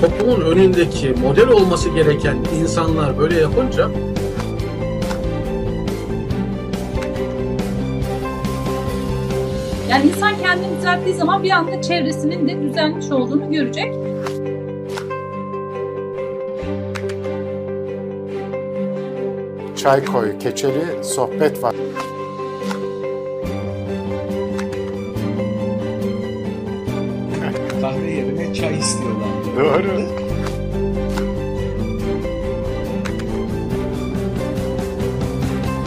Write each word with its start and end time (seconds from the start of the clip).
toplumun 0.00 0.40
önündeki 0.40 1.14
model 1.22 1.48
olması 1.48 1.88
gereken 1.90 2.36
insanlar 2.60 3.18
böyle 3.18 3.40
yapınca 3.40 3.90
Yani 9.90 10.06
insan 10.06 10.38
kendini 10.38 10.76
düzelttiği 10.78 11.14
zaman 11.14 11.42
bir 11.42 11.50
anda 11.50 11.82
çevresinin 11.82 12.48
de 12.48 12.62
düzelmiş 12.62 13.10
olduğunu 13.10 13.52
görecek. 13.52 13.94
Çay 19.76 20.04
koy, 20.04 20.38
keçeli 20.38 21.04
sohbet 21.04 21.62
var. 21.62 21.74
Kahve 27.80 28.10
yerine 28.10 28.54
çay 28.54 28.78
istiyorlar. 28.78 29.37
Doğru. 29.58 30.00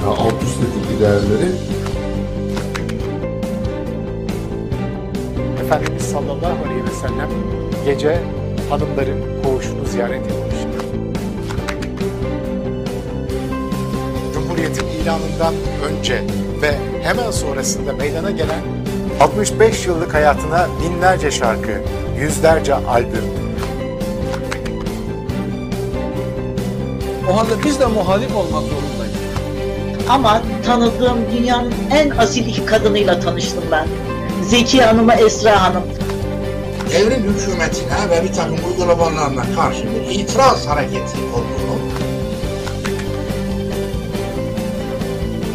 Ya 0.02 0.08
alt 0.08 0.44
üst 0.44 0.58
etiki 0.64 1.00
değerleri 1.02 1.52
Efendimiz 5.64 6.04
sallallahu 6.04 6.66
aleyhi 6.66 6.84
ve 6.84 6.92
sellem 7.02 7.30
gece 7.86 8.20
hanımların 8.70 9.44
koğuşunu 9.44 9.86
ziyaret 9.86 10.26
etmiş. 10.26 10.56
Cumhuriyetin 14.34 14.88
ilanından 14.88 15.54
önce 15.90 16.22
ve 16.62 16.76
hemen 17.04 17.32
sonrasında 17.32 17.94
meydana 17.94 18.32
gelen 18.32 18.62
65 19.20 19.88
yıllık 19.88 20.14
hayatına 20.14 20.68
binlerce 20.84 21.32
şarkı, 21.32 21.82
yüzlerce 22.20 22.76
albüm, 22.76 23.41
o 27.32 27.38
halde 27.38 27.64
biz 27.66 27.80
de 27.80 27.86
muhalif 27.86 28.36
olmak 28.36 28.64
zorundayız. 28.64 29.16
Ama 30.10 30.42
tanıdığım 30.66 31.18
dünyanın 31.32 31.74
en 31.92 32.10
asil 32.10 32.48
iki 32.48 32.66
kadınıyla 32.66 33.20
tanıştım 33.20 33.64
ben. 33.72 33.88
Zeki 34.44 34.82
Hanım'la 34.82 35.16
Esra 35.16 35.64
Hanım. 35.64 35.84
devrim 36.94 37.24
hükümetine 37.24 38.10
ve 38.10 38.24
bir 38.24 38.34
takım 38.34 38.58
uygulamalarına 38.68 39.44
karşı 39.56 39.84
bir 39.84 40.20
itiraz 40.20 40.68
hareketi 40.68 41.18
olduğunu 41.34 41.82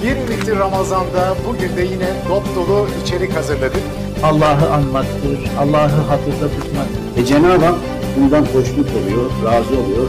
Bir 0.03 0.17
ünitli 0.17 0.59
Ramazan'da 0.59 1.35
bugün 1.49 1.77
de 1.77 1.83
yine 1.83 2.09
dop 2.29 2.57
dolu 2.57 2.87
içerik 3.05 3.37
hazırladık. 3.37 3.83
Allah'ı 4.23 4.73
anmaktır, 4.73 5.51
Allah'ı 5.59 6.01
hatırda 6.09 6.49
tutmak. 6.49 6.87
E 7.17 7.25
Cenab-ı 7.25 7.65
Hak 7.65 7.75
bundan 8.17 8.43
hoşnut 8.43 8.89
oluyor, 8.91 9.31
razı 9.45 9.81
oluyor. 9.81 10.09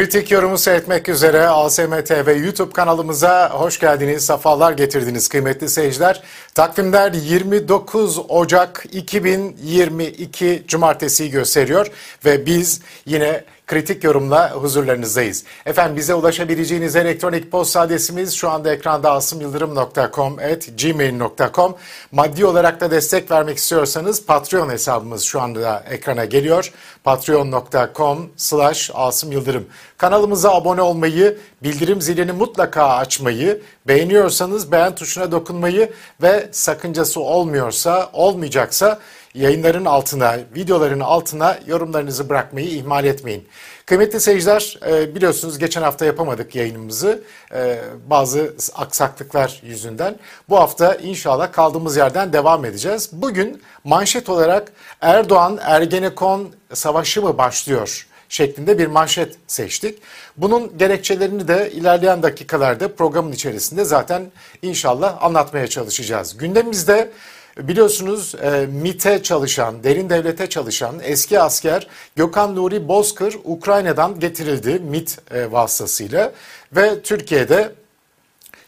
Kritik 0.00 0.30
yorumu 0.30 0.58
seyretmek 0.58 1.08
üzere 1.08 1.48
ASM 1.48 2.04
TV 2.04 2.44
YouTube 2.44 2.72
kanalımıza 2.72 3.50
hoş 3.50 3.78
geldiniz, 3.80 4.26
sefalar 4.26 4.72
getirdiniz 4.72 5.28
kıymetli 5.28 5.68
seyirciler. 5.68 6.22
Takvimler 6.54 7.12
29 7.12 8.18
Ocak 8.28 8.86
2022 8.92 10.64
Cumartesi'yi 10.68 11.30
gösteriyor 11.30 11.86
ve 12.24 12.46
biz 12.46 12.80
yine 13.06 13.44
kritik 13.70 14.04
yorumla 14.04 14.52
huzurlarınızdayız. 14.52 15.44
Efendim 15.66 15.96
bize 15.96 16.14
ulaşabileceğiniz 16.14 16.96
elektronik 16.96 17.52
posta 17.52 17.80
adresimiz 17.80 18.34
şu 18.34 18.50
anda 18.50 18.72
ekranda 18.72 19.12
asımyıldırım.com 19.12 20.38
at 20.38 20.68
gmail.com 20.82 21.74
Maddi 22.12 22.46
olarak 22.46 22.80
da 22.80 22.90
destek 22.90 23.30
vermek 23.30 23.58
istiyorsanız 23.58 24.26
Patreon 24.26 24.70
hesabımız 24.70 25.22
şu 25.22 25.40
anda 25.40 25.84
ekrana 25.90 26.24
geliyor. 26.24 26.72
patreon.com 27.04 28.30
slash 28.36 28.90
Asım 28.94 29.32
Yıldırım. 29.32 29.66
Kanalımıza 29.98 30.54
abone 30.54 30.82
olmayı, 30.82 31.38
bildirim 31.62 32.00
zilini 32.00 32.32
mutlaka 32.32 32.88
açmayı, 32.88 33.62
beğeniyorsanız 33.88 34.72
beğen 34.72 34.94
tuşuna 34.94 35.32
dokunmayı 35.32 35.92
ve 36.22 36.48
sakıncası 36.52 37.20
olmuyorsa, 37.20 38.10
olmayacaksa 38.12 38.98
yayınların 39.34 39.84
altına, 39.84 40.38
videoların 40.56 41.00
altına 41.00 41.58
yorumlarınızı 41.66 42.28
bırakmayı 42.28 42.66
ihmal 42.68 43.04
etmeyin. 43.04 43.48
Kıymetli 43.86 44.20
seyirciler 44.20 44.78
e, 44.86 45.14
biliyorsunuz 45.14 45.58
geçen 45.58 45.82
hafta 45.82 46.04
yapamadık 46.04 46.54
yayınımızı 46.54 47.22
e, 47.54 47.78
bazı 48.06 48.54
aksaklıklar 48.74 49.60
yüzünden. 49.64 50.18
Bu 50.48 50.56
hafta 50.60 50.94
inşallah 50.94 51.52
kaldığımız 51.52 51.96
yerden 51.96 52.32
devam 52.32 52.64
edeceğiz. 52.64 53.10
Bugün 53.12 53.62
manşet 53.84 54.28
olarak 54.28 54.72
Erdoğan 55.00 55.58
Ergenekon 55.62 56.50
savaşı 56.72 57.22
mı 57.22 57.38
başlıyor 57.38 58.06
şeklinde 58.28 58.78
bir 58.78 58.86
manşet 58.86 59.36
seçtik. 59.46 59.98
Bunun 60.36 60.78
gerekçelerini 60.78 61.48
de 61.48 61.70
ilerleyen 61.72 62.22
dakikalarda 62.22 62.94
programın 62.94 63.32
içerisinde 63.32 63.84
zaten 63.84 64.30
inşallah 64.62 65.22
anlatmaya 65.22 65.66
çalışacağız. 65.66 66.36
Gündemimizde 66.36 67.10
Biliyorsunuz 67.58 68.34
e, 68.34 68.66
MIT'e 68.66 69.22
çalışan, 69.22 69.84
derin 69.84 70.10
devlete 70.10 70.48
çalışan 70.48 70.96
eski 71.02 71.40
asker 71.40 71.86
Gökhan 72.16 72.56
Nuri 72.56 72.88
Bozkır 72.88 73.36
Ukrayna'dan 73.44 74.20
getirildi 74.20 74.78
MIT 74.78 75.18
e, 75.30 75.52
vasıtasıyla 75.52 76.32
ve 76.76 77.02
Türkiye'de 77.02 77.72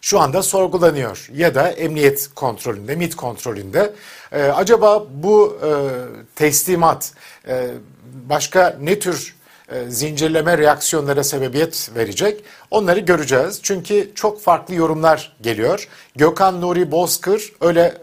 şu 0.00 0.20
anda 0.20 0.42
sorgulanıyor 0.42 1.28
ya 1.34 1.54
da 1.54 1.70
emniyet 1.70 2.30
kontrolünde, 2.34 2.96
MIT 2.96 3.16
kontrolünde. 3.16 3.94
E, 4.32 4.42
acaba 4.42 5.06
bu 5.14 5.58
e, 5.62 5.70
teslimat 6.36 7.12
e, 7.48 7.68
başka 8.28 8.78
ne 8.80 8.98
tür 8.98 9.34
e, 9.68 9.90
zincirleme 9.90 10.58
reaksiyonlara 10.58 11.24
sebebiyet 11.24 11.90
verecek. 11.96 12.44
Onları 12.70 13.00
göreceğiz. 13.00 13.60
Çünkü 13.62 14.12
çok 14.14 14.42
farklı 14.42 14.74
yorumlar 14.74 15.36
geliyor. 15.40 15.88
Gökhan 16.16 16.60
Nuri 16.60 16.90
Bozkır 16.90 17.52
öyle 17.60 17.94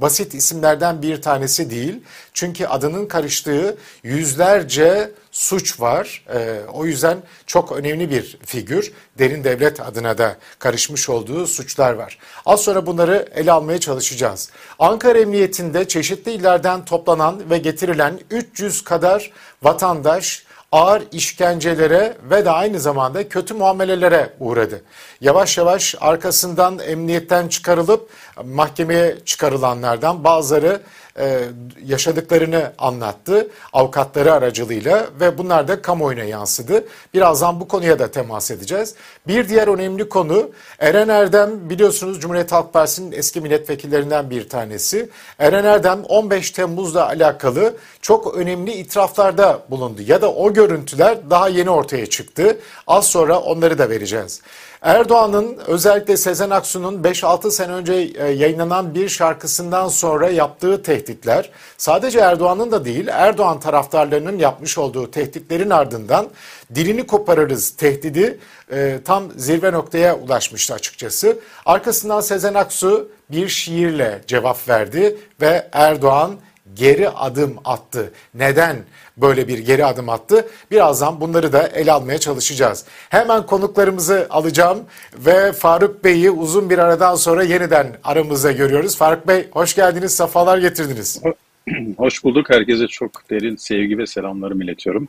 basit 0.00 0.34
isimlerden 0.34 1.02
bir 1.02 1.22
tanesi 1.22 1.70
değil. 1.70 2.02
Çünkü 2.34 2.66
adının 2.66 3.06
karıştığı 3.06 3.76
yüzlerce 4.02 5.10
suç 5.32 5.80
var. 5.80 6.24
E, 6.34 6.60
o 6.72 6.86
yüzden 6.86 7.18
çok 7.46 7.72
önemli 7.72 8.10
bir 8.10 8.38
figür. 8.46 8.92
Derin 9.18 9.44
devlet 9.44 9.80
adına 9.80 10.18
da 10.18 10.36
karışmış 10.58 11.08
olduğu 11.08 11.46
suçlar 11.46 11.92
var. 11.92 12.18
Az 12.46 12.60
sonra 12.60 12.86
bunları 12.86 13.28
ele 13.34 13.52
almaya 13.52 13.80
çalışacağız. 13.80 14.50
Ankara 14.78 15.18
Emniyetinde 15.18 15.88
çeşitli 15.88 16.32
illerden 16.32 16.84
toplanan 16.84 17.50
ve 17.50 17.58
getirilen 17.58 18.20
300 18.30 18.84
kadar 18.84 19.30
vatandaş 19.62 20.47
ağır 20.72 21.02
işkencelere 21.12 22.16
ve 22.30 22.44
de 22.44 22.50
aynı 22.50 22.80
zamanda 22.80 23.28
kötü 23.28 23.54
muamelelere 23.54 24.30
uğradı. 24.40 24.82
Yavaş 25.20 25.58
yavaş 25.58 25.94
arkasından 26.00 26.78
emniyetten 26.78 27.48
çıkarılıp 27.48 28.10
mahkemeye 28.44 29.18
çıkarılanlardan 29.24 30.24
bazıları 30.24 30.80
e, 31.18 31.40
yaşadıklarını 31.84 32.72
anlattı 32.78 33.48
avukatları 33.72 34.32
aracılığıyla 34.32 35.06
ve 35.20 35.38
bunlar 35.38 35.68
da 35.68 35.82
kamuoyuna 35.82 36.24
yansıdı. 36.24 36.84
Birazdan 37.14 37.60
bu 37.60 37.68
konuya 37.68 37.98
da 37.98 38.10
temas 38.10 38.50
edeceğiz. 38.50 38.94
Bir 39.26 39.48
diğer 39.48 39.68
önemli 39.68 40.08
konu 40.08 40.50
Eren 40.78 41.08
Erdem 41.08 41.70
biliyorsunuz 41.70 42.20
Cumhuriyet 42.20 42.52
Halk 42.52 42.72
Partisi'nin 42.72 43.12
eski 43.12 43.40
milletvekillerinden 43.40 44.30
bir 44.30 44.48
tanesi. 44.48 45.08
Eren 45.38 45.64
Erdem 45.64 46.04
15 46.04 46.50
Temmuz'la 46.50 47.06
alakalı 47.06 47.76
çok 48.02 48.36
önemli 48.36 48.72
itiraflarda 48.72 49.62
bulundu 49.70 50.02
ya 50.06 50.22
da 50.22 50.32
o 50.32 50.52
görüntüler 50.58 51.18
daha 51.30 51.48
yeni 51.48 51.70
ortaya 51.70 52.06
çıktı. 52.06 52.58
Az 52.86 53.06
sonra 53.06 53.40
onları 53.40 53.78
da 53.78 53.90
vereceğiz. 53.90 54.40
Erdoğan'ın 54.82 55.58
özellikle 55.66 56.16
Sezen 56.16 56.50
Aksu'nun 56.50 57.02
5-6 57.02 57.50
sene 57.50 57.72
önce 57.72 57.92
e, 57.92 58.28
yayınlanan 58.28 58.94
bir 58.94 59.08
şarkısından 59.08 59.88
sonra 59.88 60.30
yaptığı 60.30 60.82
tehditler 60.82 61.50
sadece 61.76 62.18
Erdoğan'ın 62.18 62.70
da 62.72 62.84
değil 62.84 63.08
Erdoğan 63.08 63.60
taraftarlarının 63.60 64.38
yapmış 64.38 64.78
olduğu 64.78 65.10
tehditlerin 65.10 65.70
ardından 65.70 66.26
dilini 66.74 67.06
koparırız 67.06 67.70
tehdidi 67.70 68.38
e, 68.72 68.98
tam 69.04 69.24
zirve 69.36 69.72
noktaya 69.72 70.18
ulaşmıştı 70.18 70.74
açıkçası. 70.74 71.38
Arkasından 71.66 72.20
Sezen 72.20 72.54
Aksu 72.54 73.08
bir 73.30 73.48
şiirle 73.48 74.20
cevap 74.26 74.68
verdi 74.68 75.16
ve 75.40 75.68
Erdoğan 75.72 76.36
geri 76.74 77.08
adım 77.08 77.56
attı. 77.64 78.12
Neden 78.34 78.76
böyle 79.20 79.48
bir 79.48 79.58
geri 79.58 79.84
adım 79.84 80.08
attı? 80.08 80.46
Birazdan 80.70 81.20
bunları 81.20 81.52
da 81.52 81.66
ele 81.66 81.92
almaya 81.92 82.18
çalışacağız. 82.18 82.84
Hemen 83.08 83.46
konuklarımızı 83.46 84.26
alacağım 84.30 84.78
ve 85.18 85.52
Faruk 85.52 86.04
Bey'i 86.04 86.30
uzun 86.30 86.70
bir 86.70 86.78
aradan 86.78 87.14
sonra 87.14 87.42
yeniden 87.42 87.96
aramızda 88.04 88.52
görüyoruz. 88.52 88.96
Faruk 88.96 89.28
Bey 89.28 89.48
hoş 89.50 89.74
geldiniz, 89.74 90.16
sefalar 90.16 90.58
getirdiniz. 90.58 91.22
Hoş 91.96 92.24
bulduk. 92.24 92.50
Herkese 92.50 92.86
çok 92.86 93.30
derin 93.30 93.56
sevgi 93.56 93.98
ve 93.98 94.06
selamlarımı 94.06 94.64
iletiyorum. 94.64 95.08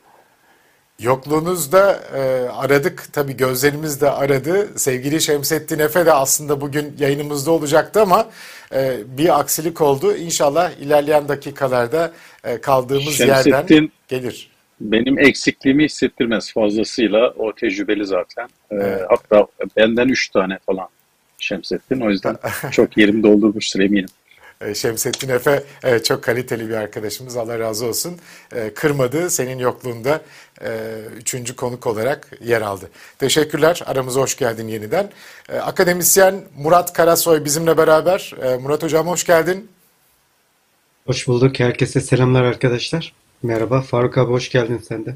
Yokluğunuzda 1.00 2.00
e, 2.14 2.48
aradık 2.48 3.12
tabii 3.12 3.36
gözlerimiz 3.36 4.00
de 4.00 4.10
aradı. 4.10 4.78
Sevgili 4.78 5.20
Şemsettin 5.20 5.78
Efe 5.78 6.06
de 6.06 6.12
aslında 6.12 6.60
bugün 6.60 6.96
yayınımızda 6.98 7.50
olacaktı 7.50 8.02
ama 8.02 8.28
e, 8.74 8.96
bir 9.18 9.40
aksilik 9.40 9.80
oldu. 9.80 10.16
İnşallah 10.16 10.70
ilerleyen 10.70 11.28
dakikalarda 11.28 12.12
kaldığımız 12.62 13.14
Şemsettin, 13.14 13.50
yerden 13.50 13.90
gelir. 14.08 14.50
Benim 14.80 15.18
eksikliğimi 15.18 15.84
hissettirmez 15.84 16.52
fazlasıyla. 16.52 17.34
O 17.38 17.54
tecrübeli 17.54 18.06
zaten. 18.06 18.44
Ee, 18.70 18.74
Evet. 18.74 19.02
Hatta 19.08 19.46
benden 19.76 20.08
üç 20.08 20.28
tane 20.28 20.58
falan 20.66 20.88
Şemsettin. 21.38 22.00
O 22.00 22.10
yüzden 22.10 22.36
çok 22.70 22.96
yerim 22.96 23.22
doldurmuştur 23.22 23.80
eminim. 23.80 24.08
E, 24.60 24.74
Şemsettin 24.74 25.28
Efe 25.28 25.62
çok 26.04 26.24
kaliteli 26.24 26.68
bir 26.68 26.74
arkadaşımız. 26.74 27.36
Allah 27.36 27.58
razı 27.58 27.86
olsun. 27.86 28.16
E, 28.56 28.74
Kırmadı. 28.74 29.30
Senin 29.30 29.58
yokluğunda 29.58 30.20
e, 30.64 30.70
üçüncü 31.16 31.56
konuk 31.56 31.86
olarak 31.86 32.28
yer 32.44 32.62
aldı. 32.62 32.90
Teşekkürler. 33.18 33.82
Aramıza 33.86 34.20
hoş 34.20 34.36
geldin 34.36 34.68
yeniden. 34.68 35.10
E, 35.48 35.58
Akademisyen 35.58 36.34
Murat 36.58 36.92
Karasoy 36.92 37.44
bizimle 37.44 37.76
beraber. 37.76 38.34
E, 38.42 38.56
Murat 38.56 38.82
Hocam 38.82 39.06
hoş 39.06 39.24
geldin. 39.24 39.68
Hoş 41.06 41.28
bulduk. 41.28 41.60
Herkese 41.60 42.00
selamlar 42.00 42.42
arkadaşlar. 42.42 43.12
Merhaba. 43.42 43.80
Faruk 43.80 44.18
abi 44.18 44.30
hoş 44.32 44.50
geldin 44.50 44.80
sen 44.88 45.06
de. 45.06 45.14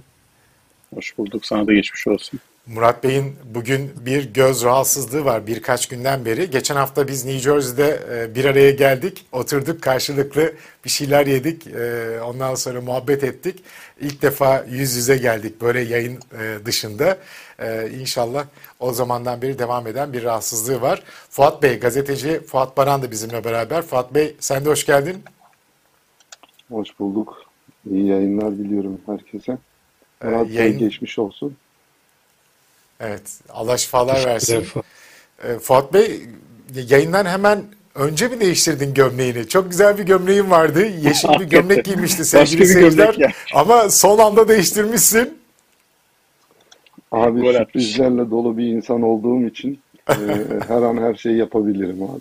Hoş 0.94 1.18
bulduk. 1.18 1.46
Sana 1.46 1.66
da 1.66 1.72
geçmiş 1.72 2.06
olsun. 2.06 2.40
Murat 2.66 3.04
Bey'in 3.04 3.36
bugün 3.44 3.92
bir 4.06 4.34
göz 4.34 4.64
rahatsızlığı 4.64 5.24
var 5.24 5.46
birkaç 5.46 5.88
günden 5.88 6.24
beri. 6.24 6.50
Geçen 6.50 6.76
hafta 6.76 7.08
biz 7.08 7.24
New 7.24 7.40
Jersey'de 7.40 8.00
e, 8.12 8.34
bir 8.34 8.44
araya 8.44 8.70
geldik, 8.70 9.24
oturduk 9.32 9.82
karşılıklı 9.82 10.52
bir 10.84 10.90
şeyler 10.90 11.26
yedik. 11.26 11.66
E, 11.66 12.20
Ondan 12.20 12.54
sonra 12.54 12.80
muhabbet 12.80 13.24
ettik. 13.24 13.62
İlk 14.00 14.22
defa 14.22 14.64
yüz 14.70 14.96
yüze 14.96 15.16
geldik 15.16 15.60
böyle 15.60 15.80
yayın 15.80 16.18
e, 16.40 16.66
dışında. 16.66 17.18
İnşallah 18.00 18.44
o 18.80 18.92
zamandan 18.92 19.42
beri 19.42 19.58
devam 19.58 19.86
eden 19.86 20.12
bir 20.12 20.22
rahatsızlığı 20.22 20.80
var. 20.80 21.02
Fuat 21.30 21.62
Bey, 21.62 21.78
gazeteci 21.80 22.40
Fuat 22.46 22.76
Baran 22.76 23.02
da 23.02 23.10
bizimle 23.10 23.44
beraber. 23.44 23.82
Fuat 23.82 24.14
Bey 24.14 24.36
sen 24.40 24.64
de 24.64 24.68
hoş 24.68 24.86
geldin. 24.86 25.22
Hoş 26.74 26.98
bulduk. 26.98 27.42
İyi 27.90 28.06
yayınlar 28.06 28.52
diliyorum 28.52 29.00
herkese. 29.06 29.58
E, 30.24 30.26
Murat 30.26 30.48
Bey 30.48 30.54
yayın- 30.54 30.78
geçmiş 30.78 31.18
olsun. 31.18 31.56
Evet, 33.00 33.40
Allah 33.50 33.76
şifalar 33.76 34.24
versin. 34.24 34.60
Fuat. 34.60 34.84
E, 35.44 35.58
Fuat 35.58 35.92
Bey 35.94 36.22
yayından 36.88 37.26
hemen 37.26 37.62
önce 37.94 38.28
mi 38.28 38.40
değiştirdin 38.40 38.94
gömleğini? 38.94 39.48
Çok 39.48 39.70
güzel 39.70 39.98
bir 39.98 40.02
gömleğin 40.02 40.50
vardı. 40.50 40.86
Yeşil 40.86 41.28
bir 41.40 41.44
gömlek 41.44 41.84
giymişti 41.84 42.24
sevgili 42.24 42.66
seyirciler. 42.66 43.34
Ama 43.54 43.90
son 43.90 44.18
anda 44.18 44.48
değiştirmişsin. 44.48 45.38
Abi 47.12 47.40
Gol 47.40 47.52
sürprizlerle 47.52 48.30
dolu 48.30 48.58
bir 48.58 48.66
insan 48.66 49.02
olduğum 49.02 49.46
için 49.46 49.80
e, 50.10 50.14
her 50.68 50.82
an 50.82 50.96
her 50.96 51.14
şeyi 51.14 51.36
yapabilirim 51.36 52.02
abi. 52.02 52.20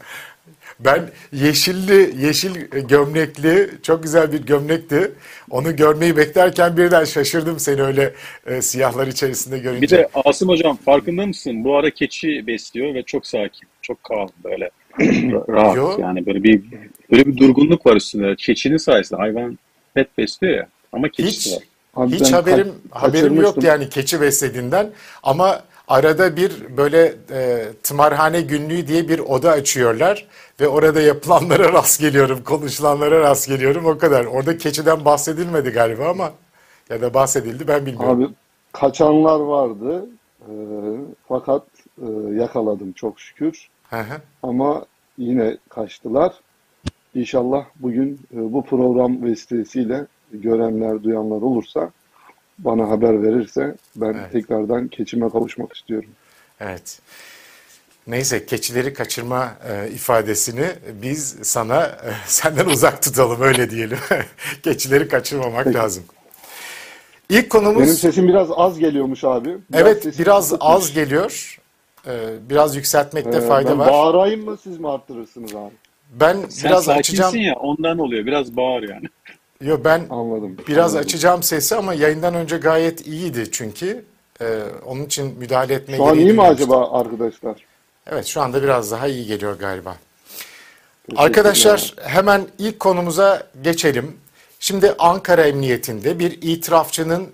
Ben 0.86 1.10
yeşilli, 1.34 2.26
yeşil 2.26 2.56
gömlekli, 2.90 3.70
çok 3.84 4.04
güzel 4.04 4.32
bir 4.32 4.46
gömlekti. 4.46 5.12
Onu 5.50 5.76
görmeyi 5.76 6.18
beklerken 6.18 6.78
birden 6.78 7.06
şaşırdım 7.06 7.60
seni 7.60 7.82
öyle 7.82 8.14
e, 8.46 8.62
siyahlar 8.62 9.08
içerisinde 9.08 9.60
görünce. 9.60 9.82
Bir 9.82 9.90
de 9.90 10.10
Asım 10.14 10.50
Hocam 10.50 10.76
farkında 10.76 11.26
mısın? 11.26 11.64
Bu 11.64 11.78
ara 11.78 11.90
keçi 11.90 12.48
besliyor 12.48 12.94
ve 12.94 13.04
çok 13.04 13.28
sakin. 13.28 13.68
Çok 13.82 13.98
calm 14.10 14.30
böyle. 14.44 14.70
Rahat 15.50 15.76
Yo. 15.78 15.98
yani 16.00 16.26
böyle 16.26 16.44
bir 16.44 16.62
böyle 17.12 17.26
bir 17.26 17.38
durgunluk 17.38 17.86
var 17.86 17.96
üstünde. 17.96 18.36
Keçinin 18.36 18.78
sayesinde 18.78 19.20
hayvan 19.20 19.58
pet 19.94 20.18
besliyor 20.18 20.54
ya. 20.54 20.68
Ama 20.92 21.10
keçisi 21.10 21.50
Hiç 21.50 21.58
var. 21.58 21.64
Abi 21.96 22.16
Hiç 22.16 22.32
haberim 22.32 22.74
haberim 22.92 23.42
yok 23.42 23.64
yani 23.64 23.90
keçi 23.90 24.22
beslediğinden 24.22 24.90
ama 25.24 25.64
arada 25.94 26.36
bir 26.36 26.78
böyle 26.78 27.14
e, 27.32 27.68
tımarhane 27.84 28.42
günlüğü 28.42 28.88
diye 28.88 29.10
bir 29.10 29.20
oda 29.20 29.52
açıyorlar 29.52 30.28
ve 30.62 30.68
orada 30.68 31.02
yapılanlara 31.02 31.74
rast 31.74 32.00
geliyorum, 32.00 32.44
konuşulanlara 32.44 33.20
rast 33.20 33.48
geliyorum 33.48 33.86
o 33.86 33.98
kadar. 33.98 34.26
Orada 34.26 34.58
keçiden 34.58 35.06
bahsedilmedi 35.06 35.70
galiba 35.70 36.10
ama 36.10 36.32
ya 36.90 37.02
da 37.02 37.14
bahsedildi 37.14 37.68
ben 37.68 37.86
bilmiyorum. 37.86 38.24
Abi 38.24 38.30
kaçanlar 38.72 39.40
vardı. 39.40 40.06
E, 40.42 40.52
fakat 41.28 41.64
e, 42.02 42.08
yakaladım 42.34 42.92
çok 42.92 43.20
şükür. 43.20 43.68
Hı 43.90 44.00
hı. 44.00 44.22
Ama 44.44 44.86
yine 45.18 45.58
kaçtılar. 45.70 46.34
İnşallah 47.16 47.66
bugün 47.76 48.20
e, 48.34 48.54
bu 48.54 48.66
program 48.66 49.24
vesilesiyle 49.24 50.06
görenler, 50.32 51.04
duyanlar 51.04 51.42
olursa 51.42 51.92
bana 52.60 52.90
haber 52.90 53.24
verirse 53.24 53.76
ben 53.96 54.14
Evet. 54.14 54.32
tekrardan 54.32 54.88
keçime 54.88 55.30
kavuşmak 55.30 55.76
istiyorum. 55.76 56.10
Evet. 56.60 57.00
Neyse 58.08 58.46
keçileri 58.46 58.94
kaçırma 58.94 59.54
e, 59.70 59.90
ifadesini 59.92 60.66
biz 61.02 61.36
sana 61.42 61.84
e, 61.86 62.12
senden 62.28 62.66
uzak 62.66 63.02
tutalım 63.04 63.42
öyle 63.42 63.70
diyelim. 63.70 63.98
keçileri 64.64 65.08
kaçırmamak 65.08 65.64
Peki. 65.64 65.78
lazım. 65.78 66.04
İlk 67.30 67.50
konumuz 67.50 67.82
Benim 67.84 67.94
sesim 67.94 68.28
biraz 68.28 68.48
az 68.52 68.80
geliyormuş 68.80 69.24
abi. 69.24 69.50
Biraz 69.50 69.82
Evet 69.82 70.20
biraz 70.20 70.44
kısıkmış. 70.44 70.68
az 70.70 70.94
geliyor. 70.94 71.60
Ee, 72.08 72.30
biraz 72.50 72.76
yükseltmekte 72.76 73.38
Ee, 73.38 73.42
fayda 73.42 73.70
ben 73.70 73.80
var. 73.80 73.92
bağırayım 73.92 74.46
mı 74.46 74.58
siz 74.64 74.78
mi 74.80 74.90
arttırırsınız 74.90 75.56
abi? 75.56 75.74
Ben 76.12 76.38
Sen 76.50 76.70
biraz 76.72 76.86
sakinsin 76.86 77.24
açacağım. 77.24 77.36
ya 77.46 77.56
ondan 77.56 78.00
oluyor. 78.00 78.26
Biraz 78.26 78.58
bağır 78.58 78.84
yani. 78.90 79.06
Yo 79.62 79.78
ben 79.84 80.06
Anladım. 80.10 80.58
biraz 80.68 80.92
anladım. 80.92 81.08
açacağım 81.08 81.44
sesi 81.44 81.76
ama 81.76 81.94
yayından 81.94 82.36
önce 82.36 82.58
gayet 82.58 83.08
iyiydi 83.08 83.52
çünkü. 83.52 84.06
Ee, 84.42 84.60
onun 84.86 85.06
için 85.06 85.40
müdahale 85.40 85.74
etme 85.74 85.98
Şu 85.98 86.06
an 86.06 86.18
iyi 86.18 86.34
mi 86.34 86.42
acaba 86.42 86.92
arkadaşlar? 87.00 87.66
Evet 88.08 88.26
şu 88.26 88.42
anda 88.42 88.64
biraz 88.64 88.92
daha 88.92 89.08
iyi 89.08 89.26
geliyor 89.26 89.60
galiba. 89.60 89.96
Arkadaşlar 91.16 91.94
hemen 92.02 92.42
ilk 92.60 92.80
konumuza 92.80 93.48
geçelim. 93.62 94.18
Şimdi 94.60 94.96
Ankara 95.00 95.44
Emniyetinde 95.44 96.20
bir 96.20 96.32
itirafçının 96.42 97.30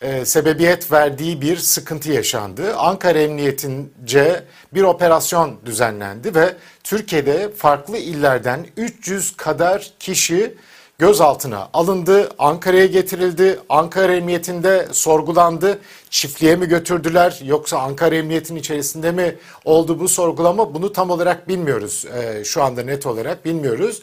e, 0.00 0.24
sebebiyet 0.24 0.92
verdiği 0.92 1.40
bir 1.40 1.56
sıkıntı 1.56 2.12
yaşandı. 2.12 2.76
Ankara 2.76 3.18
Emniyetince 3.18 4.44
bir 4.74 4.82
operasyon 4.82 5.56
düzenlendi 5.66 6.34
ve 6.34 6.54
Türkiye'de 6.84 7.50
farklı 7.56 7.96
illerden 7.96 8.66
300 8.76 9.36
kadar 9.36 9.92
kişi 9.98 10.54
gözaltına 11.02 11.68
alındı, 11.72 12.28
Ankara'ya 12.38 12.86
getirildi, 12.86 13.60
Ankara 13.68 14.14
Emniyetinde 14.14 14.88
sorgulandı. 14.92 15.78
Çiftliğe 16.10 16.56
mi 16.56 16.68
götürdüler 16.68 17.40
yoksa 17.44 17.78
Ankara 17.78 18.14
Emniyetinin 18.14 18.60
içerisinde 18.60 19.12
mi 19.12 19.36
oldu 19.64 20.00
bu 20.00 20.08
sorgulama? 20.08 20.74
Bunu 20.74 20.92
tam 20.92 21.10
olarak 21.10 21.48
bilmiyoruz. 21.48 22.04
Ee, 22.04 22.44
şu 22.44 22.62
anda 22.62 22.82
net 22.82 23.06
olarak 23.06 23.44
bilmiyoruz. 23.44 24.02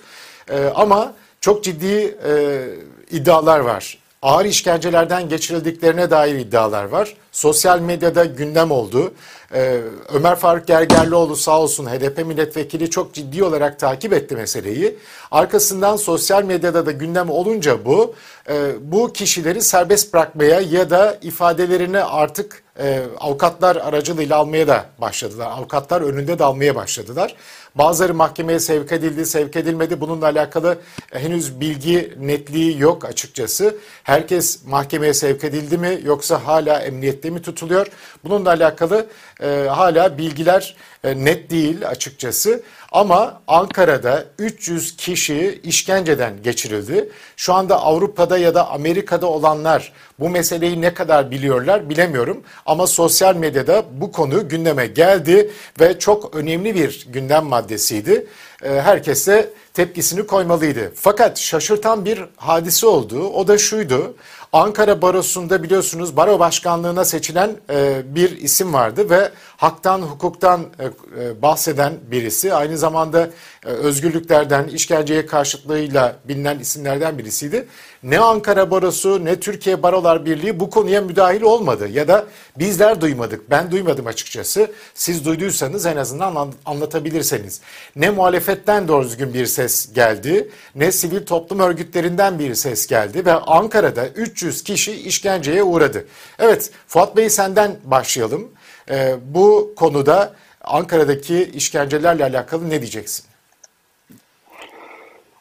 Ee, 0.49 0.65
ama 0.75 1.13
çok 1.41 1.63
ciddi 1.63 2.17
e, 2.27 2.65
iddialar 3.11 3.59
var. 3.59 3.97
Ağır 4.21 4.45
işkencelerden 4.45 5.29
geçirildiklerine 5.29 6.11
dair 6.11 6.35
iddialar 6.35 6.83
var. 6.83 7.13
Sosyal 7.31 7.79
medyada 7.79 8.25
gündem 8.25 8.71
oldu. 8.71 9.13
Ee, 9.53 9.81
Ömer 10.13 10.35
Faruk 10.35 10.67
Gergerlioğlu 10.67 11.35
sağ 11.35 11.59
olsun 11.61 11.85
HDP 11.85 12.25
milletvekili 12.25 12.89
çok 12.89 13.13
ciddi 13.13 13.43
olarak 13.43 13.79
takip 13.79 14.13
etti 14.13 14.35
meseleyi. 14.35 14.97
Arkasından 15.31 15.95
sosyal 15.95 16.43
medyada 16.43 16.85
da 16.85 16.91
gündem 16.91 17.29
olunca 17.29 17.85
bu, 17.85 18.15
e, 18.49 18.71
bu 18.81 19.13
kişileri 19.13 19.61
serbest 19.61 20.13
bırakmaya 20.13 20.59
ya 20.61 20.89
da 20.89 21.17
ifadelerini 21.21 22.03
artık 22.03 22.63
e, 22.79 23.01
avukatlar 23.19 23.75
aracılığıyla 23.75 24.37
almaya 24.37 24.67
da 24.67 24.85
başladılar. 25.01 25.47
Avukatlar 25.57 26.01
önünde 26.01 26.39
de 26.39 26.43
almaya 26.43 26.75
başladılar. 26.75 27.35
Bazıları 27.75 28.13
mahkemeye 28.13 28.59
sevk 28.59 28.91
edildi, 28.91 29.25
sevk 29.25 29.55
edilmedi. 29.55 30.01
Bununla 30.01 30.25
alakalı 30.25 30.77
henüz 31.11 31.59
bilgi 31.59 32.13
netliği 32.19 32.79
yok 32.79 33.05
açıkçası. 33.05 33.75
Herkes 34.03 34.65
mahkemeye 34.65 35.13
sevk 35.13 35.43
edildi 35.43 35.77
mi 35.77 35.99
yoksa 36.03 36.45
hala 36.45 36.79
emniyette 36.79 37.29
mi 37.29 37.41
tutuluyor? 37.41 37.87
Bununla 38.23 38.49
alakalı 38.49 39.07
e, 39.41 39.67
hala 39.69 40.17
bilgiler 40.17 40.75
e, 41.03 41.25
net 41.25 41.49
değil 41.49 41.87
açıkçası. 41.87 42.63
Ama 42.91 43.41
Ankara'da 43.47 44.25
300 44.39 44.97
kişi 44.97 45.61
işkenceden 45.63 46.43
geçirildi. 46.43 47.09
Şu 47.35 47.53
anda 47.53 47.81
Avrupa'da 47.81 48.37
ya 48.37 48.55
da 48.55 48.69
Amerika'da 48.69 49.27
olanlar 49.27 49.93
bu 50.19 50.29
meseleyi 50.29 50.81
ne 50.81 50.93
kadar 50.93 51.31
biliyorlar 51.31 51.89
bilemiyorum. 51.89 52.43
Ama 52.65 52.87
sosyal 52.87 53.35
medyada 53.35 53.83
bu 53.91 54.11
konu 54.11 54.49
gündeme 54.49 54.87
geldi 54.87 55.51
ve 55.79 55.99
çok 55.99 56.35
önemli 56.35 56.75
bir 56.75 57.07
gündem 57.09 57.51
maddesiydi. 57.59 58.25
Ee, 58.63 58.69
Herkes 58.69 59.27
de 59.27 59.49
tepkisini 59.73 60.27
koymalıydı. 60.27 60.91
Fakat 60.95 61.39
şaşırtan 61.39 62.05
bir 62.05 62.25
hadise 62.37 62.87
oldu. 62.87 63.29
O 63.29 63.47
da 63.47 63.57
şuydu. 63.57 64.15
Ankara 64.53 65.01
Barosu'nda 65.01 65.63
biliyorsunuz 65.63 66.17
baro 66.17 66.39
başkanlığına 66.39 67.05
seçilen 67.05 67.55
e, 67.69 68.01
bir 68.05 68.37
isim 68.37 68.73
vardı 68.73 69.09
ve 69.09 69.29
haktan 69.57 70.01
hukuktan 70.01 70.61
e, 70.79 70.85
e, 70.85 71.41
bahseden 71.41 71.93
birisi. 72.11 72.53
Aynı 72.53 72.77
zamanda 72.77 73.29
e, 73.65 73.67
özgürlüklerden, 73.67 74.67
işkenceye 74.67 75.25
karşıtlığıyla 75.25 76.15
bilinen 76.25 76.59
isimlerden 76.59 77.17
birisiydi. 77.17 77.67
Ne 78.03 78.19
Ankara 78.19 78.71
Barosu 78.71 79.25
ne 79.25 79.39
Türkiye 79.39 79.83
Barolar 79.83 80.25
Birliği 80.25 80.59
bu 80.59 80.69
konuya 80.69 81.01
müdahil 81.01 81.41
olmadı 81.41 81.87
ya 81.87 82.07
da 82.07 82.25
bizler 82.59 83.01
duymadık. 83.01 83.49
Ben 83.49 83.71
duymadım 83.71 84.07
açıkçası. 84.07 84.71
Siz 84.93 85.25
duyduysanız 85.25 85.85
en 85.85 85.97
azından 85.97 86.53
anlatabilirseniz. 86.65 87.61
Ne 87.95 88.09
muhalefetten 88.09 88.87
doğru 88.87 89.03
düzgün 89.03 89.33
bir 89.33 89.45
ses 89.45 89.93
geldi 89.93 90.49
ne 90.75 90.91
sivil 90.91 91.25
toplum 91.25 91.59
örgütlerinden 91.59 92.39
bir 92.39 92.55
ses 92.55 92.87
geldi 92.87 93.25
ve 93.25 93.33
Ankara'da 93.33 94.07
300 94.07 94.63
kişi 94.63 94.91
işkenceye 94.91 95.63
uğradı. 95.63 96.05
Evet 96.39 96.71
Fuat 96.87 97.17
Bey 97.17 97.29
senden 97.29 97.77
başlayalım. 97.83 98.51
Ee, 98.89 99.15
bu 99.25 99.73
konuda 99.75 100.33
Ankara'daki 100.63 101.51
işkencelerle 101.53 102.23
alakalı 102.23 102.69
ne 102.69 102.81
diyeceksin? 102.81 103.28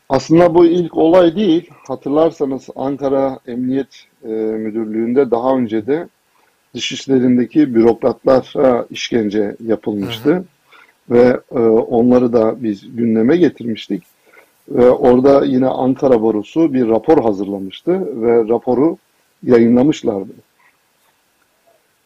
Aslında 0.08 0.54
bu 0.54 0.66
ilk 0.66 0.96
olay 0.96 1.36
değil. 1.36 1.70
Hatırlarsanız 1.88 2.68
Ankara 2.76 3.38
Emniyet 3.46 4.04
e, 4.24 4.28
Müdürlüğü'nde 4.28 5.30
daha 5.30 5.56
önce 5.56 5.86
de 5.86 6.08
dışişlerindeki 6.74 7.74
bürokratlara 7.74 8.86
işkence 8.90 9.56
yapılmıştı. 9.66 10.30
Hı 10.30 10.36
hı. 10.36 10.44
Ve 11.10 11.40
e, 11.50 11.58
onları 11.68 12.32
da 12.32 12.62
biz 12.62 12.96
gündeme 12.96 13.36
getirmiştik. 13.36 14.02
Ve 14.68 14.90
orada 14.90 15.44
yine 15.44 15.66
Ankara 15.66 16.22
Barosu 16.22 16.74
bir 16.74 16.88
rapor 16.88 17.22
hazırlamıştı 17.22 18.22
ve 18.22 18.48
raporu 18.48 18.96
yayınlamışlardı. 19.42 20.32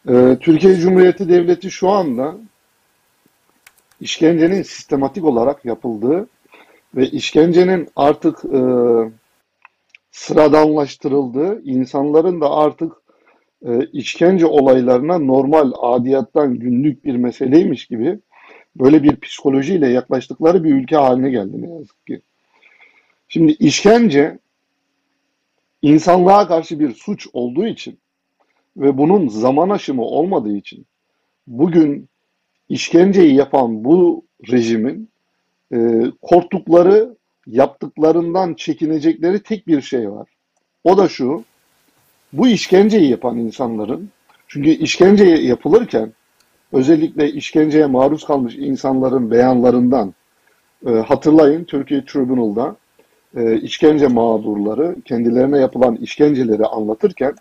E, 0.09 0.37
Türkiye 0.40 0.76
Cumhuriyeti 0.76 1.28
Devleti 1.28 1.71
şu 1.71 1.88
anda 1.88 2.35
işkencenin 4.00 4.62
sistematik 4.62 5.25
olarak 5.25 5.64
yapıldığı 5.64 6.26
ve 6.94 7.06
işkencenin 7.06 7.88
artık 7.96 8.44
e, 8.44 8.61
sıradanlaştırıldığı, 10.11 11.62
insanların 11.64 12.40
da 12.40 12.50
artık 12.50 12.92
e, 13.66 13.87
işkence 13.92 14.46
olaylarına 14.46 15.18
normal, 15.18 15.72
adiyattan 15.80 16.58
günlük 16.58 17.04
bir 17.04 17.16
meseleymiş 17.16 17.87
gibi 17.87 18.18
böyle 18.76 19.02
bir 19.02 19.16
psikolojiyle 19.16 19.88
yaklaştıkları 19.88 20.64
bir 20.64 20.75
ülke 20.75 20.96
haline 20.96 21.30
geldi 21.30 21.62
ne 21.62 21.70
yazık 21.70 22.06
ki. 22.06 22.20
Şimdi 23.28 23.52
işkence 23.52 24.38
insanlığa 25.82 26.49
karşı 26.49 26.80
bir 26.80 26.92
suç 26.92 27.28
olduğu 27.32 27.66
için 27.66 27.99
ve 28.76 28.99
bunun 28.99 29.28
zaman 29.28 29.68
aşımı 29.68 30.02
olmadığı 30.02 30.56
için 30.56 30.87
bugün 31.46 32.08
işkenceyi 32.68 33.34
yapan 33.34 33.84
bu 33.84 34.25
rejimin 34.50 35.12
e, 35.73 36.02
korktukları, 36.23 37.17
yaptıklarından 37.47 38.55
çekinecekleri 38.55 39.43
tek 39.43 39.67
bir 39.67 39.81
şey 39.81 40.11
var. 40.11 40.29
O 40.85 40.97
da 40.97 41.09
şu, 41.09 41.45
bu 42.33 42.49
işkenceyi 42.49 43.11
yapan 43.11 43.38
insanların, 43.38 44.11
çünkü 44.49 44.71
işkence 44.71 45.25
yapılırken 45.25 46.12
özellikle 46.73 47.33
işkenceye 47.33 47.87
maruz 47.87 48.25
kalmış 48.25 48.57
insanların 48.57 49.31
beyanlarından 49.31 50.14
e, 50.87 50.91
hatırlayın 50.91 51.64
Türkiye 51.64 52.05
Tribunal'da 52.05 52.76
e, 53.37 53.61
işkence 53.61 54.07
mağdurları 54.07 54.97
kendilerine 55.05 55.59
yapılan 55.59 55.97
işkenceleri 55.97 56.67
anlatırken 56.67 57.35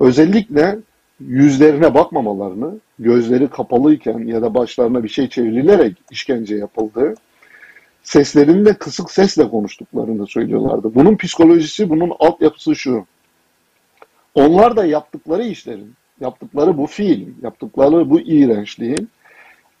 özellikle 0.00 0.78
yüzlerine 1.20 1.94
bakmamalarını, 1.94 2.78
gözleri 2.98 3.48
kapalıyken 3.48 4.18
ya 4.18 4.42
da 4.42 4.54
başlarına 4.54 5.04
bir 5.04 5.08
şey 5.08 5.28
çevrilerek 5.28 5.96
işkence 6.10 6.56
yapıldığı, 6.56 7.14
seslerinde 8.08 8.74
kısık 8.74 9.10
sesle 9.10 9.48
konuştuklarını 9.48 10.26
söylüyorlardı. 10.26 10.94
Bunun 10.94 11.16
psikolojisi, 11.16 11.90
bunun 11.90 12.12
altyapısı 12.18 12.76
şu. 12.76 13.06
Onlar 14.34 14.76
da 14.76 14.84
yaptıkları 14.84 15.44
işlerin, 15.44 15.94
yaptıkları 16.20 16.78
bu 16.78 16.86
fiil, 16.86 17.28
yaptıkları 17.42 18.10
bu 18.10 18.20
iğrençliğin 18.20 19.08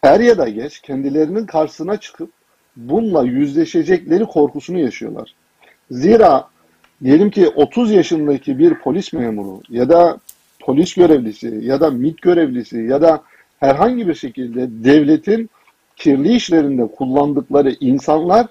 er 0.02 0.20
ya 0.20 0.38
da 0.38 0.48
geç 0.48 0.80
kendilerinin 0.80 1.46
karşısına 1.46 1.96
çıkıp 1.96 2.30
bununla 2.76 3.24
yüzleşecekleri 3.24 4.24
korkusunu 4.24 4.78
yaşıyorlar. 4.78 5.34
Zira 5.90 6.48
diyelim 7.04 7.30
ki 7.30 7.48
30 7.48 7.90
yaşındaki 7.90 8.58
bir 8.58 8.74
polis 8.74 9.12
memuru 9.12 9.62
ya 9.68 9.88
da 9.88 10.18
polis 10.60 10.94
görevlisi 10.94 11.60
ya 11.62 11.80
da 11.80 11.90
MİT 11.90 12.22
görevlisi 12.22 12.78
ya 12.78 13.02
da 13.02 13.22
herhangi 13.60 14.08
bir 14.08 14.14
şekilde 14.14 14.84
devletin 14.84 15.50
kirli 15.98 16.34
işlerinde 16.34 16.86
kullandıkları 16.86 17.76
insanlar 17.80 18.46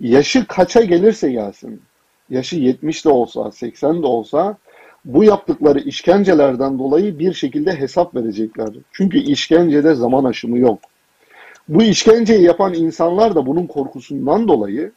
yaşı 0.00 0.46
kaça 0.46 0.80
gelirse 0.80 1.32
gelsin, 1.32 1.82
yaşı 2.30 2.56
70 2.56 3.04
de 3.04 3.08
olsa, 3.08 3.52
80 3.52 4.02
de 4.02 4.06
olsa 4.06 4.56
bu 5.04 5.24
yaptıkları 5.24 5.80
işkencelerden 5.80 6.78
dolayı 6.78 7.18
bir 7.18 7.32
şekilde 7.32 7.80
hesap 7.80 8.14
verecekler. 8.14 8.68
Çünkü 8.92 9.18
işkencede 9.18 9.94
zaman 9.94 10.24
aşımı 10.24 10.58
yok. 10.58 10.78
Bu 11.68 11.82
işkenceyi 11.82 12.42
yapan 12.42 12.74
insanlar 12.74 13.34
da 13.34 13.46
bunun 13.46 13.66
korkusundan 13.66 14.48
dolayı 14.48 14.92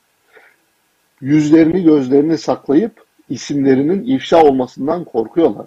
yüzlerini 1.22 1.84
gözlerini 1.84 2.38
saklayıp 2.38 3.04
isimlerinin 3.30 4.04
ifşa 4.04 4.44
olmasından 4.44 5.04
korkuyorlar. 5.04 5.66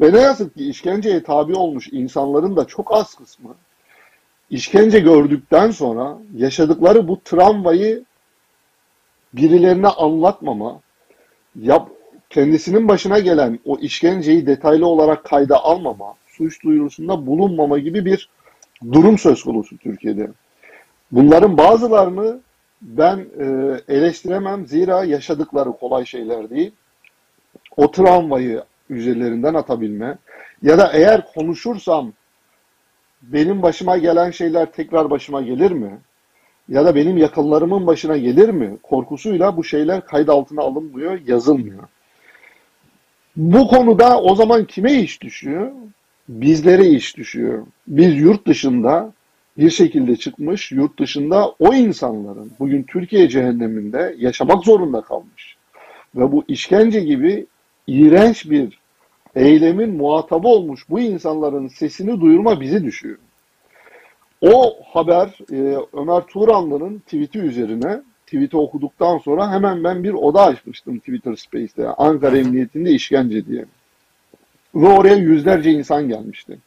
Ve 0.00 0.12
ne 0.12 0.20
yazık 0.20 0.54
ki 0.54 0.68
işkenceye 0.68 1.22
tabi 1.22 1.54
olmuş 1.54 1.88
insanların 1.92 2.56
da 2.56 2.64
çok 2.64 2.94
az 2.94 3.14
kısmı 3.14 3.54
işkence 4.50 5.00
gördükten 5.00 5.70
sonra 5.70 6.18
yaşadıkları 6.36 7.08
bu 7.08 7.20
travmayı 7.24 8.04
birilerine 9.32 9.88
anlatmama, 9.88 10.80
yap, 11.60 11.88
kendisinin 12.30 12.88
başına 12.88 13.18
gelen 13.18 13.58
o 13.64 13.78
işkenceyi 13.78 14.46
detaylı 14.46 14.86
olarak 14.86 15.24
kayda 15.24 15.64
almama, 15.64 16.14
suç 16.26 16.64
duyurusunda 16.64 17.26
bulunmama 17.26 17.78
gibi 17.78 18.04
bir 18.04 18.28
durum 18.92 19.18
söz 19.18 19.42
konusu 19.42 19.78
Türkiye'de. 19.78 20.28
Bunların 21.12 21.58
bazılarını 21.58 22.40
ben 22.82 23.26
e, 23.38 23.44
eleştiremem 23.94 24.66
zira 24.66 25.04
yaşadıkları 25.04 25.72
kolay 25.72 26.04
şeyler 26.04 26.50
değil. 26.50 26.72
O 27.76 27.90
travmayı 27.90 28.62
üzerlerinden 28.90 29.54
atabilme 29.54 30.18
ya 30.62 30.78
da 30.78 30.92
eğer 30.92 31.32
konuşursam 31.34 32.12
benim 33.32 33.62
başıma 33.62 33.98
gelen 33.98 34.30
şeyler 34.30 34.72
tekrar 34.72 35.10
başıma 35.10 35.42
gelir 35.42 35.70
mi? 35.70 35.98
Ya 36.68 36.84
da 36.84 36.94
benim 36.94 37.16
yakınlarımın 37.16 37.86
başına 37.86 38.16
gelir 38.16 38.48
mi? 38.48 38.76
Korkusuyla 38.82 39.56
bu 39.56 39.64
şeyler 39.64 40.04
kayıt 40.04 40.28
altına 40.28 40.62
alınmıyor, 40.62 41.20
yazılmıyor. 41.26 41.82
Bu 43.36 43.68
konuda 43.68 44.20
o 44.20 44.34
zaman 44.34 44.64
kime 44.64 44.92
iş 44.92 45.22
düşüyor? 45.22 45.72
Bizlere 46.28 46.86
iş 46.86 47.16
düşüyor. 47.16 47.66
Biz 47.86 48.16
yurt 48.16 48.46
dışında 48.46 49.12
bir 49.58 49.70
şekilde 49.70 50.16
çıkmış, 50.16 50.72
yurt 50.72 50.98
dışında 50.98 51.54
o 51.58 51.74
insanların 51.74 52.52
bugün 52.58 52.82
Türkiye 52.82 53.28
cehenneminde 53.28 54.14
yaşamak 54.18 54.64
zorunda 54.64 55.00
kalmış. 55.00 55.56
Ve 56.14 56.32
bu 56.32 56.44
işkence 56.48 57.00
gibi 57.00 57.46
iğrenç 57.86 58.50
bir 58.50 58.78
eylemin 59.36 59.96
muhatabı 59.96 60.48
olmuş 60.48 60.90
bu 60.90 61.00
insanların 61.00 61.68
sesini 61.68 62.20
duyurma 62.20 62.60
bizi 62.60 62.84
düşüyor. 62.84 63.18
O 64.40 64.76
haber 64.92 65.38
e, 65.52 65.78
Ömer 65.92 66.20
Turanlı'nın 66.20 66.98
tweet'i 66.98 67.38
üzerine 67.38 68.00
tweet'i 68.26 68.56
okuduktan 68.56 69.18
sonra 69.18 69.52
hemen 69.52 69.84
ben 69.84 70.04
bir 70.04 70.12
oda 70.12 70.44
açmıştım 70.44 70.98
Twitter 70.98 71.36
Space'te. 71.36 71.88
Ankara 71.88 72.38
Emniyetinde 72.38 72.90
işkence 72.90 73.46
diye. 73.46 73.64
Ve 74.74 74.86
oraya 74.86 75.16
yüzlerce 75.16 75.70
insan 75.70 76.08
gelmişti. 76.08 76.58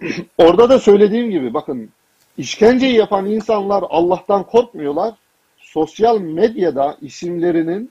Orada 0.38 0.70
da 0.70 0.78
söylediğim 0.78 1.30
gibi 1.30 1.54
bakın 1.54 1.90
işkenceyi 2.38 2.94
yapan 2.94 3.26
insanlar 3.26 3.84
Allah'tan 3.88 4.42
korkmuyorlar. 4.46 5.14
Sosyal 5.58 6.20
medyada 6.20 6.96
isimlerinin, 7.00 7.90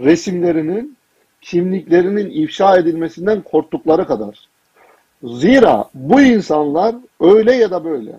resimlerinin, 0.00 0.95
kimliklerinin 1.46 2.30
ifşa 2.30 2.76
edilmesinden 2.76 3.40
korktukları 3.40 4.06
kadar. 4.06 4.48
Zira 5.22 5.84
bu 5.94 6.20
insanlar 6.20 6.94
öyle 7.20 7.52
ya 7.52 7.70
da 7.70 7.84
böyle. 7.84 8.12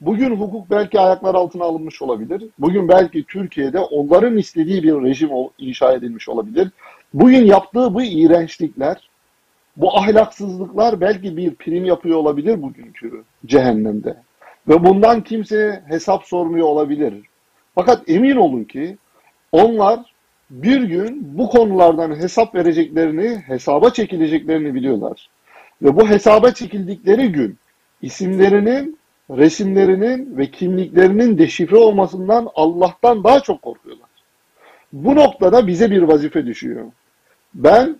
Bugün 0.00 0.36
hukuk 0.36 0.70
belki 0.70 1.00
ayaklar 1.00 1.34
altına 1.34 1.64
alınmış 1.64 2.02
olabilir. 2.02 2.44
Bugün 2.58 2.88
belki 2.88 3.24
Türkiye'de 3.24 3.78
onların 3.78 4.36
istediği 4.36 4.82
bir 4.82 4.92
rejim 4.92 5.30
inşa 5.58 5.92
edilmiş 5.92 6.28
olabilir. 6.28 6.70
Bugün 7.14 7.44
yaptığı 7.44 7.94
bu 7.94 8.02
iğrençlikler, 8.02 9.10
bu 9.76 9.96
ahlaksızlıklar 9.96 11.00
belki 11.00 11.36
bir 11.36 11.54
prim 11.54 11.84
yapıyor 11.84 12.16
olabilir 12.16 12.62
bugünkü 12.62 13.24
cehennemde. 13.46 14.16
Ve 14.68 14.84
bundan 14.84 15.20
kimse 15.20 15.82
hesap 15.88 16.24
sormuyor 16.24 16.66
olabilir. 16.66 17.14
Fakat 17.74 18.08
emin 18.08 18.36
olun 18.36 18.64
ki 18.64 18.96
onlar 19.52 20.09
bir 20.50 20.82
gün 20.82 21.38
bu 21.38 21.48
konulardan 21.48 22.16
hesap 22.16 22.54
vereceklerini, 22.54 23.36
hesaba 23.46 23.90
çekileceklerini 23.90 24.74
biliyorlar. 24.74 25.30
Ve 25.82 25.96
bu 25.96 26.08
hesaba 26.08 26.50
çekildikleri 26.50 27.32
gün 27.32 27.58
isimlerinin, 28.02 28.98
resimlerinin 29.30 30.36
ve 30.36 30.50
kimliklerinin 30.50 31.38
deşifre 31.38 31.76
olmasından 31.76 32.48
Allah'tan 32.54 33.24
daha 33.24 33.40
çok 33.40 33.62
korkuyorlar. 33.62 34.10
Bu 34.92 35.16
noktada 35.16 35.66
bize 35.66 35.90
bir 35.90 36.02
vazife 36.02 36.46
düşüyor. 36.46 36.84
Ben 37.54 37.96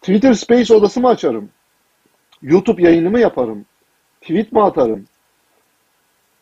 Twitter 0.00 0.34
Space 0.34 0.74
odasımı 0.74 1.08
açarım. 1.08 1.50
YouTube 2.42 2.82
yayınımı 2.82 3.20
yaparım. 3.20 3.64
Tweet 4.20 4.52
mi 4.52 4.62
atarım? 4.62 5.06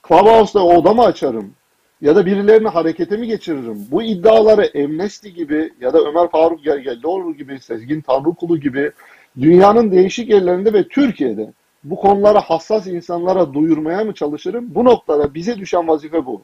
Clubhouse'da 0.09 0.65
odamı 0.65 1.05
açarım. 1.05 1.55
Ya 2.01 2.17
da 2.17 2.27
birilerini 2.27 2.69
harekete 2.69 3.17
mi 3.17 3.27
geçiririm? 3.27 3.87
Bu 3.91 4.03
iddiaları 4.03 4.71
Amnesty 4.85 5.29
gibi 5.29 5.73
ya 5.81 5.93
da 5.93 5.99
Ömer 5.99 6.31
Faruk 6.31 6.65
Gergerlioğlu 6.65 7.35
gibi, 7.37 7.61
Sezgin 7.61 8.01
Tanrıkulu 8.01 8.61
gibi 8.61 8.93
dünyanın 9.41 9.91
değişik 9.91 10.29
yerlerinde 10.29 10.73
ve 10.73 10.89
Türkiye'de 10.89 11.53
bu 11.85 11.97
konulara 11.97 12.41
hassas 12.41 12.87
insanlara 12.87 13.55
duyurmaya 13.55 14.05
mı 14.05 14.15
çalışırım? 14.15 14.75
Bu 14.75 14.85
noktada 14.85 15.35
bize 15.35 15.59
düşen 15.59 15.89
vazife 15.89 16.27
bu. 16.27 16.43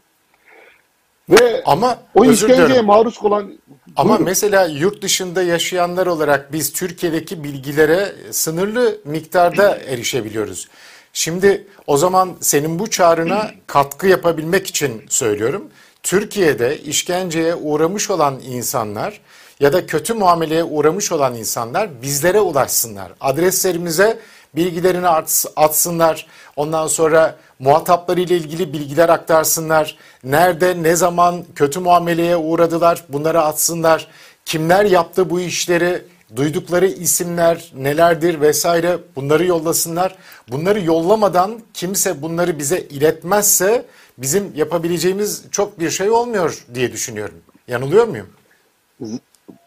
Ve 1.30 1.62
Ama 1.64 1.98
o 2.14 2.24
işkenceye 2.24 2.68
dilerim. 2.68 2.84
maruz 2.84 3.18
kalan 3.18 3.52
Ama 3.96 4.08
Buyurun. 4.08 4.24
mesela 4.24 4.66
yurt 4.66 5.02
dışında 5.02 5.42
yaşayanlar 5.42 6.06
olarak 6.06 6.52
biz 6.52 6.72
Türkiye'deki 6.72 7.44
bilgilere 7.44 8.12
sınırlı 8.30 8.98
miktarda 9.04 9.76
erişebiliyoruz. 9.76 10.68
Şimdi 11.12 11.66
o 11.86 11.96
zaman 11.96 12.32
senin 12.40 12.78
bu 12.78 12.90
çağrına 12.90 13.50
katkı 13.66 14.06
yapabilmek 14.06 14.66
için 14.66 15.02
söylüyorum. 15.08 15.64
Türkiye'de 16.02 16.78
işkenceye 16.78 17.54
uğramış 17.54 18.10
olan 18.10 18.40
insanlar 18.40 19.20
ya 19.60 19.72
da 19.72 19.86
kötü 19.86 20.14
muameleye 20.14 20.64
uğramış 20.64 21.12
olan 21.12 21.34
insanlar 21.34 22.02
bizlere 22.02 22.40
ulaşsınlar. 22.40 23.12
Adreslerimize 23.20 24.18
bilgilerini 24.56 25.06
ats- 25.08 25.46
atsınlar. 25.56 26.26
Ondan 26.56 26.86
sonra 26.86 27.36
muhataplarıyla 27.58 28.36
ilgili 28.36 28.72
bilgiler 28.72 29.08
aktarsınlar. 29.08 29.96
Nerede, 30.24 30.82
ne 30.82 30.96
zaman 30.96 31.44
kötü 31.54 31.80
muameleye 31.80 32.36
uğradılar 32.36 33.04
bunları 33.08 33.42
atsınlar. 33.42 34.08
Kimler 34.44 34.84
yaptı 34.84 35.30
bu 35.30 35.40
işleri, 35.40 36.04
duydukları 36.36 36.86
isimler 36.86 37.72
nelerdir 37.76 38.40
vesaire 38.40 38.98
bunları 39.16 39.46
yollasınlar. 39.46 40.16
Bunları 40.52 40.84
yollamadan 40.84 41.60
kimse 41.74 42.22
bunları 42.22 42.58
bize 42.58 42.80
iletmezse 42.80 43.84
bizim 44.18 44.44
yapabileceğimiz 44.56 45.44
çok 45.50 45.80
bir 45.80 45.90
şey 45.90 46.10
olmuyor 46.10 46.66
diye 46.74 46.92
düşünüyorum. 46.92 47.38
Yanılıyor 47.68 48.08
muyum? 48.08 48.26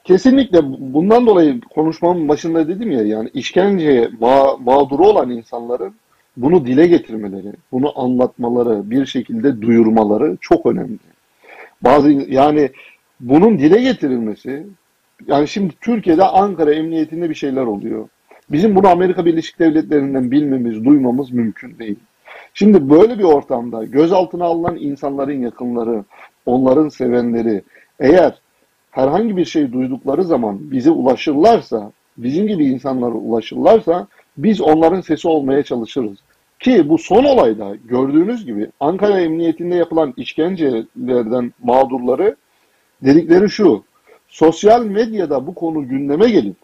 Kesinlikle 0.03 0.59
bundan 0.93 1.27
dolayı 1.27 1.61
konuşmamın 1.61 2.27
başında 2.27 2.67
dedim 2.67 2.91
ya 2.91 3.01
yani 3.01 3.29
işkenceye 3.33 4.05
ma- 4.05 4.63
mağduru 4.63 5.07
olan 5.07 5.29
insanların 5.29 5.95
bunu 6.37 6.65
dile 6.65 6.87
getirmeleri, 6.87 7.53
bunu 7.71 7.99
anlatmaları, 7.99 8.89
bir 8.91 9.05
şekilde 9.05 9.61
duyurmaları 9.61 10.37
çok 10.41 10.65
önemli. 10.65 10.99
Bazı 11.81 12.09
yani 12.09 12.69
bunun 13.19 13.59
dile 13.59 13.81
getirilmesi 13.81 14.67
yani 15.27 15.47
şimdi 15.47 15.73
Türkiye'de 15.81 16.23
Ankara 16.23 16.73
Emniyetinde 16.73 17.29
bir 17.29 17.35
şeyler 17.35 17.61
oluyor. 17.61 18.09
Bizim 18.51 18.75
bunu 18.75 18.87
Amerika 18.87 19.25
Birleşik 19.25 19.59
Devletleri'nden 19.59 20.31
bilmemiz, 20.31 20.85
duymamız 20.85 21.31
mümkün 21.31 21.79
değil. 21.79 21.99
Şimdi 22.53 22.89
böyle 22.89 23.19
bir 23.19 23.23
ortamda 23.23 23.83
gözaltına 23.83 24.45
alınan 24.45 24.75
insanların 24.75 25.41
yakınları, 25.41 26.03
onların 26.45 26.89
sevenleri 26.89 27.61
eğer 27.99 28.39
herhangi 28.91 29.37
bir 29.37 29.45
şey 29.45 29.73
duydukları 29.73 30.23
zaman 30.23 30.71
bize 30.71 30.91
ulaşırlarsa, 30.91 31.91
bizim 32.17 32.47
gibi 32.47 32.65
insanlara 32.65 33.13
ulaşırlarsa 33.13 34.07
biz 34.37 34.61
onların 34.61 35.01
sesi 35.01 35.27
olmaya 35.27 35.63
çalışırız. 35.63 36.17
Ki 36.59 36.89
bu 36.89 36.97
son 36.97 37.23
olayda 37.23 37.75
gördüğünüz 37.85 38.45
gibi 38.45 38.69
Ankara 38.79 39.19
Emniyetinde 39.19 39.75
yapılan 39.75 40.13
işkencelerden 40.17 41.53
mağdurları 41.63 42.35
dedikleri 43.03 43.49
şu. 43.49 43.83
Sosyal 44.35 44.85
medyada 44.85 45.47
bu 45.47 45.55
konu 45.55 45.87
gündeme 45.87 46.29
gelip 46.29 46.55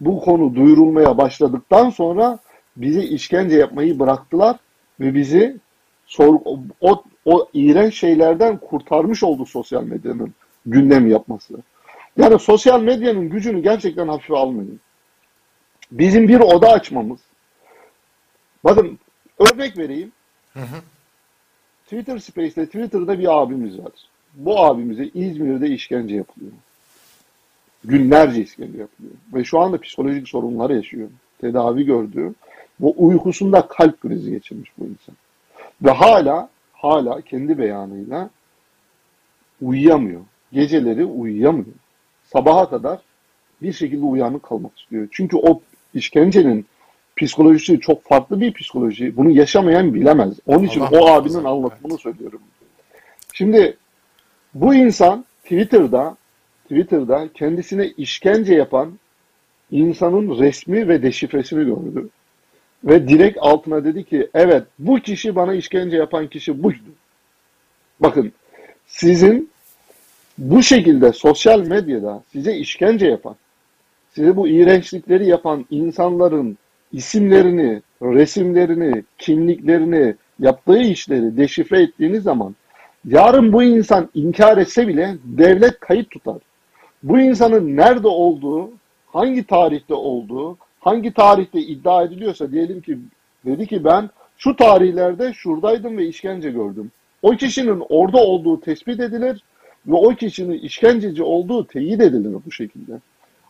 bu 0.00 0.20
konu 0.20 0.54
duyurulmaya 0.54 1.18
başladıktan 1.18 1.90
sonra 1.90 2.38
bizi 2.76 3.00
işkence 3.00 3.56
yapmayı 3.56 3.98
bıraktılar 3.98 4.56
ve 5.00 5.14
bizi 5.14 5.56
sor, 6.06 6.40
o, 6.80 7.04
o 7.24 7.48
iğrenç 7.52 7.94
şeylerden 7.94 8.56
kurtarmış 8.56 9.22
oldu 9.22 9.46
sosyal 9.46 9.84
medyanın 9.84 10.34
gündem 10.66 11.10
yapması. 11.10 11.54
Yani 12.16 12.38
sosyal 12.38 12.82
medyanın 12.82 13.28
gücünü 13.28 13.62
gerçekten 13.62 14.08
hafife 14.08 14.36
almayın. 14.36 14.80
Bizim 15.92 16.28
bir 16.28 16.40
oda 16.40 16.68
açmamız. 16.72 17.20
Bakın 18.64 18.98
örnek 19.38 19.78
vereyim. 19.78 20.12
Twitter 21.84 22.18
Space'te 22.18 22.66
Twitter'da 22.66 23.18
bir 23.18 23.40
abimiz 23.42 23.78
var. 23.78 23.92
Bu 24.34 24.60
abimize 24.60 25.04
İzmir'de 25.04 25.68
işkence 25.68 26.16
yapılıyor. 26.16 26.52
Günlerce 27.84 28.42
işkence 28.42 28.78
yapılıyor. 28.78 29.14
Ve 29.34 29.44
şu 29.44 29.60
anda 29.60 29.80
psikolojik 29.80 30.28
sorunlar 30.28 30.70
yaşıyor. 30.70 31.08
Tedavi 31.40 31.84
gördü. 31.84 32.34
Bu 32.80 32.94
uykusunda 32.96 33.66
kalp 33.66 34.00
krizi 34.00 34.30
geçirmiş 34.30 34.72
bu 34.78 34.84
insan. 34.84 35.14
Ve 35.82 35.90
hala 35.90 36.48
hala 36.72 37.20
kendi 37.20 37.58
beyanıyla 37.58 38.30
uyuyamıyor. 39.62 40.20
Geceleri 40.52 41.04
uyuyamıyor. 41.04 41.74
Sabaha 42.24 42.70
kadar 42.70 42.98
bir 43.62 43.72
şekilde 43.72 44.04
uyanık 44.04 44.42
kalmak 44.42 44.78
istiyor. 44.78 45.08
Çünkü 45.10 45.36
o 45.36 45.60
işkencenin 45.94 46.66
psikolojisi 47.16 47.80
çok 47.80 48.04
farklı 48.04 48.40
bir 48.40 48.52
psikoloji. 48.52 49.16
Bunu 49.16 49.30
yaşamayan 49.30 49.94
bilemez. 49.94 50.34
Onun 50.46 50.64
için 50.64 50.80
Allah 50.80 51.00
o 51.00 51.06
abinin 51.06 51.44
anlatımını 51.44 51.98
söylüyorum. 51.98 52.40
Şimdi 53.32 53.76
bu 54.54 54.74
insan 54.74 55.24
Twitter'da 55.42 56.16
Twitter'da 56.70 57.28
kendisine 57.34 57.86
işkence 57.86 58.54
yapan 58.54 58.98
insanın 59.70 60.38
resmi 60.38 60.88
ve 60.88 61.02
deşifresini 61.02 61.64
gördü. 61.64 62.08
Ve 62.84 63.08
direkt 63.08 63.38
altına 63.40 63.84
dedi 63.84 64.04
ki 64.04 64.28
evet 64.34 64.62
bu 64.78 65.00
kişi 65.00 65.36
bana 65.36 65.54
işkence 65.54 65.96
yapan 65.96 66.26
kişi 66.26 66.62
buydu. 66.62 66.90
Bakın 68.00 68.32
sizin 68.86 69.50
bu 70.38 70.62
şekilde 70.62 71.12
sosyal 71.12 71.66
medyada 71.66 72.22
size 72.32 72.56
işkence 72.56 73.06
yapan, 73.06 73.36
size 74.14 74.36
bu 74.36 74.48
iğrençlikleri 74.48 75.26
yapan 75.26 75.66
insanların 75.70 76.58
isimlerini, 76.92 77.82
resimlerini, 78.02 79.04
kimliklerini, 79.18 80.14
yaptığı 80.40 80.78
işleri 80.78 81.36
deşifre 81.36 81.82
ettiğiniz 81.82 82.22
zaman 82.22 82.54
yarın 83.04 83.52
bu 83.52 83.62
insan 83.62 84.10
inkar 84.14 84.58
etse 84.58 84.88
bile 84.88 85.16
devlet 85.24 85.80
kayıt 85.80 86.10
tutar. 86.10 86.49
Bu 87.02 87.20
insanın 87.20 87.76
nerede 87.76 88.08
olduğu, 88.08 88.70
hangi 89.06 89.44
tarihte 89.44 89.94
olduğu, 89.94 90.58
hangi 90.80 91.12
tarihte 91.12 91.60
iddia 91.60 92.02
ediliyorsa 92.02 92.52
diyelim 92.52 92.80
ki 92.80 92.98
dedi 93.46 93.66
ki 93.66 93.84
ben 93.84 94.10
şu 94.38 94.56
tarihlerde 94.56 95.32
şuradaydım 95.32 95.96
ve 95.96 96.06
işkence 96.06 96.50
gördüm. 96.50 96.90
O 97.22 97.30
kişinin 97.30 97.82
orada 97.88 98.18
olduğu 98.18 98.60
tespit 98.60 99.00
edilir 99.00 99.42
ve 99.86 99.94
o 99.94 100.08
kişinin 100.14 100.58
işkenceci 100.58 101.22
olduğu 101.22 101.66
teyit 101.66 102.00
edilir 102.00 102.36
bu 102.46 102.52
şekilde. 102.52 102.92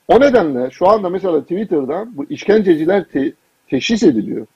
O 0.08 0.20
nedenle 0.20 0.70
şu 0.70 0.88
anda 0.88 1.08
mesela 1.08 1.42
Twitter'da 1.42 2.06
bu 2.12 2.24
işkenceciler 2.30 3.04
te- 3.04 3.32
teşhis 3.68 4.02
ediliyor. 4.02 4.46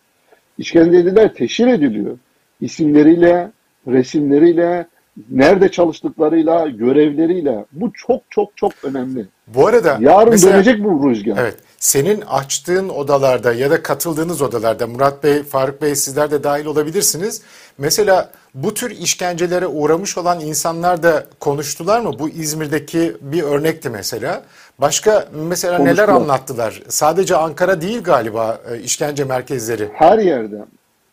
İşkenceciler 0.59 1.35
teşhir 1.35 1.67
ediliyor. 1.67 2.19
İsimleriyle, 2.61 3.51
resimleriyle, 3.87 4.87
nerede 5.31 5.71
çalıştıklarıyla, 5.71 6.69
görevleriyle. 6.69 7.65
Bu 7.73 7.93
çok 7.93 8.23
çok 8.31 8.57
çok 8.57 8.73
önemli. 8.85 9.27
Bu 9.47 9.67
arada 9.67 9.99
Yarın 10.01 10.31
mesela- 10.31 10.55
dönecek 10.55 10.85
bu 10.85 11.11
rüzgar. 11.11 11.37
Evet. 11.41 11.57
Senin 11.79 12.21
açtığın 12.21 12.89
odalarda 12.89 13.53
ya 13.53 13.71
da 13.71 13.83
katıldığınız 13.83 14.43
odalarda 14.43 14.87
Murat 14.87 15.25
Bey, 15.25 15.43
Faruk 15.43 15.83
Bey 15.83 15.95
sizler 15.95 16.31
de 16.31 16.45
dahil 16.45 16.67
olabilirsiniz. 16.67 17.43
Mesela 17.79 18.31
bu 18.55 18.75
tür 18.75 18.91
işkencelere 18.91 19.67
uğramış 19.67 20.19
olan 20.19 20.41
insanlar 20.41 21.03
da 21.03 21.25
konuştular 21.41 22.01
mı? 22.01 22.11
Bu 22.19 22.29
İzmir'deki 22.29 23.13
bir 23.21 23.43
örnekti 23.43 23.91
mesela. 23.91 24.43
Başka 24.79 25.29
mesela 25.49 25.79
neler 25.79 25.97
Konuştular. 26.07 26.09
anlattılar? 26.21 26.83
Sadece 26.89 27.37
Ankara 27.37 27.81
değil 27.81 28.03
galiba 28.03 28.59
e, 28.73 28.81
işkence 28.81 29.25
merkezleri. 29.25 29.89
Her 29.93 30.19
yerde. 30.19 30.65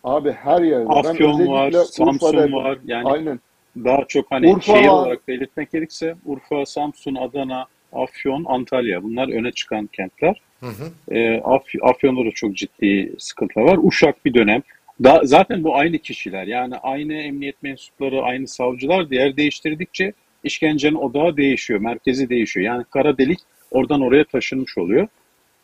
Abi 0.04 0.32
her 0.32 0.62
yerde. 0.62 0.86
Ben 0.90 1.10
Afyon 1.10 1.48
var, 1.48 1.68
özellikle 1.68 1.92
Samsun 1.92 2.28
Urfa'da- 2.28 2.52
var. 2.52 2.78
Yani 2.86 3.10
Aynen. 3.10 3.40
Daha 3.78 4.06
çok 4.08 4.32
hani 4.32 4.48
Urfa 4.48 4.74
şehir 4.74 4.88
olarak 4.88 5.28
belirtmek 5.28 5.72
gerekirse 5.72 6.16
Urfa, 6.26 6.66
Samsun, 6.66 7.16
Adana, 7.16 7.66
Afyon, 7.94 8.46
Antalya 8.48 9.04
bunlar 9.04 9.30
öne 9.30 9.52
çıkan 9.52 9.88
kentler. 9.88 10.42
Hı 10.60 10.66
hı. 10.66 11.16
Ee, 11.16 11.42
Af- 11.44 11.82
Afyon'da 11.82 12.26
da 12.26 12.32
çok 12.32 12.56
ciddi 12.56 13.14
sıkıntılar 13.18 13.64
var. 13.64 13.80
Uşak 13.84 14.26
bir 14.26 14.34
dönem. 14.34 14.62
Da, 15.04 15.22
zaten 15.24 15.64
bu 15.64 15.76
aynı 15.76 15.98
kişiler 15.98 16.48
yani 16.48 16.76
aynı 16.76 17.14
emniyet 17.14 17.64
mensupları, 17.64 18.22
aynı 18.22 18.48
savcılar 18.48 19.12
yer 19.12 19.38
değiştirdikçe 19.38 20.14
işkencenin 20.44 20.96
odağı 20.96 21.38
değişiyor, 21.38 21.80
merkezi 21.80 22.30
değişiyor. 22.30 22.66
Yani 22.66 22.84
kara 22.90 23.18
delik 23.18 23.40
oradan 23.72 24.02
oraya 24.02 24.24
taşınmış 24.24 24.78
oluyor. 24.78 25.08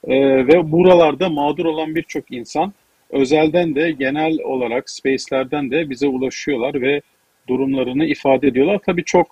Ee, 0.08 0.48
ve 0.48 0.72
buralarda 0.72 1.30
mağdur 1.30 1.66
olan 1.66 1.96
birçok 1.96 2.32
insan 2.32 2.74
özelden 3.10 3.76
de 3.76 3.92
genel 3.92 4.38
olarak 4.44 4.90
space'lerden 4.90 5.72
de 5.72 5.90
bize 5.90 6.08
ulaşıyorlar 6.08 6.82
ve 6.82 7.02
durumlarını 7.48 8.06
ifade 8.06 8.48
ediyorlar. 8.48 8.80
Tabii 8.86 9.04
çok 9.04 9.28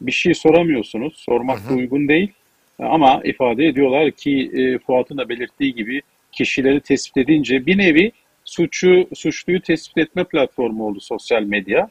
bir 0.00 0.12
şey 0.12 0.34
soramıyorsunuz, 0.34 1.14
sormak 1.16 1.70
da 1.70 1.74
uygun 1.74 2.08
değil 2.08 2.32
ama 2.78 3.20
ifade 3.24 3.66
ediyorlar 3.66 4.10
ki 4.10 4.50
e, 4.54 4.78
Fuat'ın 4.78 5.18
da 5.18 5.28
belirttiği 5.28 5.74
gibi 5.74 6.02
kişileri 6.32 6.80
tespit 6.80 7.16
edince 7.16 7.66
bir 7.66 7.78
nevi 7.78 8.12
suçu 8.44 9.08
suçluyu 9.14 9.60
tespit 9.60 9.98
etme 9.98 10.24
platformu 10.24 10.86
oldu 10.86 11.00
sosyal 11.00 11.42
medya. 11.42 11.90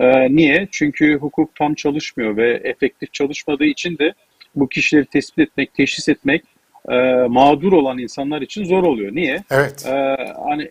Ee, 0.00 0.36
niye? 0.36 0.68
Çünkü 0.70 1.18
hukuk 1.18 1.54
tam 1.54 1.74
çalışmıyor 1.74 2.36
ve 2.36 2.60
efektif 2.64 3.12
çalışmadığı 3.12 3.64
için 3.64 3.98
de 3.98 4.14
bu 4.54 4.68
kişileri 4.68 5.06
tespit 5.06 5.38
etmek, 5.38 5.74
teşhis 5.74 6.08
etmek 6.08 6.42
e, 6.88 6.94
mağdur 7.28 7.72
olan 7.72 7.98
insanlar 7.98 8.42
için 8.42 8.64
zor 8.64 8.82
oluyor. 8.82 9.14
Niye? 9.14 9.42
Evet. 9.50 9.86
Ee, 9.86 10.16
hani 10.48 10.70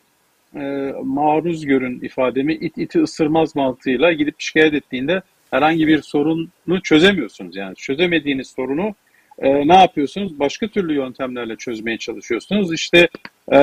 e, 0.56 0.94
maruz 1.04 1.66
görün 1.66 2.00
ifademi 2.02 2.54
it 2.54 2.78
iti 2.78 3.02
ısırmaz 3.02 3.56
mantığıyla 3.56 4.14
gidip 4.14 4.36
şikayet 4.38 4.74
ettiğinde 4.74 5.22
herhangi 5.52 5.88
bir 5.88 6.02
sorunu 6.02 6.82
çözemiyorsunuz. 6.84 7.56
Yani 7.56 7.76
çözemediğiniz 7.76 8.48
sorunu 8.48 8.96
e, 9.40 9.68
ne 9.68 9.76
yapıyorsunuz? 9.76 10.40
Başka 10.40 10.68
türlü 10.68 10.94
yöntemlerle 10.94 11.56
çözmeye 11.56 11.98
çalışıyorsunuz. 11.98 12.74
İşte 12.74 13.08
e, 13.54 13.60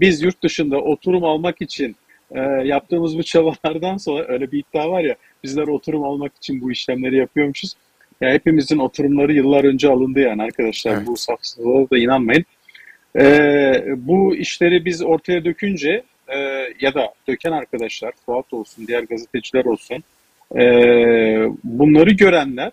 biz 0.00 0.22
yurt 0.22 0.42
dışında 0.42 0.78
oturum 0.78 1.24
almak 1.24 1.62
için 1.62 1.96
e, 2.30 2.40
yaptığımız 2.64 3.18
bu 3.18 3.22
çabalardan 3.22 3.96
sonra 3.96 4.24
öyle 4.28 4.52
bir 4.52 4.58
iddia 4.58 4.90
var 4.90 5.00
ya 5.00 5.16
bizler 5.44 5.68
oturum 5.68 6.04
almak 6.04 6.36
için 6.36 6.60
bu 6.60 6.72
işlemleri 6.72 7.16
yapıyormuşuz. 7.16 7.74
Ya 8.20 8.30
hepimizin 8.30 8.78
oturumları 8.78 9.32
yıllar 9.32 9.64
önce 9.64 9.88
alındı 9.88 10.20
yani 10.20 10.42
arkadaşlar. 10.42 10.92
Evet. 10.92 11.06
Bu 11.06 11.16
safsızlığa 11.16 11.90
da 11.90 11.98
inanmayın. 11.98 12.44
E, 13.18 13.84
bu 13.96 14.36
işleri 14.36 14.84
biz 14.84 15.02
ortaya 15.02 15.44
dökünce 15.44 16.02
e, 16.28 16.38
ya 16.80 16.94
da 16.94 17.12
döken 17.28 17.52
arkadaşlar, 17.52 18.12
Fuat 18.26 18.52
olsun, 18.52 18.86
diğer 18.86 19.02
gazeteciler 19.02 19.64
olsun, 19.64 20.04
e, 20.56 20.62
bunları 21.64 22.10
görenler 22.10 22.72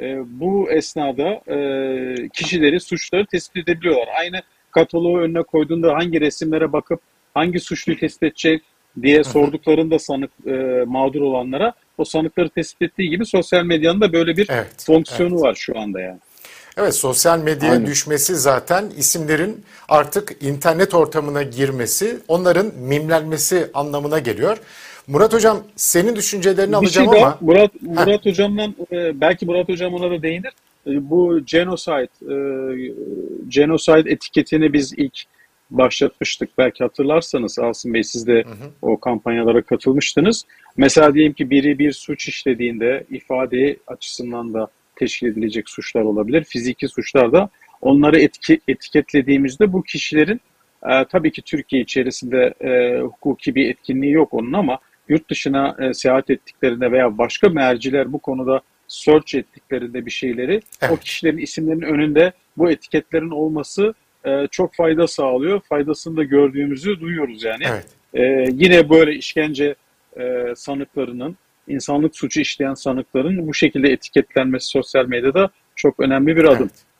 e, 0.00 0.16
bu 0.26 0.70
esnada 0.70 1.40
e, 1.54 2.28
kişileri, 2.28 2.80
suçları 2.80 3.26
tespit 3.26 3.68
edebiliyorlar. 3.68 4.08
Aynı 4.18 4.42
kataloğu 4.70 5.18
önüne 5.18 5.42
koyduğunda 5.42 5.94
hangi 5.94 6.20
resimlere 6.20 6.72
bakıp 6.72 7.00
hangi 7.34 7.60
suçluyu 7.60 7.98
tespit 7.98 8.22
edecek 8.22 8.62
diye 9.02 9.24
sorduklarında 9.24 9.98
sanık 9.98 10.30
e, 10.46 10.84
mağdur 10.86 11.20
olanlara 11.20 11.72
o 11.98 12.04
sanıkları 12.04 12.48
tespit 12.48 12.82
ettiği 12.82 13.10
gibi 13.10 13.26
sosyal 13.26 13.64
medyanın 13.64 14.00
da 14.00 14.12
böyle 14.12 14.36
bir 14.36 14.46
evet, 14.50 14.84
fonksiyonu 14.86 15.34
evet. 15.34 15.42
var 15.42 15.54
şu 15.54 15.78
anda 15.78 16.00
yani. 16.00 16.18
Evet 16.76 16.94
sosyal 16.94 17.38
medyaya 17.38 17.72
Aynen. 17.72 17.86
düşmesi 17.86 18.34
zaten 18.36 18.90
isimlerin 18.96 19.64
artık 19.88 20.36
internet 20.42 20.94
ortamına 20.94 21.42
girmesi, 21.42 22.18
onların 22.28 22.66
mimlenmesi 22.74 23.70
anlamına 23.74 24.18
geliyor. 24.18 24.58
Murat 25.06 25.32
Hocam 25.32 25.62
senin 25.76 26.16
düşüncelerini 26.16 26.72
bir 26.72 26.76
alacağım 26.76 27.12
şey 27.12 27.20
daha, 27.20 27.26
ama. 27.26 27.38
Murat, 27.40 27.82
Murat 27.82 28.26
Hocam'dan 28.26 28.74
e, 28.92 29.20
belki 29.20 29.46
Murat 29.46 29.68
Hocam 29.68 29.94
ona 29.94 30.10
da 30.10 30.22
değinir. 30.22 30.52
E, 30.86 31.10
bu 31.10 31.40
genocide, 31.46 32.08
e, 32.22 32.36
genocide 33.48 34.10
etiketini 34.10 34.72
biz 34.72 34.92
ilk 34.96 35.18
başlatmıştık. 35.70 36.50
Belki 36.58 36.84
hatırlarsanız 36.84 37.58
Asım 37.58 37.94
Bey 37.94 38.02
siz 38.04 38.26
de 38.26 38.42
hı 38.42 38.50
hı. 38.50 38.70
o 38.82 39.00
kampanyalara 39.00 39.62
katılmıştınız. 39.62 40.44
Mesela 40.76 41.14
diyelim 41.14 41.32
ki 41.32 41.50
biri 41.50 41.78
bir 41.78 41.92
suç 41.92 42.28
işlediğinde 42.28 43.04
ifade 43.10 43.76
açısından 43.86 44.54
da 44.54 44.68
teşkil 44.96 45.26
edilecek 45.26 45.68
suçlar 45.68 46.02
olabilir. 46.02 46.44
Fiziki 46.44 46.88
suçlar 46.88 47.32
da 47.32 47.48
onları 47.80 48.20
etki, 48.20 48.60
etiketlediğimizde 48.68 49.72
bu 49.72 49.82
kişilerin 49.82 50.40
e, 50.90 51.04
tabii 51.04 51.32
ki 51.32 51.42
Türkiye 51.42 51.82
içerisinde 51.82 52.54
e, 52.60 53.00
hukuki 53.00 53.54
bir 53.54 53.70
etkinliği 53.70 54.12
yok 54.12 54.34
onun 54.34 54.52
ama 54.52 54.78
yurt 55.08 55.30
dışına 55.30 55.76
e, 55.80 55.94
seyahat 55.94 56.30
ettiklerinde 56.30 56.92
veya 56.92 57.18
başka 57.18 57.48
merciler 57.48 58.12
bu 58.12 58.18
konuda 58.18 58.60
search 58.88 59.34
ettiklerinde 59.34 60.06
bir 60.06 60.10
şeyleri 60.10 60.60
evet. 60.82 60.92
o 60.92 60.96
kişilerin 60.96 61.38
isimlerinin 61.38 61.86
önünde 61.86 62.32
bu 62.56 62.70
etiketlerin 62.70 63.30
olması 63.30 63.94
e, 64.24 64.46
çok 64.50 64.74
fayda 64.74 65.06
sağlıyor. 65.06 65.60
Faydasını 65.60 66.16
da 66.16 66.24
gördüğümüzü 66.24 67.00
duyuyoruz 67.00 67.44
yani. 67.44 67.64
Evet. 67.70 67.86
E, 68.14 68.22
yine 68.52 68.90
böyle 68.90 69.14
işkence 69.14 69.74
e, 70.20 70.52
sanıklarının, 70.56 71.36
insanlık 71.68 72.16
suçu 72.16 72.40
işleyen 72.40 72.74
sanıkların 72.74 73.48
bu 73.48 73.54
şekilde 73.54 73.88
etiketlenmesi 73.88 74.66
sosyal 74.66 75.06
medyada 75.06 75.50
çok 75.76 76.00
önemli 76.00 76.36
bir 76.36 76.44
adım. 76.44 76.62
Evet. 76.62 76.94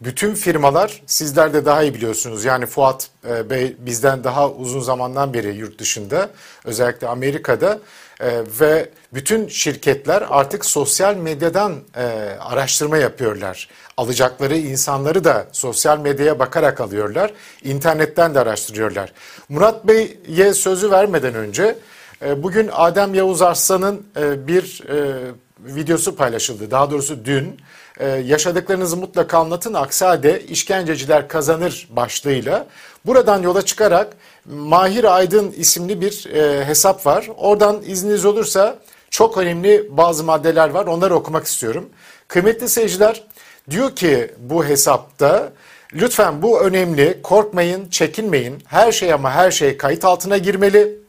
Bütün 0.00 0.34
firmalar 0.34 1.02
sizler 1.06 1.52
de 1.52 1.64
daha 1.64 1.82
iyi 1.82 1.94
biliyorsunuz. 1.94 2.44
Yani 2.44 2.66
Fuat 2.66 3.08
e, 3.28 3.50
Bey 3.50 3.76
bizden 3.78 4.24
daha 4.24 4.50
uzun 4.50 4.80
zamandan 4.80 5.34
beri 5.34 5.56
yurt 5.56 5.78
dışında 5.78 6.30
özellikle 6.64 7.06
Amerika'da 7.06 7.78
e, 8.20 8.42
ve 8.60 8.88
bütün 9.14 9.48
şirketler 9.48 10.24
artık 10.28 10.64
sosyal 10.64 11.16
medyadan 11.16 11.74
e, 11.96 12.02
araştırma 12.40 12.96
yapıyorlar. 12.96 13.68
Alacakları 13.96 14.56
insanları 14.56 15.24
da 15.24 15.46
sosyal 15.52 15.98
medyaya 15.98 16.38
bakarak 16.38 16.80
alıyorlar. 16.80 17.32
İnternetten 17.64 18.34
de 18.34 18.40
araştırıyorlar. 18.40 19.12
Murat 19.48 19.86
Bey'e 19.86 20.54
sözü 20.54 20.90
vermeden 20.90 21.34
önce 21.34 21.76
bugün 22.20 22.70
Adem 22.72 23.14
Yavuz 23.14 23.42
Arslan'ın 23.42 24.06
bir 24.46 24.82
videosu 25.58 26.16
paylaşıldı. 26.16 26.70
Daha 26.70 26.90
doğrusu 26.90 27.24
dün 27.24 27.56
yaşadıklarınızı 28.24 28.96
mutlaka 28.96 29.38
anlatın. 29.38 29.74
Aksi 29.74 30.04
halde 30.04 30.42
işkenceciler 30.42 31.28
kazanır 31.28 31.88
başlığıyla. 31.90 32.66
Buradan 33.06 33.42
yola 33.42 33.62
çıkarak 33.62 34.16
Mahir 34.44 35.04
Aydın 35.16 35.50
isimli 35.50 36.00
bir 36.00 36.26
e, 36.34 36.64
hesap 36.64 37.06
var. 37.06 37.28
Oradan 37.36 37.82
izniniz 37.86 38.24
olursa 38.24 38.76
çok 39.10 39.38
önemli 39.38 39.96
bazı 39.96 40.24
maddeler 40.24 40.68
var. 40.70 40.86
Onları 40.86 41.14
okumak 41.14 41.46
istiyorum. 41.46 41.88
Kıymetli 42.28 42.68
seyirciler 42.68 43.24
diyor 43.70 43.96
ki 43.96 44.30
bu 44.38 44.64
hesapta 44.64 45.52
lütfen 45.94 46.42
bu 46.42 46.60
önemli 46.60 47.20
korkmayın 47.22 47.88
çekinmeyin 47.88 48.62
her 48.66 48.92
şey 48.92 49.12
ama 49.12 49.30
her 49.30 49.50
şey 49.50 49.76
kayıt 49.76 50.04
altına 50.04 50.38
girmeli. 50.38 51.00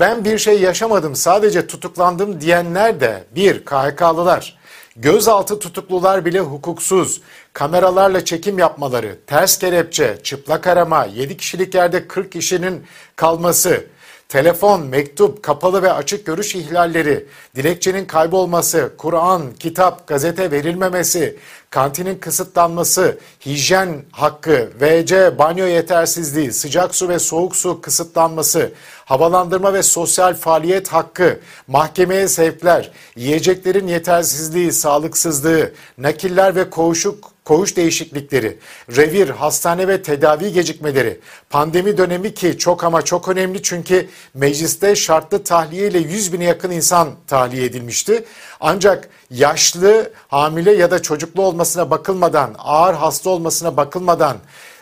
Ben 0.00 0.24
bir 0.24 0.38
şey 0.38 0.60
yaşamadım 0.60 1.16
sadece 1.16 1.66
tutuklandım 1.66 2.40
diyenler 2.40 3.00
de 3.00 3.24
bir 3.34 3.64
KHK'lılar 3.64 4.60
Gözaltı 4.96 5.58
tutuklular 5.58 6.24
bile 6.24 6.40
hukuksuz. 6.40 7.20
Kameralarla 7.52 8.24
çekim 8.24 8.58
yapmaları, 8.58 9.18
ters 9.26 9.58
kelepçe, 9.58 10.18
çıplak 10.22 10.66
arama, 10.66 11.04
7 11.04 11.36
kişilik 11.36 11.74
yerde 11.74 12.08
40 12.08 12.32
kişinin 12.32 12.84
kalması, 13.16 13.84
telefon, 14.28 14.86
mektup, 14.86 15.42
kapalı 15.42 15.82
ve 15.82 15.92
açık 15.92 16.26
görüş 16.26 16.54
ihlalleri, 16.54 17.26
dilekçenin 17.56 18.04
kaybolması, 18.04 18.92
Kur'an, 18.98 19.42
kitap, 19.58 20.06
gazete 20.06 20.50
verilmemesi, 20.50 21.36
kantinin 21.70 22.18
kısıtlanması, 22.18 23.18
hijyen 23.46 24.02
hakkı, 24.12 24.70
WC, 24.78 25.38
banyo 25.38 25.66
yetersizliği, 25.66 26.52
sıcak 26.52 26.94
su 26.94 27.08
ve 27.08 27.18
soğuk 27.18 27.56
su 27.56 27.80
kısıtlanması, 27.80 28.72
havalandırma 29.04 29.74
ve 29.74 29.82
sosyal 29.82 30.34
faaliyet 30.34 30.88
hakkı, 30.88 31.40
mahkemeye 31.68 32.28
sevkler, 32.28 32.90
yiyeceklerin 33.16 33.88
yetersizliği, 33.88 34.72
sağlıksızlığı, 34.72 35.72
nakiller 35.98 36.56
ve 36.56 36.70
koğuşuk 36.70 37.30
koğuş 37.50 37.76
değişiklikleri, 37.76 38.58
revir, 38.96 39.28
hastane 39.28 39.88
ve 39.88 40.02
tedavi 40.02 40.52
gecikmeleri, 40.52 41.20
pandemi 41.50 41.98
dönemi 41.98 42.34
ki 42.34 42.58
çok 42.58 42.84
ama 42.84 43.02
çok 43.02 43.28
önemli 43.28 43.62
çünkü 43.62 44.08
mecliste 44.34 44.96
şartlı 44.96 45.44
tahliye 45.44 45.88
ile 45.88 45.98
100 45.98 46.32
bine 46.32 46.44
yakın 46.44 46.70
insan 46.70 47.08
tahliye 47.26 47.64
edilmişti. 47.64 48.24
Ancak 48.60 49.08
yaşlı, 49.30 50.12
hamile 50.28 50.72
ya 50.72 50.90
da 50.90 51.02
çocuklu 51.02 51.42
olmasına 51.42 51.90
bakılmadan, 51.90 52.54
ağır 52.58 52.94
hasta 52.94 53.30
olmasına 53.30 53.76
bakılmadan, 53.76 54.36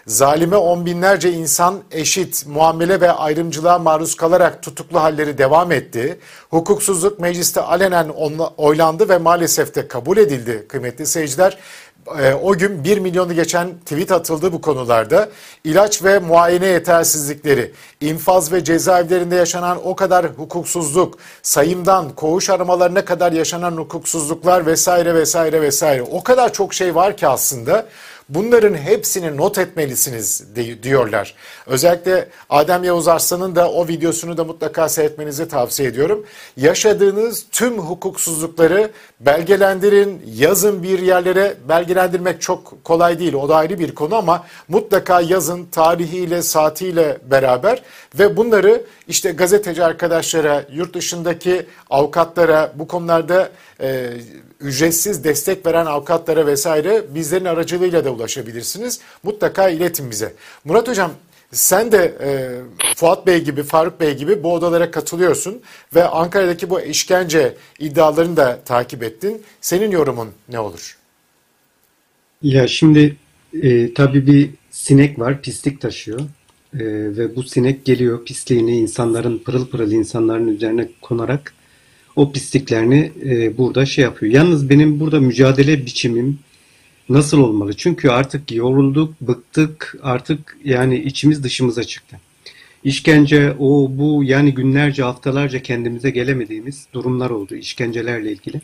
zalime 0.09 0.57
on 0.57 0.87
binlerce 0.87 1.33
insan 1.33 1.83
eşit 1.91 2.47
muamele 2.47 3.01
ve 3.01 3.13
ayrımcılığa 3.13 3.79
maruz 3.79 4.15
kalarak 4.15 4.63
tutuklu 4.63 5.01
halleri 5.01 5.39
devam 5.39 5.73
etti. 5.73 6.19
Hukuksuzluk 6.51 7.19
mecliste 7.19 7.61
alenen 7.61 8.09
oylandı 8.57 9.09
ve 9.09 9.19
maalesef 9.19 9.75
de 9.75 9.89
kabul 9.89 10.17
edildi 10.17 10.67
kıymetli 10.69 11.07
seyirciler. 11.07 11.59
Ee, 12.21 12.35
o 12.35 12.53
gün 12.53 12.85
1 12.85 12.99
milyonu 12.99 13.35
geçen 13.35 13.69
tweet 13.79 14.13
atıldı 14.13 14.53
bu 14.53 14.61
konularda. 14.61 15.29
İlaç 15.65 16.05
ve 16.05 16.19
muayene 16.19 16.67
yetersizlikleri, 16.67 17.73
infaz 18.01 18.53
ve 18.53 18.65
cezaevlerinde 18.65 19.37
yaşanan 19.37 19.79
o 19.85 19.97
kadar 19.97 20.27
hukuksuzluk, 20.27 21.19
sayımdan 21.43 22.11
koğuş 22.11 22.51
aramalarına 22.51 23.05
kadar 23.05 23.33
yaşanan 23.33 23.77
hukuksuzluklar 23.77 24.67
vesaire 24.67 25.15
vesaire 25.15 25.63
vesaire. 25.63 26.03
O 26.03 26.23
kadar 26.23 26.53
çok 26.53 26.75
şey 26.75 26.95
var 26.95 27.17
ki 27.17 27.27
aslında 27.27 27.87
Bunların 28.29 28.75
hepsini 28.75 29.37
not 29.37 29.59
etmelisiniz 29.59 30.57
di- 30.57 30.83
diyorlar. 30.83 31.35
Özellikle 31.67 32.29
Adem 32.51 32.85
Yavuz 32.85 33.09
Arslan'ın 33.09 33.57
da 33.57 33.71
o 33.71 33.89
videosunu 33.89 34.37
da 34.37 34.45
mutlaka 34.45 34.89
seyretmenizi 34.89 35.49
tavsiye 35.49 35.89
ediyorum. 35.89 36.27
Yaşadığınız 36.57 37.47
tüm 37.53 37.79
hukuksuzlukları 37.79 38.91
belgelendirin, 39.21 40.23
yazın 40.35 40.83
bir 40.83 40.99
yerlere. 40.99 41.55
Belgelendirmek 41.69 42.41
çok 42.41 42.85
kolay 42.85 43.19
değil, 43.19 43.35
o 43.35 43.49
da 43.49 43.57
ayrı 43.57 43.79
bir 43.79 43.95
konu 43.95 44.15
ama 44.15 44.47
mutlaka 44.69 45.21
yazın 45.21 45.65
tarihiyle, 45.65 46.43
saatiyle 46.43 47.19
beraber 47.31 47.83
ve 48.19 48.37
bunları 48.37 48.83
işte 49.09 49.31
gazeteci 49.31 49.85
arkadaşlara, 49.85 50.65
yurt 50.73 50.95
dışındaki 50.95 51.67
avukatlara, 51.91 52.73
bu 52.75 52.89
konularda 52.89 53.49
e, 53.81 54.11
ücretsiz 54.61 55.25
destek 55.25 55.67
veren 55.67 55.87
avukatlara 55.87 56.47
vesaire 56.47 57.15
bizlerin 57.15 57.45
aracılığıyla 57.45 58.05
da 58.05 58.11
ulaşabilirsiniz. 58.19 59.01
Mutlaka 59.23 59.69
iletin 59.69 60.11
bize. 60.11 60.35
Murat 60.65 60.89
Hocam 60.89 61.11
sen 61.53 61.93
de 61.93 62.15
e, 62.21 62.29
Fuat 62.97 63.27
Bey 63.27 63.45
gibi, 63.45 63.63
Faruk 63.63 64.01
Bey 64.01 64.17
gibi 64.17 64.43
bu 64.43 64.53
odalara 64.53 64.91
katılıyorsun 64.91 65.61
ve 65.95 66.05
Ankara'daki 66.05 66.71
bu 66.71 66.81
işkence 66.81 67.55
iddialarını 67.79 68.37
da 68.37 68.61
takip 68.65 69.03
ettin. 69.03 69.43
Senin 69.61 69.91
yorumun 69.91 70.29
ne 70.49 70.61
olur? 70.61 70.99
Ya 72.43 72.69
şimdi 72.69 73.17
e, 73.63 73.95
tabii 73.95 74.27
bir 74.27 74.51
sinek 74.71 75.19
var, 75.19 75.43
pislik 75.43 75.81
taşıyor. 75.81 76.21
E, 76.75 76.85
ve 77.17 77.37
bu 77.37 77.43
sinek 77.43 77.85
geliyor 77.85 78.25
pisliğini 78.25 78.79
insanların, 78.79 79.39
pırıl 79.39 79.67
pırıl 79.67 79.93
insanların 79.93 80.49
üzerine 80.49 80.89
konarak 81.03 81.55
o 82.17 82.33
pisliklerini 82.33 83.13
e, 83.25 83.59
burada 83.59 83.87
şey 83.87 84.05
yapıyor. 84.05 84.33
Yalnız 84.33 84.71
benim 84.71 85.01
burada 85.01 85.21
mücadele 85.21 85.87
biçimim 85.87 86.39
nasıl 87.09 87.39
olmalı? 87.39 87.73
Çünkü 87.77 88.09
artık 88.09 88.53
yorulduk, 88.53 89.21
bıktık, 89.21 89.99
artık 90.03 90.57
yani 90.65 90.99
içimiz 90.99 91.45
dışımıza 91.45 91.85
çıktı. 91.85 92.21
İşkence, 92.85 93.55
o 93.59 93.91
bu 93.91 94.25
yani 94.25 94.55
günlerce, 94.55 95.03
haftalarca 95.03 95.63
kendimize 95.63 96.11
gelemediğimiz 96.11 96.87
durumlar 96.93 97.31
oldu 97.31 97.55
işkencelerle 97.55 98.33
ilgili. 98.33 98.61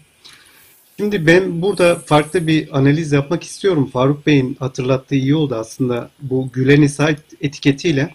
Şimdi 0.96 1.26
ben 1.26 1.62
burada 1.62 1.94
farklı 1.94 2.46
bir 2.46 2.78
analiz 2.78 3.12
yapmak 3.12 3.42
istiyorum. 3.42 3.90
Faruk 3.92 4.26
Bey'in 4.26 4.56
hatırlattığı 4.60 5.14
iyi 5.14 5.34
oldu 5.34 5.54
aslında. 5.54 6.10
Bu 6.22 6.50
Gülen 6.52 6.86
Said 6.86 7.18
etiketiyle 7.40 8.14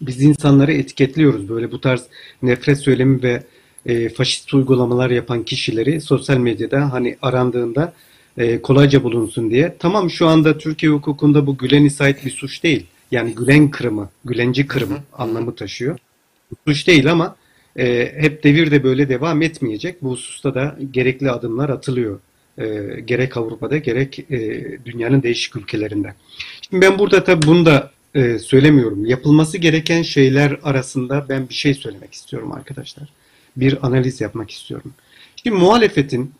biz 0.00 0.22
insanları 0.22 0.72
etiketliyoruz. 0.72 1.48
Böyle 1.48 1.72
bu 1.72 1.80
tarz 1.80 2.02
nefret 2.42 2.78
söylemi 2.78 3.22
ve 3.22 3.42
e, 3.86 4.08
faşist 4.08 4.54
uygulamalar 4.54 5.10
yapan 5.10 5.42
kişileri 5.42 6.00
sosyal 6.00 6.36
medyada 6.36 6.92
hani 6.92 7.16
arandığında 7.22 7.92
e, 8.38 8.62
kolayca 8.62 9.02
bulunsun 9.02 9.50
diye. 9.50 9.76
Tamam 9.78 10.10
şu 10.10 10.26
anda 10.26 10.58
Türkiye 10.58 10.92
hukukunda 10.92 11.46
bu 11.46 11.56
Gülen 11.58 11.88
Said 11.88 12.16
bir 12.24 12.30
suç 12.30 12.62
değil. 12.62 12.86
Yani 13.10 13.34
Gülen 13.34 13.70
kırımı, 13.70 14.10
Gülenci 14.24 14.66
kırımı 14.66 14.98
anlamı 15.12 15.54
taşıyor. 15.54 15.98
Suç 16.66 16.86
değil 16.86 17.12
ama 17.12 17.36
e, 17.78 18.12
hep 18.16 18.44
devir 18.44 18.70
de 18.70 18.84
böyle 18.84 19.08
devam 19.08 19.42
etmeyecek. 19.42 20.02
Bu 20.02 20.10
hususta 20.10 20.54
da 20.54 20.78
gerekli 20.90 21.30
adımlar 21.30 21.68
atılıyor. 21.68 22.20
E, 22.58 22.64
gerek 23.04 23.36
Avrupa'da 23.36 23.76
gerek 23.76 24.18
e, 24.18 24.62
dünyanın 24.84 25.22
değişik 25.22 25.56
ülkelerinde. 25.56 26.14
Şimdi 26.70 26.86
ben 26.86 26.98
burada 26.98 27.24
tabii 27.24 27.46
bunu 27.46 27.66
da 27.66 27.90
e, 28.14 28.38
söylemiyorum. 28.38 29.06
Yapılması 29.06 29.58
gereken 29.58 30.02
şeyler 30.02 30.58
arasında 30.62 31.26
ben 31.28 31.48
bir 31.48 31.54
şey 31.54 31.74
söylemek 31.74 32.14
istiyorum 32.14 32.52
arkadaşlar. 32.52 33.08
Bir 33.56 33.86
analiz 33.86 34.20
yapmak 34.20 34.50
istiyorum. 34.50 34.92
Şimdi 35.36 35.56
muhalefetin 35.56 36.32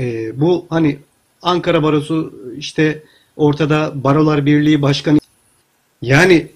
e, 0.00 0.40
bu 0.40 0.66
hani 0.70 0.98
Ankara 1.42 1.82
Barosu 1.82 2.34
işte 2.58 3.02
ortada 3.36 3.92
Barolar 3.94 4.46
Birliği 4.46 4.82
Başkanı 4.82 5.18
yani 6.02 6.46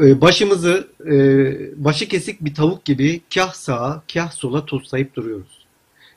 e, 0.00 0.20
başımızı 0.20 0.88
e, 1.06 1.14
başı 1.84 2.08
kesik 2.08 2.44
bir 2.44 2.54
tavuk 2.54 2.84
gibi 2.84 3.20
kah 3.34 3.52
sağa 3.52 4.02
kah 4.14 4.30
sola 4.30 4.66
toslayıp 4.66 5.14
duruyoruz. 5.14 5.62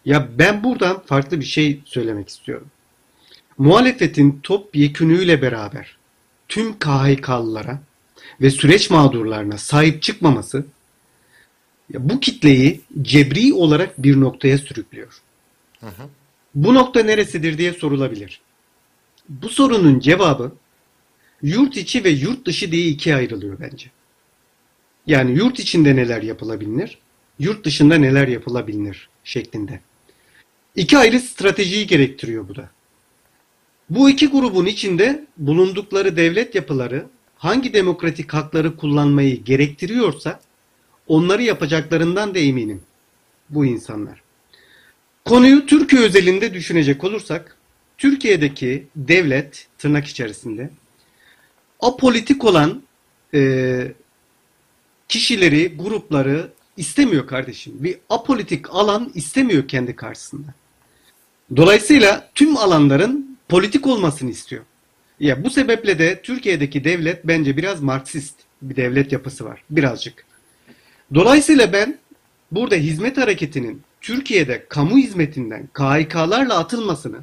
Ya 0.06 0.28
ben 0.38 0.63
buradan 0.63 1.04
farklı 1.06 1.39
bir 1.39 1.45
şey 1.45 1.80
söylemek 1.86 2.30
istiyorum. 2.30 2.67
Muhalefetin 3.58 4.39
top 4.43 4.75
yekünüyle 4.75 5.41
beraber 5.41 5.97
tüm 6.47 6.80
KHK'lılara 6.80 7.80
ve 8.41 8.49
süreç 8.49 8.89
mağdurlarına 8.89 9.58
sahip 9.58 10.01
çıkmaması 10.01 10.65
ya 11.93 12.10
bu 12.10 12.19
kitleyi 12.19 12.82
cebri 13.01 13.54
olarak 13.54 14.04
bir 14.04 14.21
noktaya 14.21 14.58
sürüklüyor. 14.58 15.21
Hı 15.80 15.88
hı. 15.88 16.10
Bu 16.55 16.73
nokta 16.73 17.03
neresidir 17.03 17.57
diye 17.57 17.73
sorulabilir. 17.73 18.41
Bu 19.29 19.49
sorunun 19.49 19.99
cevabı 19.99 20.51
yurt 21.41 21.77
içi 21.77 22.03
ve 22.03 22.09
yurt 22.09 22.45
dışı 22.45 22.71
diye 22.71 22.87
ikiye 22.87 23.15
ayrılıyor 23.15 23.59
bence. 23.59 23.91
Yani 25.07 25.37
yurt 25.37 25.59
içinde 25.59 25.95
neler 25.95 26.21
yapılabilir, 26.21 26.97
yurt 27.39 27.65
dışında 27.65 27.95
neler 27.95 28.27
yapılabilir 28.27 29.09
şeklinde. 29.23 29.79
İki 30.75 30.97
ayrı 30.97 31.19
stratejiyi 31.19 31.87
gerektiriyor 31.87 32.47
bu 32.47 32.55
da. 32.55 32.69
Bu 33.89 34.09
iki 34.09 34.27
grubun 34.27 34.65
içinde 34.65 35.25
bulundukları 35.37 36.17
devlet 36.17 36.55
yapıları 36.55 37.05
hangi 37.37 37.73
demokratik 37.73 38.33
hakları 38.33 38.77
kullanmayı 38.77 39.43
gerektiriyorsa 39.43 40.39
onları 41.07 41.43
yapacaklarından 41.43 42.35
da 42.35 42.39
eminim 42.39 42.81
bu 43.49 43.65
insanlar. 43.65 44.24
Konuyu 45.25 45.65
Türkiye 45.65 46.01
özelinde 46.01 46.53
düşünecek 46.53 47.03
olursak 47.03 47.57
Türkiye'deki 47.97 48.88
devlet 48.95 49.67
tırnak 49.77 50.07
içerisinde 50.07 50.69
apolitik 51.79 52.43
olan 52.45 52.83
e, 53.33 53.91
kişileri, 55.07 55.77
grupları 55.77 56.51
istemiyor 56.77 57.27
kardeşim. 57.27 57.73
Bir 57.79 57.97
apolitik 58.09 58.69
alan 58.69 59.11
istemiyor 59.15 59.67
kendi 59.67 59.95
karşısında. 59.95 60.53
Dolayısıyla 61.55 62.29
tüm 62.35 62.57
alanların 62.57 63.38
politik 63.49 63.88
olmasını 63.88 64.29
istiyor. 64.29 64.63
Ya 65.19 65.43
bu 65.43 65.49
sebeple 65.49 65.99
de 65.99 66.21
Türkiye'deki 66.21 66.83
devlet 66.83 67.27
bence 67.27 67.57
biraz 67.57 67.81
Marksist 67.81 68.35
bir 68.61 68.75
devlet 68.75 69.11
yapısı 69.11 69.45
var. 69.45 69.63
Birazcık. 69.69 70.25
Dolayısıyla 71.13 71.73
ben 71.73 71.97
burada 72.51 72.75
hizmet 72.75 73.17
hareketinin 73.17 73.81
Türkiye'de 74.05 74.65
kamu 74.69 74.97
hizmetinden 74.97 75.67
KHK'larla 75.73 76.57
atılmasını 76.57 77.17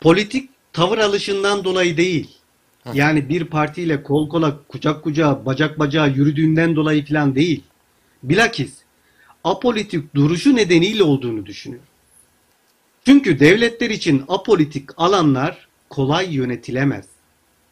politik 0.00 0.50
tavır 0.72 0.98
alışından 0.98 1.64
dolayı 1.64 1.96
değil. 1.96 2.30
Yani 2.94 3.28
bir 3.28 3.44
partiyle 3.44 4.02
kol 4.02 4.28
kola, 4.28 4.58
kucak 4.68 5.04
kucağa, 5.04 5.46
bacak 5.46 5.78
bacağa 5.78 6.06
yürüdüğünden 6.06 6.76
dolayı 6.76 7.06
falan 7.06 7.34
değil. 7.34 7.62
Bilakis 8.22 8.72
apolitik 9.44 10.14
duruşu 10.14 10.56
nedeniyle 10.56 11.02
olduğunu 11.02 11.46
düşünüyorum. 11.46 11.88
Çünkü 13.06 13.40
devletler 13.40 13.90
için 13.90 14.24
apolitik 14.28 14.90
alanlar 14.96 15.68
kolay 15.90 16.34
yönetilemez. 16.34 17.04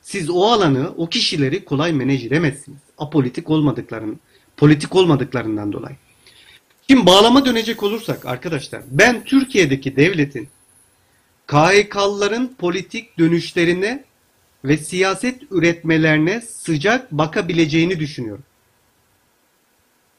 Siz 0.03 0.31
o 0.31 0.43
alanı, 0.45 0.93
o 0.97 1.09
kişileri 1.09 1.65
kolay 1.65 1.91
edemezsiniz. 1.91 2.79
Apolitik 2.99 3.51
olmadıklarının, 3.51 4.21
politik 4.57 4.97
olmadıklarından 4.97 5.73
dolayı. 5.73 5.97
Şimdi 6.91 7.07
bağlama 7.07 7.45
dönecek 7.45 7.83
olursak 7.83 8.27
arkadaşlar, 8.27 8.83
ben 8.91 9.25
Türkiye'deki 9.25 9.97
devletin 9.97 10.49
KHK'lıların 11.47 12.55
politik 12.59 13.19
dönüşlerine 13.19 14.05
ve 14.65 14.77
siyaset 14.77 15.43
üretmelerine 15.51 16.41
sıcak 16.41 17.13
bakabileceğini 17.13 18.01
düşünüyorum. 18.01 18.45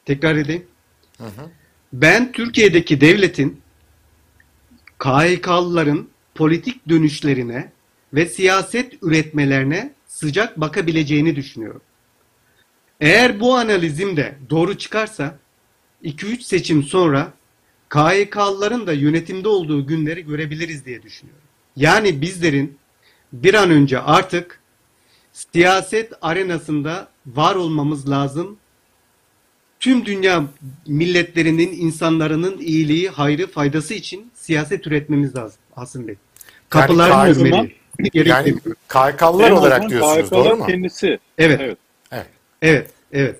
Tekrar 0.05 0.35
edeyim. 0.35 0.67
Hı 1.17 1.23
hı. 1.23 1.49
Ben 1.93 2.31
Türkiye'deki 2.31 3.01
devletin 3.01 3.61
KHK'lıların 4.99 6.07
politik 6.35 6.89
dönüşlerine 6.89 7.71
ve 8.13 8.25
siyaset 8.25 9.03
üretmelerine 9.03 9.93
sıcak 10.07 10.59
bakabileceğini 10.61 11.35
düşünüyorum. 11.35 11.81
Eğer 12.99 13.39
bu 13.39 13.55
analizim 13.55 14.17
de 14.17 14.35
doğru 14.49 14.77
çıkarsa 14.77 15.39
2-3 16.03 16.41
seçim 16.41 16.83
sonra 16.83 17.33
KHK'lıların 17.89 18.87
da 18.87 18.93
yönetimde 18.93 19.47
olduğu 19.47 19.87
günleri 19.87 20.25
görebiliriz 20.25 20.85
diye 20.85 21.03
düşünüyorum. 21.03 21.43
Yani 21.75 22.21
bizlerin 22.21 22.77
bir 23.33 23.53
an 23.53 23.71
önce 23.71 23.99
artık 23.99 24.59
siyaset 25.33 26.13
arenasında 26.21 27.07
var 27.25 27.55
olmamız 27.55 28.09
lazım. 28.09 28.57
Tüm 29.79 30.05
dünya 30.05 30.45
milletlerinin, 30.87 31.71
insanların 31.71 32.57
iyiliği, 32.59 33.09
hayrı, 33.09 33.47
faydası 33.47 33.93
için 33.93 34.31
siyaset 34.35 34.87
üretmemiz 34.87 35.35
lazım 35.35 35.59
Asım 35.75 36.07
Bey. 36.07 36.15
Kapılar 36.69 37.09
Yani 37.09 37.29
yürümeli. 37.29 37.75
Yani 38.13 38.55
KHK'lılar 38.87 39.51
olarak 39.51 39.89
diyorsunuz 39.89 40.29
KHK'lar 40.29 40.45
doğru 40.45 40.57
mu? 40.57 40.67
kendisi. 40.67 41.19
Evet. 41.37 41.61
Evet. 41.61 41.77
Evet. 42.11 42.27
Evet, 42.61 42.89
evet. 43.11 43.39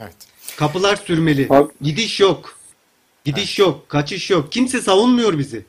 Evet. 0.00 0.14
Kapılar 0.56 0.96
sürmeli. 0.96 1.48
Bak- 1.48 1.70
Gidiş 1.80 2.20
yok. 2.20 2.56
Gidiş 3.24 3.58
yok, 3.58 3.88
kaçış 3.88 4.30
yok. 4.30 4.52
Kimse 4.52 4.80
savunmuyor 4.82 5.38
bizi. 5.38 5.64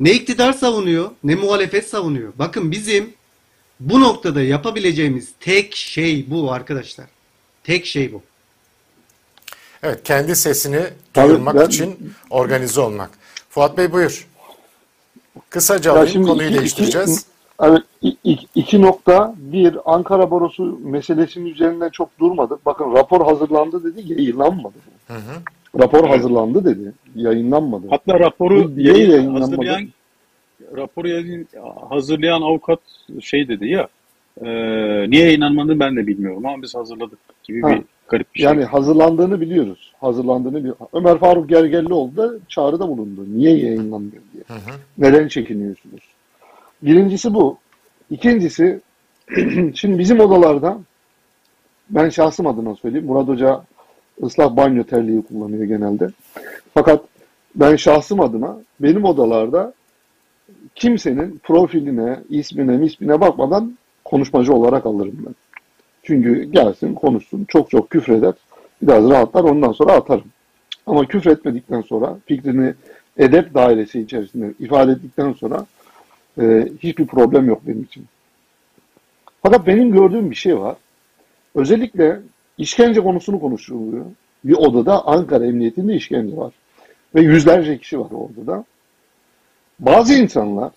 Ne 0.00 0.12
iktidar 0.12 0.52
savunuyor, 0.52 1.10
ne 1.24 1.34
muhalefet 1.34 1.88
savunuyor. 1.88 2.32
Bakın 2.38 2.70
bizim 2.70 3.12
bu 3.80 4.00
noktada 4.00 4.42
yapabileceğimiz 4.42 5.28
tek 5.40 5.74
şey 5.76 6.30
bu 6.30 6.52
arkadaşlar. 6.52 7.06
Tek 7.64 7.86
şey 7.86 8.12
bu. 8.12 8.22
Evet, 9.82 10.00
kendi 10.04 10.36
sesini 10.36 10.82
duyurmak 11.16 11.54
ben- 11.54 11.66
için 11.68 12.12
organize 12.30 12.80
olmak. 12.80 13.10
Fuat 13.50 13.78
Bey 13.78 13.92
buyur. 13.92 14.26
Kısaca 15.50 15.92
alayım, 15.92 16.26
konuyu 16.26 16.48
iki- 16.48 16.58
değiştireceğiz. 16.58 17.18
iki- 17.18 17.33
evet, 17.62 17.82
i- 18.04 18.16
i- 18.24 18.46
iki 18.54 18.82
nokta. 18.82 19.34
Bir, 19.38 19.94
Ankara 19.94 20.30
Barosu 20.30 20.78
meselesinin 20.84 21.46
üzerinden 21.46 21.88
çok 21.88 22.18
durmadık. 22.18 22.66
Bakın 22.66 22.92
rapor 22.94 23.24
hazırlandı 23.26 23.84
dedi, 23.84 24.12
yayınlanmadı. 24.12 24.74
Hı 25.06 25.14
hı. 25.14 25.40
Rapor 25.80 26.08
hazırlandı 26.08 26.64
dedi, 26.64 26.92
yayınlanmadı. 27.16 27.86
Hatta 27.90 28.20
raporu 28.20 28.70
yayın- 28.76 29.10
yayınlanmadı? 29.10 29.40
hazırlayan 29.40 29.88
raporu 30.76 31.08
yayın, 31.08 31.46
hazırlayan 31.90 32.42
avukat 32.42 32.78
şey 33.20 33.48
dedi 33.48 33.68
ya 33.68 33.88
e, 34.44 34.46
niye 35.10 35.24
yayınlanmadı 35.24 35.80
ben 35.80 35.96
de 35.96 36.06
bilmiyorum 36.06 36.46
ama 36.46 36.62
biz 36.62 36.74
hazırladık 36.74 37.18
gibi 37.44 37.62
Ha. 37.62 37.70
bir 37.70 37.82
garip 38.08 38.34
bir 38.34 38.40
şey. 38.40 38.46
Yani 38.48 38.64
hazırlandığını 38.64 39.40
biliyoruz. 39.40 39.92
Hazırlandığını 40.00 40.64
bir 40.64 40.72
Ömer 40.92 41.18
Faruk 41.18 41.48
Gergerlioğlu 41.48 42.16
da 42.16 42.30
çağrıda 42.48 42.88
bulundu. 42.88 43.24
Niye 43.36 43.56
yayınlanmıyor 43.56 44.22
diye. 44.32 44.44
Hı 44.46 44.54
hı. 44.54 44.74
Neden 44.98 45.28
çekiniyorsunuz? 45.28 46.00
Birincisi 46.84 47.34
bu. 47.34 47.58
İkincisi 48.10 48.80
şimdi 49.74 49.98
bizim 49.98 50.20
odalarda 50.20 50.78
ben 51.90 52.08
şahsım 52.08 52.46
adına 52.46 52.74
söyleyeyim. 52.74 53.06
Murat 53.06 53.28
Hoca 53.28 53.62
ıslak 54.22 54.56
banyo 54.56 54.84
terliği 54.84 55.22
kullanıyor 55.22 55.64
genelde. 55.64 56.08
Fakat 56.74 57.04
ben 57.54 57.76
şahsım 57.76 58.20
adına 58.20 58.56
benim 58.80 59.04
odalarda 59.04 59.74
kimsenin 60.74 61.40
profiline, 61.42 62.18
ismine, 62.28 62.86
ismine 62.86 63.20
bakmadan 63.20 63.78
konuşmacı 64.04 64.52
olarak 64.52 64.86
alırım 64.86 65.24
ben. 65.26 65.34
Çünkü 66.02 66.44
gelsin, 66.44 66.94
konuşsun, 66.94 67.44
çok 67.48 67.70
çok 67.70 67.90
küfreder. 67.90 68.34
Biraz 68.82 69.10
rahatlar, 69.10 69.44
ondan 69.44 69.72
sonra 69.72 69.92
atarım. 69.92 70.24
Ama 70.86 71.06
küfretmedikten 71.08 71.80
sonra, 71.80 72.16
fikrini 72.26 72.74
edep 73.18 73.54
dairesi 73.54 74.00
içerisinde 74.00 74.52
ifade 74.58 74.92
ettikten 74.92 75.32
sonra 75.32 75.66
e, 76.40 76.68
hiçbir 76.82 77.06
problem 77.06 77.48
yok 77.48 77.62
benim 77.66 77.82
için. 77.82 78.06
Fakat 79.42 79.66
benim 79.66 79.92
gördüğüm 79.92 80.30
bir 80.30 80.36
şey 80.36 80.58
var. 80.58 80.76
Özellikle 81.54 82.20
işkence 82.58 83.00
konusunu 83.00 83.40
konuşuluyor. 83.40 84.04
Bir 84.44 84.54
odada 84.54 85.06
Ankara 85.06 85.46
Emniyetinde 85.46 85.94
işkence 85.94 86.36
var. 86.36 86.52
Ve 87.14 87.20
yüzlerce 87.20 87.78
kişi 87.78 88.00
var 88.00 88.10
o 88.10 88.16
odada. 88.16 88.64
Bazı 89.78 90.14
insanlar 90.14 90.70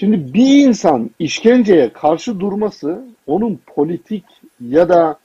Şimdi 0.00 0.34
bir 0.34 0.66
insan 0.66 1.10
işkenceye 1.18 1.92
karşı 1.92 2.40
durması 2.40 3.04
onun 3.26 3.60
politik 3.66 4.24
ya 4.60 4.88
da 4.88 5.18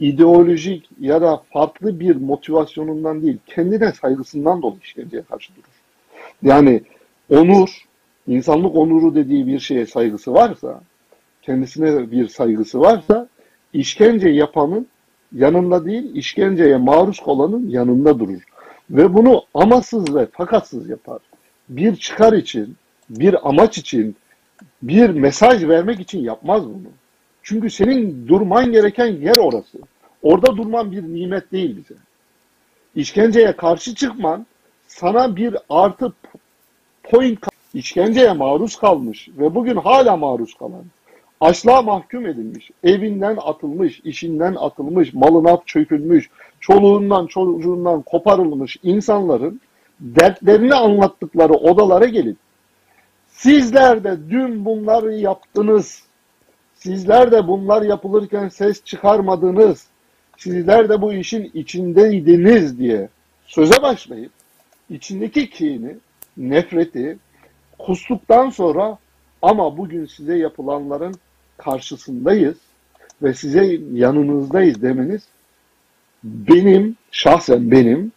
ideolojik 0.00 0.88
ya 1.00 1.22
da 1.22 1.42
farklı 1.52 2.00
bir 2.00 2.16
motivasyonundan 2.16 3.22
değil, 3.22 3.38
kendine 3.46 3.92
saygısından 3.92 4.62
dolayı 4.62 4.80
işkenceye 4.82 5.22
karşı 5.22 5.52
durur. 5.54 5.64
Yani 6.42 6.82
onur, 7.30 7.84
insanlık 8.26 8.76
onuru 8.76 9.14
dediği 9.14 9.46
bir 9.46 9.58
şeye 9.58 9.86
saygısı 9.86 10.34
varsa, 10.34 10.80
kendisine 11.42 12.10
bir 12.10 12.28
saygısı 12.28 12.80
varsa, 12.80 13.28
işkence 13.72 14.28
yapanın 14.28 14.86
yanında 15.34 15.84
değil, 15.84 16.14
işkenceye 16.14 16.76
maruz 16.76 17.20
kalanın 17.20 17.68
yanında 17.68 18.18
durur. 18.18 18.42
Ve 18.90 19.14
bunu 19.14 19.42
amasız 19.54 20.14
ve 20.14 20.26
fakatsız 20.26 20.88
yapar. 20.88 21.18
Bir 21.68 21.96
çıkar 21.96 22.32
için, 22.32 22.76
bir 23.10 23.48
amaç 23.48 23.78
için, 23.78 24.16
bir 24.82 25.10
mesaj 25.10 25.68
vermek 25.68 26.00
için 26.00 26.20
yapmaz 26.20 26.66
bunu. 26.66 26.92
Çünkü 27.42 27.70
senin 27.70 28.28
durman 28.28 28.72
gereken 28.72 29.06
yer 29.06 29.36
orası. 29.36 29.78
Orada 30.22 30.56
durman 30.56 30.92
bir 30.92 31.02
nimet 31.02 31.52
değil 31.52 31.76
bize. 31.76 31.94
İşkenceye 32.94 33.56
karşı 33.56 33.94
çıkman 33.94 34.46
sana 34.86 35.36
bir 35.36 35.56
artı 35.68 36.12
point 37.02 37.40
işkenceye 37.74 38.32
maruz 38.32 38.76
kalmış 38.76 39.28
ve 39.38 39.54
bugün 39.54 39.76
hala 39.76 40.16
maruz 40.16 40.54
kalan, 40.54 40.84
açlığa 41.40 41.82
mahkum 41.82 42.26
edilmiş, 42.26 42.70
evinden 42.84 43.38
atılmış, 43.40 44.00
işinden 44.04 44.54
atılmış, 44.54 45.14
malına 45.14 45.58
çökülmüş, 45.66 46.30
çoluğundan 46.60 47.26
çocuğundan 47.26 48.02
koparılmış 48.02 48.76
insanların 48.82 49.60
dertlerini 50.00 50.74
anlattıkları 50.74 51.52
odalara 51.52 52.06
gelip 52.06 52.36
Sizler 53.32 54.04
de 54.04 54.18
dün 54.30 54.64
bunları 54.64 55.14
yaptınız. 55.14 56.02
Sizler 56.74 57.32
de 57.32 57.48
bunlar 57.48 57.82
yapılırken 57.82 58.48
ses 58.48 58.84
çıkarmadınız. 58.84 59.86
Sizler 60.38 60.88
de 60.88 61.02
bu 61.02 61.12
işin 61.12 61.50
içindeydiniz 61.54 62.78
diye 62.78 63.08
söze 63.46 63.82
başlayıp 63.82 64.32
içindeki 64.90 65.50
kini, 65.50 65.96
nefreti 66.36 67.18
kustuktan 67.86 68.50
sonra 68.50 68.98
ama 69.42 69.76
bugün 69.76 70.06
size 70.06 70.36
yapılanların 70.36 71.14
karşısındayız 71.56 72.56
ve 73.22 73.34
size 73.34 73.78
yanınızdayız 73.92 74.82
demeniz 74.82 75.22
benim 76.24 76.96
şahsen 77.10 77.70
benim 77.70 78.12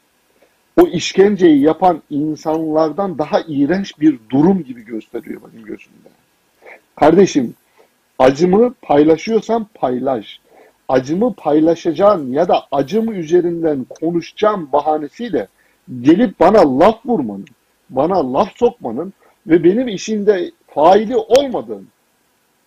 o 0.82 0.88
işkenceyi 0.88 1.62
yapan 1.62 2.02
insanlardan 2.10 3.18
daha 3.18 3.42
iğrenç 3.48 4.00
bir 4.00 4.20
durum 4.30 4.64
gibi 4.64 4.86
gösteriyor 4.86 5.42
benim 5.42 5.66
gözümde. 5.66 6.10
Kardeşim, 6.96 7.54
acımı 8.20 8.74
paylaşıyorsan 8.82 9.68
paylaş. 9.74 10.40
Acımı 10.88 11.34
paylaşacağın 11.34 12.32
ya 12.32 12.48
da 12.48 12.68
acımı 12.72 13.16
üzerinden 13.16 13.86
konuşacağım 14.02 14.70
bahanesiyle 14.74 15.48
gelip 16.02 16.40
bana 16.40 16.80
laf 16.80 17.06
vurmanın, 17.06 17.46
bana 17.90 18.34
laf 18.34 18.58
sokmanın 18.58 19.14
ve 19.48 19.64
benim 19.64 19.88
işinde 19.88 20.52
faili 20.68 21.16
olmadığın. 21.16 21.88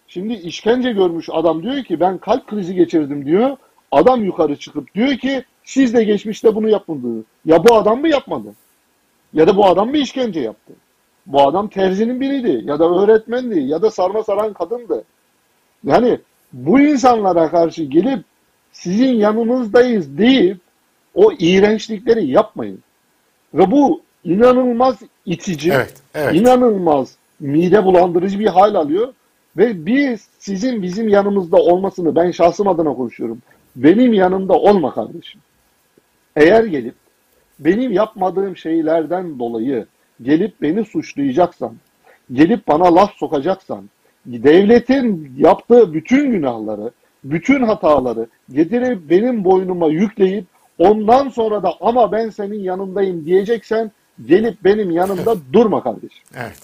Şimdi 0.09 0.33
işkence 0.35 0.93
görmüş 0.93 1.29
adam 1.33 1.63
diyor 1.63 1.85
ki 1.85 2.01
ben 2.01 2.19
kalp 2.19 2.47
krizi 2.47 2.75
geçirdim 2.75 3.27
diyor. 3.27 3.57
Adam 3.91 4.25
yukarı 4.25 4.57
çıkıp 4.57 4.95
diyor 4.95 5.17
ki 5.17 5.45
siz 5.65 5.95
de 5.95 6.05
geçmişte 6.05 6.55
bunu 6.55 6.69
yapmadınız. 6.69 7.25
Ya 7.45 7.65
bu 7.65 7.75
adam 7.75 8.01
mı 8.01 8.09
yapmadı? 8.09 8.55
Ya 9.33 9.47
da 9.47 9.57
bu 9.57 9.67
adam 9.67 9.91
mı 9.91 9.97
işkence 9.97 10.41
yaptı? 10.41 10.73
Bu 11.27 11.43
adam 11.43 11.69
terzinin 11.69 12.21
biriydi 12.21 12.63
ya 12.65 12.79
da 12.79 12.85
öğretmendi 12.85 13.61
ya 13.61 13.83
da 13.83 13.91
sarma 13.91 14.23
saran 14.23 14.53
kadındı. 14.53 15.05
Yani 15.85 16.19
bu 16.53 16.81
insanlara 16.81 17.51
karşı 17.51 17.83
gelip 17.83 18.25
sizin 18.73 19.15
yanınızdayız 19.15 20.19
deyip 20.19 20.59
o 21.15 21.33
iğrençlikleri 21.39 22.27
yapmayın. 22.27 22.83
Ve 23.55 23.71
bu 23.71 24.03
inanılmaz 24.29 24.99
itici, 25.27 25.73
Evet, 25.73 25.95
evet. 26.15 26.35
inanılmaz 26.35 27.17
mide 27.41 27.85
bulandırıcı 27.85 28.39
bir 28.39 28.47
hal 28.47 28.75
alıyor. 28.75 29.15
Ve 29.57 29.87
biz 29.87 30.29
sizin 30.39 30.83
bizim 30.83 31.09
yanımızda 31.09 31.57
olmasını 31.57 32.17
ben 32.17 32.31
şahsım 32.31 32.69
adına 32.69 32.95
konuşuyorum. 32.95 33.39
Benim 33.77 34.13
yanımda 34.13 34.55
olma 34.55 34.95
kardeşim. 34.95 35.41
Eğer 36.37 36.65
gelip 36.65 36.95
benim 37.59 37.93
yapmadığım 37.93 38.57
şeylerden 38.57 39.39
dolayı 39.39 39.87
gelip 40.23 40.63
beni 40.63 40.85
suçlayacaksan, 40.85 41.75
gelip 42.33 42.69
bana 42.69 42.95
laf 42.95 43.13
sokacaksan, 43.15 43.91
devletin 44.27 45.35
yaptığı 45.39 45.95
bütün 45.95 46.31
günahları, 46.31 46.91
bütün 47.25 47.63
hataları 47.63 48.27
getirip 48.53 49.11
benim 49.11 49.45
boynuma 49.45 49.87
yükleyip 49.89 50.45
ondan 50.79 51.29
sonra 51.29 51.63
da 51.63 51.73
ama 51.81 52.13
ben 52.13 52.31
senin 52.31 52.61
yanındayım 52.61 53.27
diyeceksen 53.27 53.91
gelip 54.27 54.65
benim 54.65 54.91
yanımda 54.91 55.37
durma 55.53 55.83
kardeşim. 55.83 56.23
Evet. 56.37 56.59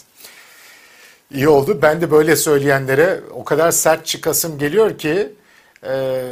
İyi 1.34 1.48
oldu. 1.48 1.78
Ben 1.82 2.00
de 2.00 2.10
böyle 2.10 2.36
söyleyenlere 2.36 3.20
o 3.30 3.44
kadar 3.44 3.70
sert 3.70 4.06
çıkasım 4.06 4.58
geliyor 4.58 4.98
ki 4.98 5.32
e, 5.86 6.22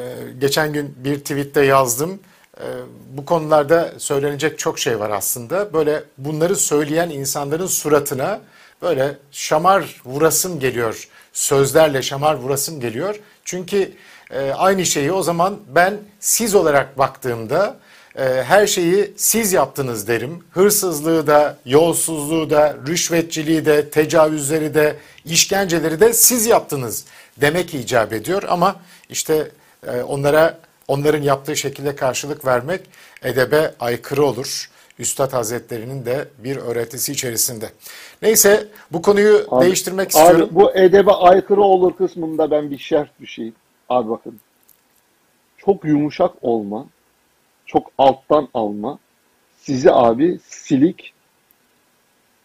geçen 0.41 0.73
gün 0.73 0.95
bir 0.97 1.19
tweette 1.19 1.65
yazdım. 1.65 2.21
E, 2.59 2.65
bu 3.13 3.25
konularda 3.25 3.93
söylenecek 3.99 4.59
çok 4.59 4.79
şey 4.79 5.01
var 5.01 5.11
aslında. 5.11 5.73
Böyle 5.73 6.03
bunları 6.19 6.57
söyleyen 6.57 7.11
insanların 7.11 7.67
suratına 7.67 8.41
böyle 8.83 9.17
şamar 9.31 10.03
vurasım 10.05 10.61
geliyor. 10.61 11.09
Sözlerle 11.33 12.03
şamar 12.03 12.35
vurasım 12.35 12.81
geliyor. 12.81 13.21
Çünkü 13.45 13.93
e, 14.31 14.51
aynı 14.51 14.87
şeyi 14.87 15.13
o 15.13 15.23
zaman 15.23 15.59
ben 15.69 15.97
siz 16.21 16.55
olarak 16.55 16.99
baktığımda 16.99 17.77
her 18.21 18.67
şeyi 18.67 19.13
siz 19.17 19.53
yaptınız 19.53 20.09
derim. 20.09 20.45
Hırsızlığı 20.51 21.27
da, 21.27 21.57
yolsuzluğu 21.67 22.51
da, 22.51 22.77
rüşvetçiliği 22.87 23.65
de, 23.67 23.91
tecavüzleri 23.91 24.75
de, 24.75 24.97
işkenceleri 25.25 26.01
de 26.01 26.13
siz 26.13 26.47
yaptınız 26.47 27.05
demek 27.41 27.75
icap 27.75 28.13
ediyor. 28.13 28.43
Ama 28.49 28.77
işte 29.11 29.51
e, 29.87 30.03
onlara 30.03 30.59
onların 30.89 31.23
yaptığı 31.23 31.57
şekilde 31.57 31.97
karşılık 31.97 32.47
vermek 32.47 32.81
edebe 33.23 33.75
aykırı 33.81 34.25
olur. 34.25 34.71
Üstad 34.99 35.33
Hazretleri'nin 35.33 36.05
de 36.05 36.29
bir 36.39 36.57
öğretisi 36.57 37.13
içerisinde. 37.13 37.71
Neyse 38.23 38.69
bu 38.93 39.03
konuyu 39.03 39.47
Abi- 39.51 39.65
değiştirmek 39.65 40.11
istiyorum. 40.11 40.43
Abi 40.43 40.55
bu 40.55 40.77
edebe 40.77 41.11
aykırı 41.11 41.61
olur 41.61 41.97
kısmında 41.97 42.51
ben 42.51 42.71
bir 42.71 42.79
şerh 42.79 43.09
düşeyim. 43.21 43.55
Abi 43.89 44.11
bakın. 44.11 44.41
Çok 45.59 45.85
yumuşak 45.85 46.31
olma, 46.43 46.87
çok 47.73 47.91
alttan 47.99 48.49
alma 48.55 48.99
sizi 49.61 49.93
abi 49.93 50.39
silik 50.49 51.13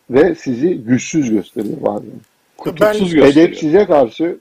ve 0.09 0.35
sizi 0.35 0.77
güçsüz 0.77 1.29
gösteriyor 1.29 1.81
bazen. 1.81 2.11
Kutuksuz 2.57 3.13
gösteriyor. 3.13 3.47
Edepsize 3.47 3.85
karşı, 3.85 4.37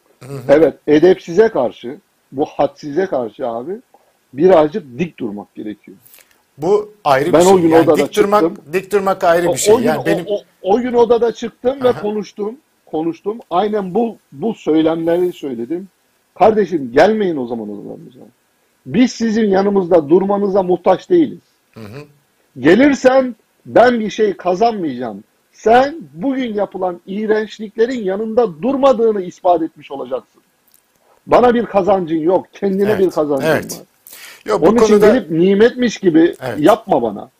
evet 0.49 0.75
edepsize 0.87 1.49
karşı, 1.49 1.99
bu 2.33 2.45
hadsize 2.45 3.07
karşı 3.07 3.49
abi 3.49 3.73
birazcık 4.33 4.99
dik 4.99 5.19
durmak 5.19 5.55
gerekiyor. 5.55 5.97
Bu 6.59 6.93
ayrı 7.05 7.33
Ben 7.33 7.41
bir 7.41 7.45
şey. 7.47 7.55
o 7.55 7.61
gün 7.61 7.69
yani 7.69 7.91
odada 7.91 8.07
dik 8.07 8.17
durmak, 8.17 8.41
çıktım. 8.43 8.65
dik 8.73 8.93
durmak 8.93 9.25
ayrı 9.25 9.49
O, 9.49 9.53
bir 9.53 9.59
şey. 9.59 9.75
o 9.75 9.79
yani 9.79 10.07
benim 10.07 10.25
o, 10.29 10.35
o, 10.35 10.43
o 10.63 10.81
gün 10.81 10.93
odada 10.93 11.33
çıktım 11.33 11.83
ve 11.83 11.89
Aha. 11.89 12.03
konuştum. 12.03 12.57
Konuştum. 12.87 13.39
Aynen 13.51 13.95
bu 13.95 14.17
bu 14.33 14.55
söylemleri 14.55 15.33
söyledim. 15.33 15.89
Kardeşim 16.35 16.93
gelmeyin 16.93 17.37
o 17.37 17.47
zaman 17.47 17.71
odalarımıza. 17.71 18.21
Biz 18.87 19.13
sizin 19.13 19.51
yanımızda 19.51 20.09
durmanıza 20.09 20.63
muhtaç 20.63 21.11
değiliz. 21.11 21.39
Gelirsen 22.59 23.37
ben 23.67 24.01
bir 24.01 24.11
şey 24.11 24.37
kazanmayacağım. 24.37 25.25
Sen 25.53 25.97
bugün 26.15 26.55
yapılan 26.55 27.01
iğrençliklerin 27.07 28.05
yanında 28.05 28.63
durmadığını 28.63 29.23
ispat 29.23 29.63
etmiş 29.63 29.91
olacaksın. 29.91 30.43
Bana 31.27 31.55
bir 31.55 31.67
kazancın 31.67 32.19
yok. 32.19 32.47
Kendine 32.53 32.91
Evet, 32.91 33.01
bir 33.01 33.11
kazancın 33.11 33.47
evet. 33.47 33.73
var. 33.73 33.81
Yok, 34.47 34.63
bu 34.63 34.67
Onun 34.67 34.77
için 34.77 34.87
konuda 34.87 35.07
gelip 35.07 35.31
nimetmiş 35.31 35.99
gibi 35.99 36.35
Evet. 36.41 36.59
yapma 36.59 37.03
bana. 37.03 37.31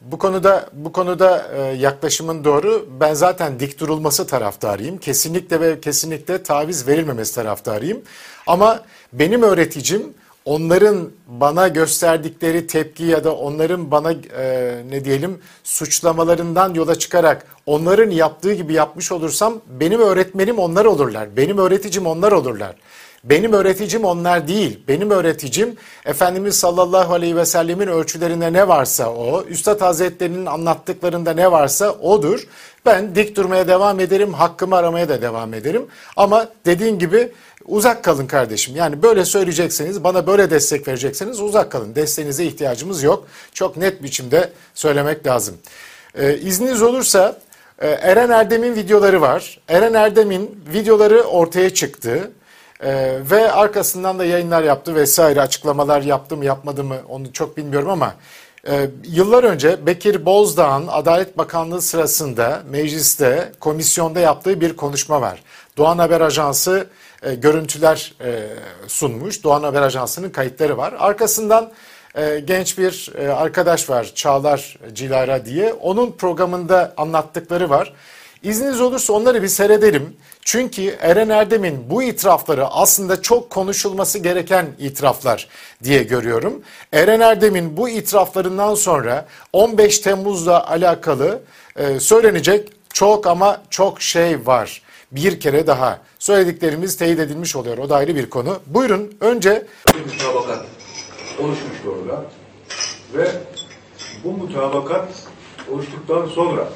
Bu 0.00 0.18
konuda 0.18 0.68
bu 0.72 0.92
konuda 0.92 1.46
e, 1.56 1.60
yaklaşımın 1.60 2.44
doğru. 2.44 2.88
Ben 3.00 3.14
zaten 3.14 3.60
dik 3.60 3.80
durulması 3.80 4.26
taraftarıyım. 4.26 4.98
Kesinlikle 4.98 5.60
ve 5.60 5.80
kesinlikle 5.80 6.42
taviz 6.42 6.88
verilmemesi 6.88 7.34
taraftarıyım. 7.34 8.02
Ama 8.46 8.80
benim 9.12 9.42
öğreticim 9.42 10.14
onların 10.46 11.10
bana 11.26 11.68
gösterdikleri 11.68 12.66
tepki 12.66 13.04
ya 13.04 13.24
da 13.24 13.34
onların 13.34 13.90
bana 13.90 14.12
e, 14.12 14.82
ne 14.90 15.04
diyelim 15.04 15.38
suçlamalarından 15.64 16.74
yola 16.74 16.98
çıkarak 16.98 17.46
onların 17.66 18.10
yaptığı 18.10 18.52
gibi 18.52 18.72
yapmış 18.72 19.12
olursam 19.12 19.60
benim 19.66 20.00
öğretmenim 20.00 20.58
onlar 20.58 20.84
olurlar. 20.84 21.36
Benim 21.36 21.58
öğreticim 21.58 22.06
onlar 22.06 22.32
olurlar. 22.32 22.76
Benim 23.24 23.52
öğreticim 23.52 24.04
onlar 24.04 24.48
değil. 24.48 24.80
Benim 24.88 25.10
öğreticim 25.10 25.76
Efendimiz 26.04 26.56
sallallahu 26.56 27.14
aleyhi 27.14 27.36
ve 27.36 27.46
sellemin 27.46 27.86
ölçülerinde 27.86 28.52
ne 28.52 28.68
varsa 28.68 29.12
o, 29.12 29.44
Üstad 29.44 29.80
Hazretleri'nin 29.80 30.46
anlattıklarında 30.46 31.32
ne 31.32 31.52
varsa 31.52 31.90
odur. 31.90 32.46
Ben 32.86 33.14
dik 33.14 33.36
durmaya 33.36 33.68
devam 33.68 34.00
ederim, 34.00 34.34
hakkımı 34.34 34.76
aramaya 34.76 35.08
da 35.08 35.22
devam 35.22 35.54
ederim. 35.54 35.86
Ama 36.16 36.48
dediğin 36.66 36.98
gibi 36.98 37.32
uzak 37.66 38.04
kalın 38.04 38.26
kardeşim. 38.26 38.76
Yani 38.76 39.02
böyle 39.02 39.24
söyleyecekseniz, 39.24 40.04
bana 40.04 40.26
böyle 40.26 40.50
destek 40.50 40.88
verecekseniz 40.88 41.40
uzak 41.40 41.72
kalın. 41.72 41.94
Desteğinize 41.94 42.44
ihtiyacımız 42.44 43.02
yok. 43.02 43.26
Çok 43.52 43.76
net 43.76 44.02
biçimde 44.02 44.52
söylemek 44.74 45.26
lazım. 45.26 45.56
Ee, 46.14 46.38
izniniz 46.38 46.82
olursa 46.82 47.38
e, 47.78 47.88
Eren 47.88 48.30
Erdem'in 48.30 48.74
videoları 48.74 49.20
var. 49.20 49.60
Eren 49.68 49.94
Erdem'in 49.94 50.64
videoları 50.72 51.22
ortaya 51.22 51.70
çıktı. 51.74 52.30
Ee, 52.80 53.18
ve 53.30 53.52
arkasından 53.52 54.18
da 54.18 54.24
yayınlar 54.24 54.62
yaptı 54.62 54.94
vesaire 54.94 55.40
açıklamalar 55.40 56.02
yaptı 56.02 56.36
mı 56.36 56.44
yapmadı 56.44 56.84
mı 56.84 56.96
onu 57.08 57.32
çok 57.32 57.56
bilmiyorum 57.56 57.88
ama 57.88 58.14
e, 58.68 58.90
yıllar 59.04 59.44
önce 59.44 59.86
Bekir 59.86 60.24
Bozdağ'ın 60.24 60.86
Adalet 60.86 61.38
Bakanlığı 61.38 61.82
sırasında 61.82 62.62
mecliste 62.70 63.52
komisyonda 63.60 64.20
yaptığı 64.20 64.60
bir 64.60 64.76
konuşma 64.76 65.20
var. 65.20 65.42
Doğan 65.76 65.98
Haber 65.98 66.20
Ajansı 66.20 66.86
e, 67.26 67.34
görüntüler 67.34 68.14
e, 68.24 68.42
sunmuş. 68.88 69.44
Doğan 69.44 69.62
Haber 69.62 69.82
Ajansı'nın 69.82 70.30
kayıtları 70.30 70.76
var. 70.76 70.94
Arkasından 70.98 71.72
e, 72.14 72.42
genç 72.44 72.78
bir 72.78 73.12
e, 73.18 73.28
arkadaş 73.28 73.90
var 73.90 74.12
Çağlar 74.14 74.78
Cilara 74.94 75.44
diye. 75.44 75.72
Onun 75.72 76.12
programında 76.12 76.94
anlattıkları 76.96 77.70
var. 77.70 77.92
İzniniz 78.42 78.80
olursa 78.80 79.12
onları 79.12 79.42
bir 79.42 79.48
seyredelim. 79.48 80.16
Çünkü 80.42 80.96
Eren 81.00 81.28
Erdem'in 81.28 81.90
bu 81.90 82.02
itirafları 82.02 82.66
aslında 82.66 83.22
çok 83.22 83.50
konuşulması 83.50 84.18
gereken 84.18 84.66
itiraflar 84.78 85.48
diye 85.84 86.02
görüyorum. 86.02 86.62
Eren 86.92 87.20
Erdem'in 87.20 87.76
bu 87.76 87.88
itiraflarından 87.88 88.74
sonra 88.74 89.26
15 89.52 89.98
Temmuz'la 89.98 90.70
alakalı 90.70 91.40
e, 91.76 92.00
söylenecek 92.00 92.68
çok 92.92 93.26
ama 93.26 93.62
çok 93.70 94.02
şey 94.02 94.46
var. 94.46 94.82
Bir 95.12 95.40
kere 95.40 95.66
daha 95.66 96.00
söylediklerimiz 96.18 96.96
teyit 96.96 97.18
edilmiş 97.18 97.56
oluyor. 97.56 97.78
O 97.78 97.88
da 97.88 97.96
ayrı 97.96 98.16
bir 98.16 98.30
konu. 98.30 98.58
Buyurun 98.66 99.14
önce 99.20 99.66
bir 99.94 100.12
mutabakat 100.12 100.66
oluşmuştu 101.38 101.88
orada. 101.88 102.24
Ve 103.14 103.30
bu 104.24 104.32
mutabakat 104.32 105.08
oluştuktan 105.72 106.26
sonra 106.26 106.68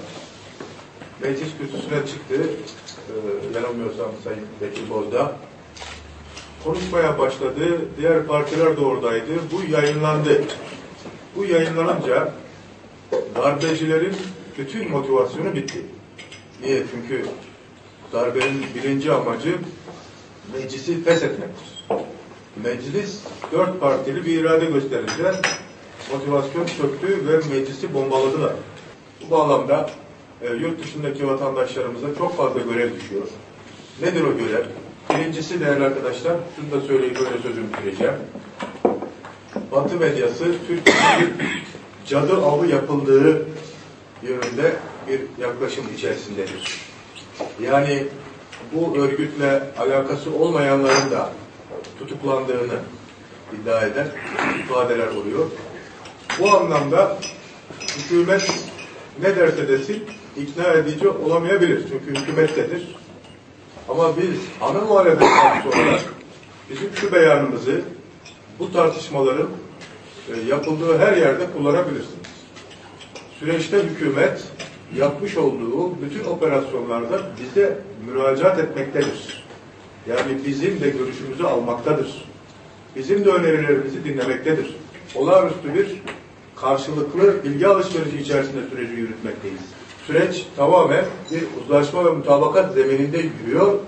meclis 1.22 1.48
kürsüsüne 1.58 2.06
çıktı. 2.06 2.34
Ee, 2.34 3.56
yanılmıyorsam 3.58 4.10
Sayın 4.24 4.46
Bekir 4.60 4.90
Bozdağ. 4.90 5.36
Konuşmaya 6.64 7.18
başladı. 7.18 7.78
Diğer 7.98 8.26
partiler 8.26 8.76
de 8.76 8.80
oradaydı. 8.80 9.32
Bu 9.52 9.72
yayınlandı. 9.72 10.44
Bu 11.36 11.44
yayınlanınca 11.44 12.32
darbecilerin 13.36 14.16
bütün 14.58 14.90
motivasyonu 14.90 15.54
bitti. 15.54 15.82
Niye? 16.62 16.82
Çünkü 16.90 17.26
darbenin 18.12 18.66
birinci 18.74 19.12
amacı 19.12 19.58
meclisi 20.54 21.04
feshetmektir. 21.04 21.86
Meclis 22.64 23.20
dört 23.52 23.80
partili 23.80 24.26
bir 24.26 24.40
irade 24.40 24.64
gösterince 24.64 25.40
motivasyon 26.12 26.66
çöktü 26.66 27.28
ve 27.28 27.54
meclisi 27.54 27.94
bombaladılar. 27.94 28.52
Bu 29.26 29.30
bağlamda 29.30 29.90
e, 30.42 30.54
yurt 30.54 30.82
dışındaki 30.82 31.26
vatandaşlarımıza 31.28 32.06
çok 32.18 32.36
fazla 32.36 32.60
görev 32.60 32.94
düşüyor. 32.94 33.26
Nedir 34.02 34.22
o 34.22 34.38
görev? 34.38 34.64
Birincisi 35.10 35.60
değerli 35.60 35.84
arkadaşlar, 35.84 36.36
şunu 36.56 36.80
da 36.80 36.86
söyleyip 36.86 37.20
öyle 37.20 37.42
sözümü 37.42 37.66
bitireceğim. 37.72 38.14
Batı 39.72 39.96
medyası 39.96 40.44
Türkiye'de 40.66 41.38
bir 41.38 41.62
cadı 42.06 42.36
avı 42.36 42.66
yapıldığı 42.66 43.46
yönünde 44.22 44.76
bir 45.08 45.42
yaklaşım 45.42 45.84
içerisindedir. 45.96 46.89
Yani 47.62 48.06
bu 48.72 48.96
örgütle 48.96 49.62
alakası 49.78 50.34
olmayanların 50.34 51.10
da 51.10 51.30
tutuklandığını 51.98 52.78
iddia 53.52 53.80
eden 53.80 54.08
ifadeler 54.64 55.06
oluyor. 55.06 55.46
Bu 56.38 56.50
anlamda 56.50 57.18
hükümet 57.98 58.70
ne 59.22 59.36
derse 59.36 59.68
desin 59.68 60.02
ikna 60.36 60.72
edici 60.72 61.08
olamayabilir. 61.08 61.82
Çünkü 61.88 62.20
hükümettedir. 62.20 62.96
Ama 63.88 64.16
biz 64.16 64.38
ana 64.60 64.80
muhalefet 64.80 65.20
partisi 65.20 66.06
bizim 66.70 66.96
şu 66.96 67.12
beyanımızı 67.12 67.80
bu 68.58 68.72
tartışmaların 68.72 69.48
e, 70.34 70.40
yapıldığı 70.40 70.98
her 70.98 71.16
yerde 71.16 71.46
kullanabilirsiniz. 71.56 72.30
Süreçte 73.40 73.82
hükümet 73.82 74.42
yapmış 74.96 75.36
olduğu 75.36 76.02
bütün 76.02 76.24
operasyonlarda 76.24 77.20
bize 77.40 77.78
müracaat 78.06 78.58
etmektedir. 78.58 79.44
Yani 80.06 80.38
bizim 80.46 80.80
de 80.80 80.90
görüşümüzü 80.90 81.44
almaktadır. 81.44 82.24
Bizim 82.96 83.24
de 83.24 83.30
önerilerimizi 83.30 84.04
dinlemektedir. 84.04 84.76
Olağanüstü 85.14 85.74
bir 85.74 86.02
karşılıklı 86.56 87.44
bilgi 87.44 87.66
alışverişi 87.66 88.18
içerisinde 88.18 88.60
süreci 88.70 88.92
yürütmekteyiz. 88.92 89.60
Süreç 90.06 90.46
tamamen 90.56 91.04
bir 91.30 91.42
uzlaşma 91.60 92.04
ve 92.06 92.10
mutabakat 92.10 92.74
zemininde 92.74 93.18
yürüyor. 93.18 93.78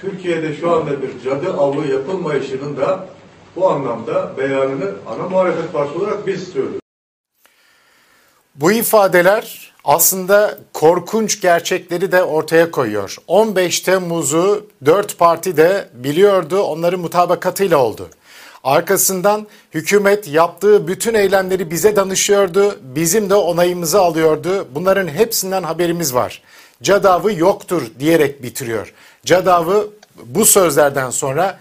Türkiye'de 0.00 0.54
şu 0.54 0.70
anda 0.70 1.02
bir 1.02 1.20
cadı 1.24 1.52
avlu 1.52 1.92
yapılmayışının 1.92 2.76
da 2.76 3.08
bu 3.56 3.70
anlamda 3.70 4.32
beyanını 4.38 4.90
ana 5.06 5.28
muhalefet 5.28 5.72
partisi 5.72 5.98
olarak 5.98 6.26
biz 6.26 6.48
söylüyoruz. 6.48 6.80
Bu 8.54 8.72
ifadeler 8.72 9.74
aslında 9.88 10.58
korkunç 10.72 11.40
gerçekleri 11.40 12.12
de 12.12 12.22
ortaya 12.22 12.70
koyuyor. 12.70 13.16
15 13.26 13.80
Temmuz'u 13.80 14.66
4 14.84 15.18
parti 15.18 15.56
de 15.56 15.88
biliyordu, 15.94 16.62
onların 16.62 17.00
mutabakatıyla 17.00 17.78
oldu. 17.78 18.08
Arkasından 18.64 19.46
hükümet 19.74 20.28
yaptığı 20.28 20.88
bütün 20.88 21.14
eylemleri 21.14 21.70
bize 21.70 21.96
danışıyordu, 21.96 22.78
bizim 22.82 23.30
de 23.30 23.34
onayımızı 23.34 24.00
alıyordu. 24.00 24.68
Bunların 24.74 25.08
hepsinden 25.08 25.62
haberimiz 25.62 26.14
var. 26.14 26.42
Cadavı 26.82 27.32
yoktur 27.32 27.82
diyerek 27.98 28.42
bitiriyor. 28.42 28.92
Cadavı 29.24 29.90
bu 30.24 30.44
sözlerden 30.44 31.10
sonra 31.10 31.58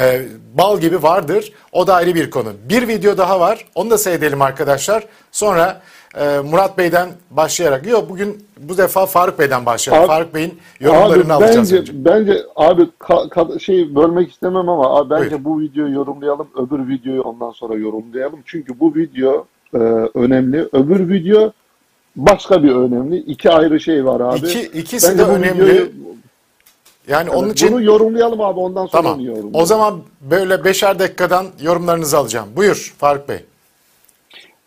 e, 0.00 0.22
bal 0.54 0.80
gibi 0.80 1.02
vardır. 1.02 1.52
O 1.72 1.86
da 1.86 1.94
ayrı 1.94 2.14
bir 2.14 2.30
konu. 2.30 2.52
Bir 2.68 2.88
video 2.88 3.18
daha 3.18 3.40
var. 3.40 3.66
Onu 3.74 3.90
da 3.90 3.98
seyredelim 3.98 4.42
arkadaşlar. 4.42 5.06
Sonra 5.32 5.82
e, 6.20 6.38
Murat 6.50 6.78
Bey'den 6.78 7.08
başlayarak. 7.30 7.86
Yok 7.86 8.10
bugün 8.10 8.46
bu 8.58 8.76
defa 8.78 9.06
Faruk 9.06 9.38
Bey'den 9.38 9.66
başlayalım. 9.66 10.04
Abi- 10.04 10.08
Faruk 10.16 10.34
Bey'in 10.34 10.58
yorumlarını 10.80 11.24
abi, 11.36 11.44
alacağız 11.44 11.72
bence, 11.72 11.76
önce. 11.92 11.92
Bence 12.04 12.42
abi 12.56 12.82
ka- 13.00 13.28
ka- 13.28 13.60
şey 13.60 13.94
bölmek 13.94 14.30
istemem 14.32 14.68
ama 14.68 14.96
abi 14.98 15.10
bence 15.10 15.30
Buyur. 15.30 15.44
bu 15.44 15.60
videoyu 15.60 15.94
yorumlayalım. 15.94 16.48
Öbür 16.56 16.88
videoyu 16.88 17.22
ondan 17.22 17.50
sonra 17.50 17.74
yorumlayalım. 17.74 18.38
Çünkü 18.44 18.80
bu 18.80 18.94
video 18.94 19.46
e, 19.74 19.78
önemli. 20.14 20.68
Öbür 20.72 21.08
video 21.08 21.52
başka 22.16 22.62
bir 22.62 22.70
önemli. 22.74 23.16
İki 23.16 23.50
ayrı 23.50 23.80
şey 23.80 24.04
var 24.04 24.20
abi. 24.20 24.38
İki, 24.38 24.60
ikisi 24.60 25.08
Bence 25.08 25.18
de 25.26 25.30
önemli. 25.30 25.62
videoyu- 25.64 25.90
yani 27.08 27.28
Evet, 27.28 27.34
onun 27.42 27.50
için 27.50 27.72
Bunu 27.72 27.82
yorumlayalım 27.82 28.40
abi 28.40 28.60
ondan 28.60 28.86
sonra 28.86 29.02
tamam. 29.02 29.20
yorumlayalım. 29.20 29.50
O 29.54 29.66
zaman 29.66 30.00
böyle 30.20 30.64
beşer 30.64 30.98
dakikadan 30.98 31.46
yorumlarınızı 31.62 32.18
alacağım. 32.18 32.48
Buyur 32.56 32.94
Faruk 32.98 33.28
Bey. 33.28 33.38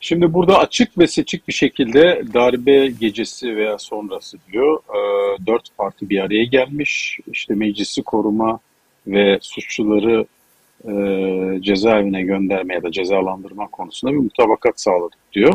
Şimdi 0.07 0.33
burada 0.33 0.59
açık 0.59 0.97
ve 0.97 1.07
seçik 1.07 1.47
bir 1.47 1.53
şekilde 1.53 2.21
darbe 2.33 2.87
gecesi 2.87 3.55
veya 3.55 3.77
sonrası 3.77 4.37
diyor. 4.51 4.79
Ee, 4.89 5.45
dört 5.47 5.77
parti 5.77 6.09
bir 6.09 6.19
araya 6.19 6.43
gelmiş. 6.43 7.19
İşte 7.33 7.55
meclisi 7.55 8.03
koruma 8.03 8.59
ve 9.07 9.39
suçluları 9.41 10.25
e, 10.85 10.91
cezaevine 11.61 12.21
gönderme 12.21 12.73
ya 12.73 12.83
da 12.83 12.91
cezalandırma 12.91 13.67
konusunda 13.67 14.13
bir 14.13 14.17
mutabakat 14.17 14.81
sağladık 14.81 15.19
diyor. 15.33 15.53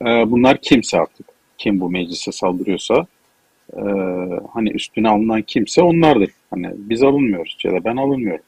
Ee, 0.00 0.04
bunlar 0.04 0.60
kimse 0.60 1.00
artık. 1.00 1.26
Kim 1.58 1.80
bu 1.80 1.90
meclise 1.90 2.32
saldırıyorsa 2.32 3.06
e, 3.72 3.82
hani 4.52 4.70
üstüne 4.70 5.08
alınan 5.08 5.42
kimse 5.42 5.82
onlardır. 5.82 6.30
Hani 6.50 6.70
biz 6.76 7.02
alınmıyoruz 7.02 7.58
ya 7.64 7.72
da 7.72 7.84
ben 7.84 7.96
alınmıyorum. 7.96 8.44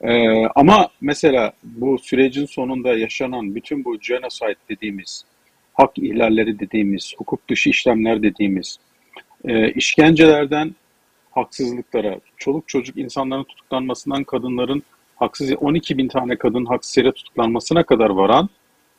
Ee, 0.00 0.46
ama 0.46 0.88
mesela 1.00 1.52
bu 1.62 1.98
sürecin 1.98 2.46
sonunda 2.46 2.98
yaşanan 2.98 3.54
bütün 3.54 3.84
bu 3.84 3.98
genocide 3.98 4.56
dediğimiz, 4.70 5.24
hak 5.74 5.98
ihlalleri 5.98 6.58
dediğimiz, 6.58 7.14
hukuk 7.18 7.48
dışı 7.48 7.70
işlemler 7.70 8.22
dediğimiz, 8.22 8.78
e, 9.44 9.72
işkencelerden 9.72 10.74
haksızlıklara, 11.30 12.20
çoluk 12.36 12.68
çocuk 12.68 12.96
insanların 12.96 13.44
tutuklanmasından 13.44 14.24
kadınların 14.24 14.82
haksız 15.16 15.52
12 15.52 15.98
bin 15.98 16.08
tane 16.08 16.36
kadın 16.36 16.64
haksız 16.64 16.96
yere 16.96 17.12
tutuklanmasına 17.12 17.82
kadar 17.82 18.10
varan 18.10 18.48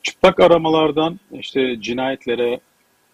çıplak 0.03 0.39
aramalardan 0.39 1.19
işte 1.31 1.81
cinayetlere, 1.81 2.59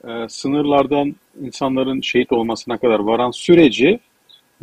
e, 0.07 0.29
sınırlardan 0.29 1.15
insanların 1.41 2.01
şehit 2.01 2.31
olmasına 2.31 2.77
kadar 2.77 2.99
varan 2.99 3.31
süreci 3.31 3.99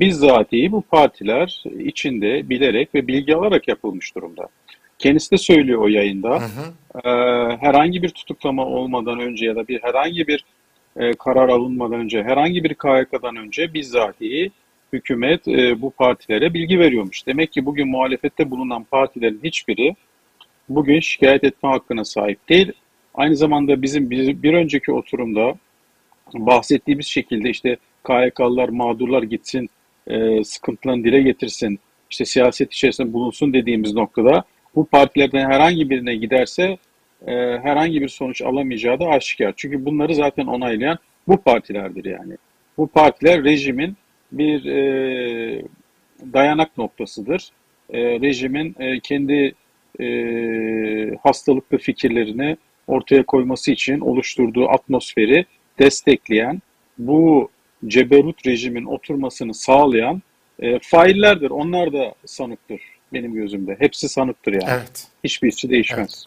bizzatihi 0.01 0.73
bu 0.73 0.83
partiler 0.83 1.65
içinde 1.79 2.49
bilerek 2.49 2.95
ve 2.95 3.07
bilgi 3.07 3.37
alarak 3.37 3.69
yapılmış 3.69 4.15
durumda. 4.15 4.49
Kendisi 4.99 5.31
de 5.31 5.39
söylüyor 5.39 5.83
o 5.83 5.89
yayında. 5.89 6.43
Ee, 7.05 7.09
herhangi 7.61 8.03
bir 8.03 8.09
tutuklama 8.09 8.67
olmadan 8.67 9.21
önce 9.21 9.47
ya 9.47 9.57
da 9.57 9.69
bir 9.69 9.83
herhangi 9.83 10.27
bir 10.27 10.45
e, 10.97 11.13
karar 11.13 11.49
alınmadan 11.49 12.01
önce, 12.01 12.23
herhangi 12.23 12.65
bir 12.65 12.75
KHK'dan 12.75 13.37
önce 13.37 13.75
bizzatihi 13.75 14.51
hükümet 14.93 15.49
e, 15.49 15.83
bu 15.83 15.91
partilere 15.91 16.55
bilgi 16.55 16.79
veriyormuş. 16.79 17.27
Demek 17.27 17.53
ki 17.53 17.67
bugün 17.67 17.89
muhalefette 17.89 18.51
bulunan 18.51 18.85
partilerin 18.85 19.41
hiçbiri 19.45 19.97
bugün 20.69 21.01
şikayet 21.01 21.45
etme 21.45 21.69
hakkına 21.69 22.05
sahip 22.05 22.49
değil. 22.49 22.73
Aynı 23.15 23.37
zamanda 23.37 23.83
bizim 23.83 24.11
bir, 24.11 24.43
bir 24.43 24.55
önceki 24.55 24.93
oturumda 24.93 25.55
bahsettiğimiz 26.35 27.07
şekilde 27.07 27.51
işte 27.51 27.77
KHK'lılar, 28.05 28.69
mağdurlar 28.69 29.23
gitsin, 29.23 29.71
e, 30.11 30.45
sıkıntılarını 30.45 31.05
dile 31.05 31.23
getirsin, 31.23 31.79
işte 32.11 32.25
siyaset 32.25 32.73
içerisinde 32.73 33.13
bulunsun 33.13 33.53
dediğimiz 33.53 33.95
noktada 33.95 34.45
bu 34.77 34.85
partilerden 34.87 35.51
herhangi 35.51 35.91
birine 35.91 36.17
giderse 36.17 36.79
e, 37.27 37.33
herhangi 37.63 38.03
bir 38.03 38.09
sonuç 38.09 38.43
alamayacağı 38.43 39.01
da 39.01 39.07
aşikar. 39.07 39.55
Çünkü 39.57 39.85
bunları 39.85 40.15
zaten 40.15 40.47
onaylayan 40.47 40.99
bu 41.29 41.37
partilerdir 41.37 42.05
yani. 42.05 42.37
Bu 42.79 42.87
partiler 42.87 43.45
rejimin 43.45 43.97
bir 44.33 44.65
e, 44.65 45.63
dayanak 46.33 46.79
noktasıdır. 46.79 47.51
E, 47.91 48.21
rejimin 48.21 48.77
e, 48.79 49.01
kendi 49.01 49.55
e, 50.01 50.07
hastalıklı 51.23 51.79
fikirlerini 51.79 52.57
ortaya 52.87 53.23
koyması 53.23 53.73
için 53.73 54.01
oluşturduğu 54.01 54.69
atmosferi 54.69 55.45
destekleyen, 55.79 56.63
bu 56.99 57.51
ceberut 57.87 58.47
rejimin 58.47 58.85
oturmasını 58.85 59.55
sağlayan 59.55 60.23
e, 60.59 60.79
faillerdir. 60.83 61.51
Onlar 61.51 61.93
da 61.93 62.15
sanıktır 62.27 62.81
benim 63.13 63.35
gözümde. 63.35 63.77
Hepsi 63.79 64.09
sanıktır 64.09 64.53
yani. 64.53 64.65
Evet. 64.69 65.07
Hiçbirisi 65.25 65.71
değişmez. 65.71 66.27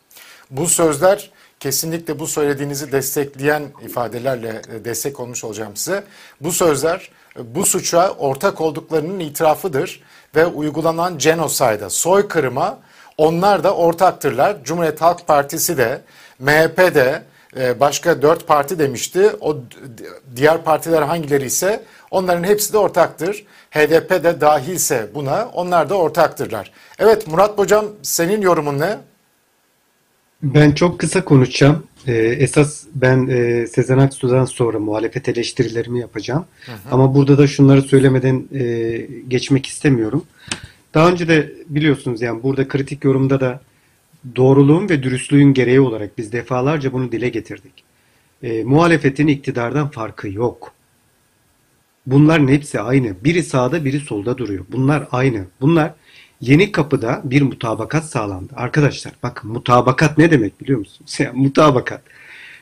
Bu 0.52 0.68
sözler 0.68 1.32
kesinlikle 1.60 2.20
bu 2.20 2.28
söylediğinizi 2.28 2.92
destekleyen 2.92 3.64
ifadelerle 3.86 4.62
e, 4.76 4.86
destek 4.86 5.20
olmuş 5.20 5.44
olacağım 5.44 5.76
size. 5.76 6.04
Bu 6.42 6.52
sözler 6.52 7.10
e, 7.40 7.56
bu 7.56 7.66
suça 7.66 8.12
ortak 8.12 8.62
olduklarının 8.62 9.20
itirafıdır 9.20 10.02
ve 10.36 10.46
uygulanan 10.46 11.18
genoside'a, 11.18 11.90
soykırıma 11.90 12.80
onlar 13.18 13.64
da 13.64 13.76
ortaktırlar. 13.76 14.64
Cumhuriyet 14.64 15.02
Halk 15.02 15.28
Partisi 15.28 15.78
de, 15.78 16.02
MHP 16.40 16.78
de, 16.78 17.24
başka 17.80 18.22
dört 18.22 18.48
parti 18.48 18.80
demişti. 18.80 19.30
O 19.42 19.58
diğer 20.36 20.64
partiler 20.64 21.02
hangileri 21.02 21.46
ise 21.46 21.84
onların 22.12 22.44
hepsi 22.44 22.74
de 22.74 22.78
ortaktır. 22.78 23.46
HDP 23.72 24.10
de 24.10 24.42
dahilse 24.42 25.08
buna 25.14 25.50
onlar 25.54 25.90
da 25.90 25.96
ortaktırlar. 25.96 26.72
Evet 27.00 27.28
Murat 27.28 27.58
Hocam 27.58 27.86
senin 28.02 28.42
yorumun 28.42 28.80
ne? 28.80 28.98
Ben 30.44 30.72
çok 30.72 31.00
kısa 31.00 31.26
konuşacağım. 31.26 31.84
Ee, 32.08 32.14
esas 32.14 32.84
ben 32.96 33.28
e, 33.28 33.68
Sezen 33.68 33.98
Aksu'dan 33.98 34.46
sonra 34.46 34.80
muhalefet 34.80 35.30
eleştirilerimi 35.30 36.00
yapacağım. 36.00 36.46
Ama 36.92 37.16
burada 37.16 37.38
da 37.38 37.48
şunları 37.48 37.82
söylemeden 37.82 38.44
e, 38.54 39.08
geçmek 39.28 39.66
istemiyorum. 39.66 40.26
Daha 40.94 41.10
önce 41.10 41.28
de 41.28 41.54
biliyorsunuz 41.68 42.22
yani 42.22 42.44
burada 42.44 42.68
kritik 42.68 43.04
yorumda 43.04 43.40
da 43.42 43.60
doğruluğun 44.36 44.90
ve 44.90 45.04
dürüstlüğün 45.04 45.54
gereği 45.54 45.80
olarak 45.82 46.18
biz 46.18 46.32
defalarca 46.32 46.94
bunu 46.94 47.12
dile 47.12 47.30
getirdik. 47.30 47.74
E, 48.44 48.64
muhalefetin 48.64 49.28
iktidardan 49.28 49.90
farkı 49.90 50.30
yok. 50.30 50.74
Bunların 52.06 52.48
hepsi 52.48 52.80
aynı. 52.80 53.16
Biri 53.24 53.44
sağda 53.44 53.86
biri 53.86 54.00
solda 54.00 54.38
duruyor. 54.38 54.66
Bunlar 54.70 55.08
aynı. 55.12 55.46
Bunlar 55.62 55.94
Yeni 56.42 56.72
Kapı'da 56.72 57.22
bir 57.24 57.42
mutabakat 57.42 58.06
sağlandı. 58.06 58.54
Arkadaşlar 58.56 59.14
bakın 59.24 59.52
mutabakat 59.52 60.18
ne 60.18 60.32
demek 60.32 60.62
biliyor 60.62 60.80
musunuz? 60.80 61.16
Yani 61.20 61.40
mutabakat. 61.40 62.02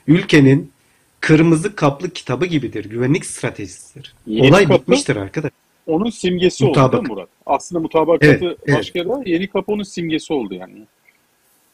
Ülkenin 0.08 0.72
kırmızı 1.20 1.76
kaplı 1.76 2.10
kitabı 2.10 2.46
gibidir. 2.46 2.86
Güvenlik 2.86 3.26
stratejisidir. 3.26 4.14
Yeni 4.28 4.48
Olay 4.50 4.66
Kapı- 4.68 4.82
bitmiştir 4.82 5.16
arkadaşlar. 5.16 5.62
Onun 5.88 6.10
simgesi 6.10 6.66
oldu 6.66 6.72
Mutabak- 6.80 6.92
değil 6.92 7.04
mi 7.04 7.10
Murat? 7.10 7.30
Aslında 7.46 7.82
mutabakatı 7.82 8.26
Evet, 8.26 8.42
evet. 8.44 8.78
başka 8.78 9.10
da 9.10 9.22
yeni 9.26 9.48
kapı 9.48 9.72
onun 9.72 9.84
simgesi 9.84 10.34
oldu 10.34 10.54
yani. 10.54 10.74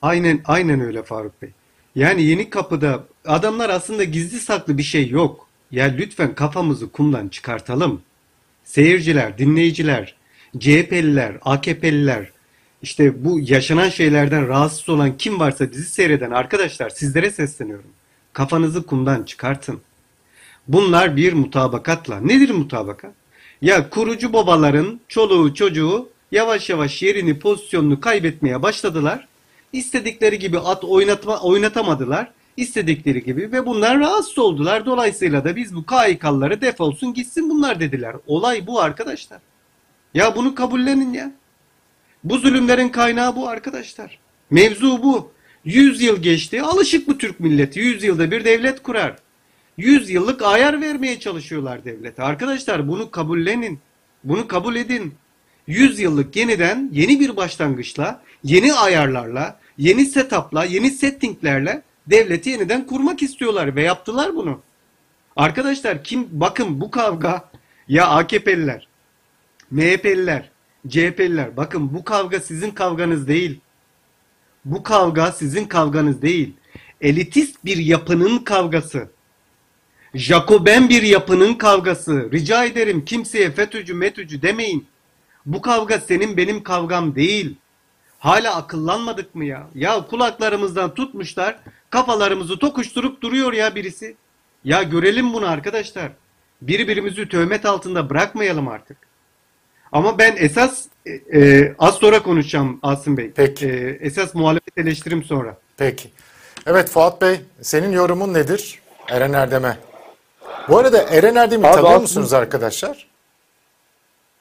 Aynen 0.02 0.42
aynen 0.46 0.82
öyle 0.82 1.04
Faruk 1.04 1.42
Bey. 1.42 1.50
Yani 1.96 2.24
Yeni 2.24 2.50
Kapı'da 2.50 3.04
adamlar 3.26 3.70
aslında 3.70 4.04
gizli 4.04 4.40
saklı 4.40 4.78
bir 4.78 4.84
şey 4.84 5.10
yok. 5.10 5.48
Ya 5.72 5.86
lütfen 5.86 6.36
kafamızı 6.36 6.92
kumdan 6.92 7.28
çıkartalım. 7.28 8.02
Seyirciler, 8.64 9.38
dinleyiciler, 9.38 10.16
CHP'liler, 10.60 11.38
AKP'liler, 11.42 12.32
işte 12.82 13.26
bu 13.26 13.40
yaşanan 13.40 13.90
şeylerden 13.90 14.48
rahatsız 14.48 14.90
olan 14.90 15.18
kim 15.18 15.40
varsa 15.40 15.74
dizi 15.74 15.90
seyreden 15.90 16.32
arkadaşlar 16.32 16.90
sizlere 16.90 17.32
sesleniyorum. 17.32 17.90
Kafanızı 18.34 18.86
kumdan 18.86 19.24
çıkartın. 19.24 19.82
Bunlar 20.68 21.16
bir 21.16 21.34
mutabakatla. 21.34 22.20
Nedir 22.20 22.50
mutabakat? 22.50 23.14
Ya 23.62 23.90
kurucu 23.90 24.34
babaların 24.34 25.00
çoluğu 25.08 25.54
çocuğu 25.54 26.10
yavaş 26.32 26.70
yavaş 26.70 27.04
yerini 27.04 27.40
pozisyonunu 27.40 28.00
kaybetmeye 28.00 28.62
başladılar. 28.62 29.27
İstedikleri 29.74 30.40
gibi 30.40 30.60
at 30.60 30.84
oynatma, 30.84 31.40
oynatamadılar. 31.40 32.32
İstedikleri 32.58 33.24
gibi 33.24 33.52
ve 33.52 33.66
bunlar 33.66 34.00
rahatsız 34.00 34.38
oldular. 34.38 34.86
Dolayısıyla 34.86 35.44
da 35.44 35.56
biz 35.56 35.76
bu 35.76 35.86
KHK'lıları 35.86 36.62
defolsun 36.62 37.14
gitsin 37.14 37.50
bunlar 37.50 37.80
dediler. 37.80 38.16
Olay 38.28 38.68
bu 38.68 38.82
arkadaşlar. 38.82 39.40
Ya 40.14 40.36
bunu 40.36 40.56
kabullenin 40.56 41.14
ya. 41.14 41.32
Bu 42.24 42.38
zulümlerin 42.38 42.90
kaynağı 42.90 43.36
bu 43.36 43.48
arkadaşlar. 43.48 44.20
Mevzu 44.50 45.04
bu. 45.04 45.32
100 45.66 46.02
yıl 46.02 46.22
geçti. 46.22 46.62
Alışık 46.62 47.08
bu 47.08 47.18
Türk 47.18 47.40
milleti. 47.40 47.80
100 47.80 48.04
yılda 48.04 48.32
bir 48.32 48.46
devlet 48.46 48.84
kurar. 48.84 49.16
100 49.78 50.10
yıllık 50.10 50.42
ayar 50.42 50.82
vermeye 50.82 51.20
çalışıyorlar 51.20 51.86
devlete. 51.86 52.24
Arkadaşlar 52.24 52.88
bunu 52.88 53.12
kabullenin. 53.12 53.80
Bunu 54.24 54.48
kabul 54.48 54.76
edin. 54.76 55.14
100 55.68 56.00
yıllık 56.00 56.36
yeniden 56.36 56.90
yeni 56.94 57.20
bir 57.20 57.38
başlangıçla, 57.38 58.22
yeni 58.44 58.74
ayarlarla, 58.74 59.60
yeni 59.78 60.06
setup'la, 60.06 60.66
yeni 60.66 60.92
settinglerle 60.92 61.82
devleti 62.08 62.50
yeniden 62.50 62.88
kurmak 62.88 63.22
istiyorlar 63.22 63.76
ve 63.76 63.82
yaptılar 63.82 64.36
bunu. 64.36 64.62
Arkadaşlar 65.36 66.04
kim 66.04 66.28
bakın 66.32 66.82
bu 66.82 66.92
kavga 66.92 67.50
ya 67.88 68.08
AKP'liler, 68.08 68.88
MHP'liler, 69.72 70.50
CHP'liler 70.88 71.58
bakın 71.58 71.94
bu 71.94 72.04
kavga 72.04 72.40
sizin 72.40 72.72
kavganız 72.72 73.28
değil. 73.28 73.60
Bu 74.66 74.84
kavga 74.84 75.32
sizin 75.32 75.66
kavganız 75.66 76.22
değil. 76.22 76.54
elitist 77.02 77.66
bir 77.66 77.78
yapının 77.78 78.40
kavgası. 78.40 79.10
Jacoben 80.14 80.90
bir 80.90 81.04
yapının 81.04 81.54
kavgası. 81.54 82.32
Rica 82.32 82.66
ederim 82.66 83.06
kimseye 83.06 83.52
FETÖ'cü 83.52 83.94
metücü 83.94 84.42
demeyin. 84.42 84.88
Bu 85.48 85.62
kavga 85.62 86.00
senin 86.00 86.38
benim 86.38 86.64
kavgam 86.64 87.16
değil. 87.16 87.56
Hala 88.20 88.56
akıllanmadık 88.56 89.36
mı 89.36 89.46
ya? 89.46 89.68
Ya 89.76 90.08
kulaklarımızdan 90.08 90.94
tutmuşlar, 90.94 91.60
kafalarımızı 91.90 92.60
tokuşturup 92.60 93.22
duruyor 93.22 93.54
ya 93.54 93.76
birisi. 93.76 94.16
Ya 94.64 94.84
görelim 94.84 95.34
bunu 95.34 95.50
arkadaşlar. 95.50 96.12
Birbirimizi 96.62 97.30
töhmet 97.30 97.66
altında 97.66 98.10
bırakmayalım 98.10 98.68
artık. 98.68 98.98
Ama 99.92 100.18
ben 100.18 100.36
esas 100.38 100.86
e, 101.06 101.40
e, 101.40 101.76
az 101.80 101.96
sonra 101.96 102.24
konuşacağım 102.24 102.80
Asım 102.84 103.18
Bey. 103.18 103.32
Peki. 103.36 103.68
E, 103.68 103.98
esas 104.06 104.36
muhalefet 104.36 104.78
eleştirim 104.78 105.24
sonra. 105.24 105.58
Peki. 105.78 106.12
Evet 106.66 106.90
Fuat 106.90 107.22
Bey, 107.22 107.42
senin 107.62 107.92
yorumun 107.92 108.34
nedir 108.34 108.80
Eren 109.10 109.34
Erdem'e? 109.34 109.78
Bu 110.70 110.78
arada 110.78 111.04
Eren 111.04 111.36
Erdem'i 111.36 111.72
tanıyor 111.72 112.02
musunuz 112.02 112.34
arkadaşlar? 112.34 113.08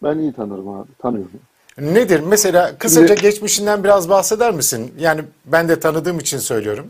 Ben 0.03 0.19
iyi 0.19 0.33
tanırım 0.33 0.69
abi. 0.69 0.89
Tanıyorum. 0.99 1.31
Nedir? 1.79 2.21
Mesela 2.21 2.79
kısaca 2.79 3.07
Şimdi- 3.09 3.21
geçmişinden 3.23 3.85
biraz 3.85 4.09
bahseder 4.09 4.55
misin? 4.55 4.95
Yani 4.99 5.21
ben 5.47 5.69
de 5.69 5.81
tanıdığım 5.81 6.19
için 6.19 6.39
söylüyorum. 6.39 6.87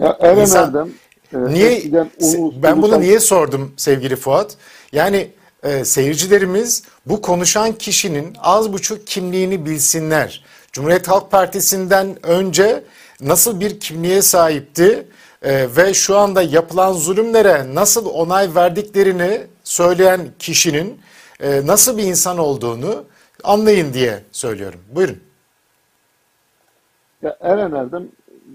Ya, 0.00 0.16
Eren 0.20 0.36
İnsan- 0.40 0.68
Erdem 0.68 0.88
e, 1.34 1.52
Niye 1.54 1.72
eskiden 1.72 2.10
ulus- 2.20 2.54
ben 2.62 2.76
bunu 2.82 2.86
ulusal- 2.86 3.00
niye 3.00 3.20
sordum 3.20 3.72
sevgili 3.76 4.16
Fuat? 4.16 4.56
Yani 4.92 5.30
e, 5.62 5.84
seyircilerimiz 5.84 6.82
bu 7.06 7.22
konuşan 7.22 7.72
kişinin 7.72 8.32
az 8.38 8.72
buçuk 8.72 9.06
kimliğini 9.06 9.66
bilsinler. 9.66 10.44
Cumhuriyet 10.72 11.08
Halk 11.08 11.30
Partisi'nden 11.30 12.26
önce 12.26 12.84
nasıl 13.20 13.60
bir 13.60 13.80
kimliğe 13.80 14.22
sahipti 14.22 15.06
e, 15.42 15.68
ve 15.76 15.94
şu 15.94 16.16
anda 16.16 16.42
yapılan 16.42 16.92
zulümlere 16.92 17.74
nasıl 17.74 18.06
onay 18.06 18.54
verdiklerini 18.54 19.40
söyleyen 19.64 20.20
kişinin 20.38 21.00
e, 21.42 21.66
nasıl 21.66 21.98
bir 21.98 22.02
insan 22.02 22.38
olduğunu 22.38 23.04
anlayın 23.44 23.92
diye 23.92 24.20
söylüyorum. 24.32 24.80
Buyurun. 24.94 25.18
Ya 27.22 27.36
Eren 27.40 27.72
Erdem 27.72 28.08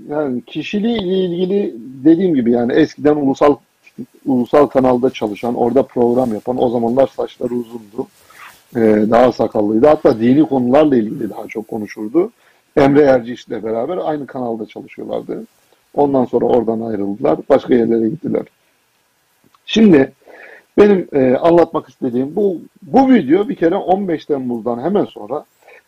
yani 0.10 0.42
kişiliğiyle 0.42 1.18
ilgili 1.18 1.76
dediğim 1.78 2.36
gibi 2.36 2.52
yani 2.52 2.74
eskiden 2.74 3.16
ulusal 3.16 3.56
ulusal 4.26 4.68
kanalda 4.68 5.10
çalışan, 5.10 5.56
orada 5.56 5.84
program 5.84 6.34
yapan, 6.34 6.64
o 6.64 6.70
zamanlar 6.70 7.08
saçları 7.08 7.54
uzundu. 7.54 8.08
Ee, 8.76 9.06
daha 9.12 9.32
sakallıydı. 9.32 9.88
Hatta 9.88 10.20
dini 10.20 10.50
konularla 10.50 10.98
ilgili 10.98 11.30
daha 11.30 11.48
çok 11.48 11.68
konuşurdu. 11.68 12.32
Emre 12.78 13.02
Erciş'le 13.02 13.50
beraber 13.50 13.98
aynı 13.98 14.28
kanalda 14.28 14.66
çalışıyorlardı. 14.66 15.44
Ondan 15.94 16.26
sonra 16.26 16.46
oradan 16.46 16.82
ayrıldılar. 16.82 17.40
Başka 17.50 17.76
yerlere 17.76 18.10
gittiler. 18.10 18.44
Şimdi 19.66 20.14
benim 20.78 21.08
e, 21.14 21.36
anlatmak 21.36 21.90
istediğim 21.90 22.36
bu 22.36 22.62
bu 22.82 23.10
video 23.10 23.50
bir 23.50 23.56
kere 23.56 23.76
15 23.76 24.26
Temmuz'dan 24.26 24.84
hemen 24.84 25.06
sonra 25.06 25.46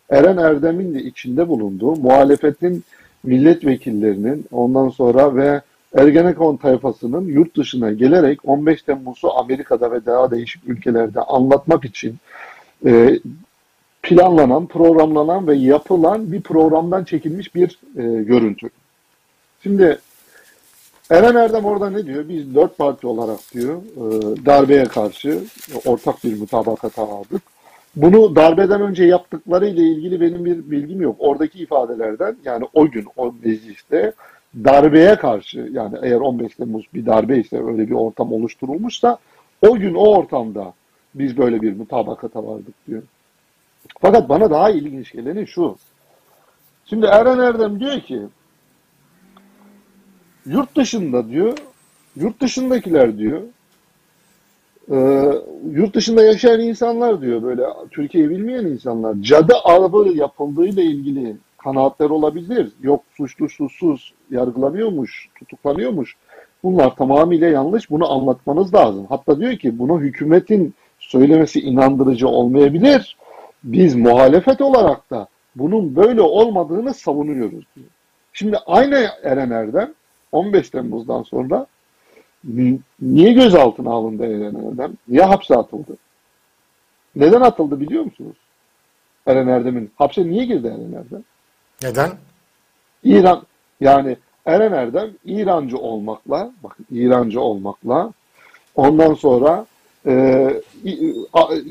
Eren 0.09 0.37
Erdem'in 0.37 0.93
de 0.93 1.03
içinde 1.03 1.47
bulunduğu 1.47 1.95
muhalefetin 1.95 2.83
milletvekillerinin 3.23 4.45
ondan 4.51 4.89
sonra 4.89 5.35
ve 5.35 5.61
Ergenekon 5.95 6.57
tayfasının 6.57 7.25
yurt 7.27 7.57
dışına 7.57 7.91
gelerek 7.91 8.39
15 8.45 8.81
Temmuz'u 8.81 9.31
Amerika'da 9.37 9.91
ve 9.91 10.05
daha 10.05 10.31
değişik 10.31 10.69
ülkelerde 10.69 11.21
anlatmak 11.21 11.85
için 11.85 12.15
e, 12.85 13.19
planlanan, 14.03 14.67
programlanan 14.67 15.47
ve 15.47 15.55
yapılan 15.55 16.31
bir 16.31 16.41
programdan 16.41 17.03
çekilmiş 17.03 17.55
bir 17.55 17.79
e, 17.97 18.23
görüntü. 18.23 18.69
Şimdi 19.63 19.99
Eren 21.09 21.35
Erdem 21.35 21.65
orada 21.65 21.89
ne 21.89 22.05
diyor? 22.05 22.29
Biz 22.29 22.55
dört 22.55 22.77
parti 22.77 23.07
olarak 23.07 23.39
diyor 23.53 23.81
e, 23.95 24.45
darbeye 24.45 24.85
karşı 24.85 25.43
ortak 25.85 26.23
bir 26.23 26.39
mutabakata 26.39 27.09
vardık. 27.09 27.41
Bunu 27.95 28.35
darbeden 28.35 28.81
önce 28.81 29.03
yaptıkları 29.03 29.67
ile 29.67 29.81
ilgili 29.81 30.21
benim 30.21 30.45
bir 30.45 30.71
bilgim 30.71 31.01
yok. 31.01 31.15
Oradaki 31.19 31.59
ifadelerden 31.59 32.37
yani 32.45 32.65
o 32.73 32.87
gün 32.87 33.05
o 33.17 33.33
mecliste 33.43 34.13
darbeye 34.63 35.15
karşı 35.15 35.69
yani 35.71 35.97
eğer 36.01 36.19
15 36.19 36.55
Temmuz 36.55 36.85
bir 36.93 37.05
darbe 37.05 37.37
ise 37.37 37.63
öyle 37.63 37.87
bir 37.87 37.95
ortam 37.95 38.33
oluşturulmuşsa 38.33 39.17
o 39.61 39.75
gün 39.75 39.93
o 39.93 40.17
ortamda 40.17 40.73
biz 41.15 41.37
böyle 41.37 41.61
bir 41.61 41.77
mutabakata 41.77 42.47
vardık 42.47 42.87
diyor. 42.87 43.03
Fakat 44.01 44.29
bana 44.29 44.49
daha 44.49 44.69
ilginç 44.69 45.11
geleni 45.11 45.47
şu. 45.47 45.75
Şimdi 46.85 47.05
Eren 47.05 47.39
Erdem 47.39 47.79
diyor 47.79 47.99
ki 47.99 48.21
yurt 50.47 50.77
dışında 50.77 51.29
diyor 51.29 51.57
yurt 52.15 52.41
dışındakiler 52.41 53.17
diyor 53.17 53.41
e, 54.91 54.97
yurt 55.71 55.95
dışında 55.95 56.23
yaşayan 56.23 56.59
insanlar 56.59 57.21
diyor 57.21 57.43
böyle 57.43 57.63
Türkiye'yi 57.91 58.29
bilmeyen 58.29 58.65
insanlar 58.65 59.15
cadı 59.21 59.53
avı 59.63 60.09
yapıldığıyla 60.09 60.83
ilgili 60.83 61.35
kanaatler 61.57 62.09
olabilir. 62.09 62.71
Yok 62.81 63.03
suçlu 63.17 63.49
suçsuz 63.49 64.13
yargılanıyormuş, 64.31 65.29
tutuklanıyormuş. 65.39 66.15
Bunlar 66.63 66.95
tamamıyla 66.95 67.47
yanlış. 67.47 67.89
Bunu 67.89 68.11
anlatmanız 68.11 68.73
lazım. 68.73 69.05
Hatta 69.09 69.39
diyor 69.39 69.57
ki 69.57 69.79
bunu 69.79 69.99
hükümetin 69.99 70.73
söylemesi 70.99 71.59
inandırıcı 71.59 72.27
olmayabilir. 72.27 73.17
Biz 73.63 73.95
muhalefet 73.95 74.61
olarak 74.61 75.09
da 75.09 75.27
bunun 75.55 75.95
böyle 75.95 76.21
olmadığını 76.21 76.93
savunuyoruz 76.93 77.65
diyor. 77.75 77.87
Şimdi 78.33 78.57
aynı 78.57 79.07
Eren 79.23 79.51
Erdem 79.51 79.93
15 80.31 80.69
Temmuz'dan 80.69 81.23
sonra 81.23 81.65
ni- 82.43 82.79
niye 83.01 83.33
gözaltına 83.33 83.91
alındı 83.91 84.23
Eren 84.25 84.55
Erdem? 84.55 84.93
Niye 85.07 85.23
hapse 85.23 85.55
atıldı? 85.55 85.97
Neden 87.15 87.41
atıldı 87.41 87.79
biliyor 87.79 88.03
musunuz? 88.03 88.37
Eren 89.25 89.47
Erdem'in 89.47 89.91
hapse 89.95 90.25
niye 90.27 90.45
girdi 90.45 90.67
Eren 90.67 90.99
Erdem? 91.03 91.23
Neden? 91.83 92.11
İran 93.03 93.43
yani 93.81 94.17
Eren 94.45 94.71
Erdem 94.71 95.09
İrancı 95.25 95.77
olmakla 95.77 96.51
bakın 96.63 96.85
İrancı 96.91 97.41
olmakla 97.41 98.13
ondan 98.75 99.13
sonra 99.13 99.65
e, 100.05 100.47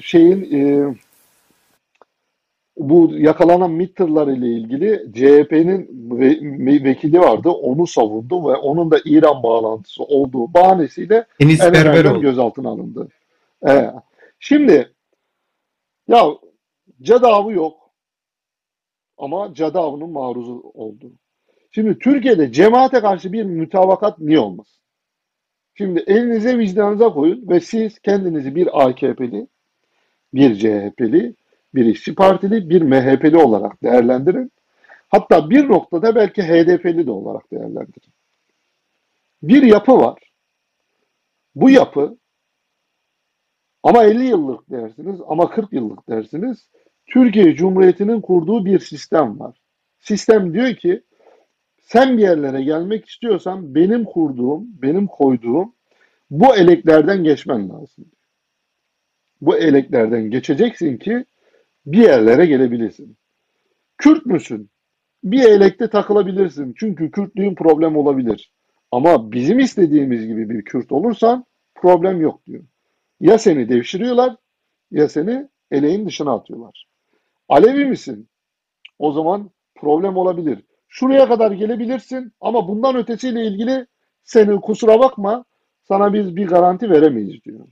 şeyin 0.03 0.49
e, 0.53 0.95
bu 2.77 3.11
yakalanan 3.13 3.71
MİT 3.71 3.97
tırları 3.97 4.33
ile 4.33 4.49
ilgili 4.49 5.13
CHP'nin 5.13 5.89
ve, 6.19 6.85
vekili 6.85 7.21
vardı. 7.21 7.49
Onu 7.49 7.87
savundu 7.87 8.49
ve 8.49 8.55
onun 8.57 8.91
da 8.91 8.99
İran 9.05 9.43
bağlantısı 9.43 10.03
olduğu 10.03 10.55
bahanesiyle 10.55 11.27
Enis 11.41 11.61
Berberoğlu. 11.61 12.21
gözaltına 12.21 12.69
alındı. 12.69 13.09
Evet. 13.63 13.91
Şimdi 14.39 14.93
ya 16.09 16.27
cadavı 17.03 17.53
yok 17.53 17.91
ama 19.19 19.55
cadavının 19.55 20.11
maruzu 20.11 20.71
oldu. 20.75 21.13
Şimdi 21.71 21.99
Türkiye'de 21.99 22.53
cemaate 22.53 23.01
karşı 23.01 23.33
bir 23.33 23.43
mütabakat 23.45 24.19
niye 24.19 24.39
olmaz? 24.39 24.67
Şimdi 25.75 26.05
elinize 26.07 26.59
vicdanınıza 26.59 27.13
koyun 27.13 27.49
ve 27.49 27.61
siz 27.61 27.99
kendinizi 27.99 28.55
bir 28.55 28.87
AKP'li, 28.87 29.47
bir 30.35 30.55
CHP'li, 30.55 31.35
bir 31.77 31.87
İşçi 31.87 32.15
Partili, 32.15 32.71
bir 32.71 32.83
MHP'li 32.83 33.37
olarak 33.37 33.83
değerlendirin. 33.83 34.53
Hatta 35.09 35.51
bir 35.51 35.69
noktada 35.69 36.15
belki 36.15 36.43
HDP'li 36.43 37.07
de 37.07 37.11
olarak 37.11 37.51
değerlendirin. 37.53 38.13
Bir 39.43 39.63
yapı 39.63 39.99
var. 39.99 40.33
Bu 41.55 41.71
yapı 41.71 42.17
ama 43.83 44.05
50 44.05 44.25
yıllık 44.25 44.71
dersiniz 44.71 45.21
ama 45.29 45.51
40 45.51 45.73
yıllık 45.73 46.09
dersiniz. 46.09 46.69
Türkiye 47.07 47.55
Cumhuriyeti'nin 47.55 48.21
kurduğu 48.21 48.65
bir 48.65 48.79
sistem 48.79 49.41
var. 49.41 49.57
Sistem 50.01 50.55
diyor 50.55 50.75
ki 50.75 51.03
sen 51.81 52.19
bir 52.19 52.23
yerlere 52.23 52.63
gelmek 52.63 53.09
istiyorsan 53.09 53.75
benim 53.75 54.05
kurduğum, 54.05 54.67
benim 54.83 55.07
koyduğum 55.07 55.73
bu 56.31 56.57
eleklerden 56.57 57.25
geçmen 57.25 57.69
lazım. 57.69 58.05
Bu 59.41 59.57
eleklerden 59.57 60.31
geçeceksin 60.31 60.97
ki 60.97 61.25
bir 61.87 62.03
yerlere 62.03 62.47
gelebilirsin. 62.47 63.17
Kürt 63.99 64.27
müsün? 64.27 64.71
Bir 65.25 65.45
elekte 65.45 65.91
takılabilirsin. 65.91 66.75
Çünkü 66.79 67.11
Kürtlüğün 67.11 67.55
problem 67.55 67.97
olabilir. 67.97 68.53
Ama 68.93 69.33
bizim 69.33 69.59
istediğimiz 69.59 70.27
gibi 70.27 70.51
bir 70.51 70.65
Kürt 70.65 70.93
olursan 70.93 71.45
problem 71.75 72.21
yok 72.21 72.47
diyor. 72.47 72.65
Ya 73.21 73.39
seni 73.39 73.69
devşiriyorlar 73.69 74.37
ya 74.91 75.09
seni 75.09 75.49
eleğin 75.71 76.07
dışına 76.07 76.35
atıyorlar. 76.35 76.87
Alevi 77.49 77.85
misin? 77.85 78.29
O 78.99 79.13
zaman 79.13 79.51
problem 79.75 80.17
olabilir. 80.17 80.63
Şuraya 80.89 81.29
kadar 81.29 81.51
gelebilirsin 81.53 82.33
ama 82.41 82.69
bundan 82.69 82.97
ötesiyle 82.97 83.47
ilgili 83.47 83.87
seni 84.25 84.61
kusura 84.61 85.01
bakma 85.01 85.45
sana 85.83 86.13
biz 86.13 86.37
bir 86.37 86.47
garanti 86.47 86.91
veremeyiz 86.91 87.45
diyor. 87.45 87.67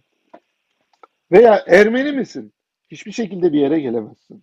Veya 1.33 1.65
Ermeni 1.67 2.13
misin? 2.13 2.54
Hiçbir 2.91 3.13
şekilde 3.13 3.53
bir 3.53 3.61
yere 3.61 3.81
gelemezsin. 3.81 4.43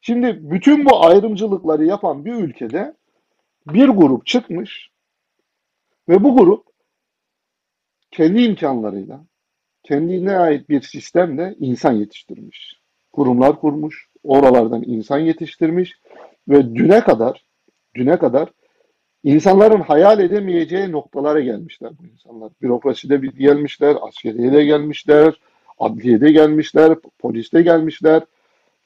Şimdi 0.00 0.50
bütün 0.50 0.84
bu 0.84 1.04
ayrımcılıkları 1.04 1.84
yapan 1.84 2.24
bir 2.24 2.34
ülkede 2.34 2.94
bir 3.66 3.88
grup 3.88 4.26
çıkmış 4.26 4.90
ve 6.08 6.24
bu 6.24 6.36
grup 6.36 6.66
kendi 8.10 8.42
imkanlarıyla, 8.42 9.24
kendine 9.82 10.36
ait 10.36 10.68
bir 10.68 10.80
sistemle 10.80 11.54
insan 11.58 11.92
yetiştirmiş. 11.92 12.80
Kurumlar 13.12 13.60
kurmuş, 13.60 14.08
oralardan 14.22 14.82
insan 14.86 15.18
yetiştirmiş 15.18 15.92
ve 16.48 16.74
düne 16.74 17.00
kadar, 17.00 17.44
düne 17.96 18.18
kadar 18.18 18.48
insanların 19.24 19.80
hayal 19.80 20.20
edemeyeceği 20.20 20.92
noktalara 20.92 21.40
gelmişler 21.40 21.92
bu 21.98 22.06
insanlar. 22.06 22.52
Bürokraside 22.62 23.22
bir- 23.22 23.32
gelmişler, 23.32 23.96
askeriyede 24.00 24.64
gelmişler, 24.64 25.40
adliyede 25.78 26.32
gelmişler, 26.32 26.98
poliste 27.18 27.62
gelmişler. 27.62 28.22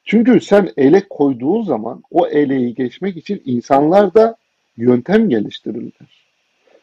Çünkü 0.03 0.41
sen 0.41 0.69
ele 0.77 1.03
koyduğun 1.09 1.61
zaman 1.61 2.03
o 2.11 2.27
eleği 2.27 2.75
geçmek 2.75 3.17
için 3.17 3.41
insanlar 3.45 4.13
da 4.13 4.35
yöntem 4.77 5.29
geliştirirler. 5.29 6.25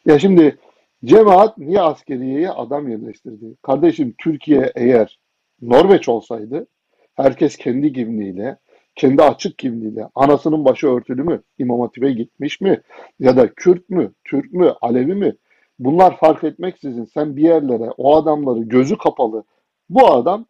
Ya 0.07 0.19
şimdi 0.19 0.57
cemaat 1.05 1.59
niye 1.59 1.81
askeriyeye 1.81 2.51
adam 2.51 2.89
yerleştirdi? 2.89 3.55
Kardeşim 3.63 4.15
Türkiye 4.19 4.73
eğer 4.75 5.19
Norveç 5.63 6.09
olsaydı 6.09 6.67
herkes 7.15 7.57
kendi 7.57 7.93
kimliğiyle, 7.93 8.57
kendi 8.97 9.23
açık 9.23 9.59
kimliğiyle, 9.59 10.09
anasının 10.15 10.65
başı 10.65 10.89
örtülü 10.89 11.23
mü, 11.23 11.43
İmam 11.59 11.81
Hatip'e 11.81 12.13
gitmiş 12.13 12.61
mi 12.61 12.81
ya 13.21 13.37
da 13.37 13.55
Kürt 13.55 13.91
mü, 13.91 14.13
Türk 14.25 14.53
mü, 14.53 14.73
Alevi 14.81 15.15
mi 15.15 15.35
bunlar 15.79 16.17
fark 16.17 16.45
etmeksizin 16.45 17.05
sen 17.05 17.37
bir 17.37 17.43
yerlere 17.43 17.91
o 17.97 18.17
adamları 18.17 18.63
gözü 18.63 18.99
kapalı 18.99 19.45
bu 19.89 20.07
adam 20.07 20.47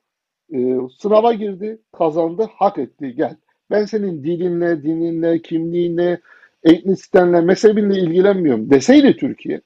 e, 0.54 0.76
sınava 0.98 1.32
girdi, 1.32 1.78
kazandı, 1.92 2.48
hak 2.54 2.78
etti, 2.78 3.14
gel. 3.16 3.36
Ben 3.70 3.84
senin 3.84 4.24
dilinle, 4.24 4.82
dininle, 4.82 5.42
kimliğinle, 5.42 6.20
etnisitenle, 6.64 7.40
mezhebinle 7.40 7.98
ilgilenmiyorum 7.98 8.70
deseydi 8.70 9.16
Türkiye, 9.16 9.60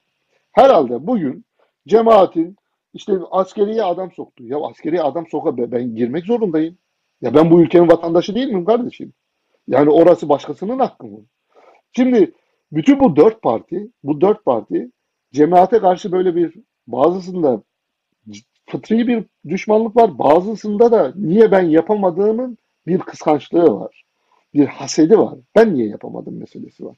herhalde 0.51 1.07
bugün 1.07 1.45
cemaatin 1.87 2.55
işte 2.93 3.13
askeriye 3.31 3.83
adam 3.83 4.11
soktu. 4.11 4.43
Ya 4.43 4.57
askeriye 4.61 5.01
adam 5.01 5.27
soka 5.27 5.57
be, 5.57 5.71
ben 5.71 5.95
girmek 5.95 6.25
zorundayım. 6.25 6.77
Ya 7.21 7.33
ben 7.35 7.51
bu 7.51 7.61
ülkenin 7.61 7.87
vatandaşı 7.87 8.35
değil 8.35 8.47
miyim 8.47 8.65
kardeşim? 8.65 9.13
Yani 9.67 9.89
orası 9.89 10.29
başkasının 10.29 10.79
hakkı 10.79 11.07
mı? 11.07 11.19
Şimdi 11.93 12.31
bütün 12.71 12.99
bu 12.99 13.15
dört 13.15 13.41
parti, 13.41 13.87
bu 14.03 14.21
dört 14.21 14.45
parti 14.45 14.91
cemaate 15.33 15.79
karşı 15.79 16.11
böyle 16.11 16.35
bir 16.35 16.53
bazısında 16.87 17.63
fıtri 18.71 19.07
bir 19.07 19.23
düşmanlık 19.49 19.95
var. 19.95 20.19
Bazısında 20.19 20.91
da 20.91 21.13
niye 21.15 21.51
ben 21.51 21.61
yapamadığımın 21.61 22.57
bir 22.87 22.99
kıskançlığı 22.99 23.79
var. 23.79 24.03
Bir 24.53 24.65
hasedi 24.65 25.17
var. 25.17 25.33
Ben 25.55 25.73
niye 25.73 25.87
yapamadım 25.87 26.39
meselesi 26.39 26.85
var. 26.85 26.95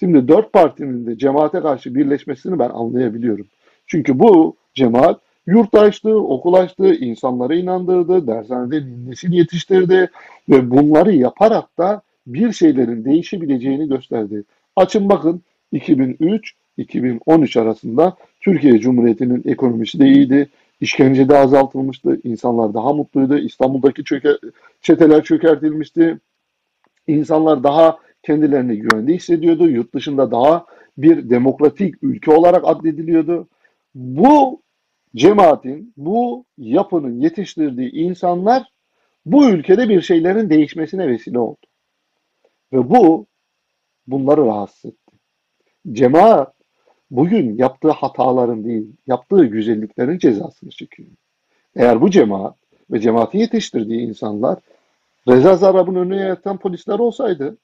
Şimdi 0.00 0.28
dört 0.28 0.52
partinin 0.52 1.06
de 1.06 1.18
cemaate 1.18 1.60
karşı 1.60 1.94
birleşmesini 1.94 2.58
ben 2.58 2.70
anlayabiliyorum. 2.70 3.46
Çünkü 3.86 4.18
bu 4.18 4.56
cemaat 4.74 5.20
yurt 5.46 5.74
açtı, 5.74 6.16
okul 6.16 6.54
açtı, 6.54 6.94
insanları 6.94 7.56
inandırdı, 7.56 8.26
dershanede 8.26 8.82
nesil 9.08 9.32
yetiştirdi 9.32 10.10
ve 10.48 10.70
bunları 10.70 11.12
yaparak 11.12 11.78
da 11.78 12.02
bir 12.26 12.52
şeylerin 12.52 13.04
değişebileceğini 13.04 13.88
gösterdi. 13.88 14.44
Açın 14.76 15.08
bakın 15.08 15.42
2003-2013 15.72 17.60
arasında 17.60 18.16
Türkiye 18.40 18.78
Cumhuriyeti'nin 18.78 19.42
ekonomisi 19.46 20.00
de 20.00 20.06
iyiydi. 20.06 20.48
İşkence 20.82 21.28
de 21.28 21.38
azaltılmıştı. 21.38 22.20
insanlar 22.24 22.74
daha 22.74 22.92
mutluydu. 22.92 23.38
İstanbul'daki 23.38 24.04
çöke, 24.04 24.28
çeteler 24.80 25.24
çökertilmişti. 25.24 26.18
İnsanlar 27.06 27.64
daha 27.64 27.98
kendilerini 28.22 28.78
güvende 28.78 29.14
hissediyordu. 29.14 29.68
Yurt 29.68 29.94
dışında 29.94 30.30
daha 30.30 30.66
bir 30.98 31.30
demokratik 31.30 31.94
ülke 32.02 32.30
olarak 32.30 32.62
addediliyordu. 32.66 33.48
Bu 33.94 34.62
cemaatin, 35.16 35.92
bu 35.96 36.44
yapının 36.58 37.20
yetiştirdiği 37.20 37.90
insanlar 37.92 38.62
bu 39.26 39.50
ülkede 39.50 39.88
bir 39.88 40.00
şeylerin 40.00 40.50
değişmesine 40.50 41.08
vesile 41.08 41.38
oldu. 41.38 41.66
Ve 42.72 42.90
bu 42.90 43.26
bunları 44.06 44.46
rahatsız 44.46 44.84
etti. 44.84 45.16
Cemaat 45.92 46.54
bugün 47.12 47.58
yaptığı 47.58 47.90
hataların 47.90 48.64
değil, 48.64 48.86
yaptığı 49.06 49.44
güzelliklerin 49.44 50.18
cezasını 50.18 50.70
çekiyor. 50.70 51.08
Eğer 51.76 52.00
bu 52.00 52.10
cemaat 52.10 52.54
ve 52.90 53.00
cemaatin 53.00 53.38
yetiştirdiği 53.38 54.00
insanlar 54.00 54.58
Reza 55.28 55.56
Zarrab'ın 55.56 55.94
önüne 55.94 56.20
yatan 56.20 56.56
polisler 56.56 56.98
olsaydı 56.98 57.56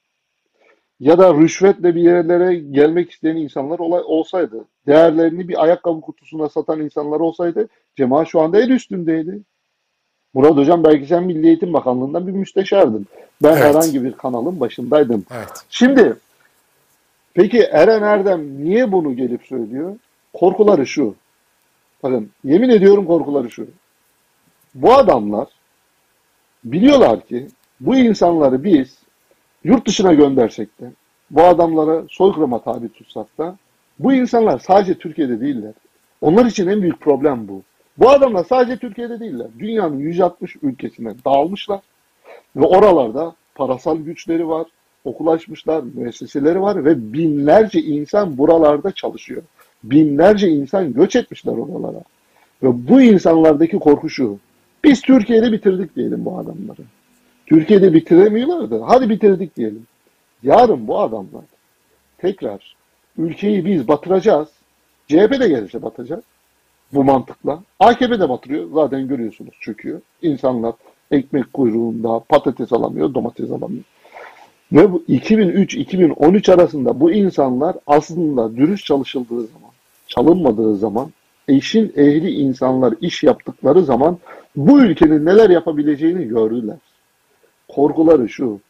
ya 1.01 1.19
da 1.19 1.35
rüşvetle 1.35 1.95
bir 1.95 2.03
yerlere 2.03 2.55
gelmek 2.55 3.11
isteyen 3.11 3.37
insanlar 3.37 3.79
olay, 3.79 4.03
olsaydı, 4.05 4.65
değerlerini 4.87 5.49
bir 5.49 5.63
ayakkabı 5.63 6.01
kutusuna 6.01 6.49
satan 6.49 6.81
insanlar 6.81 7.21
olsaydı 7.21 7.69
cemaat 7.97 8.29
şu 8.29 8.41
anda 8.41 8.61
el 8.61 8.71
üstündeydi. 8.71 9.41
Murat 10.35 10.57
Hocam 10.57 10.85
belki 10.85 11.07
sen 11.07 11.25
Milli 11.25 11.47
Eğitim 11.47 11.73
Bakanlığı'ndan 11.73 12.27
bir 12.27 12.33
müsteşardın. 12.33 13.07
Ben 13.43 13.53
Evet. 13.53 13.65
herhangi 13.65 14.05
bir 14.05 14.13
kanalın 14.13 14.61
başındaydım. 14.61 15.25
Evet. 15.37 15.65
Şimdi 15.71 16.17
peki 17.39 17.63
Eren 17.63 18.03
Erdem 18.03 18.65
niye 18.65 18.93
bunu 18.93 19.17
gelip 19.17 19.47
söylüyor? 19.47 19.97
Korkuları 20.33 20.87
şu. 20.87 21.15
Bakın 22.03 22.31
yemin 22.45 22.69
ediyorum 22.69 23.07
korkuları 23.07 23.51
şu. 23.51 23.67
Bu 24.75 24.95
adamlar 24.95 25.49
biliyorlar 26.65 27.27
ki 27.27 27.49
bu 27.81 27.97
insanları 27.97 28.65
biz 28.65 28.99
yurt 29.65 29.87
dışına 29.87 30.13
göndersek 30.13 30.81
de 30.81 30.93
bu 31.31 31.43
adamları 31.43 32.07
soykırıma 32.11 32.63
tabi 32.63 32.89
tutsak 32.89 33.39
da 33.39 33.57
bu 33.99 34.13
insanlar 34.13 34.59
sadece 34.59 34.95
Türkiye'de 34.95 35.41
değiller. 35.41 35.73
Onlar 36.21 36.47
için 36.47 36.69
en 36.69 36.83
büyük 36.83 37.01
problem 37.01 37.49
bu. 37.49 37.63
Bu 37.99 38.11
adamlar 38.11 38.45
sadece 38.45 38.77
Türkiye'de 38.77 39.21
değiller. 39.21 39.47
Dünyanın 39.59 39.99
160 39.99 40.57
ülkesine 40.63 41.15
dağılmışlar. 41.25 41.81
Ve 42.57 42.67
oralarda 42.67 43.35
parasal 43.55 43.97
güçleri 43.97 44.49
var, 44.49 44.67
okul 45.05 45.27
açmışlar, 45.27 45.85
müesseseleri 45.95 46.63
var 46.63 46.85
ve 46.85 47.13
binlerce 47.13 47.81
insan 47.81 48.39
buralarda 48.39 48.93
çalışıyor. 48.93 49.43
Binlerce 49.85 50.49
insan 50.49 50.93
göç 50.93 51.17
etmişler 51.17 51.53
oralara. 51.53 52.03
Ve 52.63 52.89
bu 52.89 53.01
insanlardaki 53.01 53.79
korku 53.79 54.11
şu. 54.11 54.39
Biz 54.85 55.01
Türkiye'de 55.01 55.53
bitirdik 55.53 55.97
diyelim 55.97 56.25
bu 56.25 56.39
adamları. 56.39 56.83
Türkiye'de 57.47 57.95
bitiremiyorlar 57.95 58.71
da 58.71 58.89
hadi 58.89 59.09
bitirdik 59.11 59.57
diyelim. 59.57 59.87
Yarın 60.43 60.89
bu 60.89 61.01
adamlar 61.01 61.45
tekrar 62.19 62.77
ülkeyi 63.19 63.65
biz 63.65 63.89
batıracağız. 63.89 64.49
CHP 65.09 65.41
de 65.41 65.49
gelirse 65.49 65.83
batacak. 65.83 66.25
Bu 66.93 67.05
mantıkla. 67.05 67.63
AKP 67.81 68.21
de 68.21 68.29
batırıyor. 68.29 68.69
Zaten 68.75 69.09
görüyorsunuz 69.09 69.55
çöküyor. 69.61 70.01
İnsanlar 70.23 70.75
ekmek 71.11 71.53
kuyruğunda 71.53 72.21
patates 72.29 72.73
alamıyor, 72.73 73.15
domates 73.15 73.51
alamıyor. 73.51 73.85
Ve 74.73 74.93
bu 74.93 75.05
2003-2013 75.09 76.53
arasında 76.53 77.01
bu 77.01 77.13
insanlar 77.13 77.77
aslında 77.87 78.57
dürüst 78.57 78.85
çalışıldığı 78.85 79.47
zaman, 79.47 79.71
çalınmadığı 80.07 80.77
zaman, 80.77 81.13
eşin 81.49 81.93
ehli 81.97 82.31
insanlar 82.31 82.95
iş 83.01 83.23
yaptıkları 83.23 83.85
zaman 83.85 84.19
bu 84.57 84.81
ülkenin 84.81 85.27
neler 85.27 85.51
yapabileceğini 85.51 86.29
gördüler. 86.29 86.77
Korkuları 87.69 88.29
şu, 88.29 88.61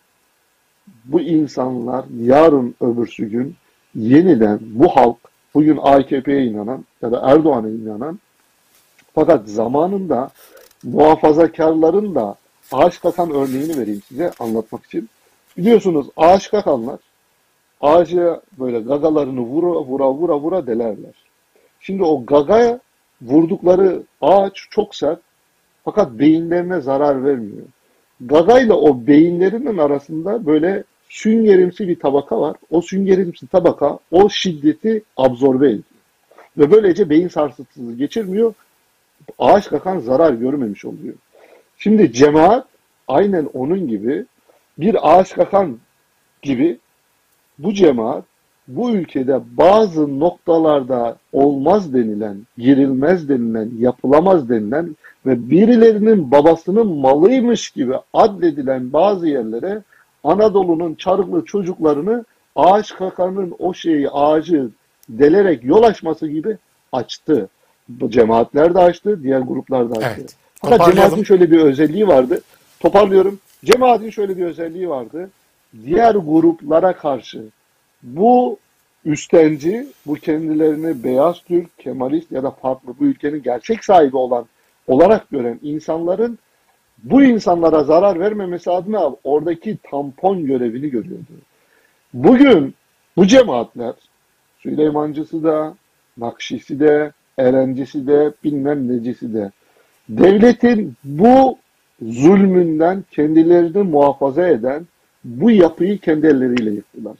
bu 1.05 1.21
insanlar 1.21 2.05
yarın 2.21 2.75
öbürsü 2.81 3.27
gün 3.27 3.57
yeniden 3.95 4.59
bu 4.63 4.89
halk, 4.89 5.17
bugün 5.55 5.79
AKP'ye 5.83 6.45
inanan 6.45 6.85
ya 7.03 7.13
da 7.13 7.21
Erdoğan'a 7.25 7.69
inanan 7.69 8.21
fakat 9.15 9.49
zamanında 9.49 10.31
muhafazakarların 10.83 12.15
da 12.15 12.35
ağaç 12.73 13.01
kakan 13.01 13.31
örneğini 13.31 13.79
vereyim 13.79 14.03
size 14.09 14.31
anlatmak 14.41 14.85
için. 14.85 15.09
Biliyorsunuz 15.59 16.07
ağaç 16.17 16.51
kakanlar 16.51 16.99
ağaca 17.81 18.41
böyle 18.59 18.81
gagalarını 18.81 19.41
vura 19.41 19.81
vura 19.81 20.11
vura 20.11 20.39
vura 20.39 20.67
delerler. 20.67 21.15
Şimdi 21.81 22.03
o 22.03 22.27
gagaya 22.27 22.81
vurdukları 23.23 24.03
ağaç 24.21 24.67
çok 24.71 24.95
sert 24.95 25.19
fakat 25.85 26.13
beyinlerine 26.13 26.81
zarar 26.81 27.25
vermiyor. 27.25 27.67
Gagayla 28.21 28.75
o 28.75 29.07
beyinlerinin 29.07 29.79
arasında 29.79 30.47
böyle 30.47 30.85
süngerimsi 31.09 31.89
bir 31.89 31.99
tabaka 32.01 32.41
var. 32.41 32.57
O 32.71 32.81
süngerimsi 32.81 33.47
tabaka 33.47 33.99
o 34.11 34.29
şiddeti 34.29 35.03
absorbe 35.17 35.67
ediyor. 35.67 35.83
Ve 36.59 36.71
böylece 36.71 37.11
beyin 37.11 37.29
sarsıntısı 37.29 37.93
geçirmiyor. 37.93 38.55
Ağaç 39.39 39.69
kakan 39.69 39.99
zarar 39.99 40.33
görmemiş 40.33 40.85
oluyor. 40.85 41.15
Şimdi 41.79 42.13
cemaat 42.13 42.67
aynen 43.09 43.49
onun 43.55 43.89
gibi 43.89 44.27
bir 44.79 45.18
ağaç 45.18 45.35
kakan 45.35 45.79
gibi 46.43 46.79
bu 47.59 47.74
cemaat 47.74 48.24
bu 48.68 48.91
ülkede 48.91 49.41
bazı 49.57 50.20
noktalarda 50.20 51.16
olmaz 51.33 51.95
denilen, 51.95 52.37
girilmez 52.59 53.29
denilen, 53.29 53.70
yapılamaz 53.79 54.49
denilen 54.49 54.97
ve 55.26 55.51
birilerinin 55.51 56.31
babasının 56.31 56.87
malıymış 56.87 57.70
gibi 57.70 57.95
addedilen 58.12 58.93
bazı 58.93 59.29
yerlere 59.29 59.83
Anadolu'nun 60.24 60.95
çarıklı 60.95 61.45
çocuklarını 61.45 62.24
ağaç 62.57 62.95
kakanın 62.95 63.55
o 63.59 63.74
şeyi 63.74 64.11
ağacı 64.11 64.68
delerek 65.09 65.64
yol 65.64 65.83
açması 65.83 66.29
gibi 66.29 66.57
açtı. 66.93 67.49
Bu 67.89 68.11
cemaatler 68.11 68.74
de 68.74 68.79
açtı, 68.79 69.22
diğer 69.22 69.41
gruplar 69.41 69.91
da 69.91 69.95
açtı. 69.95 70.14
Evet. 70.20 70.37
Fakat 70.55 70.95
cemaatin 70.95 71.22
şöyle 71.22 71.51
bir 71.51 71.59
özelliği 71.59 72.09
vardı. 72.09 72.41
Toparlıyorum. 72.81 73.39
Cemaatin 73.65 74.11
şöyle 74.11 74.37
bir 74.37 74.45
özelliği 74.45 74.89
vardı. 74.89 75.31
Diğer 75.85 76.15
gruplara 76.15 76.97
karşı 76.97 77.45
bu 78.03 78.59
üstenci, 79.05 79.87
bu 80.07 80.15
kendilerini 80.15 81.05
beyaz 81.05 81.43
Türk, 81.43 81.79
Kemalist 81.79 82.33
ya 82.33 82.43
da 82.43 82.51
farklı 82.51 82.95
bu 83.01 83.05
ülkenin 83.05 83.43
gerçek 83.43 83.85
sahibi 83.85 84.17
olan 84.17 84.47
olarak 84.87 85.31
gören 85.31 85.59
insanların 85.63 86.39
bu 86.99 87.23
insanlara 87.23 87.85
zarar 87.85 88.21
vermemesi 88.21 88.71
adına 88.71 89.15
oradaki 89.25 89.79
tampon 89.91 90.47
görevini 90.47 90.91
görüyordu. 90.91 91.33
Bugün 92.15 92.75
bu 93.17 93.27
cemaatler 93.27 93.95
Süleymancısı 94.59 95.45
da, 95.45 95.75
Nakşisi 96.17 96.81
de, 96.81 97.13
Erencisi 97.39 98.07
de, 98.07 98.33
bilmem 98.45 98.89
necisi 98.89 99.35
de 99.35 99.51
devletin 100.09 100.95
bu 101.05 101.59
zulmünden 102.03 103.05
kendilerini 103.11 103.83
muhafaza 103.83 104.49
eden 104.49 104.87
bu 105.25 105.51
yapıyı 105.51 105.99
kendi 105.99 106.27
elleriyle 106.27 106.71
yıktılar. 106.71 107.17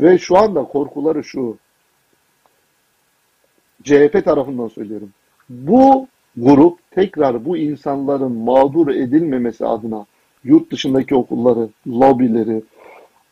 Ve 0.00 0.18
şu 0.18 0.36
anda 0.36 0.64
korkuları 0.64 1.24
şu. 1.24 1.56
CHP 3.82 4.24
tarafından 4.24 4.68
söylüyorum. 4.68 5.10
Bu 5.48 6.08
grup 6.36 6.78
tekrar 6.90 7.44
bu 7.44 7.56
insanların 7.56 8.32
mağdur 8.32 8.88
edilmemesi 8.88 9.66
adına 9.66 10.06
yurt 10.44 10.72
dışındaki 10.72 11.14
okulları, 11.14 11.68
lobileri, 11.86 12.62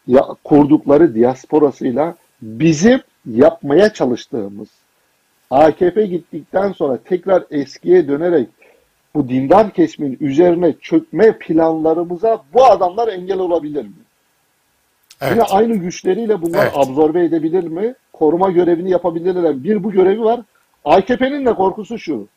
ya, 0.07 0.27
kurdukları 0.45 1.15
diasporasıyla 1.15 2.17
bizim 2.43 3.01
yapmaya 3.27 3.93
çalıştığımız 3.93 4.69
AKP 5.51 6.07
gittikten 6.07 6.73
sonra 6.73 6.97
tekrar 6.97 7.45
eskiye 7.51 8.09
dönerek 8.09 8.49
bu 9.15 9.29
dindar 9.29 9.71
kesimin 9.71 10.17
üzerine 10.21 10.75
çökme 10.81 11.39
planlarımıza 11.39 12.43
bu 12.55 12.65
adamlar 12.65 13.09
engel 13.09 13.39
olabilir 13.39 13.85
mi? 13.85 13.93
Evet. 15.21 15.33
Yine 15.33 15.43
aynı 15.43 15.75
güçleriyle 15.75 16.43
bunlar 16.43 16.63
Evet. 16.63 16.73
absorbe 16.77 17.25
edebilir 17.25 17.65
mi? 17.65 17.95
Koruma 18.13 18.51
görevini 18.51 18.91
yapabilirler. 18.91 19.65
Bir 19.65 19.85
bu 19.85 19.91
görevi 19.91 20.23
var. 20.23 20.41
AKP'nin 20.85 21.47
de 21.47 21.55
korkusu 21.55 21.99
şu. 21.99 22.29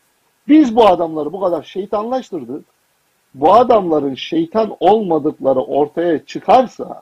Biz 0.47 0.76
bu 0.76 0.88
adamları 0.88 1.34
bu 1.34 1.39
kadar 1.39 1.63
şeytanlaştırdık. 1.63 2.65
Bu 3.34 3.53
adamların 3.53 4.15
şeytan 4.15 4.76
olmadıkları 4.80 5.59
ortaya 5.59 6.26
çıkarsa 6.26 7.01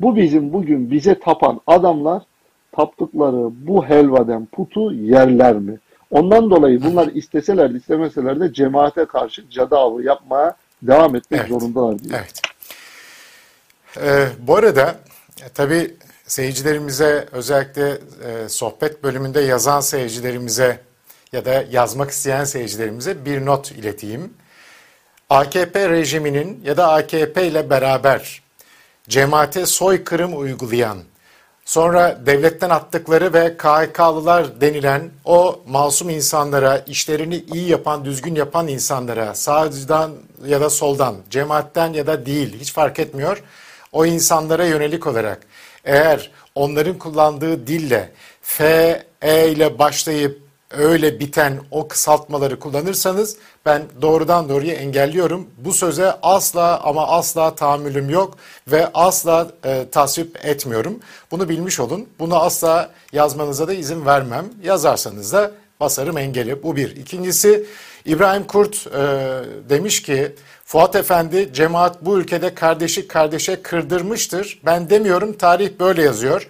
bu 0.00 0.16
bizim 0.16 0.52
bugün 0.52 0.90
bize 0.90 1.18
tapan 1.18 1.60
adamlar 1.66 2.22
taptıkları 2.72 3.50
bu 3.66 3.86
helvaden 3.86 4.46
putu 4.46 4.92
yerler 4.92 5.56
mi? 5.56 5.78
Ondan 6.10 6.50
dolayı 6.50 6.82
bunlar 6.82 7.06
isteseler 7.06 7.74
de 7.74 7.78
istemeseler 7.78 8.40
de 8.40 8.52
cemaate 8.52 9.04
karşı 9.04 9.50
cadı 9.50 9.76
avı 9.76 10.02
yapmaya 10.02 10.56
devam 10.82 11.16
etmek 11.16 11.40
Evet. 11.40 11.50
zorundalar 11.50 11.98
diye. 11.98 12.14
Evet. 12.16 12.42
Ee, 14.00 14.28
bu 14.38 14.56
arada 14.56 14.96
e, 15.44 15.48
tabii 15.54 15.94
seyircilerimize 16.26 17.28
özellikle 17.32 17.90
e, 18.24 18.48
sohbet 18.48 19.02
bölümünde 19.04 19.40
yazan 19.40 19.80
seyircilerimize 19.80 20.80
ya 21.32 21.44
da 21.44 21.64
yazmak 21.70 22.10
isteyen 22.10 22.44
seyircilerimize 22.44 23.24
bir 23.24 23.46
not 23.46 23.70
ileteyim. 23.72 24.34
AKP 25.30 25.88
rejiminin 25.88 26.60
ya 26.64 26.76
da 26.76 26.92
AKP 26.92 27.46
ile 27.46 27.70
beraber 27.70 28.42
cemaate 29.08 29.66
soykırım 29.66 30.38
uygulayan, 30.40 30.98
sonra 31.70 32.20
devletten 32.26 32.70
attıkları 32.70 33.32
ve 33.32 33.56
KHK'lılar 33.56 34.60
denilen 34.60 35.10
o 35.24 35.60
masum 35.68 36.10
insanlara, 36.10 36.78
işlerini 36.78 37.44
iyi 37.54 37.68
yapan, 37.68 38.04
düzgün 38.04 38.34
yapan 38.34 38.68
insanlara, 38.68 39.34
sağdan 39.34 40.12
ya 40.46 40.60
da 40.60 40.70
soldan, 40.70 41.16
cemaatten 41.30 41.92
ya 41.92 42.06
da 42.06 42.26
değil 42.26 42.60
hiç 42.60 42.72
fark 42.72 42.98
etmiyor. 42.98 43.42
O 43.92 44.06
insanlara 44.06 44.64
yönelik 44.64 45.06
olarak 45.06 45.40
eğer 45.84 46.30
onların 46.54 46.98
kullandığı 46.98 47.66
dille 47.66 48.12
F, 48.42 49.02
E 49.22 49.48
ile 49.48 49.78
başlayıp 49.78 50.42
öyle 50.70 51.20
biten 51.20 51.60
o 51.70 51.88
kısaltmaları 51.88 52.58
kullanırsanız 52.58 53.36
ben 53.66 53.82
doğrudan 54.02 54.48
doğruya 54.48 54.74
engelliyorum. 54.74 55.46
Bu 55.58 55.72
söze 55.72 56.12
asla 56.22 56.80
ama 56.80 57.08
asla 57.08 57.54
tahammülüm 57.54 58.10
yok 58.10 58.34
ve 58.68 58.90
asla 58.94 59.50
e, 59.64 59.86
tasvip 59.92 60.44
etmiyorum. 60.44 60.98
Bunu 61.30 61.48
bilmiş 61.48 61.80
olun. 61.80 62.08
Bunu 62.18 62.36
asla 62.36 62.90
yazmanıza 63.12 63.68
da 63.68 63.72
izin 63.72 64.06
vermem. 64.06 64.46
Yazarsanız 64.62 65.32
da 65.32 65.52
basarım 65.80 66.18
engeli. 66.18 66.62
Bu 66.62 66.76
bir. 66.76 66.96
İkincisi 66.96 67.66
İbrahim 68.04 68.46
Kurt 68.46 68.86
e, 68.86 69.00
demiş 69.68 70.02
ki 70.02 70.32
Fuat 70.64 70.96
Efendi 70.96 71.50
cemaat 71.52 72.04
bu 72.04 72.18
ülkede 72.18 72.54
kardeşi 72.54 73.08
kardeşe 73.08 73.62
kırdırmıştır. 73.62 74.60
Ben 74.64 74.90
demiyorum 74.90 75.32
tarih 75.32 75.70
böyle 75.80 76.02
yazıyor. 76.02 76.48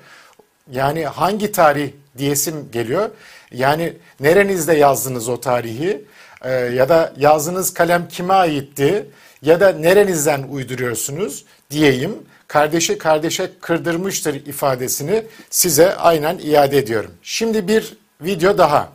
Yani 0.73 1.07
hangi 1.07 1.53
tarih 1.53 1.93
diyesim 2.19 2.69
geliyor. 2.73 3.11
Yani 3.53 3.97
nerenizde 4.21 4.75
yazdınız 4.75 5.29
o 5.29 5.41
tarihi 5.41 6.05
Ee, 6.45 6.51
ya 6.51 6.89
da 6.89 7.13
yazdığınız 7.17 7.75
kalem 7.75 8.09
kime 8.09 8.35
aitti 8.35 9.07
ya 9.43 9.61
da 9.61 9.73
nerenizden 9.73 10.43
uyduruyorsunuz 10.43 11.45
diyeyim. 11.71 12.17
Kardeşi 12.49 12.99
kardeşe 12.99 13.51
kırdırmıştır 13.61 14.35
ifadesini 14.35 15.25
size 15.51 15.97
aynen 15.97 16.39
iade 16.39 16.79
ediyorum. 16.79 17.11
Şimdi 17.23 17.69
bir 17.69 17.97
video 18.21 18.59
daha. 18.59 18.89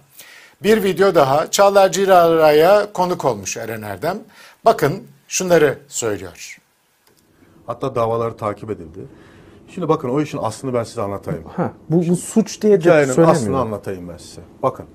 Bir 0.63 0.83
video 0.83 1.15
daha 1.15 1.51
Çağlar 1.51 1.91
Cirara'ya 1.91 2.93
konuk 2.93 3.25
olmuş 3.25 3.57
Eren 3.57 3.81
Erdem. 3.81 4.19
Bakın 4.65 5.03
şunları 5.27 5.77
söylüyor. 5.87 6.57
Hatta 7.67 7.95
davaları 7.95 8.37
takip 8.37 8.69
edildi. 8.71 8.99
Şimdi 9.67 9.89
bakın 9.89 10.09
o 10.09 10.21
işin 10.21 10.37
aslını 10.37 10.73
ben 10.73 10.83
size 10.83 11.01
anlatayım. 11.01 11.43
Ha, 11.55 11.71
bu, 11.89 12.07
bu 12.09 12.15
suç 12.15 12.61
diye 12.61 12.73
de 12.73 12.79
Hikayenin 12.79 13.21
aslını 13.21 13.59
anlatayım 13.59 14.09
ben 14.09 14.17
size. 14.17 14.41
Bakın. 14.63 14.85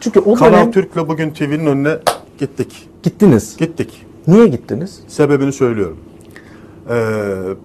Çünkü 0.00 0.20
o 0.20 0.34
Kanal 0.34 0.52
dönem 0.52 0.70
Türk'le 0.70 0.96
bugün 1.08 1.30
TV'nin 1.30 1.66
önüne 1.66 1.98
gittik. 2.38 2.88
gittiniz. 3.02 3.56
Gittik. 3.56 4.06
Niye 4.26 4.46
gittiniz? 4.46 5.00
Sebebini 5.08 5.52
söylüyorum. 5.52 5.98
Ee, 6.90 6.94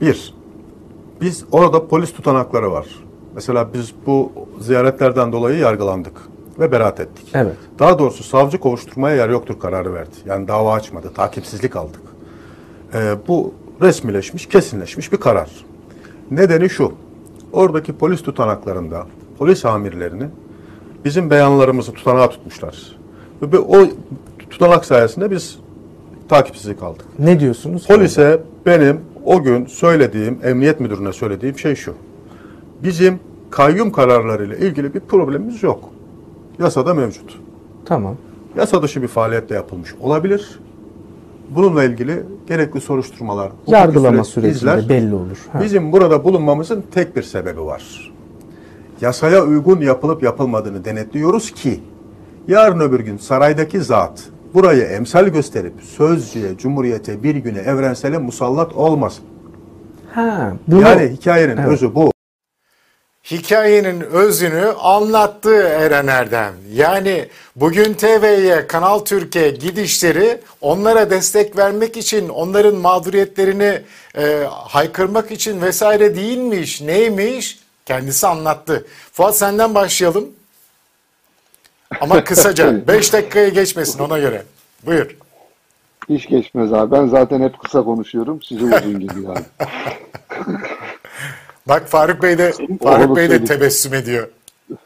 bir, 0.02 0.34
biz 1.22 1.46
orada 1.52 1.88
polis 1.88 2.14
tutanakları 2.14 2.72
var. 2.72 2.88
Mesela 3.36 3.74
biz 3.74 3.94
bu 4.06 4.32
ziyaretlerden 4.60 5.32
dolayı 5.32 5.58
yargılandık 5.60 6.22
ve 6.60 6.72
beraat 6.72 7.00
ettik. 7.00 7.32
Evet. 7.34 7.56
Daha 7.80 8.00
doğrusu 8.00 8.24
savcı 8.24 8.60
kovuşturmaya 8.60 9.16
yer 9.16 9.30
yoktur 9.30 9.60
kararı 9.60 9.94
verdi. 9.94 10.16
Yani 10.26 10.48
dava 10.48 10.74
açmadı, 10.74 11.12
takipsizlik 11.16 11.76
aldık. 11.76 12.02
Ee, 12.94 13.16
bu 13.28 13.54
resmileşmiş, 13.82 14.46
kesinleşmiş 14.46 15.12
bir 15.12 15.18
karar. 15.18 15.50
Nedeni 16.32 16.70
şu, 16.70 16.94
oradaki 17.54 17.94
polis 17.94 18.22
tutanaklarında 18.22 19.08
polis 19.38 19.66
amirlerini 19.66 20.24
bizim 21.06 21.30
beyanlarımızı 21.30 21.94
tutanağa 21.94 22.30
tutmuşlar. 22.30 22.98
Ve 23.42 23.60
o 23.60 23.88
tutanak 24.50 24.86
sayesinde 24.86 25.32
biz 25.32 25.60
takipsizlik 26.30 26.84
aldık. 26.84 27.06
Ne 27.20 27.40
diyorsunuz? 27.40 27.88
Polise 27.88 28.42
benim 28.66 29.02
o 29.26 29.44
gün 29.44 29.66
söylediğim, 29.66 30.40
emniyet 30.44 30.80
müdürüne 30.80 31.14
söylediğim 31.14 31.60
şey 31.60 31.76
şu. 31.76 31.94
Bizim 32.84 33.20
kayyum 33.50 33.92
kararlarıyla 33.92 34.56
ilgili 34.56 34.94
bir 34.94 35.00
problemimiz 35.00 35.64
yok. 35.64 35.90
Yasada 36.60 36.94
mevcut. 36.94 37.40
Tamam. 37.86 38.16
Yasa 38.58 38.84
dışı 38.84 39.02
bir 39.02 39.08
faaliyet 39.08 39.50
de 39.50 39.54
yapılmış 39.54 39.96
olabilir. 40.02 40.60
Bununla 41.56 41.84
ilgili 41.84 42.24
gerekli 42.48 42.82
soruşturmalar, 42.82 43.52
Yargılama 43.68 44.24
süreç 44.24 44.56
sürecinde 44.56 44.80
izler. 44.82 44.90
belli 44.90 45.16
olur. 45.16 45.38
Ha. 45.52 45.62
Bizim 45.62 45.92
burada 45.92 46.24
bulunmamızın 46.24 46.84
tek 46.94 47.16
bir 47.16 47.24
sebebi 47.24 47.62
var. 47.62 48.12
Yasaya 49.02 49.44
uygun 49.44 49.82
yapılıp 49.82 50.24
yapılmadığını 50.24 50.86
denetliyoruz 50.86 51.52
ki 51.52 51.80
yarın 52.48 52.80
öbür 52.80 53.00
gün 53.00 53.18
saraydaki 53.18 53.82
zat 53.82 54.24
burayı 54.54 54.84
emsal 54.84 55.28
gösterip 55.28 55.74
sözcüye, 55.98 56.58
cumhuriyete, 56.58 57.24
bir 57.24 57.36
güne, 57.36 57.60
evrensele 57.60 58.18
musallat 58.18 58.74
olmasın. 58.74 59.24
Ha, 60.14 60.54
bunu, 60.68 60.82
Yani 60.82 61.08
hikayenin 61.10 61.58
Evet. 61.58 61.68
özü 61.72 61.96
bu. 61.96 62.12
Hikayenin 63.24 64.02
özünü 64.02 64.66
anlattı 64.80 65.54
Eren 65.64 66.08
Erdem. 66.08 66.54
Yani 66.74 67.28
bugün 67.56 67.94
TV'ye, 67.94 68.68
Kanal 68.68 69.00
Türkiye 69.00 69.50
gidişleri 69.50 70.42
onlara 70.62 71.10
destek 71.10 71.58
vermek 71.58 71.98
için, 71.98 72.30
onların 72.30 72.76
mağduriyetlerini 72.76 73.82
e, 74.18 74.48
haykırmak 74.50 75.32
için 75.32 75.62
vesaire 75.62 76.16
değilmiş. 76.16 76.82
Neymiş? 76.82 77.60
Kendisi 77.86 78.28
anlattı. 78.28 78.86
Fuat 79.14 79.38
senden 79.38 79.76
başlayalım. 79.76 80.30
Ama 82.02 82.24
kısaca 82.24 82.88
5 82.88 83.14
dakikaya 83.14 83.50
geçmesin 83.50 84.00
ona 84.00 84.20
göre. 84.20 84.44
Buyur. 84.86 85.18
Hiç 86.10 86.28
geçmez 86.28 86.74
abi. 86.74 86.92
Ben 86.92 87.08
zaten 87.08 87.42
hep 87.42 87.60
kısa 87.60 87.84
konuşuyorum. 87.84 88.42
Size 88.42 88.64
uzun 88.66 89.00
geliyor 89.00 89.38
abi. 89.38 89.46
Bak 91.68 91.88
Faruk 91.88 92.24
Bey 92.24 92.38
de 92.38 92.54
Senin- 92.54 92.78
Faruk 92.78 93.18
Bey 93.18 93.30
de 93.30 93.44
tebessüm 93.46 93.94
ediyor. 93.94 94.28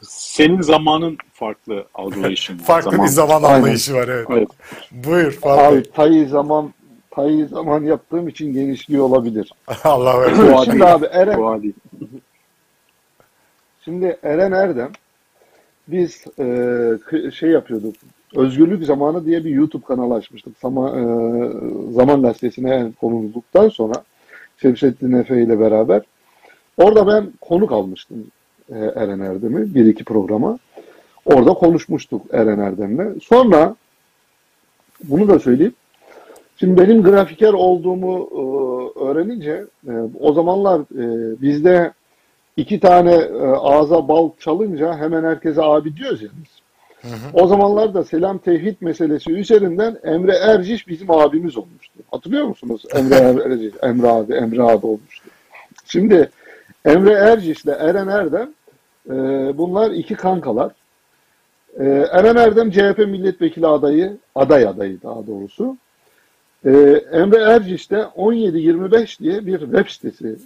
Senin 0.08 0.60
zamanın 0.62 1.16
farklı 1.32 1.84
algılayışın. 1.94 2.58
var. 2.58 2.64
Farklı 2.64 3.02
bir 3.02 3.08
zaman 3.08 3.42
Aynen. 3.42 3.54
anlayışı 3.58 3.94
var 3.94 4.08
evet. 4.08 4.26
Evet. 4.30 4.48
Buyur 4.92 5.32
Faruk 5.32 5.72
Bey. 5.72 5.78
Abi 5.78 5.90
tayı 5.90 6.28
zaman 6.28 6.72
tayı 7.10 7.46
zaman 7.48 7.82
yaptığım 7.82 8.28
için 8.28 8.52
genişliği 8.52 9.00
olabilir. 9.00 9.52
Allah. 9.84 10.30
Bu 10.38 10.64
Şimdi 10.64 10.84
abi 10.84 11.06
Eren. 11.06 11.72
Şimdi 13.84 14.16
Eren 14.22 14.52
Erdem 14.52 14.90
biz 15.88 16.24
e, 16.38 17.30
şey 17.32 17.50
yapıyorduk. 17.50 17.94
Özgürlük 18.36 18.84
Zamanı 18.84 19.24
diye 19.26 19.44
bir 19.44 19.50
YouTube 19.50 19.84
kanalı 19.86 20.14
açmıştık. 20.14 20.58
Zaman, 20.62 20.88
e, 20.98 21.92
Zaman 21.92 22.22
Gazetesi'ne 22.22 22.92
konulduktan 23.00 23.68
sonra 23.68 23.94
Şemsettin 24.62 25.12
Efe 25.12 25.42
ile 25.42 25.60
beraber. 25.60 26.02
Orada 26.76 27.06
ben 27.06 27.32
konuk 27.40 27.72
almıştım 27.72 28.26
e, 28.72 28.78
Eren 28.78 29.20
Erdem'i 29.20 29.74
bir 29.74 29.86
iki 29.86 30.04
programa. 30.04 30.58
Orada 31.24 31.54
konuşmuştuk 31.54 32.22
Eren 32.32 32.58
Erdem'le. 32.58 33.20
Sonra 33.22 33.76
bunu 35.04 35.28
da 35.28 35.38
söyleyeyim. 35.38 35.74
Şimdi 36.56 36.80
benim 36.82 37.02
grafiker 37.02 37.52
olduğumu 37.52 38.28
e, 38.32 38.40
öğrenince 39.04 39.64
e, 39.88 39.92
o 40.20 40.32
zamanlar 40.32 40.82
bizde 41.42 41.92
iki 42.56 42.80
tane 42.80 43.14
ağza 43.60 44.08
bal 44.08 44.30
çalınca 44.40 44.96
hemen 44.96 45.24
herkese 45.24 45.62
abi 45.62 45.96
diyoruz 45.96 46.22
ya 46.22 46.28
biz. 46.42 46.56
O 47.34 47.46
zamanlarda 47.46 48.04
selam 48.04 48.38
tevhid 48.38 48.76
meselesi 48.80 49.32
üzerinden 49.32 49.98
Emre 50.04 50.32
Erciş 50.32 50.88
bizim 50.88 51.10
abimiz 51.10 51.56
olmuştu. 51.56 51.94
Hatırlıyor 52.10 52.44
musunuz? 52.44 52.82
Emre 52.94 53.14
Erciş, 53.44 53.72
Emre 53.82 54.08
abi, 54.08 54.34
Emre 54.34 54.62
abi 54.62 54.86
olmuştu. 54.86 55.30
Şimdi 55.84 56.30
Emre 56.86 57.12
Erciş 57.12 57.64
ile 57.64 57.72
Eren 57.72 58.08
Erdem 58.08 58.50
e, 59.10 59.12
bunlar 59.58 59.90
iki 59.90 60.14
kankalar. 60.14 60.72
E, 61.78 61.84
Eren 62.12 62.36
Erdem 62.36 62.70
CHP 62.70 62.98
milletvekili 62.98 63.66
adayı, 63.66 64.16
aday 64.34 64.66
adayı 64.66 65.02
daha 65.02 65.26
doğrusu. 65.26 65.76
E, 66.64 66.70
Emre 67.12 67.42
Erciş 67.42 67.90
de 67.90 68.06
1725 68.16 69.20
diye 69.20 69.46
bir 69.46 69.58
web 69.58 69.88
sitesi 69.88 70.36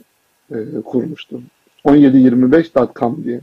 e, 0.55 0.57
kurmuştu. 0.85 1.41
1725.com 1.87 3.25
diye. 3.25 3.41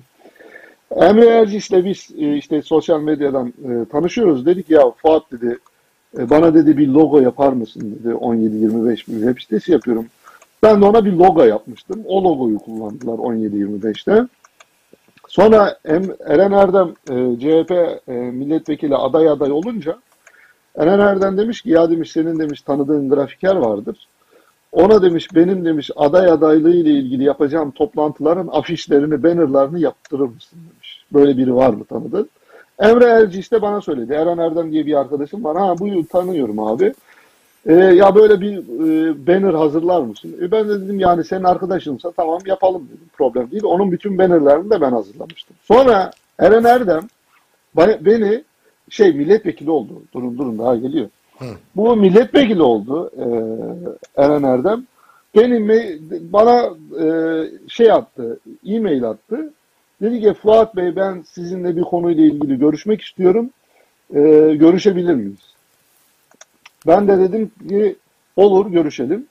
Emre 0.91 1.25
Erciş'le 1.25 1.85
biz 1.85 2.09
e, 2.17 2.37
işte 2.37 2.61
sosyal 2.61 3.01
medyadan 3.01 3.47
e, 3.47 3.85
tanışıyoruz. 3.91 4.45
Dedik 4.45 4.69
ya 4.69 4.91
Fuat 4.91 5.31
dedi 5.31 5.57
e, 6.17 6.29
bana 6.29 6.53
dedi 6.53 6.77
bir 6.77 6.87
logo 6.87 7.19
yapar 7.19 7.53
mısın 7.53 7.97
dedi. 7.99 8.15
1725 8.21 9.07
bir 9.07 9.13
web 9.13 9.39
sitesi 9.39 9.71
yapıyorum. 9.71 10.05
Ben 10.63 10.81
de 10.81 10.85
ona 10.85 11.05
bir 11.05 11.13
logo 11.13 11.43
yapmıştım. 11.43 12.03
O 12.05 12.23
logoyu 12.23 12.59
kullandılar 12.59 13.17
1725'te. 13.17 14.27
Sonra 15.27 15.79
Eren 16.25 16.51
Erdem 16.51 16.93
e, 17.09 17.39
CHP 17.39 17.71
e, 18.07 18.11
milletvekili 18.11 18.95
aday 18.95 19.29
aday 19.29 19.51
olunca 19.51 19.97
Eren 20.75 20.99
Erdem 20.99 21.37
demiş 21.37 21.61
ki 21.61 21.69
ya 21.69 21.89
demiş 21.89 22.11
senin 22.11 22.39
demiş 22.39 22.61
tanıdığın 22.61 23.09
grafiker 23.09 23.55
vardır. 23.55 24.07
Ona 24.71 25.01
demiş 25.01 25.35
benim 25.35 25.65
demiş 25.65 25.91
aday 25.95 26.31
adaylığı 26.31 26.75
ile 26.75 26.89
ilgili 26.89 27.23
yapacağım 27.23 27.71
toplantıların 27.71 28.49
afişlerini, 28.51 29.23
bannerlarını 29.23 29.79
yaptırır 29.79 30.29
mısın 30.29 30.59
demiş. 30.73 31.05
Böyle 31.13 31.37
biri 31.37 31.55
var 31.55 31.69
mı 31.69 31.85
tanıdın? 31.85 32.29
Emre 32.79 33.05
Elci 33.05 33.39
işte 33.39 33.61
bana 33.61 33.81
söyledi. 33.81 34.13
Eren 34.13 34.37
Erdem 34.37 34.71
diye 34.71 34.85
bir 34.85 34.93
arkadaşım 34.93 35.43
var. 35.43 35.57
Ha 35.57 35.75
bu 35.79 36.07
tanıyorum 36.07 36.59
abi. 36.59 36.93
Ee, 37.67 37.73
ya 37.73 38.15
böyle 38.15 38.41
bir 38.41 38.57
e, 38.57 39.27
banner 39.27 39.53
hazırlar 39.53 40.01
mısın? 40.01 40.35
E, 40.41 40.51
ben 40.51 40.69
de 40.69 40.81
dedim 40.81 40.99
yani 40.99 41.23
senin 41.23 41.43
arkadaşınsa 41.43 42.11
tamam 42.11 42.39
yapalım 42.45 42.87
dedim. 42.87 43.09
Problem 43.17 43.51
değil. 43.51 43.63
Onun 43.63 43.91
bütün 43.91 44.17
bannerlerini 44.17 44.69
de 44.69 44.81
ben 44.81 44.91
hazırlamıştım. 44.91 45.55
Sonra 45.63 46.11
Eren 46.39 46.63
Erdem 46.63 47.07
beni 47.77 48.43
şey 48.89 49.13
milletvekili 49.13 49.69
oldu. 49.69 49.93
Durun 50.13 50.37
durun 50.37 50.59
daha 50.59 50.75
geliyor. 50.75 51.09
Bu 51.75 51.95
milletvekili 51.95 52.61
oldu 52.61 53.11
e, 53.17 53.25
Eren 54.21 54.43
Erdem. 54.43 54.83
Benim 55.35 55.67
bana 56.33 56.69
e, 57.03 57.07
şey 57.67 57.91
attı, 57.91 58.39
e-mail 58.65 59.03
attı. 59.03 59.53
Dedi 60.01 60.21
ki 60.21 60.33
Fuat 60.33 60.75
Bey 60.75 60.95
ben 60.95 61.21
sizinle 61.21 61.75
bir 61.75 61.81
konuyla 61.81 62.23
ilgili 62.23 62.59
görüşmek 62.59 63.01
istiyorum. 63.01 63.49
E, 64.15 64.19
görüşebilir 64.55 65.15
miyiz? 65.15 65.56
Ben 66.87 67.07
de 67.07 67.19
dedim 67.19 67.51
ki 67.69 67.95
olur 68.35 68.71
görüşelim. 68.71 69.25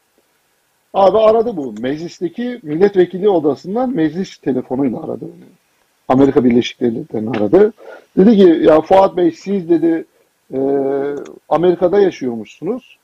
Abi 0.95 1.19
aradı 1.19 1.57
bu. 1.57 1.75
Meclisteki 1.81 2.61
milletvekili 2.63 3.29
odasından 3.29 3.95
meclis 3.95 4.37
telefonuyla 4.37 5.03
aradı. 5.03 5.25
Amerika 6.09 6.45
Birleşik 6.45 6.81
Devletleri'ni 6.81 7.31
aradı. 7.31 7.73
Dedi 8.17 8.37
ki 8.37 8.61
ya 8.63 8.81
Fuat 8.81 9.17
Bey 9.17 9.31
siz 9.31 9.69
dedi 9.71 10.05
e, 10.55 10.59
Amerika'da 11.49 12.01
yaşıyormuşsunuz. 12.01 12.99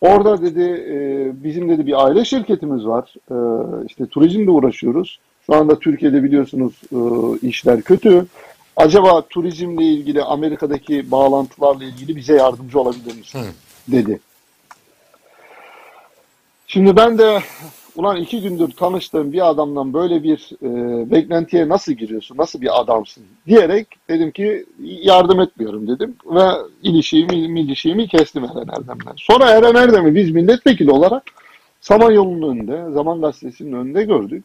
Orada 0.00 0.42
dedi 0.42 0.62
e, 0.62 1.30
bizim 1.44 1.68
dedi 1.68 1.86
bir 1.86 2.04
aile 2.04 2.24
şirketimiz 2.24 2.86
var. 2.86 3.14
E, 3.30 3.36
işte 3.86 4.06
turizmle 4.06 4.50
uğraşıyoruz. 4.50 5.20
Şu 5.46 5.54
anda 5.54 5.78
Türkiye'de 5.78 6.22
biliyorsunuz 6.22 6.80
e, 6.92 6.98
işler 7.46 7.82
kötü. 7.82 8.26
Acaba 8.76 9.22
turizmle 9.22 9.84
ilgili 9.84 10.22
Amerika'daki 10.22 11.10
bağlantılarla 11.10 11.84
ilgili 11.84 12.16
bize 12.16 12.34
yardımcı 12.34 12.80
olabilir 12.80 13.18
misiniz? 13.18 13.46
Dedi. 13.92 14.20
Şimdi 16.66 16.96
ben 16.96 17.18
de 17.18 17.42
ulan 17.96 18.16
iki 18.16 18.40
gündür 18.40 18.70
tanıştığım 18.70 19.32
bir 19.32 19.48
adamdan 19.50 19.94
böyle 19.94 20.22
bir 20.22 20.50
e, 20.62 20.70
beklentiye 21.10 21.68
nasıl 21.68 21.92
giriyorsun, 21.92 22.36
nasıl 22.36 22.60
bir 22.60 22.80
adamsın 22.80 23.24
diyerek 23.46 23.86
dedim 24.08 24.30
ki 24.30 24.66
yardım 24.82 25.40
etmiyorum 25.40 25.88
dedim 25.88 26.16
ve 26.26 26.42
ilişiğimi, 26.82 27.60
ilişiğimi 27.60 28.08
kestim 28.08 28.44
Eren 28.44 28.68
Erdem'den. 28.68 29.14
Sonra 29.16 29.50
Eren 29.50 29.74
Erdem'i 29.74 30.14
biz 30.14 30.30
milletvekili 30.30 30.90
olarak 30.90 31.22
Samanyolu'nun 31.80 32.52
önünde, 32.52 32.92
Zaman 32.92 33.20
Gazetesi'nin 33.20 33.72
önünde 33.72 34.04
gördük. 34.04 34.44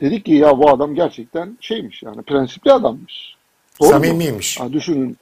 Dedik 0.00 0.24
ki 0.24 0.32
ya 0.32 0.58
bu 0.58 0.70
adam 0.70 0.94
gerçekten 0.94 1.58
şeymiş 1.60 2.02
yani 2.02 2.22
prensipli 2.22 2.72
adammış. 2.72 3.36
Doğru? 3.80 3.88
Samimiymiş. 3.88 4.60
Ha, 4.60 4.72
düşünün. 4.72 5.16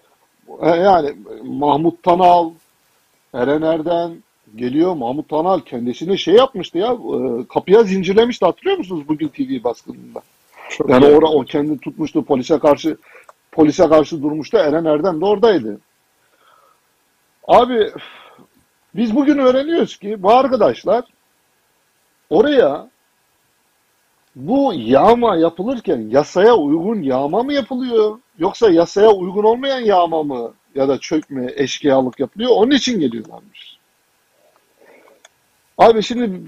E, 0.63 0.69
Yani 0.69 1.15
Mahmut 1.45 2.03
Tanal, 2.03 2.51
Eren 3.35 3.63
Erdem 3.63 4.13
geliyor. 4.57 4.95
Mahmut 4.95 5.29
Tanal 5.29 5.61
kendisini 5.61 6.19
şey 6.19 6.35
yapmıştı 6.35 6.79
ya 6.79 6.93
e, 6.93 7.47
kapıya 7.49 7.83
zincirlemişti 7.83 8.47
hatırlıyor 8.47 8.79
musunuz 8.79 9.09
bugün 9.09 9.29
TV 9.29 9.65
baskınında? 9.65 10.23
yani 10.89 11.07
iyi. 11.07 11.17
ora 11.17 11.27
o 11.27 11.45
kendi 11.45 11.79
tutmuştu 11.79 12.25
polise 12.25 12.59
karşı 12.59 12.97
polise 13.53 13.89
karşı 13.89 14.23
durmuştu. 14.23 14.57
Eren 14.57 14.85
Erdem 14.85 15.21
de 15.21 15.25
oradaydı. 15.25 15.81
Abi 17.49 17.93
biz 18.95 19.17
bugün 19.17 19.39
öğreniyoruz 19.39 19.97
ki 19.97 20.23
bu 20.23 20.33
arkadaşlar 20.33 21.05
oraya 22.31 22.89
bu 24.37 24.73
yağma 24.77 25.37
yapılırken 25.37 26.09
yasaya 26.11 26.57
uygun 26.57 27.03
yağma 27.03 27.43
mı 27.43 27.53
yapılıyor? 27.53 28.19
Yoksa 28.39 28.71
yasaya 28.71 29.11
uygun 29.11 29.45
olmayan 29.45 29.81
yağma 29.81 30.23
mı 30.23 30.53
ya 30.75 30.89
da 30.89 30.99
çökme, 30.99 31.53
eşkıyalık 31.57 32.21
yapılıyor? 32.21 32.51
Onun 32.55 32.71
için 32.71 33.01
geliyorlarmış. 33.01 33.79
Abi 35.79 36.03
şimdi 36.03 36.41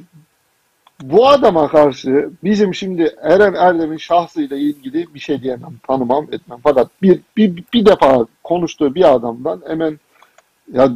bu 1.03 1.29
adama 1.29 1.69
karşı 1.69 2.31
bizim 2.45 2.75
şimdi 2.75 3.17
Eren 3.23 3.55
Erdem'in 3.55 3.97
şahsıyla 3.97 4.57
ilgili 4.57 5.15
bir 5.15 5.21
şey 5.21 5.43
diyemem, 5.43 5.75
tanımam, 5.87 6.27
etmem. 6.33 6.59
Fakat 6.63 6.91
bir, 7.03 7.21
bir, 7.37 7.65
bir 7.75 7.87
defa 7.87 8.27
konuştuğu 8.45 8.95
bir 8.95 9.15
adamdan 9.15 9.63
hemen 9.67 10.01
ya 10.73 10.93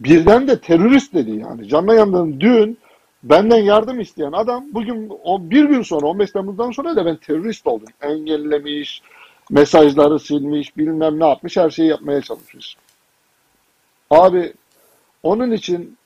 birden 0.00 0.48
de 0.48 0.60
terörist 0.60 1.14
dedi 1.14 1.30
yani. 1.30 1.68
Canına 1.68 1.94
yandığım 1.94 2.40
dün 2.40 2.78
benden 3.22 3.62
yardım 3.62 4.00
isteyen 4.00 4.32
adam 4.32 4.64
bugün 4.72 5.12
o 5.24 5.50
bir 5.50 5.64
gün 5.64 5.82
sonra 5.82 6.06
15 6.06 6.30
Temmuz'dan 6.30 6.70
sonra 6.70 6.96
da 6.96 7.06
ben 7.06 7.16
terörist 7.16 7.66
oldum. 7.66 7.88
Engellemiş, 8.02 9.02
mesajları 9.50 10.18
silmiş, 10.18 10.76
bilmem 10.76 11.20
ne 11.20 11.28
yapmış, 11.28 11.56
her 11.56 11.70
şeyi 11.70 11.88
yapmaya 11.88 12.20
çalışmış. 12.20 12.76
Abi 14.10 14.52
onun 15.22 15.50
için 15.52 15.96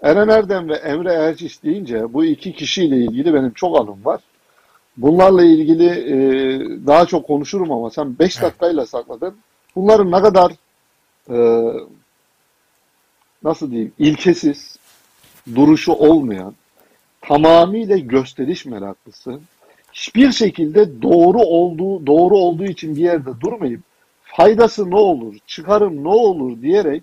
Eren 0.00 0.28
Erdem 0.28 0.68
ve 0.68 0.74
Emre 0.74 1.12
Erciş 1.12 1.62
deyince 1.62 2.12
bu 2.12 2.24
iki 2.24 2.52
kişiyle 2.52 2.96
ilgili 2.96 3.34
benim 3.34 3.50
çok 3.50 3.80
anım 3.80 4.04
var. 4.04 4.20
Bunlarla 4.96 5.44
ilgili 5.44 5.88
e, 5.88 6.16
daha 6.86 7.06
çok 7.06 7.26
konuşurum 7.26 7.72
ama 7.72 7.90
sen 7.90 8.18
5 8.18 8.42
dakikayla 8.42 8.86
sakladın. 8.86 9.36
Bunların 9.76 10.12
ne 10.12 10.20
kadar 10.22 10.52
e, 11.30 11.36
nasıl 13.44 13.70
diyeyim 13.70 13.92
ilkesiz, 13.98 14.78
duruşu 15.54 15.92
olmayan, 15.92 16.54
tamamıyla 17.20 17.96
gösteriş 17.96 18.66
meraklısı, 18.66 19.40
hiçbir 19.96 20.32
şekilde 20.32 21.02
doğru 21.02 21.38
olduğu 21.38 22.06
doğru 22.06 22.36
olduğu 22.36 22.64
için 22.64 22.96
bir 22.96 23.00
yerde 23.00 23.40
durmayıp 23.40 23.80
faydası 24.22 24.90
ne 24.90 24.96
olur, 24.96 25.34
çıkarım 25.46 26.04
ne 26.04 26.08
olur 26.08 26.62
diyerek 26.62 27.02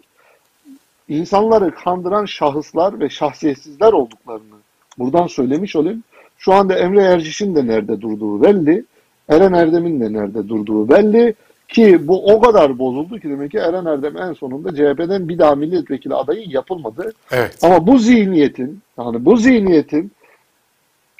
insanları 1.09 1.75
kandıran 1.75 2.25
şahıslar 2.25 2.99
ve 2.99 3.09
şahsiyetsizler 3.09 3.93
olduklarını 3.93 4.55
buradan 4.97 5.27
söylemiş 5.27 5.75
olayım. 5.75 6.03
Şu 6.37 6.53
anda 6.53 6.77
Emre 6.77 7.01
Erciş'in 7.01 7.55
de 7.55 7.67
nerede 7.67 8.01
durduğu 8.01 8.43
belli. 8.43 8.85
Eren 9.29 9.53
Erdem'in 9.53 9.99
de 9.99 10.13
nerede 10.13 10.49
durduğu 10.49 10.89
belli. 10.89 11.35
Ki 11.67 12.07
bu 12.07 12.33
o 12.33 12.41
kadar 12.41 12.79
bozuldu 12.79 13.19
ki 13.19 13.29
demek 13.29 13.51
ki 13.51 13.57
Eren 13.57 13.85
Erdem 13.85 14.17
en 14.17 14.33
sonunda 14.33 14.75
CHP'den 14.75 15.29
bir 15.29 15.37
daha 15.37 15.55
milletvekili 15.55 16.15
adayı 16.15 16.49
yapılmadı. 16.49 17.13
Evet. 17.31 17.57
Ama 17.61 17.87
bu 17.87 17.99
zihniyetin 17.99 18.81
yani 18.97 19.25
bu 19.25 19.37
zihniyetin 19.37 20.11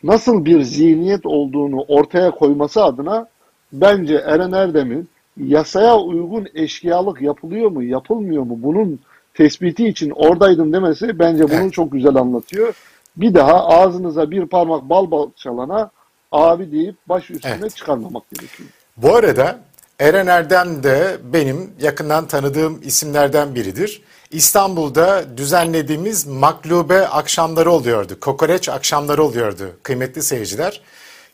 nasıl 0.03 0.45
bir 0.45 0.61
zihniyet 0.61 1.25
olduğunu 1.25 1.81
ortaya 1.87 2.31
koyması 2.31 2.83
adına 2.83 3.27
bence 3.73 4.15
Eren 4.15 4.51
Erdem'in 4.51 5.09
yasaya 5.37 5.97
uygun 5.97 6.47
eşkıyalık 6.53 7.21
yapılıyor 7.21 7.71
mu, 7.71 7.83
yapılmıyor 7.83 8.43
mu 8.43 8.57
bunun 8.57 8.99
tespiti 9.33 9.87
için 9.87 10.09
oradaydım 10.09 10.73
demesi 10.73 11.19
bence 11.19 11.43
bunu 11.43 11.71
çok 11.71 11.91
güzel 11.91 12.15
anlatıyor. 12.15 12.73
Bir 13.17 13.33
daha 13.33 13.67
ağzınıza 13.67 14.31
bir 14.31 14.45
parmak 14.45 14.89
bal 14.89 15.11
bal 15.11 15.29
çalana 15.35 15.91
abi 16.31 16.71
deyip 16.71 16.95
baş 17.09 17.31
üstüne 17.31 17.53
Evet. 17.59 17.75
çıkarmamak 17.75 18.23
gerekiyor. 18.29 18.69
Bu 18.97 19.15
arada 19.15 19.59
Eren 19.99 20.27
Erdem 20.27 20.83
de 20.83 21.17
benim 21.33 21.71
yakından 21.81 22.27
tanıdığım 22.27 22.81
isimlerden 22.83 23.55
biridir. 23.55 24.01
İstanbul'da 24.33 25.37
düzenlediğimiz 25.37 26.27
maklube 26.27 27.07
akşamları 27.07 27.71
oluyordu. 27.71 28.19
Kokoreç 28.19 28.69
akşamları 28.69 29.23
oluyordu 29.23 29.71
kıymetli 29.83 30.23
seyirciler. 30.23 30.81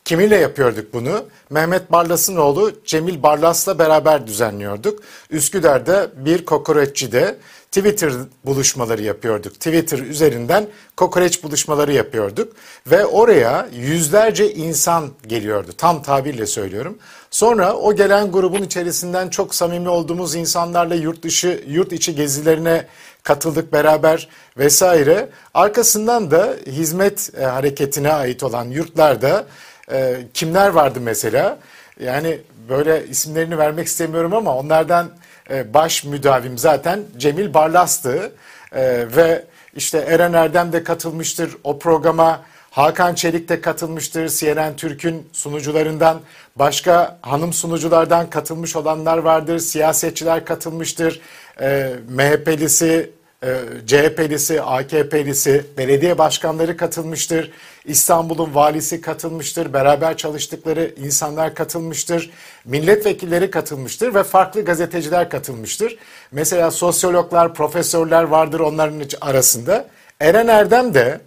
Kiminle 0.05 0.35
yapıyorduk 0.35 0.93
bunu? 0.93 1.25
Mehmet 1.49 1.91
Barlas'ın 1.91 2.35
oğlu 2.35 2.71
Cemil 2.85 3.23
Barlas'la 3.23 3.79
beraber 3.79 4.27
düzenliyorduk. 4.27 5.03
Üsküdar'da 5.29 6.11
bir 6.25 6.45
kokoreççide 6.45 7.37
Twitter 7.71 8.13
buluşmaları 8.45 9.01
yapıyorduk. 9.03 9.53
Twitter 9.53 9.99
üzerinden 9.99 10.67
kokoreç 10.97 11.43
buluşmaları 11.43 11.93
yapıyorduk. 11.93 12.53
Ve 12.87 13.05
oraya 13.05 13.69
yüzlerce 13.73 14.53
insan 14.53 15.09
geliyordu. 15.27 15.71
Tam 15.77 16.03
tabirle 16.03 16.45
söylüyorum. 16.45 16.97
Sonra 17.31 17.73
o 17.73 17.95
gelen 17.95 18.31
grubun 18.31 18.63
içerisinden 18.63 19.29
çok 19.29 19.55
samimi 19.55 19.89
olduğumuz 19.89 20.35
insanlarla 20.35 20.95
yurt 20.95 21.23
dışı, 21.23 21.63
yurt 21.67 21.93
içi 21.93 22.15
gezilerine 22.15 22.85
katıldık 23.23 23.73
beraber 23.73 24.29
vesaire. 24.57 25.29
Arkasından 25.53 26.31
da 26.31 26.55
hizmet 26.65 27.31
e, 27.39 27.43
hareketine 27.43 28.13
ait 28.13 28.43
olan 28.43 28.65
yurtlarda 28.65 29.45
e, 29.91 30.15
kimler 30.33 30.69
vardı 30.69 30.99
mesela? 31.01 31.57
Yani 31.99 32.39
böyle 32.69 33.07
isimlerini 33.07 33.57
vermek 33.57 33.87
istemiyorum 33.87 34.33
ama 34.33 34.57
onlardan 34.57 35.09
e, 35.49 35.73
baş 35.73 36.03
müdavim 36.03 36.57
zaten 36.57 37.03
Cemil 37.17 37.53
Barlas'tı. 37.53 38.31
E, 38.71 39.07
ve 39.15 39.45
işte 39.75 39.97
Eren 39.97 40.33
Erdem 40.33 40.73
de 40.73 40.83
katılmıştır 40.83 41.57
o 41.63 41.79
programa. 41.79 42.41
Hakan 42.71 43.15
Çelik 43.15 43.49
de 43.49 43.61
katılmıştır. 43.61 44.29
CNN 44.29 44.75
Türk'ün 44.75 45.29
sunucularından 45.33 46.21
başka 46.55 47.19
hanım 47.21 47.53
sunuculardan 47.53 48.29
katılmış 48.29 48.75
olanlar 48.75 49.17
vardır. 49.17 49.59
Siyasetçiler 49.59 50.45
katılmıştır. 50.45 51.21
E, 51.61 51.93
MHP'lisi, 52.09 53.11
e, 53.43 53.55
CHP'lisi, 53.85 54.61
AKP'lisi, 54.61 55.65
belediye 55.77 56.17
başkanları 56.17 56.77
katılmıştır. 56.77 57.51
İstanbul'un 57.85 58.55
valisi 58.55 59.01
katılmıştır. 59.01 59.73
Beraber 59.73 60.17
çalıştıkları 60.17 60.93
insanlar 60.97 61.55
katılmıştır. 61.55 62.29
Milletvekilleri 62.65 63.51
katılmıştır 63.51 64.13
ve 64.13 64.23
farklı 64.23 64.65
gazeteciler 64.65 65.29
katılmıştır. 65.29 65.97
Mesela 66.31 66.71
sosyologlar, 66.71 67.53
profesörler 67.53 68.23
vardır 68.23 68.59
onların 68.59 69.03
arasında. 69.21 69.87
Eren 70.19 70.47
Erdem 70.47 70.93
de 70.93 71.19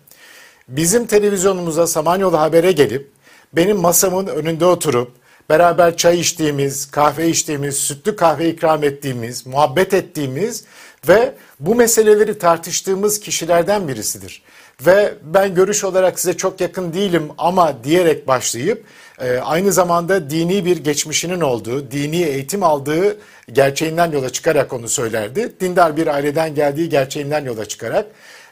bizim 0.76 1.06
televizyonumuza 1.06 1.86
Samanyolu 1.86 2.40
Haber'e 2.40 2.72
gelip 2.72 3.10
benim 3.52 3.76
masamın 3.76 4.26
önünde 4.26 4.64
oturup 4.64 5.12
beraber 5.50 5.96
çay 5.96 6.20
içtiğimiz, 6.20 6.90
kahve 6.90 7.28
içtiğimiz, 7.28 7.76
sütlü 7.76 8.16
kahve 8.16 8.48
ikram 8.48 8.84
ettiğimiz, 8.84 9.46
muhabbet 9.46 9.94
ettiğimiz 9.94 10.64
ve 11.08 11.34
bu 11.60 11.74
meseleleri 11.74 12.38
tartıştığımız 12.38 13.20
kişilerden 13.20 13.88
birisidir. 13.88 14.42
Ve 14.86 15.14
ben 15.22 15.54
görüş 15.54 15.84
olarak 15.84 16.20
size 16.20 16.36
çok 16.36 16.60
yakın 16.60 16.92
değilim 16.92 17.28
ama 17.38 17.84
diyerek 17.84 18.28
başlayıp 18.28 18.84
e, 19.20 19.38
aynı 19.38 19.72
zamanda 19.72 20.30
dini 20.30 20.64
bir 20.64 20.76
geçmişinin 20.76 21.40
olduğu, 21.40 21.90
dini 21.90 22.22
eğitim 22.22 22.62
aldığı 22.62 23.16
gerçeğinden 23.52 24.12
yola 24.12 24.30
çıkarak 24.30 24.72
onu 24.72 24.88
söylerdi. 24.88 25.52
Dindar 25.60 25.96
bir 25.96 26.06
aileden 26.06 26.54
geldiği 26.54 26.88
gerçeğinden 26.88 27.44
yola 27.44 27.64
çıkarak 27.64 28.06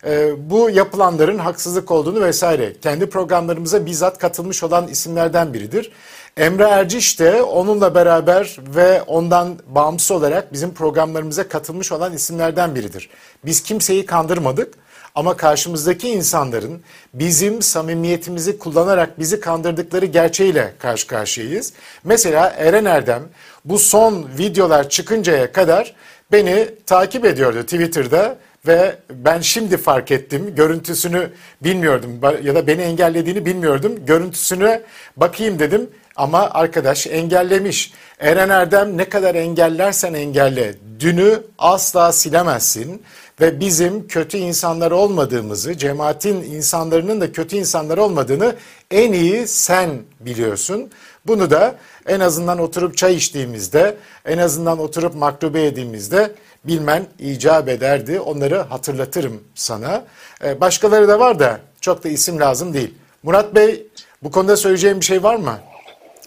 e, 0.07 0.32
bu 0.51 0.70
yapılanların 0.70 1.38
haksızlık 1.38 1.90
olduğunu 1.90 2.24
vesaire 2.24 2.72
kendi 2.82 3.11
programlarımıza 3.11 3.86
bizzat 3.86 4.18
katılmış 4.18 4.62
olan 4.62 4.88
isimlerden 4.88 5.55
biridir. 5.55 5.92
Emre 6.36 6.64
Erciş 6.64 7.20
de 7.20 7.42
onunla 7.42 7.94
beraber 7.94 8.57
ve 8.76 9.03
ondan 9.03 9.59
bağımsız 9.66 10.11
olarak 10.11 10.53
bizim 10.53 10.74
programlarımıza 10.74 11.48
katılmış 11.48 11.92
olan 11.92 12.12
isimlerden 12.12 12.74
biridir. 12.74 13.11
Biz 13.44 13.62
kimseyi 13.62 14.07
kandırmadık 14.07 14.74
ama 15.14 15.36
karşımızdaki 15.36 16.09
insanların 16.09 16.82
bizim 17.14 17.62
samimiyetimizi 17.62 18.59
kullanarak 18.59 19.18
bizi 19.18 19.40
kandırdıkları 19.40 20.07
gerçeğiyle 20.07 20.74
karşı 20.78 21.07
karşıyayız. 21.07 21.72
Mesela 22.05 22.51
Eren 22.51 22.84
Erdem 22.84 23.22
bu 23.64 23.78
son 23.78 24.28
videolar 24.38 24.88
çıkıncaya 24.88 25.53
kadar 25.53 25.94
beni 26.32 26.68
takip 26.86 27.24
ediyordu 27.24 27.62
Twitter'da 27.62 28.36
ve 28.66 28.96
ben 29.11 29.40
şimdi 29.40 29.76
fark 29.76 30.11
ettim. 30.11 30.54
Görüntüsünü 30.54 31.30
bilmiyordum 31.64 32.20
ya 32.42 32.54
da 32.54 32.66
beni 32.66 32.82
engellediğini 32.82 33.46
bilmiyordum. 33.46 34.06
Görüntüsüne 34.06 34.82
bakayım 35.16 35.58
dedim 35.58 35.90
ama 36.16 36.50
arkadaş 36.50 37.06
engellemiş. 37.06 37.92
Eren 38.18 38.48
Erdem 38.48 38.96
ne 38.96 39.08
kadar 39.08 39.34
engellersen 39.34 40.14
engelle 40.14 40.74
dünü 41.00 41.42
asla 41.58 42.12
silemezsin 42.12 43.02
ve 43.40 43.61
bizim 43.61 44.08
kötü 44.08 44.36
insanlar 44.36 44.90
olmadığımızı, 44.90 45.78
cemaatin 45.78 46.42
insanların 46.42 47.20
da 47.20 47.32
kötü 47.32 47.56
insanlar 47.56 47.98
olmadığını 47.98 48.54
en 48.90 49.12
iyi 49.12 49.46
sen 49.48 49.90
biliyorsun. 50.20 50.90
Bunu 51.26 51.50
da 51.50 51.74
en 52.07 52.20
azından 52.20 52.59
oturup 52.59 52.96
çay 52.96 53.14
içtiğimizde, 53.14 53.96
en 54.24 54.38
azından 54.38 54.78
oturup 54.78 55.14
maklube 55.14 55.61
yediğimizde 55.61 56.32
bilmen 56.64 57.07
icap 57.18 57.68
ederdi. 57.68 58.20
Onları 58.20 58.59
hatırlatırım 58.59 59.40
sana. 59.55 60.05
Ee, 60.44 60.61
Başkaları 60.61 61.09
da 61.09 61.18
var 61.20 61.38
da 61.38 61.61
çok 61.80 62.05
da 62.05 62.09
isim 62.09 62.40
lazım 62.40 62.74
değil. 62.74 62.94
Murat 63.22 63.55
Bey 63.55 63.86
bu 64.22 64.30
konuda 64.30 64.57
söyleyeceğim 64.57 65.01
bir 65.01 65.05
şey 65.05 65.22
var 65.22 65.36
mı? 65.36 65.59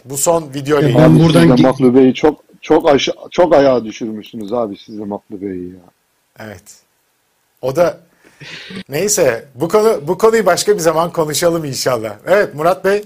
Bu 0.06 0.18
son 0.18 0.54
video 0.54 0.80
ile 0.80 0.90
ilgili. 0.90 1.02
de 1.34 1.40
Maklube'yi 1.68 2.14
çok 2.14 2.44
çok 2.62 2.86
aşa- 2.90 3.30
çok 3.32 3.54
ayağa 3.56 3.84
düşürmüşsünüz 3.86 4.54
abi 4.54 4.78
siz 4.86 5.00
de 5.00 5.04
Maklube'yi 5.06 5.70
ya. 5.70 5.80
Evet. 6.40 6.64
O 7.62 7.76
da 7.76 7.98
neyse 8.90 9.46
bu 9.56 9.70
konu 9.70 10.02
bu 10.08 10.18
konuyu 10.18 10.46
başka 10.46 10.74
bir 10.76 10.80
zaman 10.80 11.12
konuşalım 11.12 11.66
inşallah. 11.66 12.14
Evet 12.28 12.56
Murat 12.56 12.86
Bey. 12.86 13.04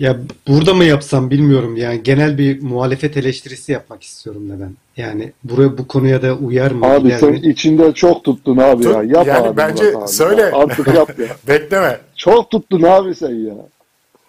Ya 0.00 0.16
burada 0.48 0.74
mı 0.74 0.84
yapsam 0.84 1.30
bilmiyorum 1.30 1.76
yani 1.76 2.02
genel 2.02 2.38
bir 2.38 2.62
muhalefet 2.62 3.16
eleştirisi 3.16 3.72
yapmak 3.72 4.02
istiyorum 4.02 4.50
da 4.50 4.60
ben. 4.60 4.72
Yani 4.96 5.32
buraya 5.44 5.78
bu 5.78 5.88
konuya 5.88 6.22
da 6.22 6.34
uyar 6.34 6.70
mı? 6.70 6.86
Abi 6.86 7.16
sen 7.20 7.30
mi? 7.30 7.38
içinde 7.38 7.92
çok 7.92 8.24
tuttun 8.24 8.56
abi 8.56 8.84
ya. 8.84 8.92
Tut- 9.02 9.10
Yap 9.16 9.26
yani 9.26 9.46
abi 9.46 9.56
bence 9.56 9.96
abi. 9.96 10.08
söyle. 10.08 10.44
Artık 10.44 10.86
yap 10.94 11.18
ya. 11.18 11.26
Bekleme. 11.48 12.00
Çok 12.16 12.50
tuttun 12.50 12.82
abi 12.82 13.14
sen 13.14 13.34
ya. 13.34 13.54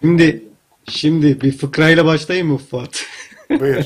Şimdi 0.02 0.42
şimdi 0.88 1.40
bir 1.40 1.52
fıkrayla 1.52 2.04
başlayayım 2.04 2.48
mı 2.48 2.58
Fuat? 2.70 3.04
Buyur. 3.60 3.84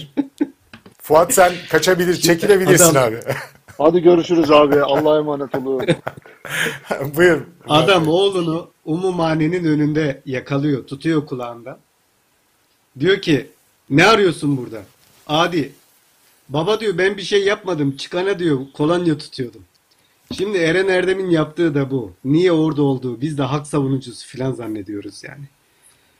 Fuat 0.99 1.35
sen 1.35 1.53
kaçabilir, 1.71 2.15
çekilebilirsin 2.15 2.85
Adam- 2.85 3.05
abi. 3.05 3.17
Hadi 3.79 4.03
görüşürüz 4.03 4.51
abi. 4.51 4.81
Allah'a 4.81 5.19
emanet 5.19 5.55
olun. 5.55 5.83
Buyur. 7.17 7.41
Adam 7.69 8.09
oğlunu 8.09 8.69
umumhanenin 8.87 9.65
önünde 9.65 10.23
yakalıyor, 10.27 10.87
tutuyor 10.87 11.27
kulağından. 11.27 11.79
Diyor 13.01 13.23
ki, 13.23 13.47
ne 13.91 14.07
arıyorsun 14.07 14.57
burada? 14.57 14.83
Adi. 15.27 15.73
Baba 16.49 16.81
diyor 16.81 16.99
ben 16.99 17.17
bir 17.17 17.23
şey 17.23 17.45
yapmadım. 17.45 17.97
Çıkana 17.97 18.39
diyor 18.39 18.61
kolonya 18.75 19.19
tutuyordum. 19.19 19.65
Şimdi 20.37 20.59
Eren 20.59 20.89
Erdem'in 20.89 21.31
yaptığı 21.31 21.75
da 21.75 21.91
bu. 21.91 22.13
Niye 22.25 22.53
orada 22.53 22.83
olduğu 22.83 23.21
biz 23.21 23.39
de 23.39 23.43
hak 23.43 23.67
savunucusu 23.67 24.27
filan 24.27 24.53
zannediyoruz 24.53 25.25
yani. 25.25 25.45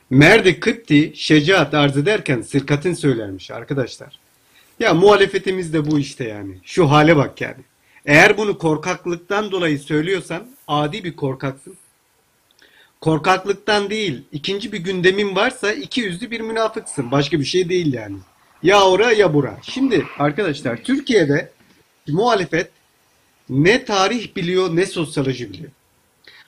Merdi 0.09 0.59
Kıpti 0.59 1.13
şecaat 1.15 1.73
arz 1.73 1.97
ederken 1.97 2.41
sirkatin 2.41 2.93
söylermiş 2.93 3.51
arkadaşlar. 3.51 4.19
Ya 4.79 4.93
muhalefetimiz 4.93 5.73
de 5.73 5.91
bu 5.91 5.99
işte 5.99 6.23
yani. 6.23 6.59
Şu 6.63 6.91
hale 6.91 7.15
bak 7.15 7.41
yani. 7.41 7.63
Eğer 8.05 8.37
bunu 8.37 8.57
korkaklıktan 8.57 9.51
dolayı 9.51 9.79
söylüyorsan 9.79 10.47
adi 10.67 11.03
bir 11.03 11.15
korkaksın. 11.15 11.77
Korkaklıktan 13.01 13.89
değil, 13.89 14.21
ikinci 14.31 14.71
bir 14.71 14.77
gündemin 14.77 15.35
varsa 15.35 15.71
iki 15.71 16.01
yüzlü 16.01 16.31
bir 16.31 16.41
münafıksın. 16.41 17.11
Başka 17.11 17.39
bir 17.39 17.45
şey 17.45 17.69
değil 17.69 17.93
yani. 17.93 18.17
Ya 18.63 18.83
ora 18.83 19.11
ya 19.11 19.33
bura. 19.33 19.57
Şimdi 19.61 20.05
arkadaşlar 20.19 20.83
Türkiye'de 20.83 21.51
muhalefet 22.07 22.71
ne 23.49 23.85
tarih 23.85 24.35
biliyor 24.35 24.75
ne 24.75 24.85
sosyoloji 24.85 25.53
biliyor. 25.53 25.71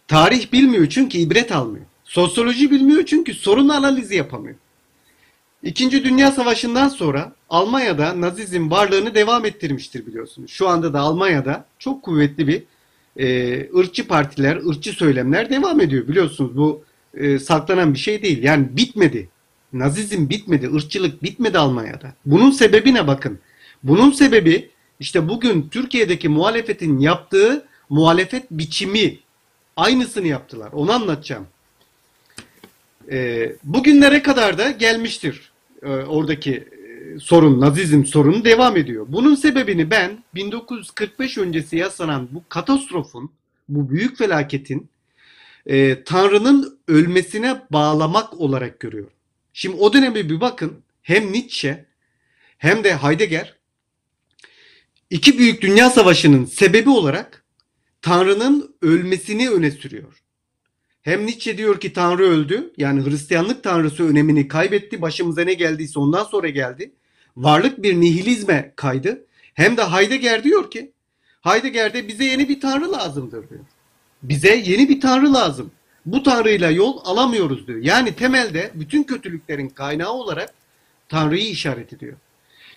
Tarih 0.08 0.52
bilmiyor 0.52 0.90
çünkü 0.90 1.18
ibret 1.18 1.52
almıyor. 1.52 1.86
Sosyoloji 2.04 2.72
bilmiyor 2.72 3.06
çünkü 3.06 3.34
sorun 3.34 3.70
analizi 3.70 4.16
yapamıyor. 4.16 4.56
İkinci 5.64 6.04
Dünya 6.04 6.32
Savaşı'ndan 6.32 6.90
sonra 6.90 7.34
Almanya'da 7.50 8.22
Nazizm 8.22 8.72
varlığını 8.72 9.16
devam 9.16 9.46
ettirmiştir 9.46 10.06
biliyorsunuz. 10.06 10.52
Şu 10.52 10.68
anda 10.68 10.94
da 10.94 11.00
Almanya'da 11.00 11.66
çok 11.80 12.04
kuvvetli 12.04 12.48
bir 12.48 12.64
e, 13.20 13.60
ırkçı 13.78 14.08
partiler, 14.08 14.56
ırkçı 14.56 14.92
söylemler 14.92 15.50
devam 15.50 15.82
ediyor. 15.82 16.08
Biliyorsunuz 16.08 16.58
bu 16.58 16.84
e, 17.14 17.40
saklanan 17.40 17.94
bir 17.94 18.00
şey 18.00 18.24
değil. 18.24 18.44
Yani 18.44 18.68
bitmedi. 18.72 19.30
Nazizm 19.74 20.30
bitmedi, 20.30 20.74
ırkçılık 20.76 21.24
bitmedi 21.24 21.58
Almanya'da. 21.58 22.14
Bunun 22.26 22.52
sebebi 22.52 22.94
ne 22.94 23.08
bakın. 23.08 23.40
Bunun 23.84 24.12
sebebi 24.12 24.70
işte 25.00 25.30
bugün 25.30 25.70
Türkiye'deki 25.72 26.30
muhalefetin 26.30 27.00
yaptığı 27.00 27.66
muhalefet 27.90 28.52
biçimi 28.52 29.20
aynısını 29.76 30.28
yaptılar. 30.28 30.70
Onu 30.72 30.92
anlatacağım. 30.92 31.48
E, 33.12 33.52
bugünlere 33.64 34.22
kadar 34.22 34.58
da 34.58 34.72
gelmiştir 34.72 35.52
e, 35.84 35.88
oradaki 35.88 36.68
sorun, 37.20 37.62
Nazizm 37.62 38.06
sorunu 38.06 38.46
devam 38.46 38.78
ediyor. 38.78 39.06
Bunun 39.10 39.36
sebebini 39.36 39.92
ben 39.92 40.24
1945 40.36 41.38
öncesi 41.38 41.78
yasanan 41.78 42.28
bu 42.32 42.44
katastrofun, 42.50 43.32
bu 43.70 43.90
büyük 43.90 44.18
felaketin 44.18 44.90
e, 45.66 46.04
Tanrı'nın 46.04 46.80
ölmesine 46.88 47.62
bağlamak 47.72 48.40
olarak 48.40 48.80
görüyorum. 48.80 49.14
Şimdi 49.54 49.78
o 49.78 49.94
döneme 49.94 50.30
bir 50.30 50.42
bakın 50.42 50.74
hem 51.02 51.34
Nietzsche 51.34 51.86
hem 52.58 52.84
de 52.84 52.96
Heidegger 52.96 53.56
iki 55.10 55.38
büyük 55.38 55.62
dünya 55.62 55.90
savaşının 55.90 56.46
sebebi 56.46 56.90
olarak 56.90 57.44
Tanrı'nın 58.02 58.76
ölmesini 58.82 59.50
öne 59.50 59.72
sürüyor. 59.72 60.24
Hem 61.02 61.26
Nietzsche 61.26 61.58
diyor 61.58 61.80
ki 61.80 61.94
Tanrı 61.94 62.24
öldü. 62.24 62.74
Yani 62.78 63.06
Hristiyanlık 63.06 63.64
Tanrısı 63.64 64.10
önemini 64.10 64.48
kaybetti. 64.48 65.02
Başımıza 65.02 65.42
ne 65.42 65.54
geldiyse 65.54 66.00
ondan 66.00 66.24
sonra 66.24 66.50
geldi. 66.50 66.92
Varlık 67.40 67.84
bir 67.84 68.02
nihilizme 68.02 68.74
kaydı. 68.76 69.26
Hem 69.54 69.78
de 69.78 69.84
Heidegger 69.84 70.44
diyor 70.44 70.72
ki 70.72 70.92
Heidegger'de 71.42 72.08
bize 72.08 72.26
yeni 72.26 72.50
bir 72.50 72.62
Tanrı 72.62 72.92
lazımdır 72.92 73.50
diyor. 73.50 73.62
Bize 74.24 74.56
yeni 74.56 74.90
bir 74.90 75.02
Tanrı 75.02 75.34
lazım. 75.34 75.72
Bu 76.06 76.24
Tanrı'yla 76.24 76.72
yol 76.72 76.98
alamıyoruz 77.06 77.68
diyor. 77.68 77.80
Yani 77.82 78.16
temelde 78.16 78.72
bütün 78.74 79.04
kötülüklerin 79.04 79.70
kaynağı 79.70 80.12
olarak 80.12 80.54
Tanrı'yı 81.10 81.50
işaret 81.50 81.94
ediyor. 81.94 82.18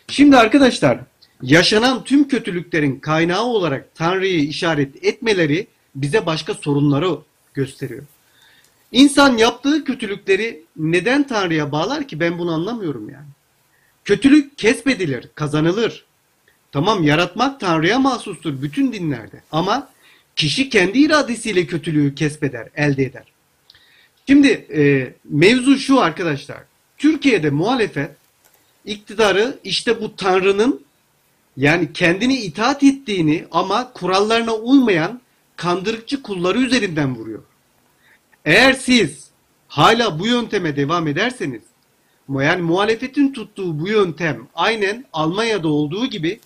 Şimdi 0.08 0.36
arkadaşlar 0.36 0.98
yaşanan 1.42 2.04
tüm 2.04 2.28
kötülüklerin 2.28 3.00
kaynağı 3.00 3.44
olarak 3.44 3.94
Tanrı'yı 3.94 4.40
işaret 4.40 5.04
etmeleri 5.04 5.66
bize 5.94 6.26
başka 6.26 6.54
sorunları 6.54 7.18
gösteriyor. 7.54 8.02
İnsan 8.92 9.36
yaptığı 9.36 9.84
kötülükleri 9.84 10.64
neden 10.76 11.26
Tanrı'ya 11.26 11.72
bağlar 11.72 12.08
ki 12.08 12.20
ben 12.20 12.38
bunu 12.38 12.52
anlamıyorum 12.52 13.08
yani. 13.08 13.31
Kötülük 14.04 14.58
kesbedilir, 14.58 15.28
kazanılır. 15.34 16.04
Tamam 16.72 17.02
yaratmak 17.02 17.60
Tanrı'ya 17.60 17.98
mahsustur 17.98 18.62
bütün 18.62 18.92
dinlerde 18.92 19.42
ama 19.52 19.88
kişi 20.36 20.68
kendi 20.68 20.98
iradesiyle 20.98 21.66
kötülüğü 21.66 22.14
kesbeder, 22.14 22.68
elde 22.76 23.04
eder. 23.04 23.24
Şimdi 24.28 24.48
e, 24.48 25.12
mevzu 25.24 25.78
şu 25.78 26.00
arkadaşlar. 26.00 26.58
Türkiye'de 26.98 27.50
muhalefet 27.50 28.10
iktidarı 28.84 29.58
işte 29.64 30.00
bu 30.00 30.16
Tanrı'nın 30.16 30.84
yani 31.56 31.92
kendini 31.92 32.36
itaat 32.36 32.82
ettiğini 32.82 33.44
ama 33.50 33.92
kurallarına 33.92 34.54
uymayan 34.54 35.20
kandırıkçı 35.56 36.22
kulları 36.22 36.58
üzerinden 36.58 37.16
vuruyor. 37.16 37.42
Eğer 38.44 38.72
siz 38.72 39.30
hala 39.68 40.18
bu 40.18 40.26
yönteme 40.26 40.76
devam 40.76 41.08
ederseniz 41.08 41.62
yani 42.28 42.62
muhalefetin 42.62 43.32
tuttuğu 43.32 43.80
bu 43.80 43.88
yöntem 43.88 44.48
aynen 44.54 45.04
Almanya'da 45.12 45.68
olduğu 45.68 46.06
gibi 46.06 46.40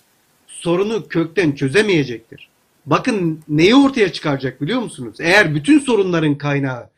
sorunu 0.47 1.07
kökten 1.07 1.51
çözemeyecektir. 1.51 2.49
Bakın 2.85 3.39
neyi 3.47 3.75
ortaya 3.75 4.13
çıkaracak 4.13 4.61
biliyor 4.61 4.79
musunuz? 4.79 5.17
Eğer 5.19 5.55
bütün 5.55 5.79
sorunların 5.79 6.37
kaynağı 6.37 6.89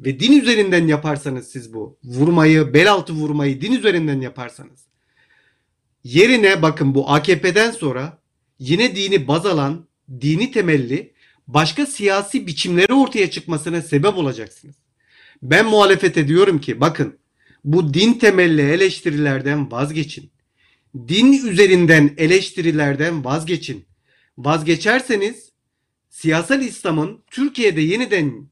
ve 0.00 0.20
din 0.20 0.40
üzerinden 0.40 0.86
yaparsanız 0.86 1.48
siz 1.48 1.74
bu 1.74 1.96
vurmayı, 2.04 2.74
bel 2.74 2.92
altı 2.92 3.12
vurmayı 3.12 3.60
din 3.60 3.72
üzerinden 3.72 4.20
yaparsanız 4.20 4.86
yerine 6.04 6.62
bakın 6.62 6.94
bu 6.94 7.10
AKP'den 7.10 7.70
sonra 7.70 8.18
yine 8.58 8.96
dini 8.96 9.28
baz 9.28 9.46
alan, 9.46 9.86
dini 10.20 10.50
temelli 10.50 11.12
başka 11.46 11.86
siyasi 11.86 12.46
biçimleri 12.46 12.94
ortaya 12.94 13.30
çıkmasına 13.30 13.82
sebep 13.82 14.16
olacaksınız. 14.16 14.76
Ben 15.42 15.66
muhalefet 15.66 16.18
ediyorum 16.18 16.60
ki 16.60 16.80
bakın 16.80 17.18
bu 17.64 17.94
din 17.94 18.14
temelli 18.14 18.62
eleştirilerden 18.62 19.70
vazgeçin. 19.70 20.30
Din 21.08 21.32
üzerinden 21.32 22.14
eleştirilerden 22.16 23.24
vazgeçin. 23.24 23.84
Vazgeçerseniz 24.38 25.52
siyasal 26.10 26.62
İslam'ın 26.62 27.22
Türkiye'de 27.30 27.80
yeniden 27.80 28.46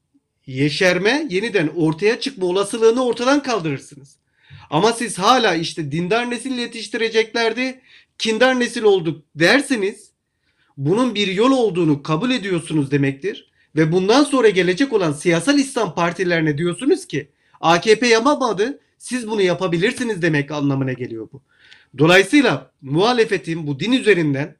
yeşerme, 0.47 1.27
yeniden 1.29 1.67
ortaya 1.67 2.19
çıkma 2.19 2.45
olasılığını 2.45 3.05
ortadan 3.05 3.43
kaldırırsınız. 3.43 4.17
Ama 4.69 4.93
siz 4.93 5.19
hala 5.19 5.55
işte 5.55 5.91
dindar 5.91 6.29
nesil 6.29 6.57
yetiştireceklerdi, 6.57 7.81
kindar 8.17 8.59
nesil 8.59 8.83
olduk 8.83 9.23
derseniz 9.35 10.11
bunun 10.77 11.15
bir 11.15 11.27
yol 11.27 11.51
olduğunu 11.51 12.03
kabul 12.03 12.31
ediyorsunuz 12.31 12.91
demektir. 12.91 13.51
Ve 13.75 13.91
bundan 13.91 14.23
sonra 14.23 14.49
gelecek 14.49 14.93
olan 14.93 15.11
siyasal 15.13 15.59
İslam 15.59 15.95
partilerine 15.95 16.57
diyorsunuz 16.57 17.07
ki 17.07 17.29
AKP 17.61 18.07
yapamadı 18.07 18.79
siz 19.01 19.27
bunu 19.27 19.41
yapabilirsiniz 19.41 20.21
demek 20.21 20.51
anlamına 20.51 20.93
geliyor 20.93 21.27
bu. 21.33 21.41
Dolayısıyla 21.97 22.71
muhalefetin 22.81 23.67
bu 23.67 23.79
din 23.79 23.91
üzerinden 23.91 24.55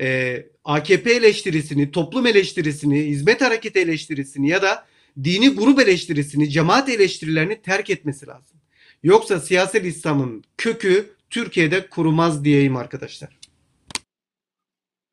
e, 0.00 0.46
AKP 0.64 1.12
eleştirisini, 1.12 1.90
toplum 1.90 2.26
eleştirisini, 2.26 2.98
hizmet 2.98 3.40
hareketi 3.40 3.78
eleştirisini 3.78 4.48
ya 4.48 4.62
da 4.62 4.86
dini 5.24 5.48
grup 5.48 5.80
eleştirisini, 5.80 6.50
cemaat 6.50 6.88
eleştirilerini 6.88 7.62
terk 7.62 7.90
etmesi 7.90 8.26
lazım. 8.26 8.56
Yoksa 9.02 9.40
siyasal 9.40 9.84
İslam'ın 9.84 10.44
kökü 10.56 11.10
Türkiye'de 11.30 11.86
kurumaz 11.86 12.44
diyeyim 12.44 12.76
arkadaşlar. 12.76 13.38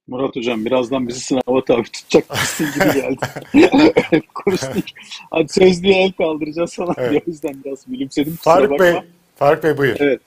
Murat 0.07 0.35
Hocam 0.35 0.65
birazdan 0.65 1.07
bizi 1.07 1.19
sınava 1.19 1.65
tabi 1.65 1.83
tutacak 1.83 2.25
gibi 2.59 3.01
geldi. 3.01 4.23
Konuştuk. 4.33 4.83
Hadi 5.31 5.53
sözlüğe 5.53 6.03
el 6.03 6.11
kaldıracağız 6.11 6.75
falan 6.75 6.95
evet. 6.97 7.11
diye. 7.11 7.21
O 7.27 7.29
yüzden 7.29 7.55
biraz 7.65 7.85
gülümsedim. 7.87 8.37
Faruk 8.41 8.79
Bey, 8.79 8.93
Faruk 9.35 9.63
Bey 9.63 9.77
buyur. 9.77 9.95
Evet. 9.99 10.21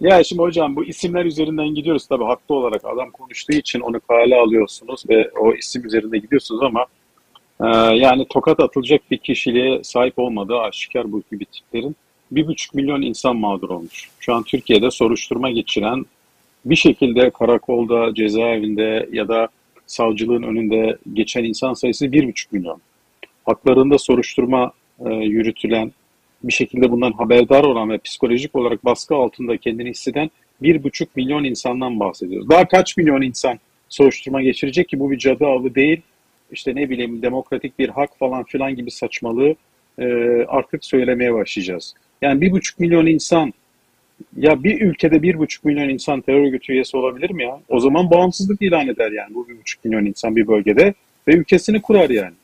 Ya 0.00 0.24
şimdi 0.24 0.42
hocam 0.42 0.76
bu 0.76 0.84
isimler 0.84 1.24
üzerinden 1.24 1.74
gidiyoruz 1.74 2.06
tabii 2.06 2.24
haklı 2.24 2.54
olarak 2.54 2.84
adam 2.84 3.10
konuştuğu 3.10 3.52
için 3.52 3.80
onu 3.80 4.00
kale 4.00 4.36
alıyorsunuz 4.36 5.04
ve 5.08 5.30
o 5.30 5.54
isim 5.54 5.86
üzerinde 5.86 6.18
gidiyorsunuz 6.18 6.62
ama 6.62 6.86
e, 7.60 7.96
yani 7.96 8.26
tokat 8.30 8.60
atılacak 8.60 9.10
bir 9.10 9.18
kişiliğe 9.18 9.84
sahip 9.84 10.18
olmadığı 10.18 10.58
aşikar 10.58 11.12
bu 11.12 11.22
gibi 11.30 11.44
tiplerin 11.44 11.96
bir 12.30 12.46
buçuk 12.46 12.74
milyon 12.74 13.02
insan 13.02 13.36
mağdur 13.36 13.70
olmuş. 13.70 14.10
Şu 14.20 14.34
an 14.34 14.42
Türkiye'de 14.42 14.90
soruşturma 14.90 15.50
geçiren 15.50 16.06
bir 16.64 16.76
şekilde 16.76 17.30
karakolda, 17.30 18.14
cezaevinde 18.14 19.08
ya 19.12 19.28
da 19.28 19.48
savcılığın 19.86 20.42
önünde 20.42 20.96
geçen 21.12 21.44
insan 21.44 21.74
sayısı 21.74 22.12
bir 22.12 22.28
buçuk 22.28 22.52
milyon. 22.52 22.80
Haklarında 23.44 23.98
soruşturma 23.98 24.72
e, 25.06 25.14
yürütülen, 25.14 25.92
bir 26.42 26.52
şekilde 26.52 26.90
bundan 26.90 27.12
haberdar 27.12 27.64
olan 27.64 27.90
ve 27.90 27.98
psikolojik 27.98 28.56
olarak 28.56 28.84
baskı 28.84 29.14
altında 29.14 29.56
kendini 29.56 29.90
hisseden 29.90 30.30
bir 30.62 30.84
buçuk 30.84 31.16
milyon 31.16 31.44
insandan 31.44 32.00
bahsediyoruz. 32.00 32.48
Daha 32.48 32.68
kaç 32.68 32.96
milyon 32.96 33.22
insan 33.22 33.58
soruşturma 33.88 34.42
geçirecek 34.42 34.88
ki 34.88 35.00
bu 35.00 35.10
bir 35.10 35.18
cadı 35.18 35.46
avı 35.46 35.74
değil, 35.74 36.00
işte 36.52 36.74
ne 36.74 36.90
bileyim 36.90 37.22
demokratik 37.22 37.78
bir 37.78 37.88
hak 37.88 38.18
falan 38.18 38.44
filan 38.44 38.76
gibi 38.76 38.90
saçmalığı 38.90 39.54
e, 39.98 40.04
artık 40.48 40.84
söylemeye 40.84 41.34
başlayacağız. 41.34 41.94
Yani 42.22 42.40
bir 42.40 42.50
buçuk 42.50 42.80
milyon 42.80 43.06
insan 43.06 43.52
ya 44.36 44.64
bir 44.64 44.80
ülkede 44.80 45.22
bir 45.22 45.38
buçuk 45.38 45.64
milyon 45.64 45.88
insan 45.88 46.20
terör 46.20 46.46
örgütü 46.46 46.72
üyesi 46.72 46.96
olabilir 46.96 47.30
mi 47.30 47.42
ya? 47.42 47.60
O 47.68 47.80
zaman 47.80 48.10
bağımsızlık 48.10 48.62
ilan 48.62 48.88
eder 48.88 49.12
yani 49.12 49.34
bu 49.34 49.48
bir 49.48 49.58
buçuk 49.58 49.84
milyon 49.84 50.04
insan 50.04 50.36
bir 50.36 50.46
bölgede 50.46 50.94
ve 51.28 51.34
ülkesini 51.34 51.82
kurar 51.82 52.10
yani. 52.10 52.34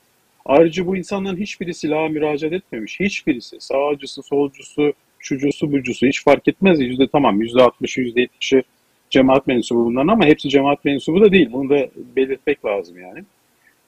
Ayrıca 0.44 0.86
bu 0.86 0.96
insanların 0.96 1.36
hiçbiri 1.36 1.74
silaha 1.74 2.08
müracaat 2.08 2.52
etmemiş. 2.52 3.00
Hiçbirisi. 3.00 3.56
Sağcısı, 3.60 4.22
solcusu, 4.22 4.92
şucusu, 5.18 5.72
bucusu 5.72 6.06
hiç 6.06 6.24
fark 6.24 6.48
etmez. 6.48 6.80
Yüzde 6.80 7.08
tamam 7.08 7.42
yüzde 7.42 7.62
altmışı, 7.62 8.00
yüzde 8.00 8.20
yetmişi 8.20 8.62
cemaat 9.10 9.46
mensubu 9.46 9.84
bunların 9.84 10.08
ama 10.08 10.26
hepsi 10.26 10.48
cemaat 10.48 10.84
mensubu 10.84 11.20
da 11.20 11.32
değil. 11.32 11.48
Bunu 11.52 11.70
da 11.70 11.88
belirtmek 12.16 12.64
lazım 12.64 12.98
yani. 12.98 13.24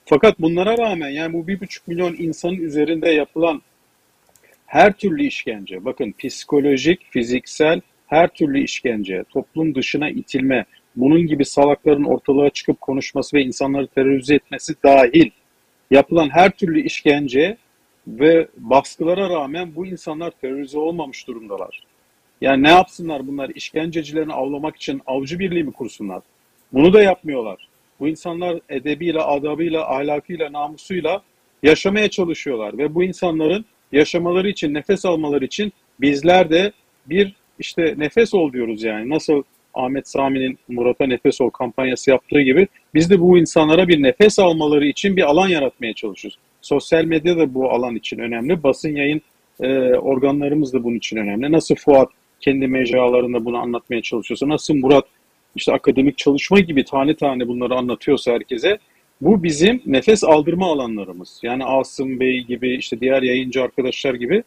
Fakat 0.05 0.40
bunlara 0.40 0.78
rağmen 0.78 1.09
yani 1.09 1.32
bu 1.32 1.47
bir 1.47 1.60
buçuk 1.60 1.89
milyon 1.89 2.16
insanın 2.19 2.56
üzerinde 2.56 3.10
yapılan 3.10 3.62
her 4.73 4.93
türlü 4.93 5.24
işkence, 5.24 5.85
bakın 5.85 6.15
psikolojik, 6.19 7.01
fiziksel 7.11 7.81
her 8.07 8.28
türlü 8.28 8.65
işkence, 8.65 9.24
toplum 9.31 9.74
dışına 9.74 10.11
itilme, 10.11 10.65
bunun 10.97 11.27
gibi 11.27 11.44
salakların 11.44 12.05
ortalığa 12.05 12.51
çıkıp 12.51 12.81
konuşması 12.81 13.36
ve 13.36 13.43
insanları 13.43 13.86
terörize 13.86 14.35
etmesi 14.35 14.74
dahil 14.85 15.31
yapılan 15.90 16.31
her 16.31 16.51
türlü 16.51 16.82
işkence 16.82 17.57
ve 18.07 18.49
baskılara 18.57 19.31
rağmen 19.31 19.77
bu 19.77 19.86
insanlar 19.86 20.31
terörize 20.31 20.78
olmamış 20.78 21.27
durumdalar. 21.27 21.86
Yani 22.40 22.62
ne 22.62 22.70
yapsınlar 22.70 23.27
bunlar? 23.27 23.51
İşkencecilerini 23.55 24.32
avlamak 24.32 24.77
için 24.77 25.03
avcı 25.07 25.39
birliği 25.39 25.65
mi 25.65 25.73
kursunlar? 25.73 26.23
Bunu 26.73 26.93
da 26.93 27.03
yapmıyorlar. 27.03 27.69
Bu 28.01 28.09
insanlar 28.09 28.61
edebiyle, 28.69 29.20
adabıyla, 29.20 29.97
ahlakıyla, 29.97 30.53
namusuyla 30.53 31.23
yaşamaya 31.62 32.11
çalışıyorlar 32.11 32.78
ve 32.78 32.94
bu 32.94 33.05
insanların 33.05 33.65
yaşamaları 33.93 34.48
için, 34.48 34.74
nefes 34.74 35.05
almaları 35.05 35.44
için 35.44 35.73
bizler 36.01 36.51
de 36.51 36.73
bir 37.06 37.35
işte 37.59 37.94
nefes 37.98 38.35
ol 38.35 38.52
diyoruz 38.52 38.82
yani. 38.82 39.09
Nasıl 39.09 39.43
Ahmet 39.74 40.09
Sami'nin 40.09 40.59
Murat'a 40.69 41.06
Nefes 41.06 41.40
Ol 41.40 41.51
kampanyası 41.51 42.10
yaptığı 42.10 42.40
gibi 42.40 42.69
biz 42.94 43.10
de 43.10 43.20
bu 43.20 43.39
insanlara 43.39 43.89
bir 43.89 44.02
nefes 44.02 44.39
almaları 44.39 44.86
için 44.86 45.16
bir 45.16 45.23
alan 45.23 45.48
yaratmaya 45.48 45.94
çalışıyoruz. 45.94 46.39
Sosyal 46.60 47.05
medya 47.05 47.36
da 47.36 47.55
bu 47.55 47.70
alan 47.70 47.97
için 47.97 48.19
önemli. 48.19 48.62
Basın 48.62 48.97
yayın 48.97 49.20
e, 49.60 49.69
organlarımız 49.94 50.73
da 50.73 50.85
bunun 50.85 50.97
için 50.97 51.16
önemli. 51.16 51.52
Nasıl 51.52 51.74
Fuat 51.74 52.09
kendi 52.40 52.66
mecralarında 52.66 53.44
bunu 53.44 53.56
anlatmaya 53.56 54.02
çalışıyorsa, 54.02 54.48
nasıl 54.48 54.74
Murat 54.74 55.05
işte 55.56 55.73
akademik 55.73 56.19
çalışma 56.19 56.60
gibi 56.60 56.85
tane 56.85 57.14
tane 57.16 57.48
bunları 57.48 57.74
anlatıyorsa 57.74 58.32
herkese 58.32 58.78
bu 59.23 59.43
bizim 59.43 59.82
nefes 59.86 60.24
aldırma 60.24 60.73
alanlarımız. 60.73 61.40
Yani 61.43 61.65
Asım 61.65 62.20
Bey 62.20 62.40
gibi 62.40 62.77
işte 62.77 63.01
diğer 63.01 63.23
yayıncı 63.23 63.62
arkadaşlar 63.62 64.15
gibi 64.15 64.43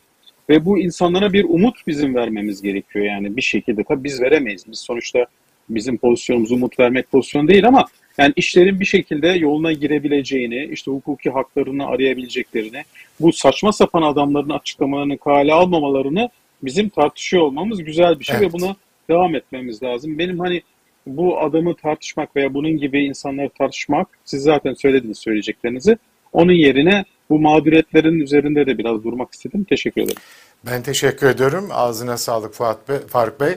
ve 0.50 0.66
bu 0.66 0.80
insanlara 0.80 1.34
bir 1.34 1.44
umut 1.44 1.88
bizim 1.88 2.16
vermemiz 2.16 2.62
gerekiyor 2.62 3.06
yani 3.06 3.38
bir 3.38 3.42
şekilde. 3.42 3.84
Tabii 3.84 4.04
biz 4.04 4.22
veremeyiz. 4.22 4.66
Biz 4.72 4.80
sonuçta 4.80 5.26
bizim 5.70 5.98
pozisyonumuz 5.98 6.52
umut 6.52 6.80
vermek 6.80 7.12
pozisyon 7.12 7.48
değil 7.48 7.68
ama 7.68 7.86
yani 8.18 8.34
işlerin 8.36 8.80
bir 8.80 8.86
şekilde 8.86 9.28
yoluna 9.28 9.74
girebileceğini, 9.74 10.70
işte 10.72 10.92
hukuki 10.92 11.30
haklarını 11.30 11.88
arayabileceklerini, 11.88 12.84
bu 13.20 13.34
saçma 13.34 13.72
sapan 13.72 14.02
adamların 14.02 14.50
açıklamalarını 14.50 15.18
kale 15.18 15.54
almamalarını 15.54 16.30
bizim 16.64 16.90
tartışıyor 16.90 17.44
olmamız 17.44 17.84
güzel 17.84 18.20
bir 18.20 18.26
şey 18.26 18.36
Evet. 18.36 18.48
ve 18.48 18.54
buna 18.54 18.76
devam 19.10 19.36
etmemiz 19.36 19.84
lazım. 19.84 20.18
Benim 20.18 20.40
hani 20.40 20.62
bu 21.08 21.40
adamı 21.42 21.76
tartışmak 21.76 22.36
veya 22.36 22.54
bunun 22.54 22.78
gibi 22.78 23.06
insanları 23.06 23.50
tartışmak, 23.58 24.08
siz 24.26 24.44
zaten 24.44 24.74
söylediniz 24.74 25.18
söyleyeceklerinizi. 25.18 25.98
Onun 26.34 26.54
yerine 26.54 27.06
bu 27.30 27.40
mağduriyetlerin 27.40 28.20
üzerinde 28.20 28.66
de 28.66 28.78
biraz 28.78 29.04
durmak 29.04 29.34
istedim. 29.34 29.64
Teşekkür 29.70 30.02
ederim. 30.02 30.22
Ben 30.66 30.84
teşekkür 30.84 31.28
ediyorum. 31.28 31.68
Ağzına 31.72 32.18
sağlık 32.18 32.54
Fuat 32.54 32.90
Bey, 32.90 32.98
Faruk 33.08 33.40
Bey. 33.40 33.56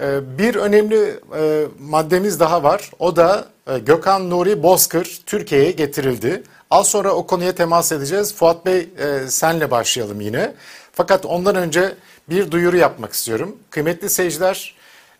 Ee, 0.00 0.38
Bir 0.38 0.54
önemli 0.54 0.96
e, 1.38 1.64
maddemiz 1.80 2.40
daha 2.40 2.62
var. 2.62 2.90
O 2.98 3.16
da 3.16 3.48
e, 3.66 3.78
Gökhan 3.78 4.30
Nuri 4.30 4.62
Bozkır 4.62 5.20
Türkiye'ye 5.26 5.70
getirildi. 5.70 6.42
Az 6.70 6.88
sonra 6.88 7.12
o 7.12 7.26
konuya 7.26 7.52
temas 7.54 7.92
edeceğiz. 7.92 8.34
Fuat 8.34 8.66
Bey 8.66 8.78
e, 8.78 9.28
senle 9.28 9.70
başlayalım 9.70 10.20
yine. 10.20 10.52
Fakat 10.92 11.26
ondan 11.26 11.56
önce 11.56 11.92
bir 12.30 12.50
duyuru 12.50 12.76
yapmak 12.76 13.12
istiyorum. 13.12 13.56
Kıymetli 13.70 14.10
seyirciler 14.10 14.74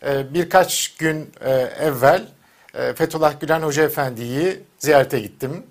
e, 0.07 0.35
birkaç 0.35 0.95
gün 0.97 1.31
e, 1.41 1.51
evvel 1.81 2.27
e, 2.75 2.93
Fethullah 2.93 3.41
Gülen 3.41 3.63
Hoca 3.63 3.83
Efendi'yi 3.83 4.61
ziyarete 4.79 5.21
gittim. 5.21 5.63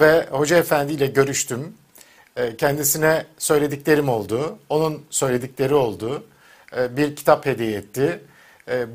Ve 0.00 0.26
Hoca 0.30 0.56
Efendi 0.56 0.92
ile 0.92 1.06
görüştüm. 1.06 1.74
E, 2.36 2.56
Kendisine 2.56 3.26
söylediklerim 3.38 4.08
oldu. 4.08 4.58
Onun 4.68 5.04
söyledikleri 5.10 5.74
oldu. 5.74 6.24
E, 6.76 6.96
Bir 6.96 7.16
kitap 7.16 7.46
hediye 7.46 7.72
etti. 7.78 8.20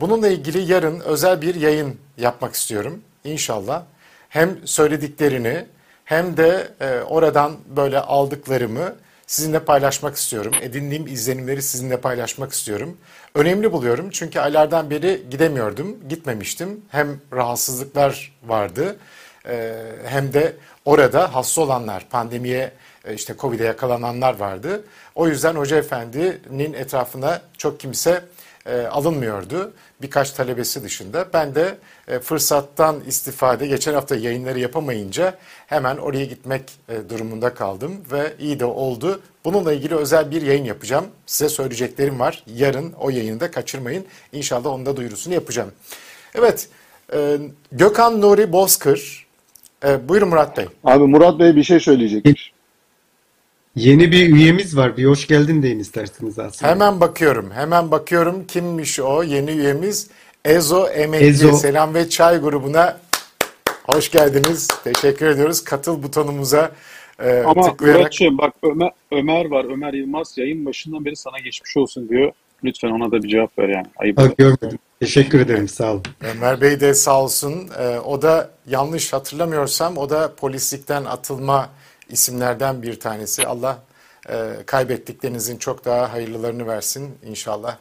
Bununla 0.02 0.28
ilgili 0.28 0.72
yarın 0.72 1.00
özel 1.00 1.42
bir 1.42 1.56
yayın 1.56 1.98
yapmak 2.18 2.54
istiyorum. 2.56 3.02
İnşallah. 3.24 3.84
Hem 4.30 4.68
söylediklerini 4.68 5.66
hem 6.06 6.38
de 6.38 6.68
oradan 7.10 7.58
böyle 7.76 8.00
aldıklarımı 8.00 8.96
sizinle 9.32 9.60
paylaşmak 9.60 10.16
istiyorum. 10.16 10.54
Edindiğim 10.62 11.08
izlenimleri 11.08 11.62
sizinle 11.62 11.98
paylaşmak 11.98 12.52
istiyorum. 12.54 12.98
Önemli 13.36 13.72
buluyorum 13.72 14.10
çünkü 14.10 14.40
aylardan 14.40 14.90
beri 14.90 15.24
gidemiyordum, 15.30 15.98
gitmemiştim. 16.10 16.82
Hem 16.90 17.22
rahatsızlıklar 17.34 18.34
vardı 18.44 18.98
e, 19.48 19.76
hem 20.06 20.34
de 20.34 20.56
orada 20.86 21.36
hasta 21.36 21.62
olanlar, 21.62 22.06
pandemiye 22.10 22.72
e, 23.06 23.14
işte 23.14 23.36
Covid'e 23.40 23.64
yakalananlar 23.64 24.36
vardı. 24.40 24.84
O 25.16 25.28
yüzden 25.28 25.56
Hoca 25.56 25.78
Efendi'nin 25.78 26.74
etrafına 26.74 27.42
çok 27.58 27.80
kimse 27.80 28.22
e, 28.66 28.82
alınmıyordu. 28.82 29.74
Birkaç 30.02 30.32
talebesi 30.32 30.84
dışında. 30.84 31.28
Ben 31.34 31.56
de 31.56 31.78
e, 32.08 32.20
fırsattan 32.20 33.00
istifade 33.08 33.68
geçen 33.68 33.94
hafta 33.94 34.16
yayınları 34.16 34.60
yapamayınca 34.60 35.38
hemen 35.68 35.98
oraya 35.98 36.26
gitmek 36.26 36.62
e, 36.90 37.10
durumunda 37.10 37.54
kaldım 37.54 37.92
ve 38.12 38.34
iyi 38.40 38.60
de 38.60 38.66
oldu. 38.66 39.22
Bununla 39.46 39.74
ilgili 39.74 39.96
özel 39.96 40.32
bir 40.32 40.42
yayın 40.42 40.66
yapacağım. 40.66 41.06
Size 41.26 41.50
söyleyeceklerim 41.50 42.20
var. 42.20 42.44
Yarın 42.56 42.94
o 43.00 43.10
yayını 43.10 43.40
da 43.40 43.52
kaçırmayın. 43.52 44.06
İnşallah 44.32 44.70
onun 44.70 44.86
da 44.86 44.98
duyurusunu 44.98 45.34
yapacağım. 45.34 45.72
Evet, 46.36 46.70
e, 47.14 47.38
Gökhan 47.72 48.22
Nuri 48.22 48.52
Bozkır. 48.52 49.28
E, 49.86 50.10
buyurun 50.10 50.30
Murat 50.30 50.58
Bey. 50.58 50.66
Abi 50.84 51.04
Murat 51.04 51.40
Bey 51.40 51.56
bir 51.56 51.64
şey 51.64 51.80
söyleyecekmiş. 51.80 52.54
Yeni 53.76 54.12
bir 54.12 54.34
üyemiz 54.34 54.78
var. 54.78 54.98
Bir 54.98 55.06
hoş 55.06 55.28
geldin 55.28 55.64
deyin 55.64 55.80
isterseniz 55.80 56.40
aslında. 56.40 56.72
Hemen 56.72 57.00
bakıyorum. 57.02 57.52
Hemen 57.52 57.92
bakıyorum. 57.92 58.48
Kimmiş 58.48 59.00
o 59.00 59.24
yeni 59.24 59.52
üyemiz? 59.52 60.10
Ezo 60.46 60.88
Emekli 60.88 61.26
Ezo. 61.26 61.52
Selam 61.52 61.94
ve 61.94 62.10
Çay 62.10 62.38
grubuna 62.40 62.98
hoş 63.84 64.12
geldiniz. 64.12 64.68
Teşekkür 64.84 65.26
ediyoruz. 65.26 65.64
Katıl 65.64 66.04
butonumuza 66.04 66.72
e, 67.20 67.40
Ama 67.40 67.70
tıklayarak. 67.70 68.00
Muratçığım 68.00 68.38
bak 68.38 68.54
Ömer, 68.64 68.92
Ömer 69.12 69.46
var. 69.46 69.66
Ömer 69.74 69.94
Yılmaz 69.94 70.38
yayın 70.38 70.66
başından 70.66 71.06
beri 71.06 71.16
sana 71.16 71.40
geçmiş 71.40 71.78
olsun 71.78 72.10
diyor. 72.10 72.32
Lütfen 72.64 72.90
ona 72.90 73.12
da 73.12 73.24
bir 73.24 73.30
cevap 73.30 73.60
ver 73.60 73.70
yani. 73.70 73.88
Ayıp. 73.96 74.18
Ha, 74.18 74.26
görmedim. 74.38 74.80
Teşekkür 75.00 75.40
ederim. 75.40 75.68
Sağ 75.68 75.92
olun. 75.92 76.04
Ömer 76.22 76.62
Bey 76.62 76.80
de 76.80 76.94
sağ 76.94 77.24
olsun. 77.24 77.70
E, 77.80 78.00
o 78.00 78.22
da 78.22 78.50
yanlış 78.70 79.14
hatırlamıyorsam 79.14 79.98
o 79.98 80.10
da 80.10 80.36
polislikten 80.36 81.06
atılma 81.06 81.70
isimlerden 82.12 82.82
bir 82.82 83.00
tanesi. 83.00 83.48
Allah 83.48 83.80
e, 84.30 84.56
kaybettiklerinizin 84.66 85.58
çok 85.58 85.86
daha 85.86 86.14
hayırlılarını 86.14 86.68
versin 86.68 87.18
inşallah. 87.26 87.78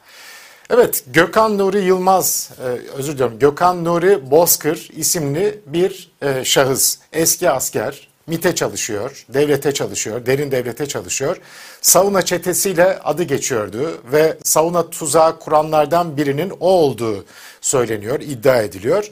Evet, 0.71 1.05
Gökhan 1.07 1.59
Nuri 1.59 1.81
Yılmaz, 1.81 2.51
e, 2.61 2.65
özür 2.97 3.13
diliyorum, 3.13 3.39
Gökhan 3.39 3.85
Nuri 3.85 4.31
Bozkır 4.31 4.89
isimli 4.97 5.61
bir 5.67 6.13
e, 6.23 6.45
şahıs. 6.45 6.99
Eski 7.13 7.51
asker, 7.51 8.09
MİT'e 8.27 8.55
çalışıyor, 8.55 9.25
devlete 9.29 9.75
çalışıyor, 9.75 10.27
derin 10.27 10.51
devlete 10.51 10.87
çalışıyor. 10.87 11.37
Sauna 11.81 12.23
çetesiyle 12.23 12.99
adı 12.99 13.23
geçiyordu 13.23 14.03
ve 14.13 14.37
sauna 14.45 14.91
tuzağı 14.91 15.39
kuranlardan 15.39 16.17
birinin 16.17 16.51
o 16.61 16.69
olduğu 16.69 17.25
söyleniyor, 17.61 18.21
iddia 18.21 18.63
ediliyor. 18.63 19.11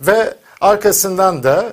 Ve 0.00 0.34
arkasından 0.60 1.42
da 1.42 1.72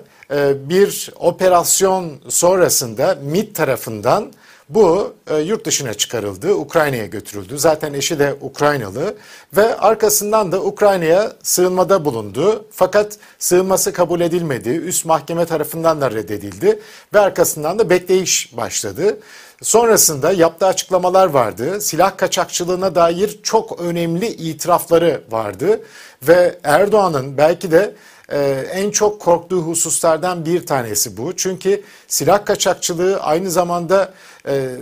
bir 0.70 1.10
operasyon 1.20 2.12
sonrasında 2.30 3.18
MİT 3.24 3.56
tarafından 3.56 4.32
bu 4.74 5.14
e, 5.28 5.38
yurt 5.38 5.66
dışına 5.66 5.94
çıkarıldı, 5.94 6.54
Ukrayna'ya 6.54 7.06
götürüldü. 7.06 7.60
Zaten 7.60 7.94
eşi 7.94 8.20
de 8.20 8.36
Ukraynalı 8.42 9.16
ve 9.58 9.78
arkasından 9.78 10.52
da 10.52 10.64
Ukrayna'ya 10.64 11.34
sığınmada 11.44 12.06
bulundu. 12.06 12.66
Fakat 12.72 13.18
sığınması 13.40 13.94
kabul 13.94 14.22
edilmedi. 14.22 14.70
Üst 14.70 15.06
mahkeme 15.06 15.46
tarafından 15.46 16.02
da 16.02 16.12
reddedildi 16.12 16.80
ve 17.14 17.20
arkasından 17.20 17.80
da 17.80 17.90
bekleyiş 17.90 18.58
başladı. 18.58 19.20
Sonrasında 19.62 20.32
yaptığı 20.32 20.66
açıklamalar 20.66 21.28
vardı. 21.28 21.82
Silah 21.82 22.18
kaçakçılığına 22.18 22.96
dair 22.96 23.40
çok 23.44 23.82
önemli 23.82 24.28
itirafları 24.28 25.22
vardı 25.32 25.82
ve 26.28 26.60
Erdoğan'ın 26.64 27.38
belki 27.38 27.72
de 27.72 27.96
ee, 28.32 28.66
en 28.74 28.92
çok 28.92 29.22
korktuğu 29.22 29.62
hususlardan 29.62 30.46
bir 30.46 30.66
tanesi 30.66 31.18
bu. 31.18 31.36
Çünkü 31.36 31.84
silah 32.08 32.46
kaçakçılığı 32.46 33.20
aynı 33.22 33.52
zamanda 33.52 34.14
e, 34.48 34.76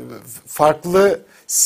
farklı 0.47 1.19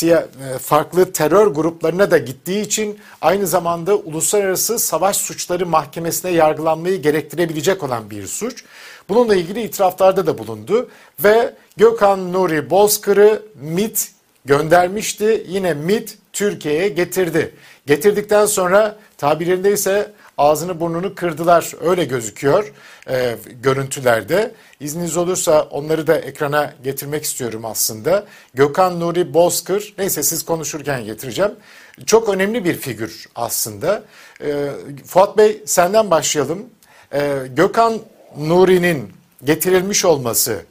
e, 0.04 0.24
farklı 0.62 1.12
terör 1.12 1.48
gruplarına 1.48 2.12
da 2.12 2.18
gittiği 2.18 2.62
için 2.62 3.00
aynı 3.22 3.48
zamanda 3.48 3.96
uluslararası 3.96 4.80
savaş 4.80 5.18
suçları 5.18 5.66
mahkemesine 5.66 6.32
yargılanmayı 6.32 7.02
gerektirebilecek 7.02 7.84
olan 7.84 8.10
bir 8.10 8.28
suç. 8.28 8.64
Bununla 9.10 9.36
ilgili 9.36 9.64
itiraflarda 9.64 10.28
da 10.28 10.38
bulundu 10.38 10.90
ve 11.24 11.54
Gökhan 11.78 12.34
Nuri 12.34 12.70
Bozkır'ı 12.70 13.44
MIT 13.62 14.12
göndermişti. 14.46 15.46
Yine 15.48 15.74
MIT 15.74 16.18
Türkiye'ye 16.34 16.88
getirdi. 16.90 17.56
Getirdikten 17.86 18.46
sonra 18.46 19.00
tabirlerinde 19.18 19.72
ise 19.72 20.12
ağzını 20.38 20.80
burnunu 20.80 21.16
kırdılar 21.16 21.72
öyle 21.82 22.06
gözüküyor 22.06 22.74
e, 23.10 23.36
görüntülerde. 23.62 24.52
İzniniz 24.80 25.18
olursa 25.18 25.62
onları 25.62 26.08
da 26.08 26.18
ekrana 26.18 26.74
getirmek 26.84 27.24
istiyorum 27.24 27.66
aslında. 27.66 28.26
Gökhan 28.54 29.00
Nuri 29.00 29.34
Bozkır 29.34 29.94
neyse 29.98 30.24
siz 30.24 30.46
konuşurken 30.46 31.06
getireceğim. 31.06 31.52
Çok 32.06 32.30
önemli 32.30 32.66
bir 32.66 32.78
figür 32.78 33.26
aslında. 33.36 34.04
E, 34.42 34.70
Fuat 35.06 35.38
Bey 35.38 35.62
senden 35.66 36.12
başlayalım. 36.12 36.66
E, 37.14 37.38
Gökhan 37.56 38.00
Nuri'nin 38.38 39.14
getirilmiş 39.44 40.06
olması 40.06 40.62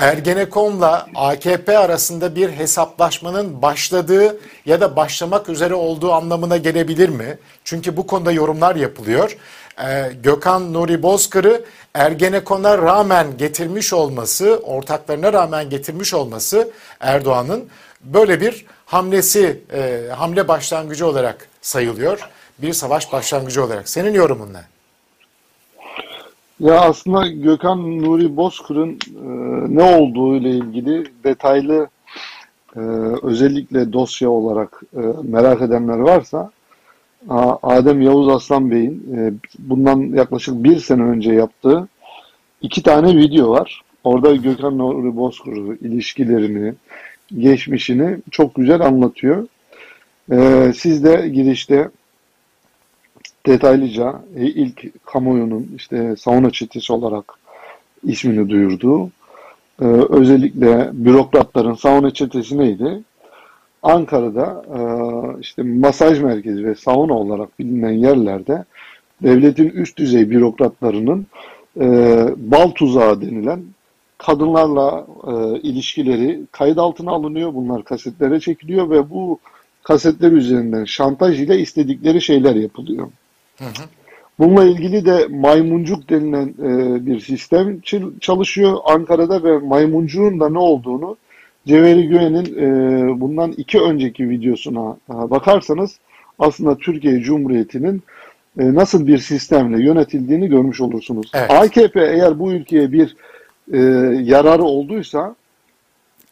Ergenekon'la 0.00 1.06
AKP 1.14 1.78
arasında 1.78 2.34
bir 2.36 2.50
hesaplaşmanın 2.50 3.62
başladığı 3.62 4.40
ya 4.66 4.80
da 4.80 4.96
başlamak 4.96 5.48
üzere 5.48 5.74
olduğu 5.74 6.12
anlamına 6.12 6.56
gelebilir 6.56 7.08
mi? 7.08 7.38
Çünkü 7.64 7.96
bu 7.96 8.06
konuda 8.06 8.32
yorumlar 8.32 8.76
yapılıyor. 8.76 9.36
Ee, 9.84 10.12
Gökhan 10.22 10.72
Nuri 10.72 11.02
Bozkır'ı 11.02 11.64
Ergenekon'a 11.94 12.78
rağmen 12.78 13.36
getirmiş 13.36 13.92
olması, 13.92 14.60
ortaklarına 14.64 15.32
rağmen 15.32 15.70
getirmiş 15.70 16.14
olması 16.14 16.70
Erdoğan'ın 17.00 17.68
böyle 18.04 18.40
bir 18.40 18.66
hamlesi, 18.86 19.60
e, 19.72 20.02
hamle 20.16 20.48
başlangıcı 20.48 21.06
olarak 21.06 21.48
sayılıyor. 21.62 22.28
Bir 22.58 22.72
savaş 22.72 23.12
başlangıcı 23.12 23.64
olarak. 23.64 23.88
Senin 23.88 24.14
yorumun 24.14 24.54
ne? 24.54 24.79
Ya 26.60 26.80
aslında 26.80 27.26
Gökhan 27.26 28.02
Nuri 28.02 28.36
Bozkır'ın 28.36 28.90
e, 28.92 29.24
ne 29.76 29.82
olduğu 29.82 30.36
ile 30.36 30.50
ilgili 30.50 31.04
detaylı 31.24 31.88
e, 32.76 32.80
özellikle 33.22 33.92
dosya 33.92 34.30
olarak 34.30 34.82
e, 34.96 35.00
merak 35.22 35.62
edenler 35.62 35.98
varsa 35.98 36.50
Adem 37.62 38.02
Yavuz 38.02 38.28
Aslan 38.28 38.70
Bey'in 38.70 39.16
e, 39.16 39.32
bundan 39.58 40.00
yaklaşık 40.00 40.64
bir 40.64 40.78
sene 40.78 41.02
önce 41.02 41.32
yaptığı 41.32 41.88
iki 42.62 42.82
tane 42.82 43.16
video 43.16 43.50
var. 43.50 43.82
Orada 44.04 44.36
Gökhan 44.36 44.78
Nuri 44.78 45.16
Bozkır'ı, 45.16 45.76
ilişkilerini, 45.76 46.74
geçmişini 47.38 48.16
çok 48.30 48.54
güzel 48.54 48.80
anlatıyor. 48.80 49.46
E, 50.32 50.72
siz 50.76 51.04
de 51.04 51.28
girişte 51.28 51.90
detaylıca 53.46 54.22
e, 54.36 54.46
ilk 54.46 55.06
kamuoyunun 55.06 55.70
işte 55.76 56.16
sauna 56.16 56.50
çetesi 56.50 56.92
olarak 56.92 57.24
ismini 58.04 58.48
duyurduğu 58.48 59.10
e, 59.82 59.84
özellikle 59.84 60.90
bürokratların 60.92 61.74
sauna 61.74 62.10
çetesi 62.10 62.58
neydi? 62.58 63.02
Ankara'da 63.82 64.64
e, 64.76 64.80
işte 65.40 65.62
masaj 65.62 66.20
merkezi 66.20 66.64
ve 66.64 66.74
sauna 66.74 67.14
olarak 67.14 67.58
bilinen 67.58 67.92
yerlerde 67.92 68.64
devletin 69.22 69.68
üst 69.68 69.96
düzey 69.98 70.30
bürokratlarının 70.30 71.26
e, 71.80 71.86
bal 72.36 72.70
tuzağı 72.70 73.20
denilen 73.20 73.62
kadınlarla 74.18 75.06
ilişkileri 75.62 76.40
kayıt 76.52 76.78
altına 76.78 77.10
alınıyor. 77.10 77.54
Bunlar 77.54 77.84
kasetlere 77.84 78.40
çekiliyor 78.40 78.90
ve 78.90 79.10
bu 79.10 79.38
kasetler 79.82 80.32
üzerinden 80.32 80.84
şantaj 80.84 81.40
ile 81.40 81.58
istedikleri 81.58 82.22
şeyler 82.22 82.54
yapılıyor. 82.54 83.08
Bununla 84.38 84.64
ilgili 84.64 85.04
de 85.04 85.26
maymuncuk 85.30 86.10
denilen 86.10 86.48
e, 86.48 87.06
bir 87.06 87.20
sistem 87.20 87.80
çalışıyor 88.20 88.78
Ankara'da 88.84 89.44
ve 89.44 89.58
maymuncuğun 89.58 90.40
da 90.40 90.48
ne 90.48 90.58
olduğunu 90.58 91.16
Cevheri 91.66 92.08
Güven'in 92.08 92.56
e, 92.56 93.20
bundan 93.20 93.52
iki 93.52 93.80
önceki 93.80 94.30
videosuna 94.30 94.96
e, 95.10 95.12
bakarsanız 95.30 95.98
aslında 96.38 96.78
Türkiye 96.78 97.20
Cumhuriyeti'nin 97.20 98.02
e, 98.58 98.74
nasıl 98.74 99.06
bir 99.06 99.18
sistemle 99.18 99.84
yönetildiğini 99.84 100.48
görmüş 100.48 100.80
olursunuz. 100.80 101.30
Evet. 101.34 101.50
AKP 101.50 102.00
eğer 102.00 102.38
bu 102.38 102.52
ülkeye 102.52 102.92
bir 102.92 103.16
e, 103.72 103.78
yararı 104.22 104.62
olduysa 104.62 105.34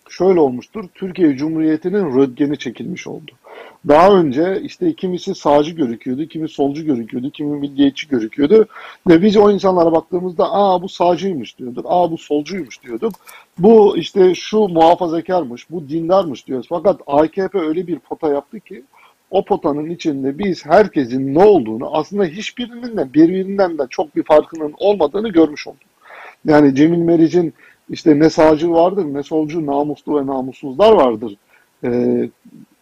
şöyle 0.09 0.40
olmuştur. 0.40 0.84
Türkiye 0.94 1.36
Cumhuriyeti'nin 1.36 2.16
röntgeni 2.16 2.59
çekilmiş 2.59 3.06
oldu. 3.06 3.30
Daha 3.88 4.10
önce 4.10 4.60
işte 4.62 4.94
kimisi 4.94 5.34
sağcı 5.34 5.70
görüküyordu, 5.70 6.26
kimi 6.26 6.48
solcu 6.48 6.84
görüküyordu, 6.84 7.30
kimi 7.30 7.59
milliyetçi 7.59 8.09
görüküyordu. 8.09 8.66
Ve 9.09 9.22
biz 9.22 9.36
o 9.36 9.50
insanlara 9.50 9.92
baktığımızda 9.92 10.52
aa 10.52 10.82
bu 10.82 10.88
sağcıymış 10.88 11.59
diyorduk, 11.59 11.86
aa 11.88 12.10
bu 12.10 12.18
solcuymuş 12.18 12.82
diyorduk. 12.82 13.12
Bu 13.59 13.96
işte 13.96 14.34
şu 14.34 14.59
muhafazakarmış, 14.59 15.70
bu 15.70 15.88
dindarmış 15.88 16.46
diyoruz. 16.46 16.66
Fakat 16.68 17.00
AKP 17.06 17.59
öyle 17.59 17.86
bir 17.86 17.98
pota 17.98 18.28
yaptı 18.28 18.60
ki 18.60 18.82
o 19.30 19.44
potanın 19.44 19.90
içinde 19.90 20.38
biz 20.38 20.66
herkesin 20.66 21.34
ne 21.34 21.44
olduğunu 21.44 21.96
aslında 21.96 22.24
hiçbirinin 22.24 22.96
de 22.96 23.12
birbirinden 23.14 23.78
de 23.78 23.82
çok 23.90 24.16
bir 24.16 24.22
farkının 24.22 24.74
olmadığını 24.78 25.28
görmüş 25.28 25.66
olduk. 25.66 25.80
Yani 26.44 26.74
Cemil 26.74 26.98
Meriç'in 26.98 27.55
işte 27.90 28.18
ne 28.18 28.30
sağcı 28.30 28.70
vardır 28.70 29.05
ne 29.05 29.22
solcu 29.22 29.66
namuslu 29.66 30.20
ve 30.20 30.26
namussuzlar 30.26 30.92
vardır. 30.92 31.36
Ee, 31.84 32.30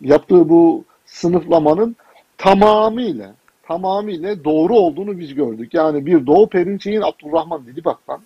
yaptığı 0.00 0.48
bu 0.48 0.84
sınıflamanın 1.06 1.96
tamamıyla 2.38 3.34
tamamıyla 3.62 4.44
doğru 4.44 4.74
olduğunu 4.74 5.18
biz 5.18 5.34
gördük. 5.34 5.74
Yani 5.74 6.06
bir 6.06 6.26
Doğu 6.26 6.48
Perinçek'in 6.48 7.00
Abdurrahman 7.00 7.66
Dilibak'tan 7.66 8.20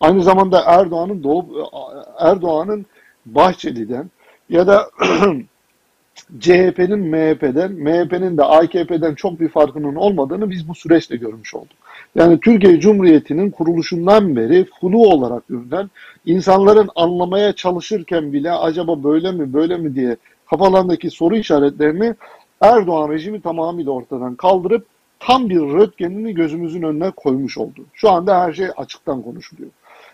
aynı 0.00 0.22
zamanda 0.22 0.62
Erdoğan'ın 0.66 1.22
Doğu 1.22 1.70
Erdoğan'ın 2.18 2.86
Bahçeli'den 3.26 4.10
ya 4.48 4.66
da 4.66 4.90
CHP'nin 6.40 6.98
MHP'den, 6.98 7.72
MHP'nin 7.72 8.36
de 8.36 8.44
AKP'den 8.44 9.14
çok 9.14 9.40
bir 9.40 9.48
farkının 9.48 9.94
olmadığını 9.94 10.50
biz 10.50 10.68
bu 10.68 10.74
süreçte 10.74 11.16
görmüş 11.16 11.54
olduk. 11.54 11.76
Yani 12.14 12.40
Türkiye 12.40 12.80
Cumhuriyeti'nin 12.80 13.50
kuruluşundan 13.50 14.36
beri 14.36 14.66
flu 14.80 15.06
olarak 15.06 15.48
görülen, 15.48 15.90
insanların 16.26 16.90
anlamaya 16.96 17.52
çalışırken 17.52 18.32
bile 18.32 18.52
acaba 18.52 19.04
böyle 19.04 19.32
mi 19.32 19.52
böyle 19.52 19.76
mi 19.76 19.94
diye 19.94 20.16
kafalarındaki 20.50 21.10
soru 21.10 21.36
işaretlerini 21.36 22.14
Erdoğan 22.60 23.10
rejimi 23.10 23.40
tamamıyla 23.40 23.92
ortadan 23.92 24.34
kaldırıp 24.34 24.86
tam 25.20 25.50
bir 25.50 25.60
röntgenini 25.60 26.34
gözümüzün 26.34 26.82
önüne 26.82 27.10
koymuş 27.10 27.58
oldu. 27.58 27.84
Şu 27.94 28.10
anda 28.10 28.40
her 28.40 28.52
şey 28.52 28.66
açıktan 28.76 29.22
konuşuluyor. 29.22 29.70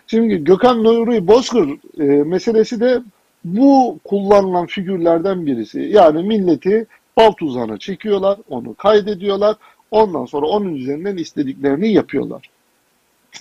Şimdi 0.07 0.43
Gökhan 0.43 0.83
Nuri 0.83 1.27
Bozkır 1.27 1.69
e, 1.99 2.03
meselesi 2.23 2.79
de 2.79 3.01
bu 3.45 3.99
kullanılan 4.03 4.65
figürlerden 4.65 5.45
birisi. 5.45 5.79
Yani 5.79 6.23
milleti 6.23 6.85
bal 7.17 7.31
tuzağına 7.31 7.77
çekiyorlar, 7.77 8.39
onu 8.49 8.73
kaydediyorlar. 8.73 9.55
Ondan 9.91 10.25
sonra 10.25 10.45
onun 10.45 10.75
üzerinden 10.75 11.17
istediklerini 11.17 11.93
yapıyorlar. 11.93 12.49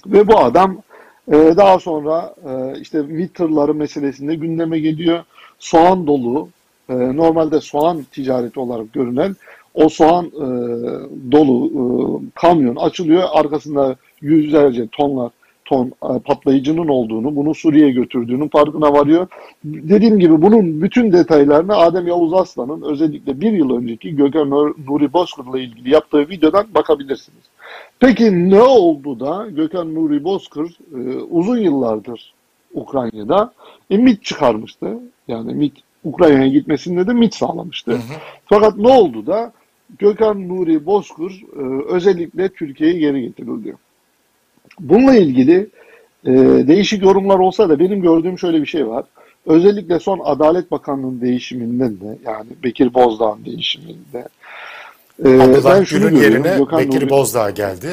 Ve 0.06 0.28
bu 0.28 0.38
adam 0.38 0.82
e, 1.28 1.32
daha 1.32 1.78
sonra 1.78 2.34
e, 2.48 2.80
işte 2.80 3.02
MİT 3.02 3.34
tırları 3.34 3.74
meselesinde 3.74 4.34
gündeme 4.34 4.78
geliyor. 4.78 5.24
Soğan 5.58 6.06
dolu, 6.06 6.48
e, 6.90 7.16
normalde 7.16 7.60
soğan 7.60 8.02
ticareti 8.12 8.60
olarak 8.60 8.92
görünen 8.92 9.36
o 9.74 9.88
soğan 9.88 10.26
e, 10.26 10.46
dolu 11.32 11.66
e, 11.66 11.82
kamyon 12.34 12.76
açılıyor. 12.76 13.22
Arkasında 13.32 13.96
yüzlerce 14.20 14.86
tonlar 14.92 15.30
ton 15.64 15.86
e, 15.86 16.18
patlayıcının 16.18 16.88
olduğunu, 16.88 17.36
bunu 17.36 17.54
Suriye'ye 17.54 17.92
götürdüğünün 17.92 18.48
farkına 18.48 18.92
varıyor. 18.92 19.26
Dediğim 19.64 20.18
gibi 20.18 20.42
bunun 20.42 20.82
bütün 20.82 21.12
detaylarını 21.12 21.76
Adem 21.76 22.06
Yavuz 22.06 22.32
Aslan'ın 22.32 22.82
özellikle 22.82 23.40
bir 23.40 23.52
yıl 23.52 23.76
önceki 23.76 24.16
Gökhan 24.16 24.50
Nuri 24.50 25.12
Bozkır'la 25.12 25.60
ilgili 25.60 25.90
yaptığı 25.90 26.28
videodan 26.28 26.66
bakabilirsiniz. 26.74 27.42
Peki 28.00 28.50
ne 28.50 28.62
oldu 28.62 29.20
da 29.20 29.46
Gökhan 29.50 29.94
Nuri 29.94 30.24
Bozkır 30.24 30.78
e, 30.94 31.18
uzun 31.18 31.58
yıllardır 31.58 32.34
Ukrayna'da 32.74 33.52
e, 33.90 33.96
MIT 33.96 34.24
çıkarmıştı. 34.24 34.98
Yani 35.28 35.54
MIT 35.54 35.74
Ukrayna'ya 36.04 36.48
gitmesinde 36.48 37.06
de 37.06 37.12
MIT 37.12 37.34
sağlamıştı. 37.34 37.90
Hı 37.90 37.96
hı. 37.96 38.00
Fakat 38.46 38.76
ne 38.76 38.88
oldu 38.88 39.26
da 39.26 39.52
Gökhan 39.98 40.48
Nuri 40.48 40.86
Bozkır 40.86 41.42
e, 41.56 41.92
özellikle 41.94 42.48
Türkiye'ye 42.48 42.98
geri 42.98 43.22
getirildi. 43.22 43.74
Bununla 44.80 45.16
ilgili 45.16 45.68
e, 46.26 46.32
değişik 46.68 47.02
yorumlar 47.02 47.38
olsa 47.38 47.68
da 47.68 47.78
benim 47.78 48.02
gördüğüm 48.02 48.38
şöyle 48.38 48.60
bir 48.60 48.66
şey 48.66 48.88
var. 48.88 49.04
Özellikle 49.46 49.98
son 49.98 50.20
Adalet 50.24 50.70
Bakanlığı'nın 50.70 51.20
değişiminden 51.20 52.00
de 52.00 52.18
yani 52.24 52.48
Bekir 52.64 52.94
Bozdağ'ın 52.94 53.44
değişiminde 53.44 54.28
e, 55.24 55.40
Abdullah 55.40 55.90
Gül'ün 55.90 56.16
yerine 56.16 56.56
Gökhan 56.58 56.80
Bekir 56.80 57.00
Nuri... 57.00 57.10
Bozdağ 57.10 57.50
geldi. 57.50 57.86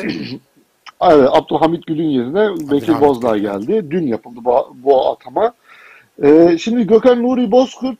evet, 1.02 1.30
Abdülhamit 1.32 1.86
Gül'ün 1.86 2.10
yerine 2.10 2.42
Abdülhamit 2.42 2.72
Bekir 2.72 3.02
Bozdağ 3.02 3.38
geldi. 3.38 3.86
Dün 3.92 4.08
yapıldı 4.08 4.40
bu, 4.46 4.76
bu 4.84 5.10
atama. 5.12 5.54
Ee, 6.24 6.58
şimdi 6.60 6.88
Gökhan 6.88 7.24
Nuri 7.24 7.52
Bozkurt 7.52 7.98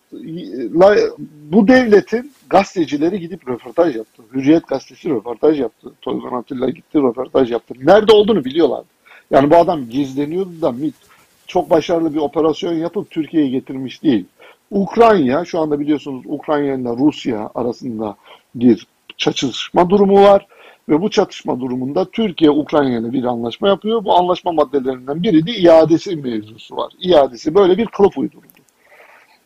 bu 1.52 1.68
devletin 1.68 2.32
gazetecileri 2.50 3.20
gidip 3.20 3.50
röportaj 3.50 3.96
yaptı. 3.96 4.24
Hürriyet 4.34 4.68
gazetesi 4.68 5.10
röportaj 5.10 5.60
yaptı. 5.60 5.92
Toygan 6.02 6.34
Atilla 6.34 6.70
gitti 6.70 6.98
röportaj 6.98 7.52
yaptı. 7.52 7.74
Nerede 7.84 8.12
olduğunu 8.12 8.46
biliyorlardı. 8.46 8.88
Yani 9.32 9.50
bu 9.50 9.56
adam 9.56 9.90
gizleniyordu 9.90 10.62
da 10.62 10.72
MİT 10.72 10.96
çok 11.48 11.70
başarılı 11.70 12.14
bir 12.14 12.20
operasyon 12.20 12.74
yapıp 12.74 13.12
Türkiye'ye 13.12 13.50
getirmiş 13.50 14.04
değil. 14.04 14.26
Ukrayna 14.72 15.46
şu 15.46 15.60
anda 15.60 15.80
biliyorsunuz 15.80 16.24
Ukrayna 16.26 16.74
ile 16.74 16.98
Rusya 17.06 17.52
arasında 17.56 18.16
bir 18.56 18.88
çatışma 19.18 19.90
durumu 19.90 20.22
var. 20.22 20.48
Ve 20.90 21.02
bu 21.02 21.10
çatışma 21.10 21.60
durumunda 21.60 22.06
Türkiye 22.06 22.52
Ukrayna 22.52 23.00
ile 23.00 23.14
bir 23.14 23.24
anlaşma 23.24 23.68
yapıyor. 23.68 24.04
Bu 24.04 24.18
anlaşma 24.18 24.52
maddelerinden 24.52 25.24
biri 25.24 25.48
de 25.48 25.52
iadesi 25.52 26.16
mevzusu 26.16 26.76
var. 26.76 26.94
İadesi 27.00 27.56
böyle 27.56 27.78
bir 27.78 27.86
kılıf 27.86 28.18
uyduruldu. 28.18 28.48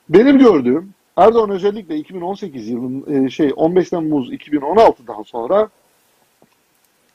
Benim 0.10 0.40
gördüğüm 0.40 0.94
Erdoğan 1.18 1.50
özellikle 1.50 1.98
2018 1.98 2.70
yılın 2.70 3.28
şey 3.28 3.52
15 3.56 3.90
Temmuz 3.90 4.34
2016'dan 4.34 5.24
sonra 5.24 5.70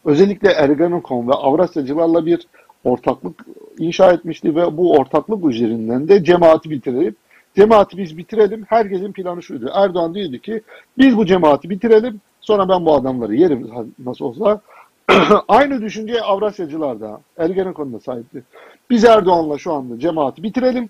özellikle 0.05 0.51
Ergenekon 0.51 1.29
ve 1.29 1.33
Avrasyacılarla 1.33 2.27
bir 2.27 2.47
ortaklık 2.85 3.47
inşa 3.79 4.13
etmişti 4.13 4.57
ve 4.57 4.77
bu 4.77 4.93
ortaklık 4.93 5.45
üzerinden 5.45 6.09
de 6.09 6.25
cemaati 6.25 6.71
bitirelim. 6.71 7.17
Cemaati 7.57 7.99
biz 7.99 8.19
bitirelim. 8.19 8.65
Herkesin 8.69 9.13
planı 9.13 9.43
şuydu. 9.43 9.71
Erdoğan 9.75 10.15
diyordu 10.15 10.39
ki 10.39 10.63
biz 10.99 11.17
bu 11.17 11.27
cemaati 11.27 11.71
bitirelim. 11.71 12.21
Sonra 12.47 12.69
ben 12.69 12.87
bu 12.87 12.95
adamları 12.95 13.35
yerim 13.35 13.71
nasıl 14.05 14.25
olsa. 14.25 14.61
Aynı 15.49 15.83
düşünceye 15.83 16.21
Avrasyacılar 16.21 17.01
da 17.01 17.21
Ergenekon'da 17.39 18.01
sahipti. 18.01 18.43
Biz 18.91 19.05
Erdoğan'la 19.05 19.59
şu 19.59 19.73
anda 19.73 19.99
cemaati 19.99 20.43
bitirelim. 20.43 20.89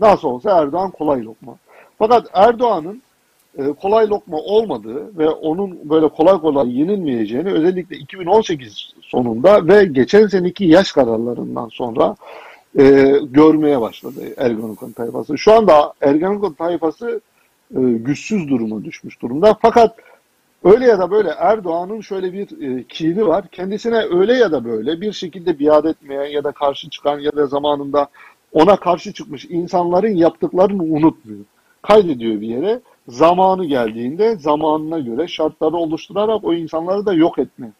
Nasıl 0.00 0.28
olsa 0.28 0.60
Erdoğan 0.62 0.90
kolay 0.90 1.24
lokma. 1.24 1.56
Fakat 1.98 2.30
Erdoğan'ın 2.32 3.02
e, 3.58 3.72
kolay 3.72 4.08
lokma 4.08 4.36
olmadığı 4.36 5.18
ve 5.18 5.28
onun 5.28 5.90
böyle 5.90 6.08
kolay 6.08 6.38
kolay 6.38 6.78
yenilmeyeceğini 6.78 7.52
özellikle 7.52 7.96
2018 7.96 8.94
sonunda 9.02 9.68
ve 9.68 9.84
geçen 9.84 10.26
seneki 10.26 10.64
yaş 10.64 10.92
kararlarından 10.92 11.68
sonra 11.68 12.16
e, 12.78 12.82
görmeye 13.22 13.80
başladı 13.80 14.20
Ergenekon 14.36 14.92
tayfası. 14.92 15.38
Şu 15.38 15.52
anda 15.52 15.92
Ergenekon 16.00 16.52
tayfası 16.52 17.20
e, 17.76 17.80
güçsüz 17.80 18.48
duruma 18.48 18.84
düşmüş 18.84 19.22
durumda. 19.22 19.58
Fakat 19.62 19.96
öyle 20.64 20.86
ya 20.86 20.98
da 20.98 21.10
böyle 21.10 21.28
Erdoğan'ın 21.28 22.00
şöyle 22.00 22.32
bir 22.32 22.78
e, 22.78 22.84
kini 22.84 23.26
var. 23.26 23.48
Kendisine 23.48 23.96
öyle 23.96 24.34
ya 24.34 24.52
da 24.52 24.64
böyle 24.64 25.00
bir 25.00 25.12
şekilde 25.12 25.58
biat 25.58 25.86
etmeyen 25.86 26.26
ya 26.26 26.44
da 26.44 26.52
karşı 26.52 26.90
çıkan 26.90 27.18
ya 27.18 27.36
da 27.36 27.46
zamanında 27.46 28.08
ona 28.52 28.76
karşı 28.76 29.12
çıkmış 29.12 29.44
insanların 29.44 30.16
yaptıklarını 30.16 30.82
unutmuyor. 30.82 31.44
Kaydediyor 31.82 32.40
bir 32.40 32.48
yere. 32.48 32.80
Zamanı 33.08 33.64
geldiğinde 33.64 34.36
zamanına 34.36 34.98
göre 34.98 35.28
şartları 35.28 35.76
oluşturarak 35.76 36.44
o 36.44 36.54
insanları 36.54 37.06
da 37.06 37.12
yok 37.12 37.38
etme 37.38 37.72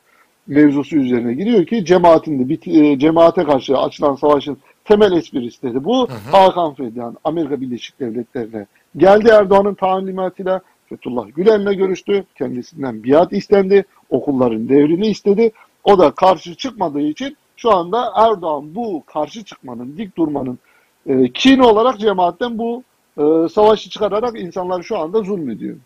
mevzusu 0.47 0.97
üzerine 0.97 1.35
giriyor 1.35 1.67
ki 1.67 1.85
cemaatin 1.85 2.49
de 2.49 2.71
e, 2.71 2.99
cemaate 2.99 3.45
karşı 3.45 3.79
açılan 3.79 4.15
savaşın 4.15 4.59
temel 4.85 5.13
esprisi 5.13 5.63
dedi. 5.63 5.85
Bu 5.85 6.09
hı 6.09 6.13
hı. 6.13 6.37
Hakan 6.37 6.75
Fidan 6.75 7.17
Amerika 7.25 7.61
Birleşik 7.61 8.01
Devletleri'ne 8.01 8.67
geldi 8.97 9.29
Erdoğan'ın 9.29 9.75
talimatıyla 9.75 10.61
Fethullah 10.93 11.27
Gülen'le 11.35 11.73
görüştü. 11.73 12.25
Kendisinden 12.39 13.05
biat 13.05 13.33
istendi. 13.33 13.85
Okulların 14.11 14.69
devrini 14.69 15.07
istedi. 15.07 15.53
O 15.85 15.99
da 15.99 16.11
karşı 16.11 16.55
çıkmadığı 16.55 17.01
için 17.01 17.37
şu 17.57 17.71
anda 17.71 18.13
Erdoğan 18.17 18.75
bu 18.75 19.03
karşı 19.07 19.45
çıkmanın, 19.45 19.97
dik 19.97 20.17
durmanın 20.17 20.59
e, 21.07 21.33
kin 21.33 21.59
olarak 21.59 22.01
cemaatten 22.01 22.59
bu 22.59 22.83
e, 23.19 23.49
savaşı 23.49 23.91
çıkararak 23.91 24.41
insanlar 24.41 24.83
şu 24.83 24.99
anda 24.99 25.23
zulmediyor. 25.23 25.77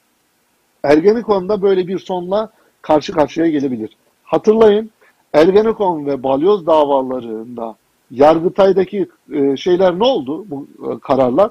Ergenekon'da 0.83 1.62
böyle 1.62 1.89
bir 1.89 1.99
sonla 1.99 2.51
karşı 2.83 3.12
karşıya 3.12 3.47
gelebilir. 3.49 3.97
Hatırlayın 4.24 4.91
Ergenekon 5.33 6.07
ve 6.07 6.23
Balyoz 6.23 6.66
davalarında 6.66 7.77
Yargıtay'daki 8.11 9.09
e, 9.33 9.57
şeyler 9.57 9.99
ne 9.99 10.05
oldu 10.05 10.45
bu 10.51 10.66
e, 10.83 10.99
kararlar? 10.99 11.51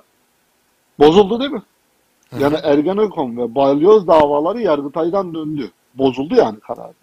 Bozuldu 0.99 1.39
değil 1.39 1.51
mi? 1.51 1.61
Yani 2.39 2.55
Ergenekon 2.63 3.37
ve 3.37 3.55
Balyoz 3.55 4.07
davaları 4.07 4.61
Yargıtay'dan 4.61 5.33
döndü. 5.33 5.71
Bozuldu 5.95 6.35
yani 6.35 6.59
kararlar. 6.59 6.93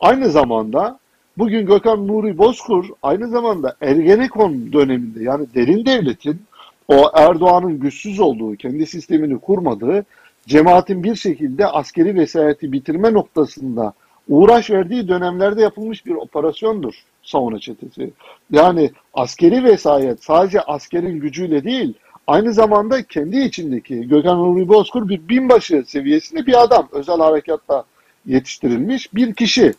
Aynı 0.00 0.30
zamanda 0.30 0.98
bugün 1.38 1.66
Gökhan 1.66 2.08
Nuri 2.08 2.38
Bozkur 2.38 2.84
aynı 3.02 3.28
zamanda 3.28 3.76
Ergenekon 3.80 4.72
döneminde 4.72 5.22
yani 5.22 5.46
derin 5.54 5.86
devletin 5.86 6.42
o 6.88 7.10
Erdoğan'ın 7.14 7.80
güçsüz 7.80 8.20
olduğu, 8.20 8.56
kendi 8.56 8.86
sistemini 8.86 9.38
kurmadığı, 9.38 10.04
cemaatin 10.46 11.04
bir 11.04 11.14
şekilde 11.14 11.66
askeri 11.66 12.14
vesayeti 12.14 12.72
bitirme 12.72 13.12
noktasında 13.12 13.92
uğraş 14.28 14.70
verdiği 14.70 15.08
dönemlerde 15.08 15.62
yapılmış 15.62 16.06
bir 16.06 16.14
operasyondur 16.14 16.94
savunma 17.22 17.58
çetesi. 17.58 18.10
Yani 18.50 18.90
askeri 19.14 19.64
vesayet 19.64 20.24
sadece 20.24 20.60
askerin 20.60 21.20
gücüyle 21.20 21.64
değil, 21.64 21.94
aynı 22.26 22.52
zamanda 22.52 23.02
kendi 23.02 23.40
içindeki 23.40 24.08
Gökhan 24.08 24.38
Nuri 24.38 24.68
Bozkur 24.68 25.08
bir 25.08 25.28
binbaşı 25.28 25.84
seviyesinde 25.86 26.46
bir 26.46 26.62
adam. 26.62 26.88
Özel 26.92 27.18
harekatta 27.18 27.84
yetiştirilmiş 28.26 29.14
bir 29.14 29.34
kişi. 29.34 29.74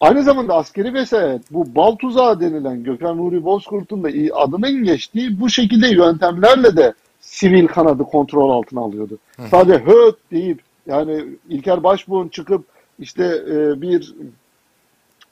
Aynı 0.00 0.22
zamanda 0.22 0.54
askeri 0.54 0.94
vesayet 0.94 1.42
bu 1.50 1.74
bal 1.74 1.96
tuzağı 1.96 2.40
denilen 2.40 2.84
Gökhan 2.84 3.16
Nuri 3.16 3.44
Bozkurt'un 3.44 4.04
da 4.04 4.08
adının 4.34 4.84
geçtiği 4.84 5.40
bu 5.40 5.50
şekilde 5.50 5.88
yöntemlerle 5.88 6.76
de 6.76 6.94
sivil 7.20 7.66
kanadı 7.66 8.02
kontrol 8.04 8.50
altına 8.50 8.80
alıyordu. 8.80 9.18
Hı. 9.36 9.42
Sadece 9.50 9.84
höt 9.84 10.16
deyip 10.30 10.60
yani 10.86 11.24
İlker 11.48 11.82
Başbuğ'un 11.82 12.28
çıkıp 12.28 12.64
işte 12.98 13.24
e, 13.24 13.80
bir 13.80 14.14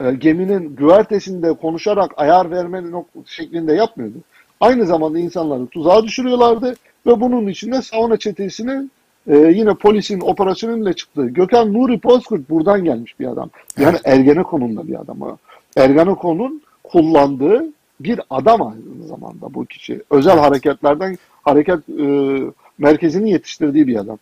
e, 0.00 0.12
geminin 0.12 0.76
güvertesinde 0.76 1.52
konuşarak 1.52 2.12
ayar 2.16 2.50
verme 2.50 2.82
şeklinde 3.26 3.74
yapmıyordu. 3.74 4.16
Aynı 4.62 4.86
zamanda 4.86 5.18
insanları 5.18 5.66
tuzağa 5.66 6.04
düşürüyorlardı 6.04 6.74
ve 7.06 7.20
bunun 7.20 7.46
içinde 7.46 7.82
sauna 7.82 8.16
çetesinin 8.16 8.90
e, 9.26 9.36
yine 9.36 9.74
polisin 9.74 10.20
operasyonuyla 10.20 10.92
çıktığı 10.92 11.26
Gökhan 11.26 11.72
Nuri 11.72 12.02
Bozkurt 12.02 12.50
buradan 12.50 12.84
gelmiş 12.84 13.20
bir 13.20 13.26
adam. 13.26 13.50
Yani 13.78 13.90
evet. 13.90 14.00
Ergenekon'un 14.04 14.88
bir 14.88 15.00
adamı. 15.00 15.38
Ergenekon'un 15.76 16.62
kullandığı 16.84 17.64
bir 18.00 18.20
adam 18.30 18.62
aynı 18.62 19.06
zamanda 19.06 19.54
bu 19.54 19.64
kişi. 19.64 20.02
Özel 20.10 20.38
hareketlerden 20.38 21.18
hareket 21.42 21.88
e, 21.88 22.38
merkezini 22.78 23.30
yetiştirdiği 23.30 23.86
bir 23.86 23.96
adam. 23.96 24.18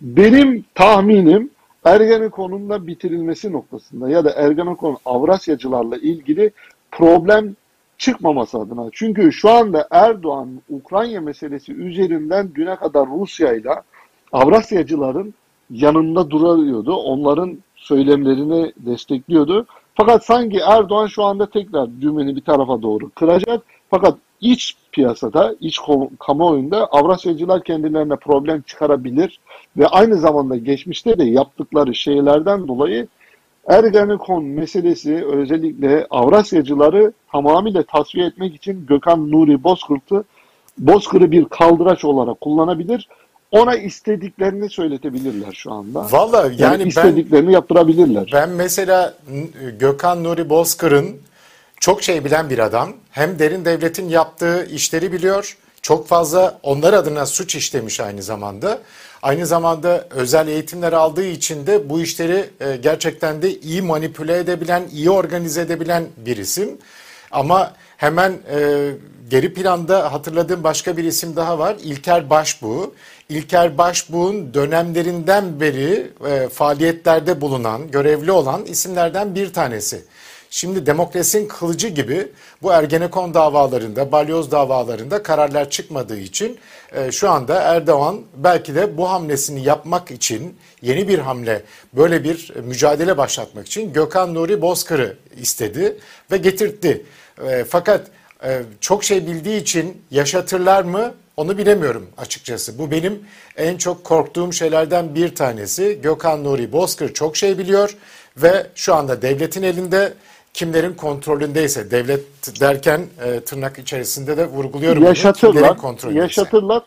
Benim 0.00 0.64
tahminim 0.74 1.50
Ergenekon'un 1.84 2.68
da 2.68 2.86
bitirilmesi 2.86 3.52
noktasında 3.52 4.10
ya 4.10 4.24
da 4.24 4.30
Ergenekon 4.30 4.96
Avrasyacılarla 5.04 5.96
ilgili 5.96 6.50
problem 6.90 7.56
çıkmaması 8.00 8.58
adına. 8.58 8.88
Çünkü 8.92 9.32
şu 9.32 9.50
anda 9.50 9.88
Erdoğan 9.90 10.48
Ukrayna 10.70 11.20
meselesi 11.20 11.72
üzerinden 11.72 12.54
düne 12.54 12.76
kadar 12.76 13.08
Rusya 13.08 13.52
ile 13.52 13.70
Avrasyacıların 14.32 15.34
yanında 15.70 16.30
duruyordu. 16.30 16.94
Onların 16.94 17.58
söylemlerini 17.76 18.72
destekliyordu. 18.76 19.66
Fakat 19.94 20.24
sanki 20.24 20.58
Erdoğan 20.58 21.06
şu 21.06 21.24
anda 21.24 21.50
tekrar 21.50 21.88
düğmeni 22.00 22.36
bir 22.36 22.40
tarafa 22.40 22.82
doğru 22.82 23.10
kıracak. 23.10 23.62
Fakat 23.90 24.18
iç 24.40 24.76
piyasada, 24.92 25.54
iç 25.60 25.78
kamuoyunda 26.18 26.86
Avrasyacılar 26.86 27.64
kendilerine 27.64 28.16
problem 28.16 28.62
çıkarabilir 28.62 29.40
ve 29.76 29.86
aynı 29.86 30.16
zamanda 30.16 30.56
geçmişte 30.56 31.18
de 31.18 31.24
yaptıkları 31.24 31.94
şeylerden 31.94 32.68
dolayı 32.68 33.08
Ergenekon 33.70 34.44
meselesi 34.44 35.24
özellikle 35.24 36.06
Avrasyacıları 36.10 37.12
tamamıyla 37.32 37.82
tasfiye 37.82 38.26
etmek 38.26 38.54
için 38.54 38.86
Gökhan 38.86 39.30
Nuri 39.30 39.64
Bozkurt'u 39.64 40.24
Bozkır'ı 40.78 41.30
bir 41.30 41.44
kaldıraç 41.44 42.04
olarak 42.04 42.40
kullanabilir 42.40 43.08
ona 43.50 43.76
istediklerini 43.76 44.70
söyletebilirler 44.70 45.52
şu 45.52 45.72
anda. 45.72 46.06
Valla 46.12 46.42
yani, 46.42 46.60
yani 46.60 46.82
istediklerini 46.82 47.46
ben, 47.46 47.52
yaptırabilirler. 47.52 48.30
Ben 48.32 48.48
mesela 48.48 49.14
Gökhan 49.78 50.24
Nuri 50.24 50.50
Bozkır'ın 50.50 51.16
çok 51.80 52.02
şey 52.02 52.24
bilen 52.24 52.50
bir 52.50 52.58
adam. 52.58 52.92
Hem 53.10 53.38
derin 53.38 53.64
devletin 53.64 54.08
yaptığı 54.08 54.66
işleri 54.66 55.12
biliyor. 55.12 55.56
Çok 55.82 56.08
fazla 56.08 56.58
onlar 56.62 56.92
adına 56.92 57.26
suç 57.26 57.56
işlemiş 57.56 58.00
aynı 58.00 58.22
zamanda. 58.22 58.78
Aynı 59.22 59.46
zamanda 59.46 60.06
özel 60.10 60.48
eğitimler 60.48 60.92
aldığı 60.92 61.26
için 61.26 61.66
de 61.66 61.90
bu 61.90 62.00
işleri 62.00 62.50
e, 62.60 62.76
gerçekten 62.76 63.42
de 63.42 63.60
iyi 63.60 63.82
manipüle 63.82 64.38
edebilen, 64.38 64.82
iyi 64.92 65.10
organize 65.10 65.60
edebilen 65.60 66.04
bir 66.16 66.36
isim. 66.36 66.78
Ama 67.30 67.72
hemen 67.96 68.32
e, 68.32 68.90
geri 69.30 69.54
planda 69.54 70.12
hatırladığım 70.12 70.64
başka 70.64 70.96
bir 70.96 71.04
isim 71.04 71.36
daha 71.36 71.58
var. 71.58 71.76
İlker 71.82 72.30
Başbuğ. 72.30 72.92
İlker 73.28 73.78
Başbuğ'un 73.78 74.54
dönemlerinden 74.54 75.60
beri 75.60 76.10
e, 76.26 76.48
faaliyetlerde 76.48 77.40
bulunan, 77.40 77.90
görevli 77.90 78.32
olan 78.32 78.64
isimlerden 78.64 79.34
bir 79.34 79.52
tanesi. 79.52 80.04
Şimdi 80.52 80.86
demokrasinin 80.86 81.48
kılıcı 81.48 81.88
gibi 81.88 82.28
bu 82.62 82.72
Ergenekon 82.72 83.34
davalarında, 83.34 84.12
balyoz 84.12 84.50
davalarında 84.50 85.22
kararlar 85.22 85.70
çıkmadığı 85.70 86.18
için 86.18 86.58
e, 86.92 87.12
şu 87.12 87.30
anda 87.30 87.62
Erdoğan 87.62 88.20
belki 88.36 88.74
de 88.74 88.96
bu 88.96 89.10
hamlesini 89.10 89.64
yapmak 89.64 90.10
için 90.10 90.56
yeni 90.82 91.08
bir 91.08 91.18
hamle, 91.18 91.62
böyle 91.92 92.24
bir 92.24 92.54
mücadele 92.64 93.18
başlatmak 93.18 93.66
için 93.66 93.92
Gökhan 93.92 94.34
Nuri 94.34 94.62
Bozkır'ı 94.62 95.16
istedi 95.40 95.96
ve 96.30 96.36
getirtti. 96.36 97.06
E, 97.48 97.64
fakat 97.68 98.06
e, 98.44 98.62
çok 98.80 99.04
şey 99.04 99.26
bildiği 99.26 99.60
için 99.60 100.02
yaşatırlar 100.10 100.82
mı 100.82 101.14
onu 101.36 101.58
bilemiyorum 101.58 102.06
açıkçası. 102.18 102.78
Bu 102.78 102.90
benim 102.90 103.22
en 103.56 103.76
çok 103.76 104.04
korktuğum 104.04 104.52
şeylerden 104.52 105.14
bir 105.14 105.34
tanesi. 105.34 105.98
Gökhan 106.02 106.44
Nuri 106.44 106.72
Bozkır 106.72 107.14
çok 107.14 107.36
şey 107.36 107.58
biliyor 107.58 107.96
ve 108.36 108.66
şu 108.74 108.94
anda 108.94 109.22
devletin 109.22 109.62
elinde 109.62 110.12
kimlerin 110.54 110.94
kontrolündeyse 110.94 111.90
devlet 111.90 112.24
derken 112.60 113.00
e, 113.24 113.40
tırnak 113.40 113.78
içerisinde 113.78 114.36
de 114.36 114.46
vurguluyorum. 114.46 115.02
Yaşatırlar. 115.02 115.76
Bunu, 115.82 116.12
yaşatırlar. 116.12 116.82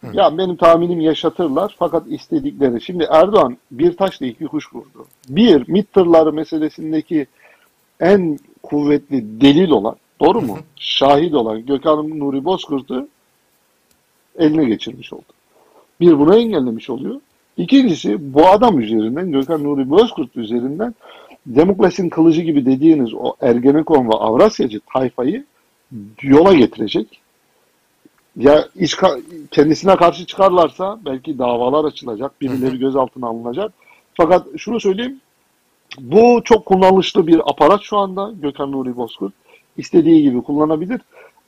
Hı. 0.00 0.16
Ya 0.16 0.38
benim 0.38 0.56
tahminim 0.56 1.00
yaşatırlar 1.00 1.76
fakat 1.78 2.06
istedikleri. 2.08 2.80
Şimdi 2.80 3.06
Erdoğan 3.10 3.58
bir 3.70 3.96
taşla 3.96 4.26
iki 4.26 4.46
kuş 4.46 4.74
vurdu. 4.74 5.06
Bir, 5.28 5.68
MİT 5.68 5.92
tırları 5.92 6.32
meselesindeki 6.32 7.26
en 8.00 8.38
kuvvetli 8.62 9.40
delil 9.40 9.70
olan, 9.70 9.96
doğru 10.20 10.40
mu? 10.40 10.58
Şahit 10.76 11.34
olan 11.34 11.66
Gökhan 11.66 12.18
Nuri 12.18 12.44
Bozkurt'u 12.44 13.08
eline 14.38 14.64
geçirmiş 14.64 15.12
oldu. 15.12 15.32
Bir 16.00 16.18
bunu 16.18 16.36
engellemiş 16.36 16.90
oluyor. 16.90 17.20
İkincisi 17.56 18.34
bu 18.34 18.48
adam 18.48 18.80
üzerinden, 18.80 19.32
Gökhan 19.32 19.64
Nuri 19.64 19.90
Bozkurt 19.90 20.36
üzerinden 20.36 20.94
demokrasinin 21.46 22.08
kılıcı 22.08 22.40
gibi 22.40 22.66
dediğiniz 22.66 23.14
o 23.14 23.34
Ergenekon 23.40 24.08
ve 24.08 24.14
Avrasyacı 24.14 24.80
tayfayı 24.92 25.44
yola 26.22 26.54
getirecek. 26.54 27.20
Ya 28.36 28.68
ka- 28.76 29.20
kendisine 29.50 29.96
karşı 29.96 30.26
çıkarlarsa 30.26 30.98
belki 31.04 31.38
davalar 31.38 31.84
açılacak, 31.84 32.40
birileri 32.40 32.78
gözaltına 32.78 33.26
alınacak. 33.26 33.72
Fakat 34.14 34.46
şunu 34.56 34.80
söyleyeyim, 34.80 35.20
bu 36.00 36.40
çok 36.44 36.66
kullanışlı 36.66 37.26
bir 37.26 37.50
aparat 37.50 37.82
şu 37.82 37.98
anda 37.98 38.32
Gökhan 38.42 38.72
Nuri 38.72 38.96
Bozkurt. 38.96 39.32
İstediği 39.76 40.22
gibi 40.22 40.42
kullanabilir. 40.42 41.00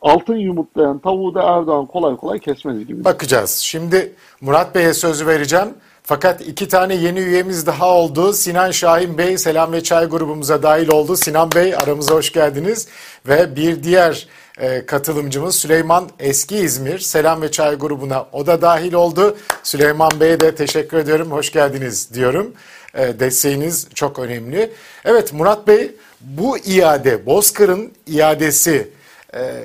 Altın 0.02 0.36
yumurtlayan 0.36 0.98
tavuğu 0.98 1.34
da 1.34 1.42
Erdoğan 1.42 1.86
kolay 1.86 2.16
kolay 2.16 2.38
kesmez 2.38 2.86
gibi. 2.86 3.04
Bakacağız. 3.04 3.50
Şimdi 3.50 4.12
Murat 4.40 4.74
Bey'e 4.74 4.94
sözü 4.94 5.26
vereceğim. 5.26 5.68
Fakat 6.08 6.40
iki 6.40 6.68
tane 6.68 6.94
yeni 6.94 7.18
üyemiz 7.18 7.66
daha 7.66 7.88
oldu. 7.88 8.32
Sinan 8.32 8.70
Şahin 8.70 9.18
Bey 9.18 9.38
Selam 9.38 9.72
ve 9.72 9.82
Çay 9.82 10.06
grubumuza 10.06 10.62
dahil 10.62 10.88
oldu. 10.88 11.16
Sinan 11.16 11.50
Bey 11.52 11.74
aramıza 11.74 12.14
hoş 12.14 12.32
geldiniz. 12.32 12.88
Ve 13.28 13.56
bir 13.56 13.82
diğer 13.82 14.28
e, 14.58 14.86
katılımcımız 14.86 15.54
Süleyman 15.54 16.10
Eski 16.18 16.56
İzmir 16.56 16.98
Selam 16.98 17.42
ve 17.42 17.50
Çay 17.50 17.74
grubuna 17.74 18.26
o 18.32 18.46
da 18.46 18.62
dahil 18.62 18.92
oldu. 18.92 19.36
Süleyman 19.62 20.10
Bey'e 20.20 20.40
de 20.40 20.54
teşekkür 20.54 20.96
ediyorum. 20.96 21.32
Hoş 21.32 21.52
geldiniz 21.52 22.14
diyorum. 22.14 22.52
E, 22.94 23.20
desteğiniz 23.20 23.88
çok 23.94 24.18
önemli. 24.18 24.72
Evet 25.04 25.32
Murat 25.32 25.68
Bey 25.68 25.94
bu 26.20 26.58
iade 26.58 27.26
Bozkır'ın 27.26 27.92
iadesi 28.06 28.90
e, 29.34 29.64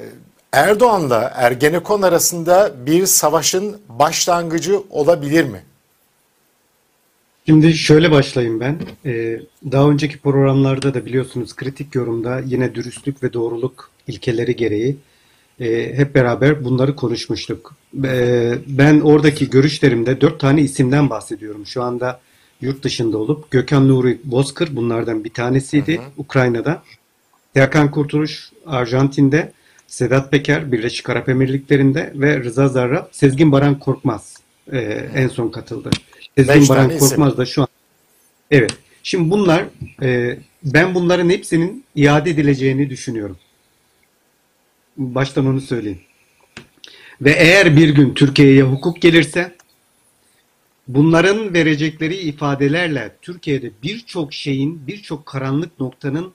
Erdoğan'la 0.54 1.32
Ergenekon 1.36 2.02
arasında 2.02 2.72
bir 2.86 3.06
savaşın 3.06 3.82
başlangıcı 3.90 4.84
olabilir 4.90 5.44
mi? 5.44 5.64
Şimdi 7.46 7.74
şöyle 7.74 8.12
başlayayım 8.12 8.60
ben. 8.60 8.80
Ee, 9.06 9.40
daha 9.72 9.90
önceki 9.90 10.18
programlarda 10.18 10.94
da 10.94 11.06
biliyorsunuz 11.06 11.56
kritik 11.56 11.96
yorumda 11.96 12.40
yine 12.40 12.76
dürüstlük 12.76 13.24
ve 13.24 13.34
doğruluk 13.34 13.92
ilkeleri 14.08 14.56
gereği 14.56 14.98
e, 15.60 15.94
hep 15.98 16.16
beraber 16.16 16.64
bunları 16.64 16.96
konuşmuştuk. 16.96 17.76
Ee, 18.04 18.54
ben 18.68 19.00
oradaki 19.00 19.50
görüşlerimde 19.50 20.22
dört 20.22 20.40
tane 20.40 20.62
isimden 20.62 21.10
bahsediyorum. 21.10 21.66
Şu 21.66 21.84
anda 21.84 22.20
yurt 22.62 22.84
dışında 22.84 23.18
olup 23.18 23.52
Gökhan 23.52 23.88
Nuri 23.88 24.20
Bozkır 24.24 24.76
bunlardan 24.76 25.24
bir 25.24 25.34
tanesiydi 25.34 26.02
Ukrayna'da. 26.18 26.84
Serkan 27.54 27.92
Kurtuluş 27.92 28.52
Arjantin'de, 28.66 29.52
Sedat 29.88 30.32
Peker 30.32 30.72
Birleşik 30.72 31.10
Arap 31.10 31.30
Emirlikleri'nde 31.30 32.14
ve 32.16 32.40
Rıza 32.44 32.68
Zarrab, 32.68 33.06
Sezgin 33.12 33.52
Baran 33.52 33.80
Korkmaz 33.80 34.38
e, 34.72 34.80
en 35.16 35.28
son 35.28 35.50
katıldı. 35.50 35.90
Sezgin 36.38 36.70
Baran. 36.70 36.98
Korkmaz 36.98 37.38
da 37.38 37.46
şu 37.46 37.62
an. 37.62 37.68
Evet. 38.52 38.72
Şimdi 39.04 39.32
bunlar 39.32 39.66
e, 40.02 40.40
ben 40.64 40.96
bunların 40.96 41.30
hepsinin 41.30 41.86
iade 41.96 42.30
edileceğini 42.30 42.90
düşünüyorum. 42.90 43.38
Baştan 44.98 45.46
onu 45.46 45.62
söyleyeyim. 45.62 46.02
Ve 47.22 47.32
eğer 47.32 47.78
bir 47.78 47.90
gün 47.90 48.14
Türkiye'ye 48.14 48.64
hukuk 48.64 49.02
gelirse 49.02 49.56
bunların 50.88 51.54
verecekleri 51.54 52.16
ifadelerle 52.16 53.16
Türkiye'de 53.22 53.72
birçok 53.84 54.34
şeyin, 54.34 54.88
birçok 54.88 55.26
karanlık 55.26 55.80
noktanın 55.80 56.34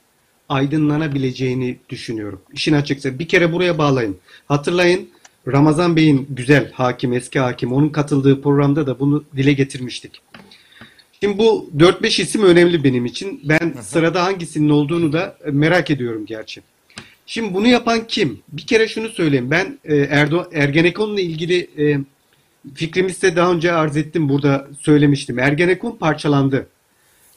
aydınlanabileceğini 0.48 1.78
düşünüyorum. 1.88 2.42
İşin 2.52 2.72
açıkçası 2.72 3.18
bir 3.18 3.28
kere 3.28 3.52
buraya 3.52 3.78
bağlayın. 3.78 4.16
Hatırlayın 4.48 5.08
Ramazan 5.52 5.96
Bey'in 5.96 6.26
güzel 6.30 6.72
hakim, 6.72 7.12
eski 7.12 7.40
hakim, 7.40 7.72
onun 7.72 7.88
katıldığı 7.88 8.42
programda 8.42 8.86
da 8.86 8.98
bunu 9.00 9.24
dile 9.36 9.52
getirmiştik. 9.52 10.20
Şimdi 11.20 11.38
bu 11.38 11.70
4-5 11.78 12.22
isim 12.22 12.42
önemli 12.42 12.84
benim 12.84 13.06
için. 13.06 13.40
Ben 13.44 13.74
sırada 13.80 14.24
hangisinin 14.24 14.68
olduğunu 14.68 15.12
da 15.12 15.36
merak 15.52 15.90
ediyorum 15.90 16.26
gerçi. 16.26 16.62
Şimdi 17.26 17.54
bunu 17.54 17.66
yapan 17.66 18.06
kim? 18.08 18.40
Bir 18.48 18.62
kere 18.62 18.88
şunu 18.88 19.08
söyleyeyim. 19.08 19.50
Ben 19.50 19.78
e, 19.84 19.96
Erdo 19.96 20.44
Ergenekon'la 20.52 21.20
ilgili 21.20 21.70
e, 21.78 21.98
fikrimi 22.74 23.12
size 23.12 23.36
daha 23.36 23.52
önce 23.52 23.72
arz 23.72 23.96
ettim. 23.96 24.28
Burada 24.28 24.68
söylemiştim. 24.80 25.38
Ergenekon 25.38 25.96
parçalandı. 25.96 26.66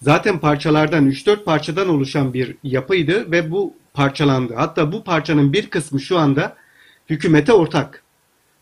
Zaten 0.01 0.39
parçalardan 0.39 1.11
3-4 1.11 1.43
parçadan 1.43 1.89
oluşan 1.89 2.33
bir 2.33 2.55
yapıydı 2.63 3.31
ve 3.31 3.51
bu 3.51 3.73
parçalandı. 3.93 4.53
Hatta 4.55 4.91
bu 4.91 5.03
parçanın 5.03 5.53
bir 5.53 5.69
kısmı 5.69 5.99
şu 5.99 6.17
anda 6.17 6.55
hükümete 7.09 7.53
ortak. 7.53 8.03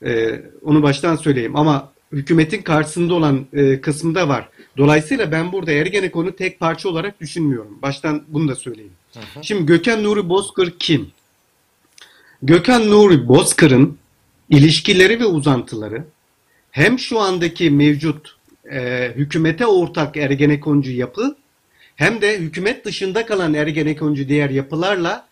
Ee, 0.06 0.42
onu 0.64 0.84
baştan 0.84 1.16
söyleyeyim 1.16 1.56
ama 1.56 1.92
hükümetin 2.12 2.62
karşısında 2.62 3.14
olan 3.14 3.46
e, 3.54 3.82
kısmı 3.82 4.16
da 4.16 4.30
var. 4.30 4.50
Dolayısıyla 4.78 5.32
ben 5.32 5.52
burada 5.52 5.72
Ergenekon'u 5.72 6.36
tek 6.36 6.60
parça 6.60 6.90
olarak 6.90 7.22
düşünmüyorum. 7.22 7.80
Baştan 7.82 8.24
bunu 8.28 8.48
da 8.48 8.56
söyleyeyim. 8.56 8.94
Şimdi 9.42 9.66
Gökhan 9.66 10.04
Nuri 10.04 10.30
Bozkır 10.30 10.74
kim? 10.80 11.12
Gökhan 12.44 12.90
Nuri 12.90 13.28
Bozkır'ın 13.28 13.98
ilişkileri 14.50 15.20
ve 15.20 15.26
uzantıları 15.26 16.04
hem 16.72 17.00
şu 17.00 17.20
andaki 17.20 17.72
mevcut 17.72 18.36
e, 18.72 19.12
hükümete 19.16 19.66
ortak 19.66 20.18
Ergenekoncu 20.18 20.92
yapı 20.92 21.36
hem 21.96 22.22
de 22.22 22.38
hükümet 22.38 22.86
dışında 22.86 23.26
kalan 23.26 23.54
Ergenekoncu 23.54 24.30
diğer 24.30 24.50
yapılarla 24.50 25.28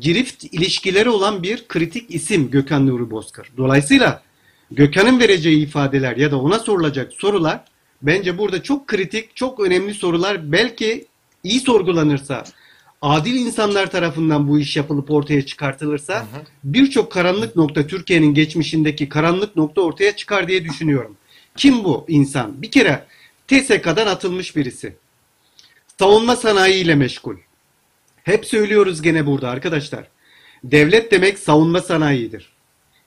girift 0.00 0.44
ilişkileri 0.44 1.08
olan 1.08 1.42
bir 1.42 1.68
kritik 1.68 2.14
isim 2.14 2.50
Gökhan 2.50 2.86
Nuri 2.86 3.10
Bozkır. 3.10 3.48
Dolayısıyla 3.56 4.22
Gökhan'ın 4.70 5.20
vereceği 5.20 5.66
ifadeler 5.66 6.16
ya 6.16 6.30
da 6.30 6.40
ona 6.40 6.58
sorulacak 6.58 7.12
sorular 7.12 7.64
bence 8.02 8.38
burada 8.38 8.62
çok 8.62 8.86
kritik, 8.86 9.36
çok 9.36 9.60
önemli 9.60 9.94
sorular. 9.94 10.52
Belki 10.52 11.06
iyi 11.44 11.60
sorgulanırsa, 11.60 12.44
adil 13.02 13.34
insanlar 13.34 13.90
tarafından 13.90 14.48
bu 14.48 14.58
iş 14.58 14.76
yapılıp 14.76 15.10
ortaya 15.10 15.46
çıkartılırsa 15.46 16.26
birçok 16.64 17.12
karanlık 17.12 17.56
nokta 17.56 17.86
Türkiye'nin 17.86 18.34
geçmişindeki 18.34 19.08
karanlık 19.08 19.56
nokta 19.56 19.80
ortaya 19.80 20.16
çıkar 20.16 20.48
diye 20.48 20.64
düşünüyorum. 20.64 21.16
Kim 21.56 21.84
bu 21.84 22.04
insan? 22.08 22.62
Bir 22.62 22.70
kere 22.70 23.04
TSK'dan 23.48 24.06
atılmış 24.06 24.56
birisi. 24.56 24.96
Savunma 25.98 26.36
sanayiyle 26.36 26.94
meşgul. 26.94 27.36
Hep 28.24 28.46
söylüyoruz 28.46 29.02
gene 29.02 29.26
burada 29.26 29.50
arkadaşlar. 29.50 30.08
Devlet 30.64 31.12
demek 31.12 31.38
savunma 31.38 31.80
sanayidir. 31.80 32.52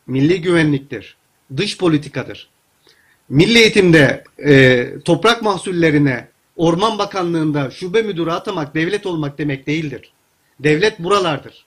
Milli 0.08 0.42
güvenliktir. 0.42 1.18
Dış 1.58 1.78
politikadır. 1.78 2.50
Milli 3.30 3.60
eğitimde 3.60 4.24
e, 4.46 4.88
toprak 5.06 5.42
mahsullerine 5.42 6.28
Orman 6.56 6.98
Bakanlığı'nda 6.98 7.72
şube 7.72 8.02
müdürü 8.02 8.32
atamak 8.32 8.76
devlet 8.76 9.06
olmak 9.06 9.38
demek 9.38 9.68
değildir. 9.68 10.12
Devlet 10.60 11.00
buralardır. 11.00 11.66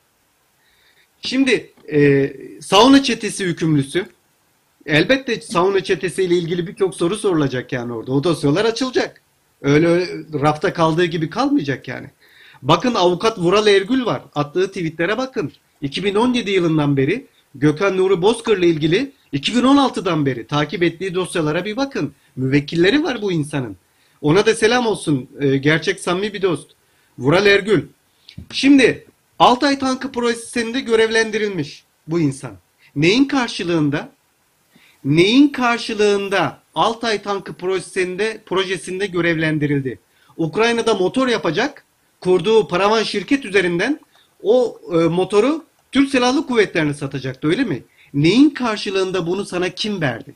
Şimdi 1.23 1.70
e, 1.93 2.33
sauna 2.61 3.03
çetesi 3.03 3.45
hükümlüsü 3.45 4.07
elbette 4.87 5.41
sauna 5.41 5.85
çetesiyle 5.85 6.37
ilgili 6.37 6.66
birçok 6.66 6.95
soru 6.95 7.16
sorulacak 7.16 7.73
yani 7.73 7.93
orada. 7.93 8.12
O 8.12 8.25
dosyalar 8.25 8.65
açılacak. 8.65 9.23
Öyle, 9.62 9.89
öyle 9.89 10.07
rafta 10.33 10.73
kaldığı 10.73 11.05
gibi 11.05 11.31
kalmayacak 11.31 11.89
yani. 11.89 12.11
Bakın 12.63 12.95
avukat 12.95 13.39
Vural 13.39 13.67
Ergül 13.67 14.07
var. 14.07 14.23
Attığı 14.35 14.69
tweetlere 14.69 15.19
bakın. 15.19 15.53
2017 15.81 16.51
yılından 16.51 16.97
beri 16.97 17.27
Gökhan 17.55 17.97
Nuri 17.97 18.23
Bozkır'la 18.23 18.67
ilgili 18.67 19.13
2016'dan 19.33 20.27
beri 20.27 20.47
takip 20.47 20.83
ettiği 20.83 21.15
dosyalara 21.15 21.65
bir 21.65 21.77
bakın. 21.77 22.15
Müvekkilleri 22.37 23.05
var 23.05 23.23
bu 23.23 23.33
insanın. 23.33 23.77
Ona 24.21 24.47
da 24.47 24.55
selam 24.55 24.87
olsun. 24.87 25.29
Ee, 25.41 25.57
gerçek 25.57 26.01
samimi 26.01 26.33
bir 26.33 26.43
dost. 26.43 26.71
Vural 27.19 27.47
Ergül. 27.47 27.83
Şimdi 28.53 29.07
Altay 29.39 29.79
Tankı 29.79 30.13
projesinde 30.13 30.81
görevlendirilmiş 30.81 31.85
bu 32.07 32.21
insan. 32.21 32.53
Neyin 32.97 33.25
karşılığında? 33.25 34.13
Neyin 35.05 35.49
karşılığında 35.49 36.59
Altay 36.75 37.23
Tankı 37.23 37.53
projesinde, 37.53 38.43
projesinde 38.47 39.07
görevlendirildi? 39.07 39.99
Ukrayna'da 40.37 40.95
motor 40.95 41.29
yapacak. 41.29 41.85
Kurduğu 42.20 42.69
paravan 42.69 43.03
şirket 43.03 43.45
üzerinden 43.45 44.01
o 44.43 44.81
e, 44.93 44.97
motoru 44.97 45.65
Türk 45.93 46.11
Silahlı 46.11 46.47
Kuvvetleri'ne 46.47 46.95
satacaktı 46.95 47.49
öyle 47.49 47.65
mi? 47.65 47.82
Neyin 48.15 48.51
karşılığında 48.51 49.27
bunu 49.27 49.45
sana 49.45 49.69
kim 49.69 50.01
verdi? 50.01 50.35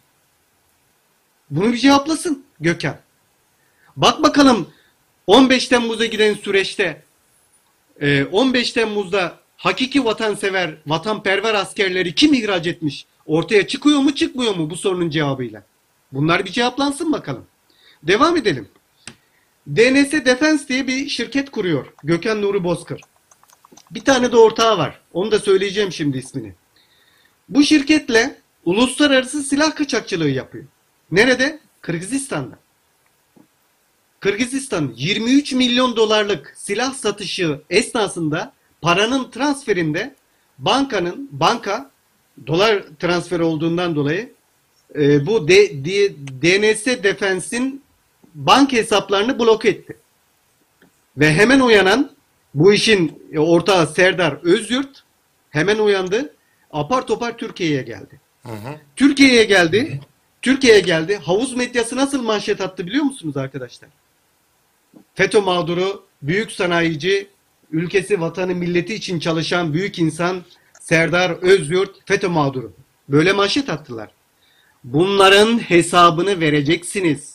Bunu 1.50 1.72
bir 1.72 1.78
cevaplasın 1.78 2.44
Gökhan. 2.60 2.96
Bak 3.96 4.22
bakalım 4.22 4.68
15 5.26 5.68
Temmuz'a 5.68 6.06
giden 6.06 6.34
süreçte 6.34 7.02
15 8.32 8.72
Temmuz'da 8.72 9.38
hakiki 9.56 10.04
vatansever, 10.04 10.74
vatanperver 10.86 11.54
askerleri 11.54 12.14
kim 12.14 12.34
ihraç 12.34 12.66
etmiş? 12.66 13.06
Ortaya 13.26 13.66
çıkıyor 13.66 13.98
mu 13.98 14.14
çıkmıyor 14.14 14.54
mu 14.56 14.70
bu 14.70 14.76
sorunun 14.76 15.10
cevabıyla? 15.10 15.62
Bunlar 16.12 16.44
bir 16.44 16.52
cevaplansın 16.52 17.12
bakalım. 17.12 17.44
Devam 18.02 18.36
edelim. 18.36 18.68
DNS 19.66 20.12
Defense 20.12 20.68
diye 20.68 20.86
bir 20.86 21.08
şirket 21.08 21.50
kuruyor 21.50 21.86
Gökhan 22.04 22.42
Nuri 22.42 22.64
Bozkır. 22.64 23.00
Bir 23.90 24.00
tane 24.00 24.32
de 24.32 24.36
ortağı 24.36 24.78
var. 24.78 25.00
Onu 25.12 25.32
da 25.32 25.38
söyleyeceğim 25.38 25.92
şimdi 25.92 26.18
ismini. 26.18 26.54
Bu 27.48 27.62
şirketle 27.62 28.36
uluslararası 28.64 29.42
silah 29.42 29.74
kaçakçılığı 29.74 30.28
yapıyor. 30.28 30.64
Nerede? 31.10 31.60
Kırgızistan'da. 31.80 32.58
Kırgızistan 34.20 34.92
23 34.96 35.52
milyon 35.52 35.96
dolarlık 35.96 36.54
silah 36.56 36.94
satışı 36.94 37.60
esnasında 37.70 38.52
paranın 38.80 39.30
transferinde 39.30 40.14
bankanın 40.58 41.28
banka 41.32 41.90
dolar 42.46 42.82
transferi 43.00 43.42
olduğundan 43.42 43.96
dolayı 43.96 44.32
e, 44.94 45.26
bu 45.26 45.48
D, 45.48 45.84
D, 45.84 46.16
DNS 46.16 46.86
Defense'in 46.86 47.81
bank 48.34 48.72
hesaplarını 48.72 49.38
bloke 49.38 49.68
etti. 49.68 49.96
Ve 51.16 51.32
hemen 51.32 51.60
uyanan 51.60 52.10
bu 52.54 52.72
işin 52.72 53.28
ortağı 53.36 53.86
Serdar 53.86 54.38
Özyurt 54.42 55.02
hemen 55.50 55.78
uyandı. 55.78 56.34
Apar 56.70 57.06
topar 57.06 57.38
Türkiye'ye 57.38 57.82
geldi. 57.82 58.20
Türkiye'ye 58.96 59.44
geldi. 59.44 60.00
Türkiye'ye 60.42 60.80
geldi. 60.80 61.16
Havuz 61.16 61.56
medyası 61.56 61.96
nasıl 61.96 62.22
manşet 62.22 62.60
attı 62.60 62.86
biliyor 62.86 63.04
musunuz 63.04 63.36
arkadaşlar? 63.36 63.90
FETÖ 65.14 65.40
mağduru, 65.40 66.04
büyük 66.22 66.52
sanayici, 66.52 67.28
ülkesi, 67.70 68.20
vatanı, 68.20 68.54
milleti 68.54 68.94
için 68.94 69.18
çalışan 69.18 69.72
büyük 69.74 69.98
insan 69.98 70.42
Serdar 70.80 71.30
Özyurt 71.30 71.96
FETÖ 72.06 72.28
mağduru. 72.28 72.72
Böyle 73.08 73.32
manşet 73.32 73.70
attılar. 73.70 74.10
Bunların 74.84 75.58
hesabını 75.58 76.40
vereceksiniz. 76.40 77.31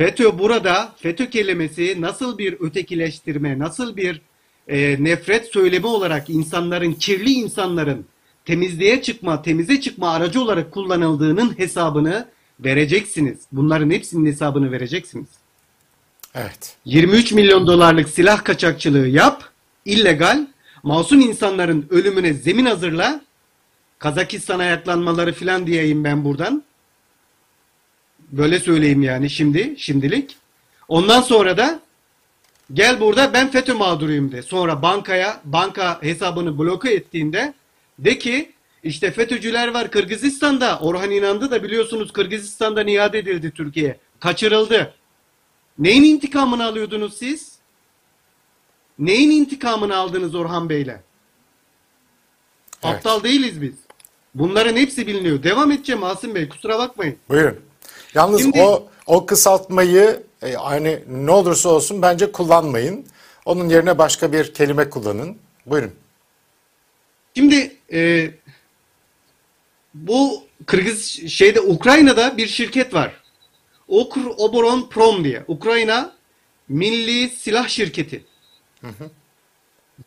FETÖ 0.00 0.38
burada, 0.38 0.92
FETÖ 0.96 1.30
kelimesi 1.30 1.96
nasıl 2.00 2.38
bir 2.38 2.56
ötekileştirme, 2.60 3.58
nasıl 3.58 3.96
bir 3.96 4.20
e, 4.68 5.04
nefret 5.04 5.52
söylemi 5.52 5.86
olarak 5.86 6.30
insanların, 6.30 6.92
kirli 6.92 7.32
insanların 7.32 8.06
temizliğe 8.44 9.02
çıkma, 9.02 9.42
temize 9.42 9.80
çıkma 9.80 10.10
aracı 10.10 10.40
olarak 10.40 10.72
kullanıldığının 10.72 11.58
hesabını 11.58 12.28
vereceksiniz. 12.60 13.38
Bunların 13.52 13.90
hepsinin 13.90 14.26
hesabını 14.26 14.72
vereceksiniz. 14.72 15.28
Evet. 16.34 16.76
23 16.84 17.32
milyon 17.32 17.66
dolarlık 17.66 18.08
silah 18.08 18.44
kaçakçılığı 18.44 19.08
yap, 19.08 19.44
illegal, 19.84 20.46
masum 20.82 21.20
insanların 21.20 21.86
ölümüne 21.90 22.32
zemin 22.32 22.66
hazırla, 22.66 23.20
Kazakistan 23.98 24.58
ayaklanmaları 24.58 25.32
filan 25.32 25.66
diyeyim 25.66 26.04
ben 26.04 26.24
buradan. 26.24 26.62
Böyle 28.32 28.60
söyleyeyim 28.60 29.02
yani 29.02 29.30
şimdi, 29.30 29.74
şimdilik. 29.78 30.36
Ondan 30.88 31.20
sonra 31.20 31.56
da 31.56 31.80
gel 32.72 33.00
burada 33.00 33.32
ben 33.32 33.50
FETÖ 33.50 33.74
mağduruyum 33.74 34.32
de. 34.32 34.42
Sonra 34.42 34.82
bankaya, 34.82 35.40
banka 35.44 36.02
hesabını 36.02 36.58
bloke 36.58 36.90
ettiğinde 36.92 37.54
de 37.98 38.18
ki 38.18 38.52
işte 38.82 39.10
FETÖ'cüler 39.10 39.68
var 39.68 39.90
Kırgızistan'da. 39.90 40.78
Orhan 40.78 41.10
İnandı 41.10 41.50
da 41.50 41.62
biliyorsunuz 41.62 42.12
Kırgızistan'dan 42.12 42.86
iade 42.86 43.18
edildi 43.18 43.50
Türkiye'ye. 43.50 43.96
Kaçırıldı. 44.20 44.94
Neyin 45.78 46.04
intikamını 46.04 46.64
alıyordunuz 46.64 47.18
siz? 47.18 47.58
Neyin 48.98 49.30
intikamını 49.30 49.96
aldınız 49.96 50.34
Orhan 50.34 50.68
Bey'le? 50.68 50.86
Evet. 50.86 51.02
Aptal 52.82 53.22
değiliz 53.22 53.62
biz. 53.62 53.74
Bunların 54.34 54.76
hepsi 54.76 55.06
biliniyor. 55.06 55.42
Devam 55.42 55.70
edeceğim 55.70 56.04
Asım 56.04 56.34
Bey 56.34 56.48
kusura 56.48 56.78
bakmayın. 56.78 57.16
Buyurun. 57.28 57.69
Yalnız 58.14 58.42
Şimdi- 58.42 58.62
o 58.62 58.88
o 59.06 59.26
kısaltmayı 59.26 60.22
e, 60.42 60.52
hani 60.52 61.00
ne 61.08 61.30
olursa 61.30 61.68
olsun 61.68 62.02
bence 62.02 62.32
kullanmayın. 62.32 63.06
Onun 63.44 63.68
yerine 63.68 63.98
başka 63.98 64.32
bir 64.32 64.54
kelime 64.54 64.90
kullanın. 64.90 65.36
Buyurun. 65.66 65.92
Şimdi 67.36 67.76
e, 67.92 68.30
bu 69.94 70.44
Kırgız 70.66 71.04
şeyde 71.28 71.60
Ukrayna'da 71.60 72.36
bir 72.36 72.46
şirket 72.46 72.94
var. 72.94 73.12
Okr 73.88 74.20
Oboron 74.36 74.88
Prom 74.88 75.24
diye. 75.24 75.44
Ukrayna 75.48 76.12
Milli 76.68 77.28
Silah 77.28 77.68
Şirketi. 77.68 78.24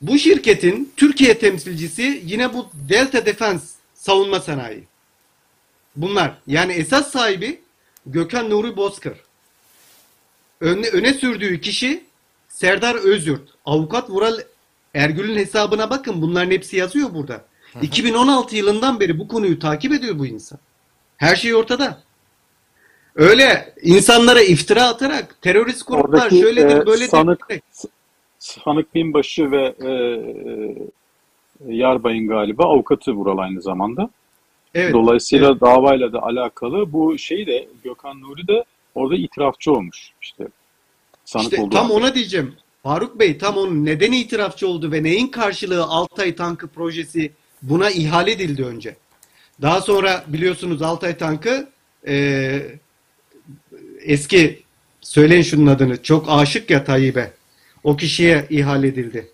Bu 0.02 0.18
şirketin 0.18 0.94
Türkiye 0.98 1.40
temsilcisi 1.40 2.22
yine 2.26 2.54
bu 2.54 2.70
Delta 2.74 3.26
Defense 3.26 3.66
savunma 3.94 4.40
sanayi. 4.40 4.84
Bunlar 5.96 6.38
yani 6.48 6.74
esas 6.74 7.12
sahibi 7.12 7.62
Gökhan 8.06 8.50
Nuri 8.50 8.78
Bozkır. 8.78 9.18
Öne, 10.62 10.88
öne 10.88 11.14
sürdüğü 11.14 11.62
kişi 11.62 12.04
Serdar 12.48 12.96
Özyurt. 12.96 13.50
Avukat 13.66 14.10
Vural 14.10 14.40
Ergül'ün 14.94 15.38
hesabına 15.38 15.90
bakın 15.90 16.22
bunların 16.22 16.52
hepsi 16.52 16.78
yazıyor 16.78 17.14
burada. 17.14 17.46
2016 17.82 18.56
yılından 18.56 19.00
beri 19.00 19.20
bu 19.20 19.28
konuyu 19.28 19.60
takip 19.60 19.94
ediyor 19.94 20.20
bu 20.20 20.26
insan. 20.26 20.60
Her 21.18 21.36
şey 21.36 21.56
ortada. 21.56 22.02
Öyle 23.16 23.74
insanlara 23.82 24.42
iftira 24.42 24.84
atarak 24.84 25.42
terörist 25.42 25.88
gruplar 25.88 26.20
Oradaki 26.20 26.40
şöyledir 26.40 26.78
e, 26.78 26.86
böyledir. 26.86 27.10
sanık, 27.10 27.48
sanık 28.40 28.96
binbaşı 28.96 29.52
ve 29.52 29.76
e, 29.80 29.90
e, 29.90 31.76
Yarbay'ın 31.76 32.28
galiba 32.28 32.64
avukatı 32.64 33.12
Vural 33.12 33.38
aynı 33.38 33.62
zamanda. 33.62 34.10
Evet. 34.76 34.94
Dolayısıyla 34.94 35.60
davayla 35.60 36.14
da 36.14 36.24
alakalı 36.24 36.94
bu 36.94 37.18
şey 37.18 37.48
de 37.48 37.68
Gökhan 37.84 38.22
Nuri 38.22 38.48
de 38.48 38.64
orada 38.96 39.16
itirafçı 39.16 39.72
olmuş 39.72 40.12
işte. 40.22 40.48
Sanık 41.26 41.46
İşte 41.46 41.58
tam 41.58 41.72
halde. 41.72 41.94
ona 41.94 42.16
diyeceğim. 42.16 42.56
Faruk 42.84 43.20
Bey 43.20 43.38
tam 43.38 43.58
onun 43.58 43.86
neden 43.86 44.12
itirafçı 44.12 44.68
oldu 44.68 44.92
ve 44.92 45.04
neyin 45.04 45.28
karşılığı 45.28 45.84
Altay 45.84 46.36
Tankı 46.36 46.68
projesi 46.68 47.32
buna 47.62 47.90
ihale 47.90 48.32
edildi 48.32 48.66
önce. 48.66 48.96
Daha 49.62 49.82
sonra 49.82 50.24
biliyorsunuz 50.28 50.82
Altay 50.82 51.18
Tankı 51.18 51.70
e, 52.08 52.62
eski 54.02 54.64
söyleyin 55.02 55.42
şunun 55.42 55.68
adını 55.68 56.04
çok 56.04 56.26
aşık 56.30 56.70
ya 56.70 56.84
Tayyip'e. 56.84 57.34
O 57.84 57.98
kişiye 57.98 58.48
ihale 58.50 58.88
edildi. 58.88 59.32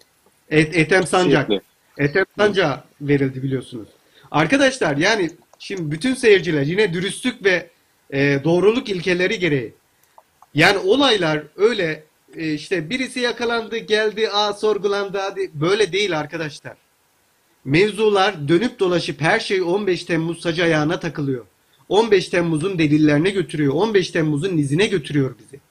Et, 0.49 0.77
Ethem 0.77 1.07
Sancak. 1.07 1.47
Kesinlikle. 1.47 1.69
Ethem 1.97 2.25
Sancak'a 2.37 2.83
verildi 3.01 3.43
biliyorsunuz. 3.43 3.87
Arkadaşlar 4.31 4.97
yani 4.97 5.31
şimdi 5.59 5.91
bütün 5.91 6.13
seyirciler 6.13 6.61
yine 6.61 6.93
dürüstlük 6.93 7.45
ve 7.45 7.69
e, 8.11 8.43
doğruluk 8.43 8.89
ilkeleri 8.89 9.39
gereği 9.39 9.73
yani 10.53 10.77
olaylar 10.77 11.43
öyle 11.55 12.03
e, 12.35 12.53
işte 12.53 12.89
birisi 12.89 13.19
yakalandı 13.19 13.77
geldi 13.77 14.29
a 14.29 14.53
sorgulandı 14.53 15.17
hadi 15.17 15.51
böyle 15.53 15.91
değil 15.91 16.19
arkadaşlar. 16.19 16.73
Mevzular 17.65 18.47
dönüp 18.47 18.79
dolaşıp 18.79 19.21
her 19.21 19.39
şey 19.39 19.61
15 19.61 20.03
Temmuz 20.03 20.41
sacı 20.41 20.63
ayağına 20.63 20.99
takılıyor. 20.99 21.45
15 21.89 22.29
Temmuz'un 22.29 22.79
delillerine 22.79 23.29
götürüyor. 23.29 23.73
15 23.73 24.11
Temmuz'un 24.11 24.57
izine 24.57 24.87
götürüyor 24.87 25.35
bizi. 25.39 25.61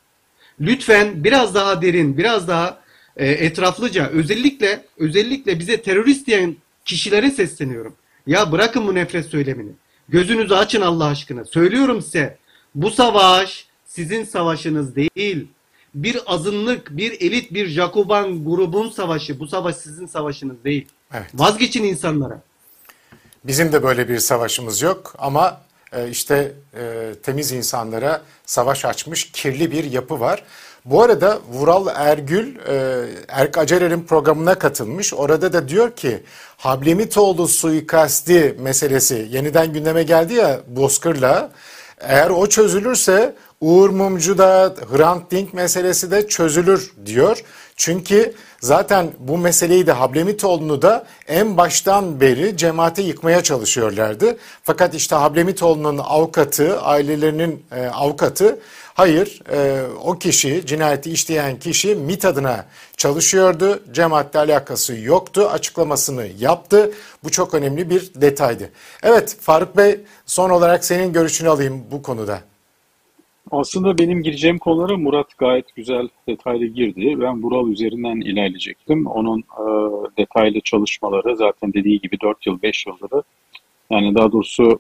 Lütfen 0.60 1.24
biraz 1.24 1.54
daha 1.54 1.82
derin, 1.82 2.18
biraz 2.18 2.48
daha 2.48 2.80
e, 3.16 3.28
etraflıca 3.28 4.08
özellikle 4.08 4.84
özellikle 4.98 5.58
bize 5.58 5.82
terörist 5.82 6.26
diyen 6.26 6.56
kişilere 6.84 7.30
sesleniyorum. 7.30 7.94
Ya 8.28 8.52
bırakın 8.52 8.86
bu 8.86 8.94
nefret 8.94 9.26
söylemini. 9.26 9.70
Gözünüzü 10.08 10.54
açın 10.54 10.80
Allah 10.80 11.04
aşkına. 11.04 11.44
Söylüyorum 11.44 12.02
size. 12.02 12.36
Bu 12.74 12.90
savaş 12.90 13.66
sizin 13.86 14.24
savaşınız 14.24 14.96
değil. 14.96 15.48
Bir 15.94 16.20
azınlık, 16.26 16.96
bir 16.96 17.20
elit, 17.20 17.54
bir 17.54 17.66
Jacoban 17.66 18.44
grubun 18.44 18.90
savaşı. 18.90 19.40
Bu 19.40 19.46
savaş 19.46 19.76
sizin 19.76 20.06
savaşınız 20.06 20.64
değil. 20.64 20.88
Evet. 21.14 21.26
Vazgeçin 21.34 21.84
insanlara. 21.84 22.42
Bizim 23.44 23.72
de 23.72 23.82
böyle 23.82 24.08
bir 24.08 24.18
savaşımız 24.18 24.82
yok 24.82 25.14
ama 25.18 25.60
e, 25.92 26.08
işte 26.08 26.52
e, 26.74 27.12
temiz 27.22 27.52
insanlara 27.52 28.22
savaş 28.46 28.84
açmış 28.84 29.32
kirli 29.32 29.72
bir 29.72 29.84
yapı 29.84 30.20
var. 30.20 30.42
Bu 30.90 31.02
arada 31.02 31.38
Vural 31.52 31.86
Ergül 31.94 32.56
e, 32.56 33.04
Erk 33.28 33.58
Acerer'in 33.58 34.02
programına 34.02 34.54
katılmış. 34.54 35.14
Orada 35.14 35.52
da 35.52 35.68
diyor 35.68 35.90
ki 35.90 36.22
Hablemitoğlu 36.56 37.48
suikasti 37.48 38.56
meselesi 38.58 39.28
yeniden 39.30 39.72
gündeme 39.72 40.02
geldi 40.02 40.34
ya 40.34 40.60
Bozkır'la. 40.68 41.50
Eğer 42.00 42.30
o 42.30 42.46
çözülürse 42.46 43.34
Uğur 43.60 43.90
Mumcu 43.90 44.38
da 44.38 44.74
Hrant 44.92 45.30
Dink 45.30 45.54
meselesi 45.54 46.10
de 46.10 46.28
çözülür 46.28 46.92
diyor. 47.06 47.44
Çünkü 47.76 48.34
zaten 48.60 49.10
bu 49.18 49.38
meseleyi 49.38 49.86
de 49.86 49.92
Hablemitoğlu'nu 49.92 50.82
da 50.82 51.06
en 51.28 51.56
baştan 51.56 52.20
beri 52.20 52.56
cemaate 52.56 53.02
yıkmaya 53.02 53.42
çalışıyorlardı. 53.42 54.36
Fakat 54.62 54.94
işte 54.94 55.16
Hablemitoğlu'nun 55.16 55.98
avukatı, 55.98 56.80
ailelerinin 56.80 57.64
e, 57.76 57.86
avukatı 57.86 58.58
hayır 58.98 59.40
e, 59.52 59.86
o 60.04 60.18
kişi 60.18 60.66
cinayeti 60.66 61.10
işleyen 61.10 61.58
kişi 61.58 61.94
MIT 61.94 62.24
adına 62.24 62.66
çalışıyordu. 62.96 63.82
Cemaatle 63.92 64.38
alakası 64.38 65.00
yoktu 65.00 65.48
açıklamasını 65.52 66.26
yaptı. 66.38 66.90
Bu 67.24 67.30
çok 67.30 67.54
önemli 67.54 67.90
bir 67.90 68.12
detaydı. 68.14 68.70
Evet 69.02 69.36
Faruk 69.40 69.76
Bey 69.76 70.00
son 70.26 70.50
olarak 70.50 70.84
senin 70.84 71.12
görüşünü 71.12 71.48
alayım 71.48 71.84
bu 71.90 72.02
konuda. 72.02 72.40
Aslında 73.50 73.98
benim 73.98 74.22
gireceğim 74.22 74.58
konulara 74.58 74.96
Murat 74.96 75.38
gayet 75.38 75.74
güzel 75.74 76.08
detaylı 76.28 76.66
girdi. 76.66 77.20
Ben 77.20 77.42
Vural 77.42 77.68
üzerinden 77.68 78.20
ilerleyecektim. 78.20 79.06
Onun 79.06 79.38
e, 79.38 79.64
detaylı 80.18 80.60
çalışmaları 80.60 81.36
zaten 81.36 81.72
dediği 81.72 82.00
gibi 82.00 82.20
4 82.20 82.46
yıl 82.46 82.62
5 82.62 82.86
yıldır 82.86 83.22
yani 83.90 84.14
daha 84.14 84.32
doğrusu 84.32 84.78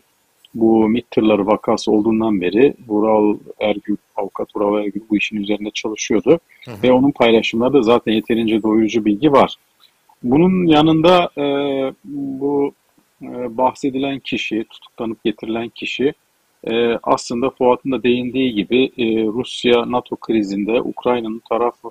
bu 0.60 0.88
MİT 0.88 1.10
tırları 1.10 1.46
vakası 1.46 1.92
olduğundan 1.92 2.40
beri 2.40 2.74
Vural 2.88 3.36
Ergül, 3.60 3.96
avukat 4.16 4.56
Vural 4.56 4.84
Ergül 4.84 5.00
bu 5.10 5.16
işin 5.16 5.36
üzerinde 5.36 5.70
çalışıyordu. 5.70 6.40
Hı 6.64 6.70
hı. 6.70 6.82
Ve 6.82 6.92
onun 6.92 7.10
paylaşımları 7.10 7.72
da 7.72 7.82
zaten 7.82 8.12
yeterince 8.12 8.62
doyurucu 8.62 9.04
bilgi 9.04 9.32
var. 9.32 9.56
Bunun 10.22 10.66
yanında 10.66 11.30
e, 11.38 11.44
bu 12.04 12.72
e, 13.22 13.56
bahsedilen 13.56 14.18
kişi, 14.18 14.64
tutuklanıp 14.70 15.24
getirilen 15.24 15.68
kişi 15.68 16.12
e, 16.64 16.98
aslında 17.02 17.50
Fuat'ın 17.50 17.92
da 17.92 18.02
değindiği 18.02 18.54
gibi 18.54 18.84
e, 18.84 19.24
Rusya-NATO 19.24 20.16
krizinde 20.16 20.80
Ukrayna'nın 20.80 21.42
tarafı 21.48 21.90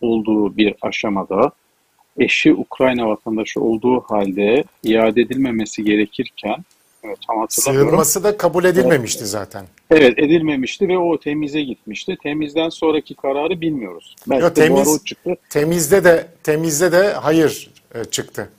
olduğu 0.00 0.56
bir 0.56 0.74
aşamada 0.82 1.52
eşi 2.18 2.54
Ukrayna 2.54 3.08
vatandaşı 3.08 3.60
olduğu 3.60 4.00
halde 4.00 4.64
iade 4.82 5.20
edilmemesi 5.20 5.84
gerekirken 5.84 6.56
evet, 7.04 7.18
tam. 7.26 7.46
Sığınması 7.48 8.24
da 8.24 8.36
kabul 8.36 8.64
edilmemişti 8.64 9.26
zaten. 9.26 9.66
Evet 9.90 10.18
edilmemişti 10.18 10.88
ve 10.88 10.98
o 10.98 11.18
temize 11.20 11.62
gitmişti. 11.62 12.16
Temizden 12.22 12.68
sonraki 12.68 13.14
kararı 13.14 13.60
bilmiyoruz. 13.60 14.16
Belki 14.30 14.42
Yo, 14.42 14.50
de 14.50 14.54
temiz, 14.54 14.88
o 14.88 15.04
çıktı. 15.04 15.36
temizde 15.50 16.04
de 16.04 16.26
temizde 16.42 16.92
de 16.92 17.12
hayır 17.12 17.70
e, 17.94 18.04
çıktı. 18.04 18.50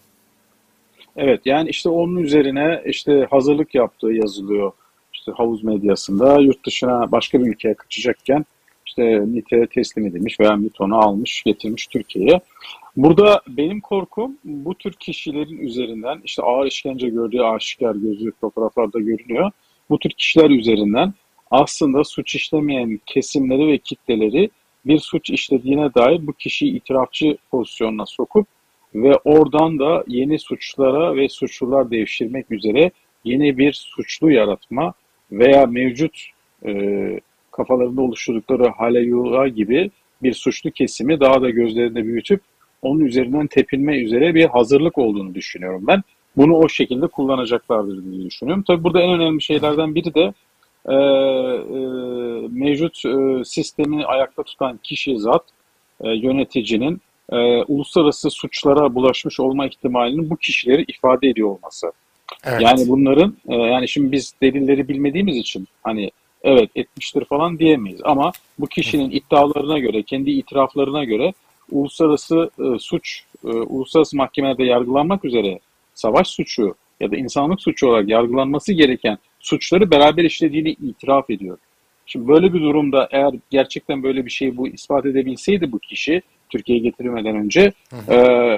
Evet 1.16 1.42
yani 1.46 1.70
işte 1.70 1.90
onun 1.90 2.18
üzerine 2.18 2.84
işte 2.86 3.28
hazırlık 3.32 3.76
yaptığı 3.76 4.12
yazılıyor 4.12 4.72
işte 5.14 5.32
havuz 5.32 5.64
medyasında 5.64 6.40
yurt 6.40 6.66
dışına 6.66 7.12
başka 7.12 7.40
bir 7.40 7.48
ülkeye 7.48 7.74
kaçacakken 7.74 8.46
işte 8.86 9.04
MİT'e 9.04 9.68
teslim 9.68 10.06
edilmiş 10.06 10.40
veya 10.40 10.56
MİT 10.56 10.82
onu 10.82 10.98
almış 10.98 11.44
getirmiş 11.44 11.88
Türkiye'ye. 11.88 12.42
Burada 12.98 13.42
benim 13.48 13.82
korkum 13.82 14.38
bu 14.44 14.76
tür 14.76 14.94
kişilerin 14.94 15.58
üzerinden 15.58 16.22
işte 16.24 16.44
ağır 16.44 16.68
işkence 16.68 17.10
gördüğü 17.10 17.42
aşikar 17.42 17.96
gözü 17.96 18.32
fotoğraflarda 18.42 19.00
görünüyor. 19.00 19.52
Bu 19.90 20.00
tür 20.00 20.10
kişiler 20.10 20.50
üzerinden 20.50 21.14
aslında 21.52 22.04
suç 22.04 22.36
işlemeyen 22.36 23.00
kesimleri 23.06 23.68
ve 23.68 23.78
kitleleri 23.78 24.50
bir 24.86 25.00
suç 25.00 25.30
işlediğine 25.30 25.94
dair 25.94 26.28
bu 26.28 26.34
kişiyi 26.34 26.76
itirafçı 26.76 27.38
pozisyonuna 27.52 28.06
sokup 28.06 28.48
ve 28.96 29.16
oradan 29.16 29.80
da 29.80 30.04
yeni 30.08 30.40
suçlara 30.40 31.16
ve 31.16 31.30
suçlular 31.30 31.92
devşirmek 31.92 32.52
üzere 32.52 32.92
yeni 33.24 33.58
bir 33.58 33.74
suçlu 33.74 34.32
yaratma 34.32 34.94
veya 35.32 35.66
mevcut 35.66 36.28
e, 36.66 37.20
kafalarında 37.52 38.02
oluşturdukları 38.02 38.70
haleyula 38.70 39.48
gibi 39.48 39.92
bir 40.24 40.34
suçlu 40.34 40.72
kesimi 40.72 41.20
daha 41.20 41.42
da 41.42 41.50
gözlerinde 41.50 42.04
büyütüp 42.04 42.42
onun 42.82 43.00
üzerinden 43.00 43.48
tepinme 43.48 43.98
üzere 43.98 44.36
bir 44.36 44.46
hazırlık 44.46 44.98
olduğunu 44.98 45.36
düşünüyorum 45.36 45.84
ben. 45.88 46.04
Bunu 46.38 46.56
o 46.56 46.70
şekilde 46.70 47.08
kullanacaklardır 47.08 48.04
diye 48.04 48.26
düşünüyorum. 48.26 48.64
Tabii 48.68 48.84
burada 48.84 49.02
en 49.02 49.10
önemli 49.10 49.42
şeylerden 49.42 49.96
biri 49.96 50.14
de 50.14 50.34
e, 50.86 50.96
e, 50.96 51.78
mevcut 52.50 53.06
e, 53.06 53.44
sistemi 53.46 54.06
ayakta 54.06 54.44
tutan 54.44 54.80
kişi 54.84 55.20
zat, 55.20 55.44
e, 56.02 56.10
yöneticinin 56.10 57.02
e, 57.32 57.64
uluslararası 57.64 58.30
suçlara 58.30 58.96
bulaşmış 58.96 59.40
olma 59.40 59.68
ihtimalinin 59.68 60.30
bu 60.30 60.38
kişileri 60.38 60.86
ifade 60.88 61.30
ediyor 61.30 61.50
olması. 61.50 61.92
Evet. 62.46 62.62
Yani 62.62 62.88
bunların 62.88 63.38
e, 63.48 63.56
yani 63.56 63.88
şimdi 63.88 64.12
biz 64.12 64.34
delilleri 64.42 64.88
bilmediğimiz 64.88 65.38
için 65.38 65.68
hani 65.84 66.12
evet 66.44 66.70
etmiştir 66.76 67.26
falan 67.26 67.60
diyemeyiz 67.60 68.02
ama 68.04 68.32
bu 68.60 68.68
kişinin 68.68 69.12
iddialarına 69.12 69.80
göre, 69.80 70.04
kendi 70.04 70.32
itiraflarına 70.32 71.04
göre 71.04 71.34
uluslararası 71.72 72.50
e, 72.60 72.80
suç, 72.80 73.24
e, 73.46 73.48
uluslararası 73.48 74.18
mahkemelerde 74.18 74.64
yargılanmak 74.64 75.26
üzere 75.26 75.60
savaş 75.94 76.28
suçu 76.28 76.76
ya 77.00 77.12
da 77.12 77.18
insanlık 77.18 77.62
suçu 77.62 77.88
olarak 77.88 78.10
yargılanması 78.10 78.74
gereken 78.74 79.18
suçları 79.40 79.92
beraber 79.92 80.24
işlediğini 80.24 80.70
itiraf 80.70 81.30
ediyor. 81.30 81.58
Şimdi 82.06 82.28
böyle 82.28 82.54
bir 82.54 82.62
durumda 82.62 83.08
eğer 83.12 83.34
gerçekten 83.50 84.04
böyle 84.04 84.26
bir 84.26 84.32
şey 84.32 84.58
bu 84.58 84.68
ispat 84.68 85.06
edebilseydi 85.06 85.72
bu 85.72 85.80
kişi 85.80 86.22
Türkiye'ye 86.50 86.84
getirilmeden 86.84 87.36
önce 87.36 87.72
e, 88.10 88.18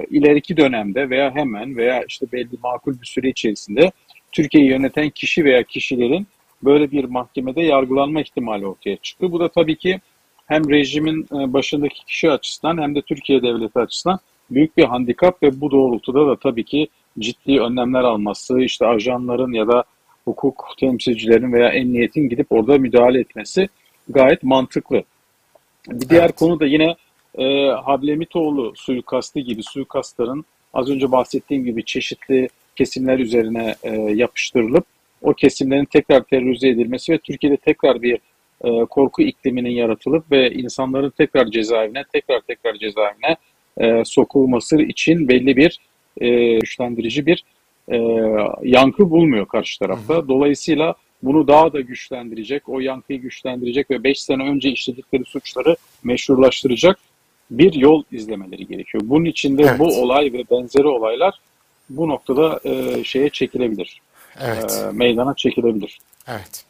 ileriki 0.10 0.58
dönemde 0.58 1.10
veya 1.10 1.36
hemen 1.36 1.78
veya 1.78 2.04
işte 2.08 2.26
belli 2.32 2.58
makul 2.64 3.02
bir 3.02 3.06
süre 3.06 3.30
içerisinde 3.30 3.92
Türkiye'yi 4.32 4.70
yöneten 4.70 5.10
kişi 5.10 5.46
veya 5.46 5.64
kişilerin 5.64 6.28
böyle 6.64 6.92
bir 6.92 7.04
mahkemede 7.04 7.62
yargılanma 7.62 8.22
ihtimali 8.22 8.68
ortaya 8.68 8.98
çıktı. 8.98 9.32
Bu 9.32 9.40
da 9.40 9.50
tabii 9.50 9.76
ki 9.76 10.00
hem 10.46 10.70
rejimin 10.70 11.24
e, 11.24 11.54
başındaki 11.54 12.06
kişi 12.06 12.32
açısından 12.32 12.82
hem 12.82 12.96
de 12.96 13.02
Türkiye 13.02 13.42
devleti 13.42 13.80
açısından 13.80 14.20
büyük 14.52 14.78
bir 14.78 14.84
handikap 14.84 15.44
ve 15.44 15.62
bu 15.62 15.72
doğrultuda 15.72 16.28
da 16.28 16.36
tabii 16.36 16.64
ki 16.64 16.88
ciddi 17.20 17.62
önlemler 17.62 18.04
alması, 18.04 18.62
işte 18.62 18.86
ajanların 18.86 19.54
ya 19.54 19.68
da 19.68 19.84
hukuk 20.26 20.74
temsilcilerin 20.80 21.54
veya 21.54 21.70
emniyetin 21.70 22.30
gidip 22.30 22.48
orada 22.50 22.78
müdahale 22.78 23.20
etmesi 23.20 23.70
gayet 24.10 24.44
mantıklı. 24.44 25.04
Bir 25.90 26.10
diğer 26.10 26.24
Evet. 26.24 26.36
konu 26.36 26.60
da 26.60 26.66
yine 26.66 26.96
e, 27.38 27.68
Hablemitoğlu 27.68 28.74
suikastı 28.76 29.40
gibi 29.40 29.64
suikastların 29.64 30.46
az 30.74 30.90
önce 30.90 31.12
bahsettiğim 31.12 31.66
gibi 31.66 31.86
çeşitli 31.86 32.50
kesimler 32.76 33.20
üzerine 33.20 33.76
e, 33.84 33.96
yapıştırılıp 33.96 34.86
o 35.22 35.34
kesimlerin 35.34 35.86
tekrar 35.86 36.24
terörize 36.24 36.70
edilmesi 36.70 37.14
ve 37.14 37.18
Türkiye'de 37.18 37.58
tekrar 37.58 38.02
bir 38.02 38.20
e, 38.64 38.86
korku 38.86 39.22
ikliminin 39.22 39.70
yaratılıp 39.70 40.32
ve 40.32 40.52
insanların 40.52 41.10
tekrar 41.10 41.46
cezaevine, 41.48 42.04
tekrar 42.14 42.42
tekrar 42.42 42.74
cezaevine 42.76 43.36
e, 43.78 44.06
sokulması 44.06 44.82
için 44.82 45.28
belli 45.28 45.58
bir 45.58 45.80
e, 46.22 46.56
güçlendirici 46.60 47.26
bir 47.26 47.44
e, 47.92 47.98
yankı 48.64 49.10
bulmuyor 49.10 49.48
karşı 49.48 49.80
tarafta. 49.80 50.28
Dolayısıyla 50.28 50.96
bunu 51.24 51.48
daha 51.48 51.74
da 51.74 51.82
güçlendirecek, 51.82 52.70
o 52.70 52.80
yankıyı 52.80 53.22
güçlendirecek 53.22 53.92
ve 53.92 54.04
5 54.04 54.22
sene 54.22 54.44
önce 54.44 54.70
işledikleri 54.70 55.26
suçları 55.26 55.76
meşrulaştıracak 56.04 57.00
bir 57.52 57.74
yol 57.74 58.04
izlemeleri 58.12 58.68
gerekiyor. 58.68 59.04
Bunun 59.06 59.26
için 59.26 59.58
de 59.58 59.64
Evet. 59.64 59.80
bu 59.80 60.02
olay 60.02 60.34
ve 60.34 60.44
benzeri 60.52 60.88
olaylar 60.88 61.40
bu 61.90 62.10
noktada 62.10 62.60
e, 62.66 63.04
şeye 63.04 63.30
çekilebilir. 63.30 64.02
Evet. 64.42 64.84
E, 64.84 64.92
meydana 64.92 65.36
çekilebilir. 65.36 66.00
Evet. 66.28 66.66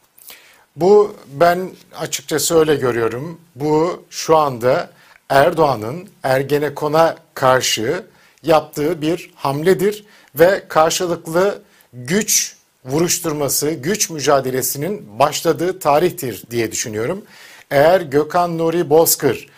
Bu 0.76 1.16
ben 1.28 1.70
açıkçası 1.94 2.58
öyle 2.58 2.74
görüyorum. 2.74 3.40
Bu 3.54 4.04
şu 4.10 4.36
anda 4.36 4.90
Erdoğan'ın 5.28 6.08
Ergenekon'a 6.22 7.16
karşı 7.34 8.06
yaptığı 8.42 9.02
bir 9.02 9.30
hamledir 9.34 10.04
ve 10.34 10.64
karşılıklı 10.68 11.62
güç 11.92 12.56
vuruşturması, 12.84 13.70
güç 13.70 14.10
mücadelesinin 14.10 15.18
başladığı 15.18 15.78
tarihtir 15.78 16.44
diye 16.50 16.72
düşünüyorum. 16.72 17.24
Eğer 17.70 18.00
Gökhan 18.00 18.58
Nuri 18.58 18.90
Bozkır 18.90 19.48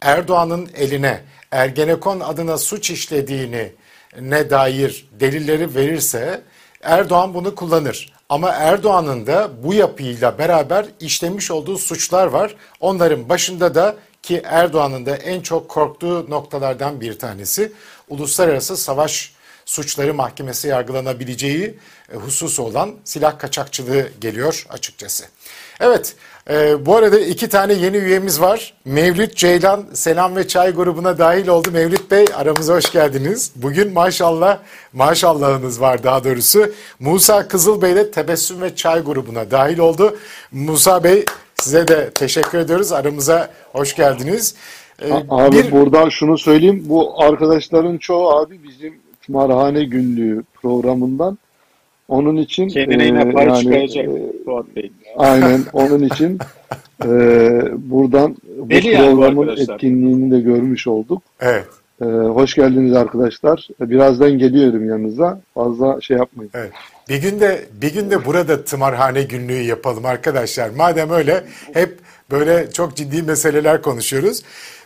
Erdoğan'ın 0.00 0.70
eline 0.74 1.20
Ergenekon 1.50 2.20
adına 2.20 2.58
suç 2.58 2.90
işlediğini 2.90 3.72
ne 4.20 4.50
dair 4.50 5.08
delilleri 5.20 5.74
verirse 5.74 6.42
Erdoğan 6.82 7.34
bunu 7.34 7.54
kullanır. 7.54 8.15
Ama 8.28 8.50
Erdoğan'ın 8.50 9.26
da 9.26 9.50
bu 9.62 9.74
yapıyla 9.74 10.38
beraber 10.38 10.86
işlemiş 11.00 11.50
olduğu 11.50 11.78
suçlar 11.78 12.26
var. 12.26 12.56
Onların 12.80 13.28
başında 13.28 13.74
da 13.74 13.96
ki 14.22 14.42
Erdoğan'ın 14.44 15.06
da 15.06 15.16
en 15.16 15.40
çok 15.40 15.68
korktuğu 15.68 16.30
noktalardan 16.30 17.00
bir 17.00 17.18
tanesi 17.18 17.72
uluslararası 18.08 18.76
savaş 18.76 19.32
suçları 19.64 20.14
mahkemesi 20.14 20.68
yargılanabileceği 20.68 21.78
e, 22.12 22.16
hususu 22.16 22.62
olan 22.62 22.94
silah 23.04 23.38
kaçakçılığı 23.38 24.08
geliyor 24.20 24.66
açıkçası. 24.68 25.24
Evet 25.80 26.16
e, 26.50 26.86
bu 26.86 26.96
arada 26.96 27.18
iki 27.20 27.48
tane 27.48 27.72
yeni 27.74 27.96
üyemiz 27.96 28.40
var. 28.40 28.74
Mevlüt 28.84 29.36
Ceylan 29.36 29.84
Selam 29.92 30.36
ve 30.36 30.48
Çay 30.48 30.72
grubuna 30.74 31.18
dahil 31.18 31.48
oldu. 31.48 31.68
Mevlüt 31.72 32.10
Bey 32.10 32.24
aramıza 32.36 32.74
hoş 32.76 32.92
geldiniz. 32.92 33.52
Bugün 33.56 33.92
maşallah 33.92 34.58
maşallahınız 34.92 35.80
var 35.80 36.02
daha 36.04 36.24
doğrusu. 36.24 36.66
Musa 37.00 37.48
Kızıl 37.48 37.82
Bey 37.82 37.96
de 37.96 38.10
Tebessüm 38.10 38.60
ve 38.62 38.74
Çay 38.76 39.00
grubuna 39.00 39.50
dahil 39.50 39.78
oldu. 39.78 40.16
Musa 40.52 41.04
Bey 41.04 41.24
size 41.54 41.88
de 41.88 42.10
teşekkür 42.10 42.58
ediyoruz. 42.58 42.92
Aramıza 42.92 43.50
hoş 43.72 43.96
geldiniz. 43.96 44.54
E, 45.02 45.12
Abi 45.28 45.56
bir- 45.56 45.70
buradan 45.70 46.08
şunu 46.08 46.38
söyleyeyim. 46.38 46.84
Bu 46.88 47.22
arkadaşların 47.22 47.98
çoğu 47.98 48.30
abi 48.30 48.60
bizim 48.64 48.94
Tımarhane 49.26 49.84
Günlüğü 49.84 50.42
programından. 50.62 51.38
Onun 52.08 52.36
için 52.36 52.68
Kendine 52.68 53.02
e, 53.02 53.06
yine 53.06 53.32
pay 53.32 53.46
yani, 53.46 53.58
çıkaracak 53.62 54.04
e, 54.04 54.44
Fuat 54.44 54.76
Bey. 54.76 54.92
aynen 55.16 55.60
onun 55.72 56.02
için 56.02 56.38
e, 57.04 57.08
buradan 57.76 58.36
bu 58.58 58.70
Deli 58.70 58.88
yani 58.88 59.06
bu 59.06 59.20
programın 59.20 59.48
arkadaşlar. 59.48 59.74
etkinliğini 59.74 60.30
de 60.30 60.40
görmüş 60.40 60.86
olduk. 60.86 61.22
Evet. 61.40 61.66
E, 62.02 62.04
hoş 62.04 62.54
geldiniz 62.54 62.92
arkadaşlar. 62.92 63.68
Birazdan 63.80 64.38
geliyorum 64.38 64.88
yanınıza. 64.88 65.40
Fazla 65.54 66.00
şey 66.00 66.16
yapmayın. 66.16 66.50
Evet. 66.54 66.72
Bir 67.08 67.22
gün 67.22 67.40
de 67.40 67.64
bir 67.82 67.94
gün 67.94 68.10
de 68.10 68.24
burada 68.24 68.64
tımarhane 68.64 69.22
günlüğü 69.22 69.62
yapalım 69.62 70.06
arkadaşlar. 70.06 70.70
Madem 70.70 71.10
öyle 71.10 71.44
hep 71.72 71.98
böyle 72.30 72.70
çok 72.70 72.96
ciddi 72.96 73.22
meseleler 73.22 73.82
konuşuyoruz. 73.82 74.42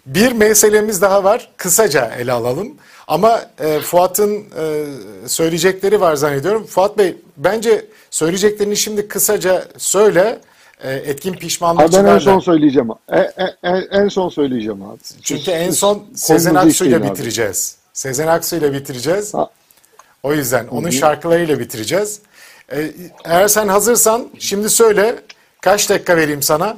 Bir 0.07 0.33
meselemiz 0.33 1.03
daha 1.03 1.25
var. 1.25 1.51
Kısaca 1.57 2.11
ele 2.19 2.33
alalım. 2.33 2.75
Ama 3.09 3.43
e, 3.59 3.81
Fuat'ın 3.81 4.35
e, 4.37 4.85
söyleyecekleri 5.27 6.01
var 6.01 6.15
zannediyorum. 6.17 6.67
Fuat 6.67 6.99
Bey 6.99 7.17
bence 7.37 7.85
söyleyeceklerini 8.11 8.77
şimdi 8.77 9.09
kısaca 9.09 9.65
söyle. 9.77 10.39
E, 10.83 10.93
etkin 10.93 11.33
pişmanlık 11.35 11.93
ben 11.93 12.05
en 12.05 12.19
son 12.19 12.41
söyleyeceğim. 12.41 12.89
En, 13.09 13.31
en, 13.63 13.87
en 13.91 14.09
son 14.09 14.29
söyleyeceğim 14.29 14.83
abi. 14.83 14.99
Çünkü 15.23 15.43
Siz- 15.43 15.55
en 15.55 15.71
son 15.71 16.05
Sezen 16.15 16.55
Aksu 16.55 16.85
ile 16.85 16.97
abi. 16.97 17.11
bitireceğiz. 17.11 17.77
Sezen 17.93 18.27
Aksu 18.27 18.57
ile 18.57 18.73
bitireceğiz. 18.73 19.33
O 20.23 20.35
yüzden 20.35 20.69
onun 20.69 20.89
hı. 20.89 20.93
şarkılarıyla 20.93 21.59
bitireceğiz. 21.59 22.21
Ee, 22.73 22.91
eğer 23.25 23.49
sen 23.49 23.69
hazırsan 23.69 24.29
şimdi 24.39 24.71
söyle 24.71 25.15
kaç 25.61 25.91
dakika 25.91 26.17
vereyim 26.17 26.43
sana? 26.43 26.77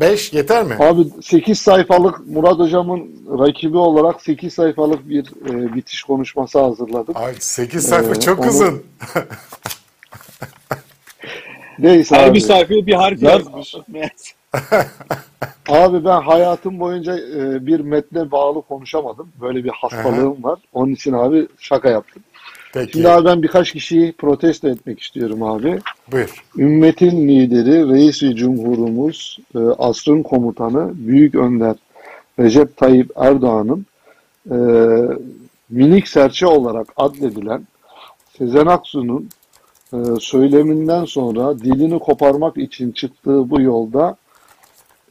5 0.00 0.32
yeter 0.32 0.64
mi? 0.64 0.74
Abi 0.80 1.04
8 1.22 1.58
sayfalık 1.60 2.26
Murat 2.26 2.58
Hocam'ın 2.58 3.10
rakibi 3.38 3.76
olarak 3.76 4.22
8 4.22 4.54
sayfalık 4.54 5.08
bir 5.08 5.26
e, 5.50 5.74
bitiş 5.74 6.02
konuşması 6.02 6.60
hazırladım. 6.60 7.14
Abi 7.16 7.34
8 7.40 7.88
sayfa 7.88 8.10
Ee, 8.12 8.20
çok 8.20 8.38
onu- 8.40 8.48
uzun. 8.48 8.82
Neyse 11.78 12.16
Her 12.16 12.26
abi. 12.28 12.34
bir 12.34 12.40
sayfaya 12.40 12.86
bir 12.86 12.94
harf 12.94 13.22
Ben- 13.22 13.30
yazmış. 13.30 13.74
Abi 15.68 16.04
ben 16.04 16.20
hayatım 16.20 16.80
boyunca 16.80 17.16
e, 17.18 17.66
bir 17.66 17.80
metne 17.80 18.30
bağlı 18.30 18.62
konuşamadım. 18.62 19.32
Böyle 19.40 19.64
bir 19.64 19.68
hastalığım 19.70 20.44
var. 20.44 20.58
Onun 20.72 20.92
için 20.92 21.12
abi 21.12 21.48
şaka 21.58 21.88
yaptım. 21.90 22.22
Peki. 22.72 22.92
Şimdi 22.92 23.08
abi 23.08 23.24
ben 23.24 23.42
birkaç 23.42 23.72
kişiyi 23.72 24.12
protesto 24.12 24.68
etmek 24.68 25.00
istiyorum 25.00 25.42
abi. 25.42 25.78
Buyur. 26.12 26.44
Ümmetin 26.58 27.28
lideri, 27.28 27.88
reisi 27.88 28.34
cumhurumuz, 28.34 29.38
e, 29.54 29.58
asrın 29.58 30.22
komutanı, 30.22 30.90
büyük 30.94 31.34
önder 31.34 31.76
Recep 32.38 32.76
Tayyip 32.76 33.10
Erdoğan'ın 33.16 33.86
e, 34.50 34.56
minik 35.70 36.08
serçe 36.08 36.46
olarak 36.46 36.86
adledilen 36.96 37.66
Sezen 38.38 38.66
Aksu'nun 38.66 39.28
e, 39.92 39.98
söyleminden 40.20 41.04
sonra 41.04 41.58
dilini 41.58 41.98
koparmak 41.98 42.56
için 42.56 42.92
çıktığı 42.92 43.50
bu 43.50 43.60
yolda 43.60 44.16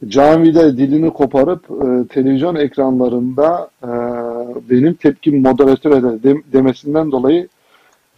camide 0.08 0.76
dilini 0.76 1.10
koparıp 1.12 1.64
e, 1.70 2.08
televizyon 2.08 2.54
ekranlarında 2.54 3.70
e, 3.82 3.88
benim 4.70 4.94
tepkim 4.94 5.42
moderatör 5.42 5.90
eder 5.90 6.22
dem- 6.22 6.42
demesinden 6.52 7.12
dolayı 7.12 7.48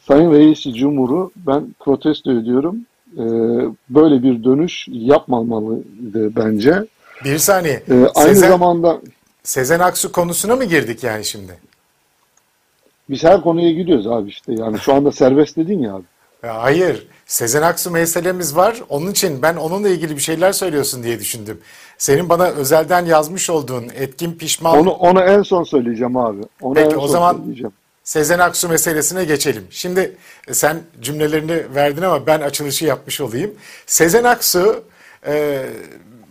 Sayın 0.09 0.33
Reisi 0.33 0.75
Cumhur'u 0.75 1.31
ben 1.37 1.75
protesto 1.81 2.33
ediyorum. 2.33 2.77
E, 3.17 3.25
böyle 3.91 4.23
bir 4.23 4.45
dönüş 4.45 4.89
yapmamalıydı 4.91 6.37
bence. 6.37 6.85
Bir 7.25 7.39
saniye. 7.39 7.83
E, 7.91 7.95
aynı 7.95 8.35
Sezen, 8.35 8.49
zamanda 8.49 9.01
Sezen 9.43 9.81
Aksu 9.81 10.13
konusuna 10.13 10.57
mı 10.57 10.65
girdik 10.65 11.05
yani 11.05 11.25
şimdi? 11.25 11.53
biz 13.11 13.25
her 13.25 13.41
konuya 13.41 13.73
gidiyoruz 13.73 14.07
abi 14.07 14.29
işte. 14.29 14.53
Yani 14.55 14.79
şu 14.79 14.95
anda 14.95 15.13
serbest 15.13 15.57
dedin 15.57 15.79
ya 15.79 15.95
abi. 15.95 16.05
Ya 16.45 16.63
hayır. 16.63 17.07
Sezen 17.27 17.63
Aksu 17.63 17.91
meselemiz 17.91 18.57
var. 18.57 18.83
Onun 18.89 19.11
için 19.11 19.43
ben 19.43 19.57
onunla 19.57 19.89
ilgili 19.89 20.17
bir 20.17 20.21
şeyler 20.21 20.53
söylüyorsun 20.53 21.03
diye 21.03 21.21
düşündüm. 21.21 21.61
Senin 21.99 22.29
bana 22.29 22.47
özelden 22.47 23.07
yazmış 23.07 23.51
olduğun 23.51 23.89
etkin 23.95 24.33
pişman 24.33 24.79
Onu, 24.79 24.91
onu 24.91 25.21
en 25.21 25.43
son 25.43 25.65
söyleyeceğim 25.65 26.17
abi. 26.17 26.43
Onu 26.61 26.75
Peki 26.75 26.95
en 26.95 26.99
o 26.99 27.01
son 27.01 27.09
zaman 27.09 27.37
söyleyeceğim. 27.37 27.73
Sezen 28.05 28.39
Aksu 28.39 28.69
meselesine 28.69 29.25
geçelim. 29.25 29.67
Şimdi 29.71 30.17
e, 30.49 30.55
sen 30.55 30.77
cümlelerini 31.01 31.75
verdin 31.75 32.03
ama 32.03 32.27
ben 32.27 32.41
açılışı 32.41 32.85
yapmış 32.85 33.21
olayım. 33.21 33.55
Sezen 33.87 34.25
Aksu 34.25 34.85
e, 35.27 35.65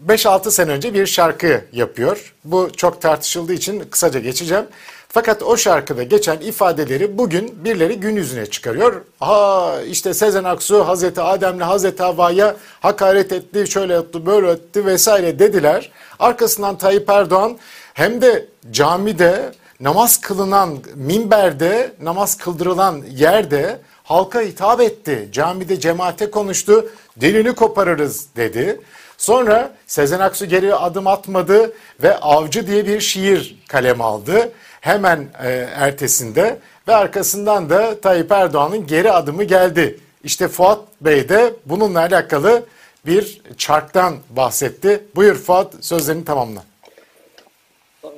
5-6 0.08 0.52
sene 0.52 0.72
önce 0.72 0.94
bir 0.94 1.06
şarkı 1.06 1.62
yapıyor. 1.72 2.34
Bu 2.46 2.70
çok 2.78 3.02
tartışıldığı 3.02 3.54
için 3.54 3.84
kısaca 3.92 4.20
geçeceğim. 4.20 4.66
Fakat 5.14 5.44
o 5.44 5.58
şarkıda 5.58 6.04
geçen 6.04 6.38
ifadeleri 6.38 7.18
bugün 7.18 7.66
birileri 7.66 8.00
gün 8.00 8.16
yüzüne 8.16 8.46
çıkarıyor. 8.46 9.02
Ha 9.20 9.76
işte 9.90 10.14
Sezen 10.14 10.44
Aksu 10.44 10.88
Hazreti 10.88 11.22
Adem'le 11.22 11.60
Hazreti 11.60 12.04
Havva'ya 12.04 12.56
hakaret 12.80 13.32
etti, 13.32 13.72
şöyle 13.72 13.96
etti, 13.96 14.26
böyle 14.26 14.52
etti 14.52 14.86
vesaire 14.86 15.40
dediler. 15.40 15.92
Arkasından 16.20 16.78
Tayyip 16.78 17.10
Erdoğan 17.10 17.58
hem 17.94 18.22
de 18.22 18.46
camide 18.72 19.52
namaz 19.80 20.22
kılınan 20.22 20.78
minberde, 20.96 21.94
namaz 22.02 22.38
kıldırılan 22.38 23.04
yerde 23.12 23.80
halka 24.04 24.42
hitap 24.42 24.82
etti. 24.82 25.30
Camide 25.32 25.80
cemaate 25.80 26.32
konuştu, 26.32 26.90
dilini 27.22 27.56
koparırız 27.56 28.28
dedi. 28.36 28.82
Sonra 29.18 29.74
Sezen 29.88 30.20
Aksu 30.20 30.46
geri 30.46 30.76
adım 30.76 31.08
atmadı 31.08 31.74
ve 32.04 32.18
Avcı 32.18 32.68
diye 32.68 32.88
bir 32.88 33.00
şiir 33.00 33.64
kalem 33.68 34.02
aldı. 34.02 34.52
Hemen 34.84 35.28
e, 35.44 35.50
ertesinde 35.76 36.60
ve 36.88 36.96
arkasından 36.96 37.70
da 37.70 38.02
Tayyip 38.02 38.32
Erdoğan'ın 38.32 38.88
geri 38.88 39.12
adımı 39.12 39.44
geldi. 39.44 40.00
İşte 40.24 40.48
Fuat 40.48 40.80
Bey 41.02 41.30
de 41.30 41.54
bununla 41.66 42.00
alakalı 42.00 42.66
bir 43.06 43.42
çarktan 43.58 44.14
bahsetti. 44.30 45.04
Buyur 45.16 45.36
Fuat 45.36 45.86
sözlerini 45.86 46.26
tamamla. 46.26 46.64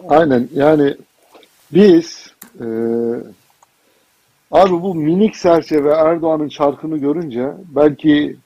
Aynen 0.09 0.49
yani 0.53 0.95
biz 1.73 2.33
e, 2.59 2.65
abi 4.51 4.71
bu 4.71 4.95
minik 4.95 5.35
serçe 5.35 5.83
ve 5.83 5.91
Erdoğan'ın 5.91 6.49
çarkını 6.49 6.97
görünce 6.97 7.47
belki 7.75 8.37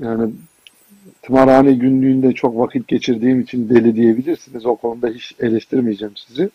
yani 0.00 0.32
tımarhane 1.22 1.72
günlüğünde 1.72 2.32
çok 2.32 2.58
vakit 2.58 2.88
geçirdiğim 2.88 3.40
için 3.40 3.68
deli 3.68 3.96
diyebilirsiniz. 3.96 4.66
O 4.66 4.76
konuda 4.76 5.08
hiç 5.08 5.34
eleştirmeyeceğim 5.40 6.16
sizi. 6.16 6.50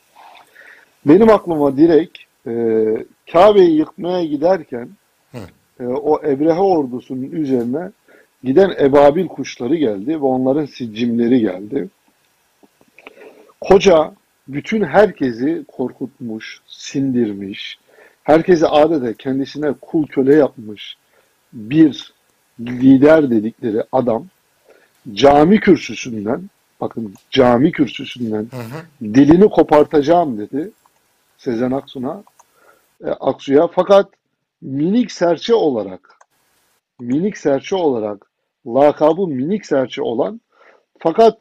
Benim 1.06 1.30
aklıma 1.30 1.78
direkt 1.78 2.18
e, 2.48 2.52
Kabe'yi 3.32 3.78
yıkmaya 3.78 4.26
giderken 4.26 4.90
e, 5.80 5.86
o 5.86 6.22
Ebrehe 6.24 6.60
ordusunun 6.60 7.32
üzerine 7.32 7.92
giden 8.44 8.74
ebabil 8.80 9.28
kuşları 9.28 9.76
geldi 9.76 10.08
ve 10.08 10.26
onların 10.26 10.66
siccimleri 10.66 11.40
geldi. 11.40 11.90
Koca 13.62 14.14
bütün 14.48 14.84
herkesi 14.84 15.66
korkutmuş, 15.68 16.62
sindirmiş, 16.68 17.80
herkesi 18.24 18.68
adeta 18.68 19.14
kendisine 19.14 19.74
kul 19.82 20.08
köle 20.08 20.36
yapmış 20.36 20.98
bir 21.54 22.14
lider 22.60 23.30
dedikleri 23.30 23.84
adam 23.92 24.26
cami 25.14 25.60
kürsüsünden 25.60 26.50
bakın 26.82 27.14
cami 27.30 27.72
kürsüsünden 27.72 28.48
dilini 29.02 29.50
kopartacağım 29.50 30.38
dedi 30.38 30.72
Sezen 31.46 31.72
Aksu'na 31.72 32.24
e, 33.04 33.10
Aksu'ya. 33.10 33.68
Fakat 33.68 34.10
minik 34.62 35.12
serçe 35.12 35.54
olarak 35.54 36.18
minik 37.00 37.38
serçe 37.38 37.76
olarak 37.76 38.32
lakabı 38.68 39.28
minik 39.28 39.66
serçe 39.66 40.02
olan 40.02 40.42
fakat 41.00 41.38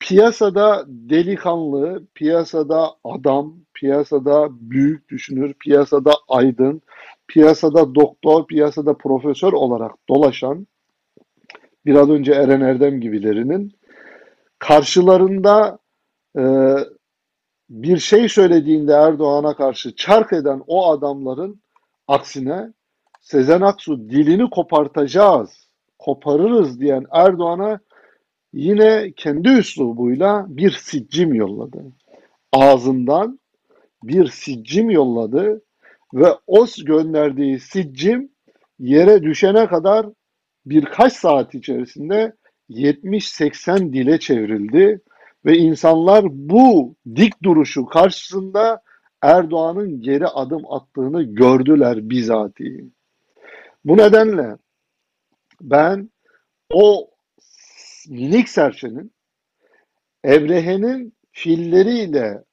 piyasada 0.00 0.84
delikanlı, 0.86 2.02
piyasada 2.14 2.90
adam, 3.04 3.54
piyasada 3.74 4.48
büyük 4.50 5.08
düşünür, 5.08 5.54
piyasada 5.54 6.12
aydın, 6.28 6.82
piyasada 7.28 7.94
doktor, 7.94 8.46
piyasada 8.46 8.94
profesör 8.94 9.52
olarak 9.52 9.92
dolaşan 10.08 10.66
biraz 11.86 12.10
önce 12.10 12.32
Eren 12.32 12.60
Erdem 12.60 13.00
gibilerinin 13.00 13.72
karşılarında 14.58 15.78
e, 16.38 16.42
bir 17.70 17.98
şey 17.98 18.28
söylediğinde 18.28 18.92
Erdoğan'a 18.92 19.56
karşı 19.56 19.96
çark 19.96 20.32
eden 20.32 20.62
o 20.66 20.90
adamların 20.90 21.60
aksine 22.08 22.72
Sezen 23.20 23.60
Aksu 23.60 24.10
dilini 24.10 24.50
kopartacağız, 24.50 25.68
koparırız 25.98 26.80
diyen 26.80 27.04
Erdoğan'a 27.12 27.80
yine 28.52 29.12
kendi 29.16 29.48
üslubuyla 29.48 30.46
bir 30.48 30.70
siccim 30.70 31.34
yolladı. 31.34 31.84
Ağzından 32.52 33.40
bir 34.02 34.26
siccim 34.26 34.90
yolladı 34.90 35.62
ve 36.14 36.26
o 36.46 36.66
gönderdiği 36.84 37.60
siccim 37.60 38.30
yere 38.78 39.22
düşene 39.22 39.66
kadar 39.66 40.06
birkaç 40.66 41.12
saat 41.12 41.54
içerisinde 41.54 42.32
70-80 42.70 43.92
dile 43.92 44.18
çevrildi 44.18 45.00
ve 45.44 45.58
insanlar 45.58 46.24
bu 46.30 46.94
dik 47.16 47.42
duruşu 47.42 47.86
karşısında 47.86 48.82
Erdoğan'ın 49.22 50.00
geri 50.00 50.26
adım 50.26 50.72
attığını 50.72 51.22
gördüler 51.22 52.10
bizatihi. 52.10 52.84
Bu 53.84 53.96
nedenle 53.96 54.56
ben 55.60 56.10
o 56.72 57.10
minik 58.08 58.48
serçenin 58.48 59.12
Evrehe'nin 60.24 61.14
filleriyle 61.32 62.44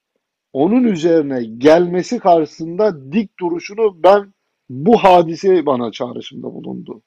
onun 0.54 0.84
üzerine 0.84 1.44
gelmesi 1.44 2.20
karşısında 2.20 3.12
dik 3.12 3.40
duruşunu 3.40 4.04
ben 4.04 4.34
Bu 4.70 4.98
hadise 4.98 5.66
bana 5.66 5.92
çağrışımda 5.92 6.54
bulundu. 6.54 7.02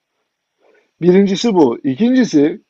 Birincisi 1.00 1.54
bu. 1.54 1.78
İkincisi 1.84 2.60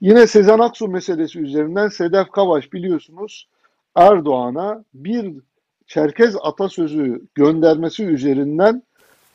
yine 0.00 0.26
Sezen 0.26 0.58
Aksu 0.58 0.88
meselesi 0.88 1.38
üzerinden 1.38 1.88
Sedef 1.88 2.30
Kavaş 2.30 2.72
biliyorsunuz 2.72 3.46
Erdoğan'a 3.94 4.84
bir 4.94 5.32
Çerkez 5.86 6.36
atasözü 6.42 7.22
göndermesi 7.34 8.04
üzerinden 8.04 8.82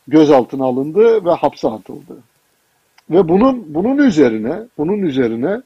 gözaltına 0.07 0.65
alındı 0.65 1.25
ve 1.25 1.31
hapse 1.31 1.67
atıldı. 1.67 2.17
Ve 3.09 3.29
bunun 3.29 3.73
bunun 3.73 3.97
üzerine 3.97 4.59
bunun 4.77 5.01
üzerine 5.01 5.61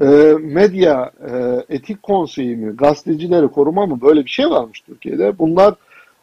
e, 0.00 0.06
medya 0.40 1.10
e, 1.30 1.64
etik 1.74 2.02
konseyi 2.02 2.56
mi, 2.56 2.76
gazetecileri 2.76 3.48
koruma 3.48 3.86
mı 3.86 4.00
böyle 4.00 4.24
bir 4.24 4.30
şey 4.30 4.50
varmış 4.50 4.80
Türkiye'de. 4.80 5.38
Bunlar 5.38 5.74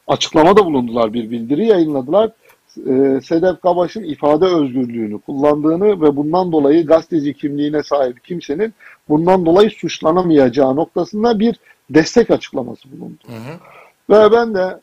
açıklamada 0.08 0.66
bulundular, 0.66 1.14
bir 1.14 1.32
bildiri 1.32 1.66
yayınladılar. 1.66 2.32
E, 2.78 3.22
Sedef 3.24 3.62
Kabaş'ın 3.62 4.04
ifade 4.04 4.46
özgürlüğünü 4.46 5.20
kullandığını 5.20 6.02
ve 6.02 6.16
bundan 6.16 6.52
dolayı 6.52 6.86
gazeteci 6.86 7.34
kimliğine 7.34 7.84
sahip 7.84 8.24
kimsenin 8.24 8.74
bundan 9.10 9.46
dolayı 9.46 9.70
suçlanamayacağı 9.70 10.76
noktasında 10.76 11.40
bir 11.40 11.60
destek 11.90 12.32
açıklaması 12.32 12.92
bulundu. 12.92 13.24
Hı 13.28 13.34
hı. 13.34 13.60
Ve 14.10 14.32
ben 14.32 14.56
de 14.56 14.80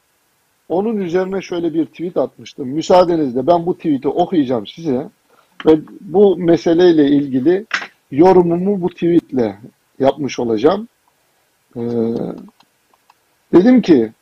onun 0.69 0.97
üzerine 0.97 1.43
şöyle 1.43 1.75
bir 1.75 1.87
tweet 1.87 2.17
atmıştım. 2.17 2.69
Müsaadenizle 2.69 3.47
ben 3.47 3.67
bu 3.67 3.77
tweet'i 3.77 4.09
okuyacağım 4.09 4.67
size 4.67 5.09
ve 5.67 5.79
bu 6.01 6.37
meseleyle 6.37 7.07
ilgili 7.09 7.67
yorumumu 8.11 8.81
bu 8.81 8.89
tweetle 8.89 9.59
yapmış 9.99 10.39
olacağım. 10.39 10.89
Ee, 11.77 11.81
dedim 13.53 13.83
ki 13.83 14.13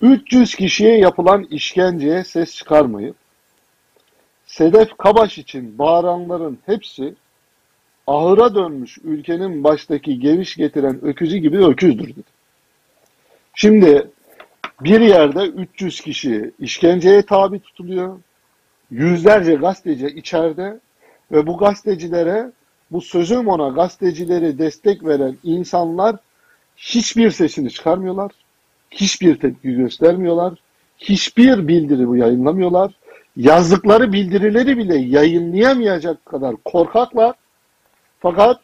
300 0.00 0.54
kişiye 0.54 0.98
yapılan 0.98 1.44
işkenceye 1.44 2.24
ses 2.24 2.56
çıkarmayıp 2.56 3.16
Sedef 4.46 4.96
Kabaş 4.98 5.38
için 5.38 5.78
bağıranların 5.78 6.58
hepsi 6.66 7.14
ahıra 8.06 8.54
dönmüş 8.54 8.98
ülkenin 9.04 9.64
baştaki 9.64 10.20
geviş 10.20 10.56
getiren 10.56 11.04
öküzü 11.04 11.36
gibi 11.36 11.64
öküzdür 11.64 12.08
dedi. 12.08 12.22
Şimdi 13.54 14.10
bir 14.80 15.00
yerde 15.00 15.46
300 15.46 16.00
kişi 16.00 16.50
işkenceye 16.58 17.22
tabi 17.22 17.60
tutuluyor. 17.60 18.18
Yüzlerce 18.90 19.54
gazeteci 19.54 20.06
içeride 20.06 20.78
ve 21.32 21.46
bu 21.46 21.58
gazetecilere 21.58 22.50
bu 22.90 23.00
sözüm 23.00 23.48
ona 23.48 23.68
gazetecileri 23.68 24.58
destek 24.58 25.04
veren 25.04 25.36
insanlar 25.44 26.16
hiçbir 26.76 27.30
sesini 27.30 27.70
çıkarmıyorlar. 27.70 28.32
Hiçbir 28.90 29.38
tepki 29.38 29.72
göstermiyorlar. 29.72 30.54
Hiçbir 30.98 31.68
bildiri 31.68 32.20
yayınlamıyorlar. 32.20 32.92
Yazdıkları 33.36 34.12
bildirileri 34.12 34.78
bile 34.78 34.96
yayınlayamayacak 34.96 36.26
kadar 36.26 36.56
korkaklar. 36.64 37.34
Fakat 38.20 38.60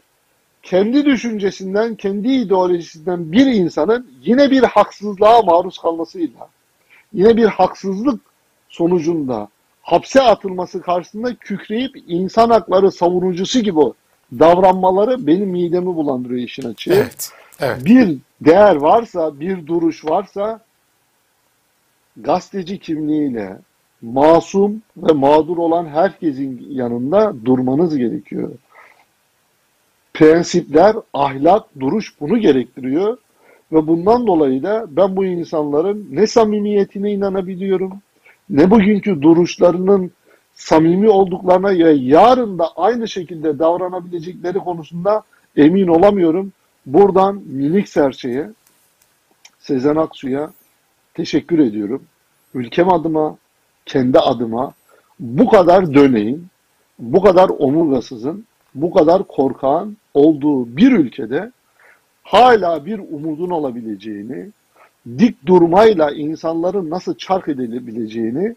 kendi 0.62 1.04
düşüncesinden, 1.04 1.94
kendi 1.94 2.28
ideolojisinden 2.28 3.32
bir 3.32 3.46
insanın 3.46 4.10
yine 4.22 4.50
bir 4.50 4.62
haksızlığa 4.62 5.42
maruz 5.42 5.78
kalmasıyla, 5.78 6.48
yine 7.12 7.36
bir 7.36 7.44
haksızlık 7.44 8.20
sonucunda 8.68 9.48
hapse 9.82 10.22
atılması 10.22 10.80
karşısında 10.80 11.34
kükreyip 11.34 11.96
insan 12.06 12.50
hakları 12.50 12.92
savunucusu 12.92 13.60
gibi 13.60 13.80
davranmaları 14.38 15.26
benim 15.26 15.48
midemi 15.48 15.86
bulandırıyor 15.86 16.40
işin 16.40 16.68
açığı. 16.68 16.92
Evet, 16.92 17.30
evet. 17.60 17.84
Bir 17.84 18.18
değer 18.40 18.76
varsa, 18.76 19.40
bir 19.40 19.66
duruş 19.66 20.04
varsa 20.04 20.60
gazeteci 22.16 22.78
kimliğiyle 22.78 23.58
masum 24.02 24.82
ve 24.96 25.12
mağdur 25.12 25.56
olan 25.56 25.86
herkesin 25.86 26.66
yanında 26.70 27.44
durmanız 27.44 27.96
gerekiyor 27.96 28.50
prensipler, 30.16 30.96
ahlak, 31.14 31.80
duruş 31.80 32.20
bunu 32.20 32.38
gerektiriyor. 32.38 33.18
Ve 33.72 33.86
bundan 33.86 34.26
dolayı 34.26 34.62
da 34.62 34.86
ben 34.88 35.16
bu 35.16 35.24
insanların 35.24 36.08
ne 36.10 36.26
samimiyetine 36.26 37.12
inanabiliyorum, 37.12 37.92
ne 38.50 38.70
bugünkü 38.70 39.22
duruşlarının 39.22 40.10
samimi 40.54 41.08
olduklarına 41.08 41.68
ve 41.68 41.90
yarın 41.92 42.58
da 42.58 42.68
aynı 42.76 43.08
şekilde 43.08 43.58
davranabilecekleri 43.58 44.58
konusunda 44.58 45.22
emin 45.56 45.86
olamıyorum. 45.86 46.52
Buradan 46.86 47.42
minik 47.46 47.88
serçeye, 47.88 48.50
Sezen 49.58 49.96
Aksu'ya 49.96 50.50
teşekkür 51.14 51.58
ediyorum. 51.58 52.02
Ülkem 52.54 52.92
adıma, 52.92 53.36
kendi 53.86 54.18
adıma 54.18 54.74
bu 55.20 55.48
kadar 55.48 55.94
döneyin, 55.94 56.46
bu 56.98 57.22
kadar 57.22 57.48
omurgasızın, 57.48 58.44
bu 58.74 58.90
kadar 58.90 59.24
korkağın 59.24 59.96
olduğu 60.14 60.76
bir 60.76 60.92
ülkede 60.92 61.52
hala 62.22 62.86
bir 62.86 62.98
umudun 62.98 63.50
olabileceğini, 63.50 64.50
dik 65.18 65.46
durmayla 65.46 66.10
insanların 66.10 66.90
nasıl 66.90 67.14
çark 67.14 67.48
edilebileceğini, 67.48 68.56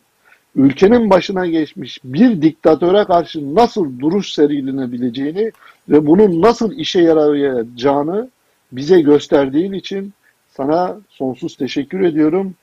ülkenin 0.55 1.09
başına 1.09 1.47
geçmiş 1.47 1.99
bir 2.03 2.41
diktatöre 2.41 3.03
karşı 3.03 3.55
nasıl 3.55 3.99
duruş 3.99 4.33
sergilenebileceğini 4.33 5.51
ve 5.89 6.07
bunun 6.07 6.41
nasıl 6.41 6.71
işe 6.71 7.01
yarayacağını 7.01 8.29
bize 8.71 9.01
gösterdiğin 9.01 9.73
için 9.73 10.13
sana 10.57 10.97
sonsuz 11.09 11.55
teşekkür 11.55 12.01
ediyorum. 12.01 12.53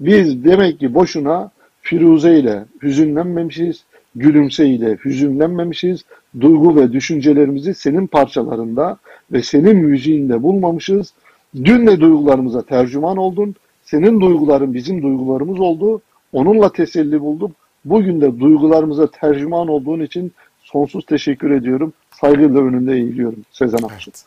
Biz 0.00 0.44
demek 0.44 0.80
ki 0.80 0.94
boşuna 0.94 1.50
Firuze 1.82 2.38
ile 2.38 2.64
hüzünlenmemişiz, 2.82 3.84
Gülümse 4.14 4.66
ile 4.66 4.98
hüzünlenmemişiz, 5.04 6.04
duygu 6.40 6.76
ve 6.76 6.92
düşüncelerimizi 6.92 7.74
senin 7.74 8.06
parçalarında 8.06 8.98
ve 9.32 9.42
senin 9.42 9.76
müziğinde 9.76 10.42
bulmamışız. 10.42 11.12
Dün 11.54 11.86
de 11.86 12.00
duygularımıza 12.00 12.62
tercüman 12.62 13.16
oldun, 13.16 13.54
senin 13.82 14.20
duyguların 14.20 14.74
bizim 14.74 15.02
duygularımız 15.02 15.60
oldu, 15.60 16.00
onunla 16.32 16.72
teselli 16.72 17.20
bulduk. 17.20 17.50
Bugün 17.84 18.20
de 18.20 18.40
duygularımıza 18.40 19.10
tercüman 19.10 19.68
olduğun 19.68 20.00
için 20.00 20.32
sonsuz 20.62 21.06
teşekkür 21.06 21.50
ediyorum. 21.50 21.92
Saygıyla 22.20 22.60
önünde 22.60 22.92
eğiliyorum 22.92 23.44
Sezen 23.52 23.82
Aksu. 23.82 24.10
Evet. 24.10 24.24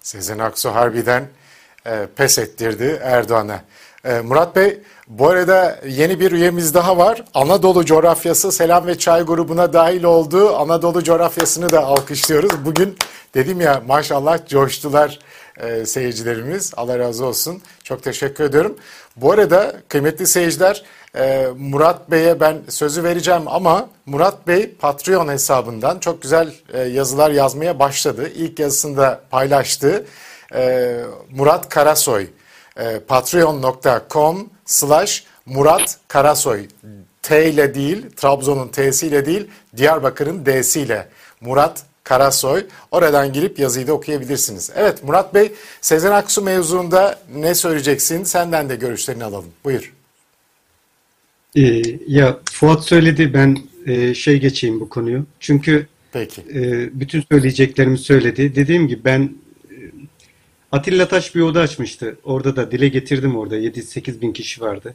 Sezen 0.00 0.38
Aksu 0.38 0.70
harbiden 0.70 1.24
e, 1.86 2.06
pes 2.16 2.38
ettirdi 2.38 3.00
Erdoğan'a. 3.02 3.60
E, 4.04 4.20
Murat 4.20 4.56
Bey 4.56 4.78
bu 5.08 5.28
arada 5.28 5.80
yeni 5.88 6.20
bir 6.20 6.32
üyemiz 6.32 6.74
daha 6.74 6.98
var. 6.98 7.24
Anadolu 7.34 7.84
coğrafyası 7.84 8.52
Selam 8.52 8.86
ve 8.86 8.98
Çay 8.98 9.22
grubuna 9.22 9.72
dahil 9.72 10.04
oldu. 10.04 10.56
Anadolu 10.56 11.04
coğrafyasını 11.04 11.70
da 11.70 11.84
alkışlıyoruz. 11.84 12.64
Bugün 12.64 12.96
dedim 13.34 13.60
ya 13.60 13.82
maşallah 13.86 14.48
coştular 14.48 15.18
e, 15.60 15.86
seyircilerimiz. 15.86 16.72
Allah 16.76 16.98
razı 16.98 17.24
olsun. 17.24 17.62
Çok 17.84 18.02
teşekkür 18.02 18.44
ediyorum. 18.44 18.76
Bu 19.16 19.32
arada 19.32 19.72
kıymetli 19.88 20.26
seyirciler 20.26 20.84
e, 21.16 21.48
Murat 21.58 22.10
Bey'e 22.10 22.40
ben 22.40 22.58
sözü 22.68 23.04
vereceğim 23.04 23.42
ama 23.46 23.88
Murat 24.06 24.46
Bey 24.46 24.70
Patreon 24.74 25.28
hesabından 25.28 25.98
çok 25.98 26.22
güzel 26.22 26.54
e, 26.72 26.80
yazılar 26.80 27.30
yazmaya 27.30 27.78
başladı. 27.78 28.28
İlk 28.34 28.58
yazısında 28.58 29.20
paylaştı. 29.30 30.06
E, 30.54 30.96
Murat 31.30 31.68
Karasoy 31.68 32.26
e, 32.76 32.98
patreon.com 32.98 34.50
slash 34.66 35.24
Murat 35.46 35.98
Karasoy 36.08 36.68
T 37.22 37.50
ile 37.50 37.74
değil, 37.74 38.10
Trabzon'un 38.16 38.68
T'si 38.68 39.06
ile 39.06 39.26
değil, 39.26 39.50
Diyarbakır'ın 39.76 40.46
D'si 40.46 40.80
ile 40.80 41.08
Murat 41.40 41.82
Karasoy. 42.04 42.64
Oradan 42.90 43.32
girip 43.32 43.58
yazıyı 43.58 43.86
da 43.86 43.92
okuyabilirsiniz. 43.92 44.70
Evet 44.74 45.04
Murat 45.04 45.34
Bey, 45.34 45.52
Sezen 45.80 46.12
Aksu 46.12 46.42
mevzuunda 46.42 47.18
ne 47.34 47.54
söyleyeceksin? 47.54 48.24
Senden 48.24 48.68
de 48.68 48.76
görüşlerini 48.76 49.24
alalım. 49.24 49.50
Buyur. 49.64 49.92
Ee, 51.56 51.82
ya 52.08 52.38
Fuat 52.52 52.84
söyledi 52.84 53.34
ben 53.34 53.58
e, 53.86 54.14
şey 54.14 54.40
geçeyim 54.40 54.80
bu 54.80 54.88
konuyu. 54.88 55.26
Çünkü 55.40 55.86
Peki. 56.12 56.42
E, 56.54 56.90
bütün 57.00 57.24
söyleyeceklerimi 57.32 57.98
söyledi. 57.98 58.54
Dediğim 58.54 58.88
gibi 58.88 59.04
ben 59.04 59.30
Atilla 60.72 61.08
Taş 61.08 61.34
bir 61.34 61.40
oda 61.40 61.60
açmıştı. 61.60 62.16
Orada 62.24 62.56
da 62.56 62.70
dile 62.70 62.88
getirdim 62.88 63.36
orada. 63.36 63.56
7-8 63.56 64.20
bin 64.20 64.32
kişi 64.32 64.60
vardı. 64.60 64.94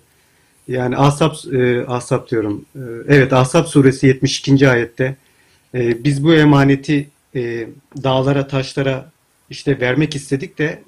Yani 0.68 0.98
Ahzab, 0.98 1.54
e, 1.54 1.86
Ahzab 1.88 2.30
diyorum. 2.30 2.66
E, 2.76 2.80
evet 3.08 3.34
Ahzab 3.34 3.66
suresi 3.66 4.08
72. 4.08 4.70
ayette 4.70 5.16
e, 5.76 6.04
biz 6.04 6.24
bu 6.24 6.34
emaneti 6.34 7.10
e, 7.36 7.68
dağlara, 8.04 8.48
taşlara 8.48 9.12
işte 9.50 9.80
vermek 9.80 10.16
istedik 10.16 10.58
de 10.58 10.82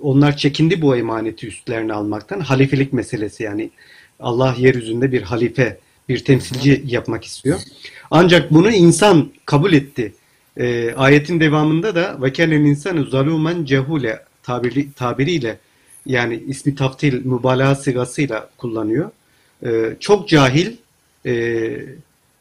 onlar 0.00 0.36
çekindi 0.36 0.82
bu 0.82 0.96
emaneti 0.96 1.46
üstlerine 1.46 1.92
almaktan. 1.92 2.40
Halifelik 2.40 2.92
meselesi 2.92 3.42
yani 3.42 3.70
Allah 4.20 4.54
yeryüzünde 4.58 5.12
bir 5.12 5.22
halife, 5.22 5.78
bir 6.08 6.24
temsilci 6.24 6.82
yapmak 6.86 7.24
istiyor. 7.24 7.60
Ancak 8.10 8.50
bunu 8.50 8.70
insan 8.70 9.30
kabul 9.46 9.72
etti. 9.72 10.12
E, 10.56 10.94
ayetin 10.94 11.40
devamında 11.40 11.94
da 11.94 12.22
vekelen 12.22 12.64
insanı 12.64 13.10
zalumen 13.10 13.64
cehule 13.64 14.24
tabiri, 14.42 14.92
tabiriyle 14.92 15.58
yani 16.06 16.42
ismi 16.46 16.74
taftil 16.74 17.24
mübalağa 17.24 17.74
sigasıyla 17.74 18.50
kullanıyor. 18.56 19.10
e, 19.66 19.96
çok 20.00 20.28
cahil, 20.28 20.76
e, 21.26 21.32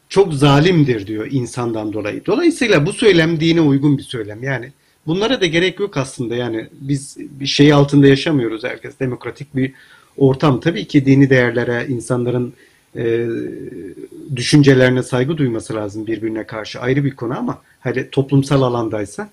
çok 0.10 0.34
zalimdir 0.34 1.07
diyor 1.07 1.27
insandan 1.31 1.94
dolayı. 1.94 2.26
Dolayısıyla 2.26 2.86
bu 2.86 2.94
söylem 2.94 3.40
dine 3.40 3.61
uygun 3.61 3.98
bir 3.98 4.03
söylem. 4.03 4.44
Yani 4.44 4.72
bunlara 5.07 5.41
da 5.41 5.45
gerek 5.45 5.80
yok 5.80 5.98
aslında. 5.98 6.36
Yani 6.36 6.68
biz 6.73 7.18
bir 7.18 7.45
şey 7.45 7.73
altında 7.73 8.07
yaşamıyoruz 8.07 8.64
herkes. 8.64 8.99
Demokratik 8.99 9.56
bir 9.56 9.73
ortam. 10.18 10.60
Tabii 10.60 10.88
ki 10.88 11.06
dini 11.06 11.30
değerlere, 11.30 11.86
insanların 11.88 12.53
e, 12.95 13.27
düşüncelerine 14.36 15.03
saygı 15.03 15.38
duyması 15.38 15.76
lazım 15.76 16.07
birbirine 16.07 16.44
karşı. 16.44 16.80
Ayrı 16.80 17.06
bir 17.06 17.15
konu 17.15 17.38
ama 17.38 17.61
hani 17.80 18.10
toplumsal 18.10 18.61
alandaysa. 18.61 19.30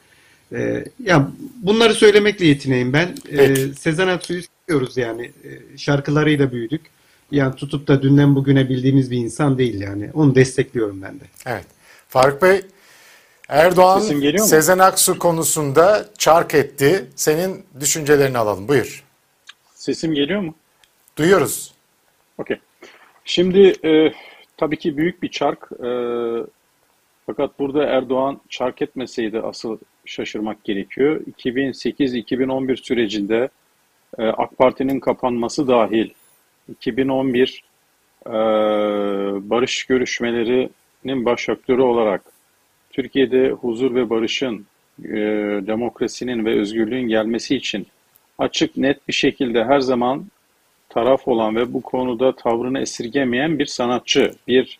E, 0.53 0.85
ya 1.05 1.31
bunları 1.63 1.95
söylemekle 1.95 2.47
yetineyim 2.47 2.93
ben. 2.93 3.15
E, 3.31 3.57
Sezen 3.57 4.09
Aksu'yu 4.09 4.41
seviyoruz 4.69 4.97
yani. 4.97 5.23
E, 5.25 5.79
şarkılarıyla 5.79 6.53
büyüdük. 6.53 6.81
Yani 7.31 7.57
tutup 7.57 7.89
da 7.89 8.03
dünden 8.03 8.35
bugüne 8.35 8.69
bildiğimiz 8.69 9.11
bir 9.11 9.17
insan 9.17 9.59
değil 9.59 9.81
yani. 9.81 10.11
Onu 10.15 10.35
destekliyorum 10.35 11.03
ben 11.03 11.21
de. 11.21 11.25
Evet. 11.47 11.67
Faruk 12.09 12.43
Bey, 12.43 12.61
Erdoğan 13.49 13.99
Sesim 13.99 14.21
geliyor 14.21 14.45
mu? 14.45 14.49
Sezen 14.49 14.79
Aksu 14.79 15.19
konusunda 15.19 16.09
çark 16.19 16.55
etti. 16.55 17.07
Senin 17.15 17.65
düşüncelerini 17.81 18.39
alalım. 18.39 18.69
Buyur. 18.69 19.05
Sesim 19.75 20.15
geliyor 20.15 20.41
mu? 20.41 20.55
Duyuyoruz. 21.19 21.73
Okey. 22.39 22.57
Şimdi 23.25 23.75
e, 23.85 24.13
tabii 24.57 24.77
ki 24.77 24.97
büyük 24.97 25.23
bir 25.23 25.29
çark. 25.29 25.69
E, 25.85 25.91
fakat 27.27 27.59
burada 27.59 27.85
Erdoğan 27.85 28.41
çark 28.49 28.83
etmeseydi 28.83 29.41
asıl 29.41 29.79
şaşırmak 30.05 30.65
gerekiyor. 30.65 31.21
2008-2011 31.39 32.77
sürecinde 32.77 33.49
e, 34.19 34.23
AK 34.23 34.59
Parti'nin 34.59 35.01
kapanması 35.01 35.69
dahil 35.69 36.11
2011 36.69 37.65
e, 38.27 38.31
barış 39.51 39.85
görüşmelerinin 39.85 41.25
baş 41.25 41.49
aktörü 41.49 41.83
olarak 41.83 42.23
Türkiye'de 42.91 43.51
huzur 43.51 43.95
ve 43.95 44.11
barışın, 44.11 44.67
e, 45.05 45.17
demokrasinin 45.67 46.45
ve 46.45 46.61
özgürlüğün 46.61 47.09
gelmesi 47.09 47.57
için 47.57 47.87
açık 48.39 48.77
net 48.77 49.09
bir 49.09 49.13
şekilde 49.13 49.65
her 49.65 49.81
zaman 49.81 50.27
taraf 50.89 51.29
olan 51.29 51.57
ve 51.57 51.73
bu 51.73 51.83
konuda 51.83 52.37
tavrını 52.37 52.81
esirgemeyen 52.81 53.59
bir 53.59 53.67
sanatçı, 53.67 54.31
bir 54.49 54.79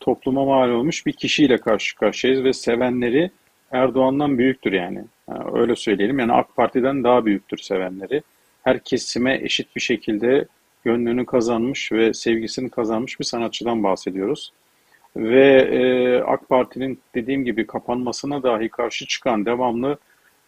topluma 0.00 0.44
mal 0.44 0.70
olmuş 0.70 1.06
bir 1.06 1.12
kişiyle 1.12 1.58
karşı 1.58 1.96
karşıyayız 1.96 2.44
ve 2.44 2.52
sevenleri 2.52 3.30
Erdoğan'dan 3.70 4.38
büyüktür 4.38 4.72
yani. 4.72 5.04
yani. 5.28 5.44
Öyle 5.52 5.76
söyleyelim 5.76 6.18
yani 6.18 6.32
AK 6.32 6.56
Parti'den 6.56 7.04
daha 7.04 7.26
büyüktür 7.26 7.58
sevenleri. 7.58 8.22
Her 8.64 8.84
kesime 8.84 9.38
eşit 9.42 9.76
bir 9.76 9.80
şekilde 9.80 10.46
gönlünü 10.84 11.26
kazanmış 11.26 11.92
ve 11.92 12.14
sevgisini 12.14 12.70
kazanmış 12.70 13.20
bir 13.20 13.24
sanatçıdan 13.24 13.82
bahsediyoruz. 13.82 14.52
Ve 15.16 15.60
e, 15.60 16.16
AK 16.22 16.48
Parti'nin 16.48 17.00
dediğim 17.14 17.44
gibi 17.44 17.66
kapanmasına 17.66 18.42
dahi 18.42 18.68
karşı 18.68 19.06
çıkan 19.06 19.46
devamlı 19.46 19.98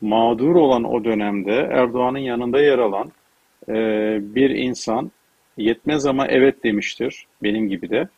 mağdur 0.01 0.55
olan 0.55 0.85
o 0.85 1.05
dönemde 1.05 1.69
Erdoğan'ın 1.73 2.19
yanında 2.19 2.61
yer 2.61 2.79
alan 2.79 3.13
e, 3.69 3.75
bir 4.35 4.51
insan 4.51 5.11
yetmez 5.57 6.07
ama 6.07 6.27
evet 6.27 6.65
demiştir 6.65 7.27
benim 7.43 7.69
gibi 7.69 7.91
de. 7.91 8.09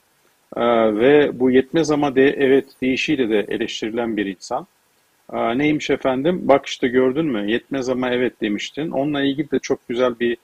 E, 0.57 0.63
ve 0.97 1.41
bu 1.41 1.51
yetmez 1.51 1.91
ama 1.91 2.15
de 2.15 2.31
evet 2.31 2.67
deyişiyle 2.83 3.31
de 3.31 3.47
eleştirilen 3.49 4.17
bir 4.17 4.27
insan. 4.27 4.67
E, 5.33 5.59
neymiş 5.59 5.91
efendim? 5.91 6.41
Bak 6.43 6.67
işte 6.67 6.89
gördün 6.89 7.27
mü? 7.27 7.51
Yetmez 7.51 7.89
ama 7.89 8.11
evet 8.11 8.41
demiştin. 8.41 8.91
Onunla 8.91 9.23
ilgili 9.23 9.51
de 9.51 9.59
çok 9.59 9.89
güzel 9.89 10.19
bir 10.21 10.37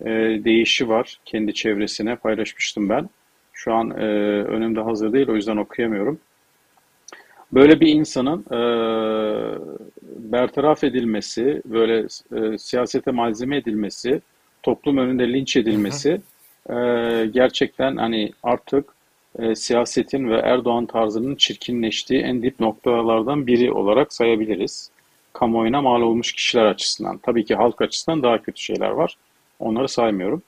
e, 0.00 0.10
deyişi 0.44 0.88
var. 0.88 1.18
Kendi 1.24 1.54
çevresine 1.54 2.16
paylaşmıştım 2.16 2.88
ben. 2.88 3.08
Şu 3.52 3.74
an 3.74 3.90
e, 3.90 4.04
önümde 4.42 4.80
hazır 4.80 5.12
değil 5.12 5.28
o 5.28 5.34
yüzden 5.34 5.56
okuyamıyorum. 5.56 6.18
Böyle 7.52 7.80
bir 7.80 7.88
insanın 7.88 8.40
e, 8.50 8.60
bertaraf 10.02 10.84
edilmesi, 10.84 11.62
böyle 11.64 12.06
e, 12.36 12.58
siyasete 12.58 13.10
malzeme 13.10 13.56
edilmesi, 13.56 14.20
toplum 14.62 14.98
önünde 14.98 15.32
linç 15.32 15.56
edilmesi 15.56 16.20
e, 16.70 16.74
gerçekten 17.26 17.96
hani 17.96 18.32
artık 18.42 18.84
e, 19.38 19.54
siyasetin 19.54 20.28
ve 20.28 20.36
Erdoğan 20.36 20.86
tarzının 20.86 21.34
çirkinleştiği 21.36 22.20
en 22.20 22.42
dip 22.42 22.60
noktalardan 22.60 23.46
biri 23.46 23.72
olarak 23.72 24.12
sayabiliriz. 24.12 24.90
Kamuoyuna 25.32 25.82
mal 25.82 26.02
olmuş 26.02 26.32
kişiler 26.32 26.64
açısından. 26.64 27.18
Tabii 27.18 27.44
ki 27.44 27.54
halk 27.54 27.80
açısından 27.80 28.22
daha 28.22 28.42
kötü 28.42 28.62
şeyler 28.62 28.90
var. 28.90 29.16
Onları 29.58 29.88
saymıyorum. 29.88 30.42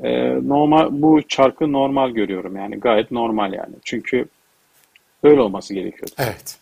E, 0.00 0.10
normal 0.48 0.88
bu 0.90 1.22
çarkı 1.28 1.72
normal 1.72 2.10
görüyorum 2.10 2.56
yani 2.56 2.80
gayet 2.80 3.10
normal 3.10 3.52
yani. 3.52 3.74
Çünkü 3.84 4.26
böyle 5.24 5.40
olması 5.40 5.74
gerekiyordu. 5.74 6.12
Evet. 6.18 6.58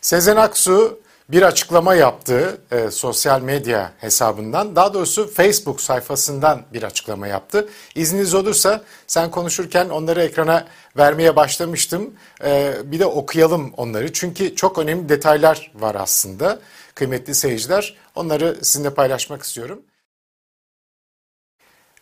Sezen 0.00 0.36
Aksu 0.36 0.98
bir 1.28 1.42
açıklama 1.42 1.94
yaptı 1.94 2.60
e, 2.70 2.90
sosyal 2.90 3.42
medya 3.42 3.92
hesabından. 3.98 4.76
Daha 4.76 4.94
doğrusu 4.94 5.30
Facebook 5.30 5.80
sayfasından 5.80 6.62
bir 6.72 6.82
açıklama 6.82 7.26
yaptı. 7.26 7.68
İzniniz 7.94 8.34
olursa 8.34 8.82
sen 9.06 9.30
konuşurken 9.30 9.88
onları 9.88 10.22
ekrana 10.22 10.66
vermeye 10.96 11.36
başlamıştım. 11.36 12.14
E, 12.44 12.72
bir 12.84 12.98
de 12.98 13.06
okuyalım 13.06 13.72
onları. 13.76 14.12
Çünkü 14.12 14.54
çok 14.54 14.78
önemli 14.78 15.08
detaylar 15.08 15.72
var 15.74 15.94
aslında. 15.94 16.58
Kıymetli 16.94 17.34
seyirciler 17.34 17.96
onları 18.14 18.56
sizinle 18.62 18.94
paylaşmak 18.94 19.42
istiyorum. 19.42 19.82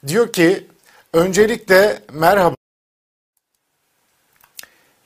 Diyor 0.06 0.32
ki 0.32 0.66
öncelikle 1.12 2.02
merhaba. 2.12 2.56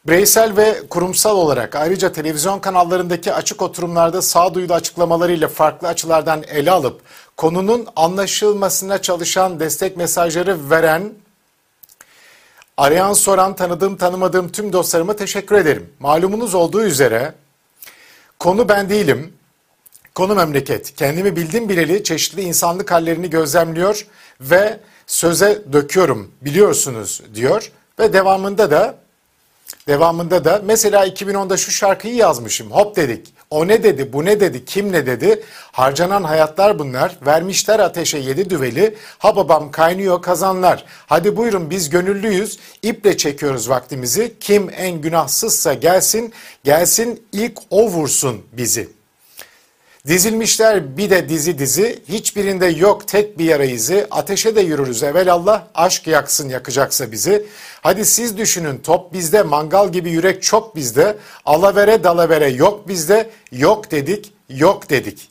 Bireysel 0.07 0.57
ve 0.57 0.89
kurumsal 0.91 1.37
olarak 1.37 1.77
ayrıca 1.77 2.13
televizyon 2.13 2.59
kanallarındaki 2.59 3.33
açık 3.33 3.63
oturumlarda 3.63 4.23
sağduyulu 4.23 4.75
açıklamalarıyla 4.75 5.49
farklı 5.49 5.89
açılardan 5.89 6.43
ele 6.43 6.71
alıp 6.71 7.01
konunun 7.37 7.87
anlaşılmasına 7.97 9.03
çalışan 9.03 9.61
destek 9.61 9.97
mesajları 9.97 10.71
veren, 10.71 11.13
arayan 12.77 13.13
soran 13.13 13.57
tanıdığım 13.57 13.97
tanımadığım 13.97 14.53
tüm 14.53 14.73
dostlarıma 14.73 15.17
teşekkür 15.17 15.57
ederim. 15.57 15.93
Malumunuz 15.99 16.55
olduğu 16.55 16.83
üzere 16.83 17.35
konu 18.39 18.69
ben 18.69 18.91
değilim, 18.91 19.35
konu 20.15 20.35
memleket. 20.35 20.95
Kendimi 20.97 21.37
bildim 21.37 21.69
bileli 21.69 22.05
çeşitli 22.05 22.43
insanlık 22.43 22.91
hallerini 22.91 23.31
gözlemliyor 23.31 24.07
ve 24.41 24.81
söze 25.07 25.63
döküyorum 25.73 26.31
biliyorsunuz 26.43 27.23
diyor 27.35 27.73
ve 27.99 28.13
devamında 28.13 28.71
da 28.71 29.01
Devamında 29.89 30.45
da 30.45 30.63
mesela 30.65 31.07
2010'da 31.07 31.57
şu 31.57 31.71
şarkıyı 31.71 32.15
yazmışım. 32.15 32.71
Hop 32.71 32.97
dedik. 32.97 33.35
O 33.51 33.69
ne 33.69 33.83
dedi, 33.83 34.13
bu 34.13 34.25
ne 34.25 34.41
dedi, 34.41 34.65
kim 34.65 34.93
ne 34.93 35.07
dedi? 35.07 35.43
Harcanan 35.73 36.25
hayatlar 36.25 36.79
bunlar. 36.79 37.17
Vermişler 37.27 37.79
ateşe 37.79 38.19
yedi 38.19 38.51
düveli. 38.51 38.97
Ha 39.19 39.37
babam 39.37 39.71
kaynıyor 39.71 40.23
kazanlar. 40.23 40.85
Hadi 41.07 41.37
buyurun 41.37 41.71
biz 41.71 41.91
gönüllüyüz. 41.91 42.59
İple 42.83 43.17
çekiyoruz 43.17 43.69
vaktimizi. 43.69 44.35
Kim 44.41 44.71
en 44.77 45.01
günahsızsa 45.01 45.75
gelsin, 45.75 46.33
gelsin 46.65 47.23
ilk 47.33 47.59
o 47.71 47.89
vursun 47.89 48.43
bizi. 48.53 49.00
Dizilmişler 50.07 50.97
bir 50.97 51.11
de 51.11 51.29
dizi 51.29 51.59
dizi, 51.59 52.03
hiçbirinde 52.09 52.67
yok 52.67 53.09
tek 53.09 53.39
bir 53.39 53.45
yara 53.45 53.65
izi, 53.65 54.07
ateşe 54.11 54.57
de 54.57 54.61
yürürüz 54.61 55.03
evelallah, 55.03 55.63
aşk 55.75 56.07
yaksın 56.07 56.49
yakacaksa 56.49 57.13
bizi. 57.13 57.47
Hadi 57.81 58.05
siz 58.05 58.39
düşünün 58.39 58.79
top 58.79 59.13
bizde, 59.13 59.43
mangal 59.43 59.93
gibi 59.93 60.11
yürek 60.11 60.43
çok 60.43 60.77
bizde, 60.77 61.17
alavere 61.45 62.05
dalavere 62.05 62.49
yok 62.49 62.89
bizde, 62.89 63.31
yok 63.53 63.91
dedik, 63.91 64.33
yok 64.49 64.91
dedik. 64.91 65.29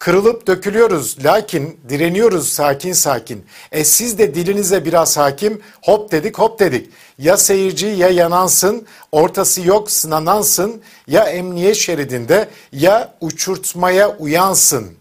Kırılıp 0.00 0.46
dökülüyoruz 0.46 1.24
lakin 1.24 1.80
direniyoruz 1.88 2.48
sakin 2.48 2.92
sakin. 2.92 3.46
E 3.72 3.84
siz 3.84 4.18
de 4.18 4.34
dilinize 4.34 4.84
biraz 4.84 5.16
hakim 5.16 5.62
hop 5.82 6.12
dedik 6.12 6.38
hop 6.38 6.60
dedik. 6.60 6.90
Ya 7.18 7.36
seyirci 7.36 7.86
ya 7.86 8.08
yanansın 8.08 8.86
ortası 9.12 9.60
yok 9.60 9.90
sınanansın 9.90 10.82
ya 11.06 11.24
emniyet 11.24 11.76
şeridinde 11.76 12.48
ya 12.72 13.14
uçurtmaya 13.20 14.16
uyansın. 14.16 14.92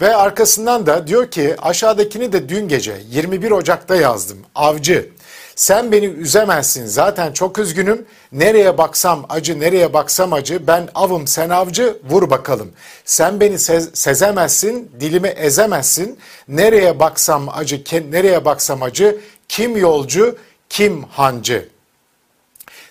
Ve 0.00 0.16
arkasından 0.16 0.86
da 0.86 1.06
diyor 1.06 1.30
ki 1.30 1.56
aşağıdakini 1.62 2.32
de 2.32 2.48
dün 2.48 2.68
gece 2.68 3.00
21 3.10 3.50
Ocak'ta 3.50 3.96
yazdım. 3.96 4.38
Avcı 4.54 5.10
sen 5.56 5.92
beni 5.92 6.06
üzemezsin 6.06 6.86
zaten 6.86 7.32
çok 7.32 7.58
üzgünüm. 7.58 8.06
Nereye 8.32 8.78
baksam 8.78 9.26
acı 9.28 9.60
nereye 9.60 9.92
baksam 9.92 10.32
acı 10.32 10.66
ben 10.66 10.88
avım 10.94 11.26
sen 11.26 11.50
avcı 11.50 11.98
vur 12.10 12.30
bakalım. 12.30 12.72
Sen 13.04 13.40
beni 13.40 13.58
sez 13.58 13.90
sezemezsin 13.94 14.90
dilimi 15.00 15.28
ezemezsin. 15.28 16.18
Nereye 16.48 16.98
baksam 16.98 17.48
acı 17.48 17.84
nereye 18.10 18.44
baksam 18.44 18.82
acı 18.82 19.20
kim 19.48 19.76
yolcu 19.76 20.36
kim 20.68 21.02
hancı. 21.02 21.68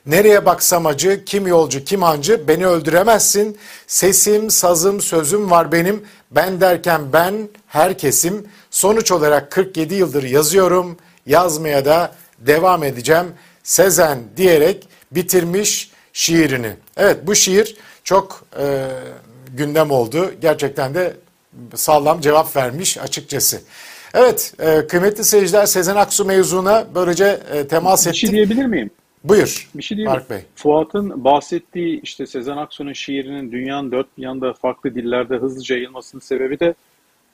Nereye 0.05 0.45
baksam 0.45 0.85
acı, 0.85 1.25
kim 1.25 1.47
yolcu, 1.47 1.83
kim 1.83 2.01
hancı, 2.01 2.47
beni 2.47 2.67
öldüremezsin. 2.67 3.57
Sesim, 3.87 4.49
sazım, 4.49 5.01
sözüm 5.01 5.51
var 5.51 5.71
benim. 5.71 6.03
Ben 6.31 6.61
derken 6.61 7.13
ben, 7.13 7.49
herkesim. 7.67 8.47
Sonuç 8.71 9.11
olarak 9.11 9.51
47 9.51 9.95
yıldır 9.95 10.23
yazıyorum, 10.23 10.97
yazmaya 11.25 11.85
da 11.85 12.11
devam 12.39 12.83
edeceğim. 12.83 13.25
Sezen 13.63 14.19
diyerek 14.37 14.87
bitirmiş 15.11 15.91
şiirini. 16.13 16.71
Evet 16.97 17.17
bu 17.27 17.35
şiir 17.35 17.77
çok 18.03 18.45
e, 18.59 18.87
gündem 19.57 19.91
oldu. 19.91 20.31
Gerçekten 20.41 20.93
de 20.93 21.13
sağlam 21.75 22.21
cevap 22.21 22.55
vermiş 22.55 22.97
açıkçası. 22.97 23.61
Evet 24.13 24.53
e, 24.59 24.87
kıymetli 24.87 25.23
seyirciler 25.23 25.65
Sezen 25.65 25.95
Aksu 25.95 26.25
mevzuna 26.25 26.87
böylece 26.95 27.39
e, 27.53 27.67
temas 27.67 28.07
ettik. 28.07 28.23
Bir 28.23 28.27
şey 28.27 28.35
diyebilir 28.35 28.65
miyim? 28.65 28.89
Buyur. 29.23 29.69
Bir 29.75 29.83
şey 29.83 29.97
diyeyim 29.97 30.11
Mark? 30.11 30.29
Bey. 30.29 30.39
Fuat'ın 30.55 31.23
bahsettiği 31.23 32.01
işte 32.01 32.25
Sezen 32.25 32.57
Aksu'nun 32.57 32.93
şiirinin 32.93 33.51
dünyanın 33.51 33.91
dört 33.91 34.17
bir 34.17 34.23
yanında 34.23 34.53
farklı 34.53 34.95
dillerde 34.95 35.35
hızlıca 35.35 35.75
yayılmasının 35.75 36.21
sebebi 36.21 36.59
de 36.59 36.73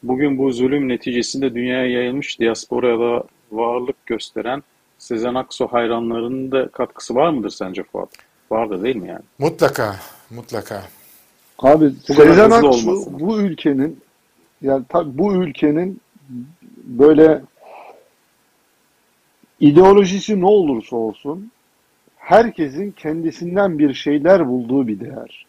bugün 0.04 0.38
bu 0.38 0.52
zulüm 0.52 0.90
neticesinde 0.90 1.56
dünyaya 1.56 1.90
yayılmış 1.90 2.40
diasporada 2.40 3.24
varlık 3.52 4.06
gösteren 4.06 4.64
Sezen 5.06 5.36
Aksu 5.36 5.68
hayranlarının 5.68 6.52
da 6.52 6.68
katkısı 6.68 7.16
var 7.16 7.30
mıdır 7.30 7.50
sence 7.50 7.84
Fuat? 7.84 8.10
Vardır 8.52 8.84
değil 8.84 8.96
mi 8.96 9.08
yani? 9.08 9.22
Mutlaka, 9.40 9.96
mutlaka. 10.30 10.84
Abi 11.60 11.92
Bu 12.10 12.14
Sezen 12.14 12.52
Aksu 12.52 12.68
olmasın. 12.68 13.20
bu 13.20 13.40
ülkenin 13.40 14.00
yani 14.62 14.84
tabii 14.90 15.18
bu 15.18 15.34
ülkenin 15.34 16.02
böyle 16.84 17.42
ideolojisi 19.60 20.42
ne 20.42 20.46
olursa 20.46 20.96
olsun 20.96 21.52
herkesin 22.18 22.92
kendisinden 22.92 23.80
bir 23.80 23.94
şeyler 23.94 24.48
bulduğu 24.48 24.88
bir 24.88 25.00
değer. 25.00 25.46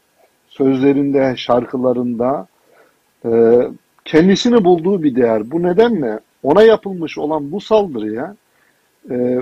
Sözlerinde, 0.48 1.34
şarkılarında 1.36 2.46
e, 3.24 3.62
kendisini 4.04 4.64
bulduğu 4.64 5.02
bir 5.02 5.14
değer. 5.14 5.50
Bu 5.50 5.62
nedenle 5.62 6.20
ona 6.42 6.62
yapılmış 6.62 7.18
olan 7.18 7.52
bu 7.52 7.60
saldırıya 7.60 8.36
e, 9.10 9.38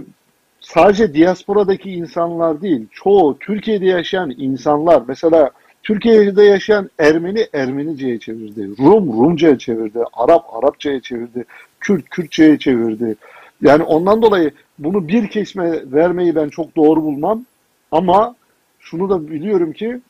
sadece 0.61 1.15
diasporadaki 1.15 1.91
insanlar 1.91 2.63
değil, 2.63 2.87
çoğu 2.93 3.39
Türkiye'de 3.39 3.87
yaşayan 3.87 4.35
insanlar, 4.37 5.03
mesela 5.09 5.51
Türkiye'de 5.83 6.43
yaşayan 6.43 6.91
Ermeni 6.99 7.47
Ermenice'ye 7.53 8.19
çevirdi, 8.19 8.69
Rum 8.79 9.07
Rumca'ya 9.07 9.59
çevirdi, 9.59 9.99
Arap 10.13 10.45
Arapça'ya 10.55 11.01
çevirdi, 11.01 11.45
Kürt 11.81 12.09
Kürtçe'ye 12.09 12.59
çevirdi. 12.59 13.17
Yani 13.63 13.83
ondan 13.83 14.23
dolayı 14.23 14.51
bunu 14.79 15.09
bir 15.09 15.29
kesme 15.29 15.93
vermeyi 15.93 16.35
ben 16.35 16.49
çok 16.49 16.77
doğru 16.77 17.03
bulmam. 17.03 17.45
Ama 17.93 18.35
şunu 18.81 19.11
da 19.11 19.31
biliyorum 19.31 19.73
ki 19.73 20.01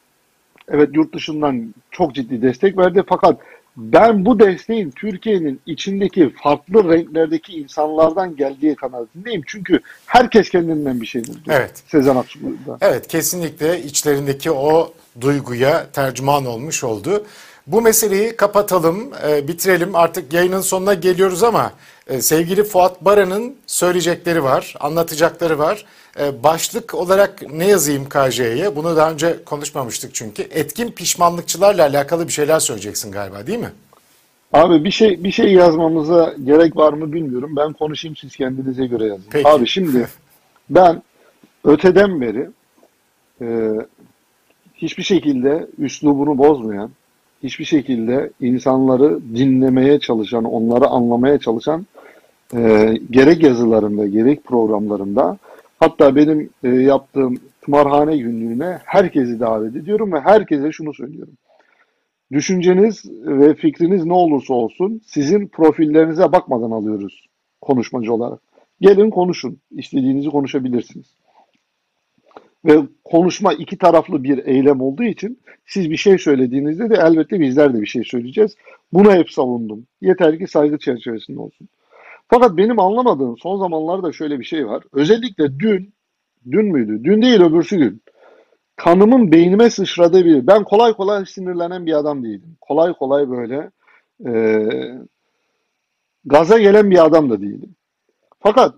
evet 0.69 0.89
yurt 0.93 1.15
dışından 1.15 1.75
çok 1.91 2.15
ciddi 2.15 2.43
destek 2.43 2.79
verdi 2.79 3.03
fakat 3.07 3.41
ben 3.77 4.25
bu 4.25 4.41
desteğin 4.41 4.91
Türkiye'nin 4.91 5.61
içindeki 5.67 6.35
farklı 6.43 6.93
renklerdeki 6.93 7.53
insanlardan 7.53 8.37
geldiği 8.37 8.75
kanaatindeyim. 8.75 9.43
Çünkü 9.47 9.81
herkes 10.07 10.51
kendinden 10.51 11.01
bir 11.01 11.07
şey 11.07 11.27
buldu. 11.27 11.39
Evet. 11.49 11.83
Sezen 11.87 12.17
Aksu'da. 12.17 12.79
Evet 12.81 13.09
kesinlikle 13.09 13.83
içlerindeki 13.83 14.53
o 14.53 14.93
duyguya 15.21 15.87
tercüman 15.93 16.47
olmuş 16.47 16.85
oldu. 16.85 17.27
Bu 17.67 17.83
meseleyi 17.83 18.37
kapatalım, 18.37 19.11
e, 19.29 19.49
bitirelim. 19.49 19.95
Artık 19.95 20.33
yayının 20.33 20.61
sonuna 20.61 20.95
geliyoruz 20.95 21.43
ama 21.43 21.73
e, 22.07 22.21
sevgili 22.21 22.65
Fuat 22.65 23.05
Baran'ın 23.05 23.57
söyleyecekleri 23.67 24.43
var, 24.43 24.75
anlatacakları 24.81 25.59
var. 25.59 25.85
E, 26.21 26.43
başlık 26.43 26.95
olarak 26.95 27.51
ne 27.53 27.67
yazayım 27.67 28.09
KJ'ye? 28.09 28.77
Bunu 28.77 28.97
daha 28.97 29.13
önce 29.13 29.45
konuşmamıştık 29.45 30.15
çünkü. 30.15 30.43
Etkin 30.43 30.91
pişmanlıkçılarla 30.91 31.83
alakalı 31.83 32.29
bir 32.29 32.33
şeyler 32.33 32.61
söyleyeceksin 32.61 33.13
galiba 33.13 33.47
değil 33.47 33.59
mi? 33.59 33.73
Abi 34.53 34.85
bir 34.85 34.91
şey 34.91 35.25
bir 35.25 35.31
şey 35.31 35.53
yazmamıza 35.53 36.35
gerek 36.45 36.77
var 36.77 36.93
mı 36.93 37.13
bilmiyorum. 37.13 37.57
Ben 37.57 37.73
konuşayım 37.73 38.17
siz 38.17 38.37
kendinize 38.37 38.87
göre 38.87 39.07
yazın. 39.07 39.25
Peki. 39.31 39.49
Abi 39.49 39.67
şimdi 39.67 40.09
ben 40.71 41.03
öteden 41.65 42.21
beri 42.21 42.49
e, 43.41 43.47
hiçbir 44.75 45.03
şekilde 45.03 45.67
üslubunu 45.79 46.39
bozmayan, 46.39 46.91
hiçbir 47.43 47.65
şekilde 47.65 48.31
insanları 48.41 49.21
dinlemeye 49.35 50.01
çalışan, 50.01 50.45
onları 50.45 50.87
anlamaya 50.87 51.39
çalışan 51.39 51.87
e, 52.57 52.95
gerek 53.11 53.43
yazılarımda 53.43 54.07
gerek 54.07 54.45
programlarımda 54.45 55.39
hatta 55.81 56.17
benim 56.17 56.51
e, 56.65 56.69
yaptığım 56.69 57.37
tımarhane 57.63 58.17
günlüğüne 58.17 58.79
herkesi 58.85 59.41
davet 59.41 59.77
ediyorum 59.77 60.13
ve 60.13 60.21
herkese 60.21 60.73
şunu 60.73 60.95
söylüyorum. 60.95 61.35
Düşünceniz 62.33 63.05
ve 63.25 63.55
fikriniz 63.55 64.05
ne 64.05 64.13
olursa 64.13 64.55
olsun 64.55 65.01
sizin 65.07 65.47
profillerinize 65.49 66.33
bakmadan 66.33 66.71
alıyoruz 66.71 67.27
konuşmacı 67.61 68.15
olarak. 68.15 68.41
Gelin 68.81 69.11
konuşun. 69.11 69.59
İstediğinizi 69.71 70.29
konuşabilirsiniz. 70.29 71.07
Ve 72.65 72.79
konuşma 73.05 73.53
iki 73.53 73.79
taraflı 73.79 74.25
bir 74.25 74.47
eylem 74.47 74.81
olduğu 74.81 75.03
için 75.03 75.41
siz 75.67 75.91
bir 75.91 75.97
şey 75.97 76.19
söylediğinizde 76.19 76.91
de 76.91 76.95
elbette 76.95 77.41
bizler 77.41 77.75
de 77.75 77.81
bir 77.81 77.87
şey 77.87 78.05
söyleyeceğiz. 78.05 78.57
Bunu 78.93 79.13
hep 79.13 79.31
savundum. 79.31 79.87
Yeter 80.01 80.39
ki 80.39 80.47
saygı 80.47 80.79
çerçevesinde 80.79 81.41
olsun. 81.41 81.69
Fakat 82.29 82.57
benim 82.57 82.81
anlamadığım 82.81 83.39
son 83.39 83.59
zamanlarda 83.59 84.13
şöyle 84.13 84.41
bir 84.41 84.45
şey 84.45 84.67
var. 84.67 84.85
Özellikle 84.93 85.59
dün, 85.61 85.93
dün 86.51 86.67
müydü? 86.67 87.05
Dün 87.05 87.23
değil 87.23 87.41
öbürsü 87.41 87.79
gün. 87.79 88.03
Kanımın 88.77 89.33
beynime 89.33 89.71
sıçradığı 89.71 90.25
bir. 90.25 90.47
Ben 90.47 90.65
kolay 90.65 90.93
kolay 90.93 91.27
sinirlenen 91.27 91.87
bir 91.87 91.93
adam 91.93 92.25
değilim. 92.25 92.57
Kolay 92.61 92.93
kolay 92.93 93.31
böyle 93.31 93.71
e, 94.27 94.33
gaza 96.25 96.59
gelen 96.59 96.91
bir 96.91 97.05
adam 97.05 97.31
da 97.31 97.41
değilim. 97.41 97.75
Fakat 98.41 98.75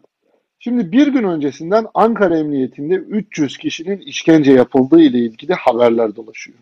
şimdi 0.59 0.93
bir 0.93 1.07
gün 1.07 1.25
öncesinden 1.25 1.87
Ankara 1.95 2.39
Emniyetinde 2.39 2.95
300 2.95 3.59
kişinin 3.59 3.99
işkence 3.99 4.53
yapıldığı 4.53 5.01
ile 5.01 5.19
ilgili 5.19 5.55
haberler 5.55 6.17
dolaşıyor. 6.17 6.59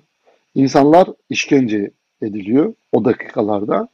İnsanlar 0.55 1.09
işkence 1.31 1.90
ediliyor 2.23 2.74
o 2.93 3.05
dakikalarda 3.05 3.89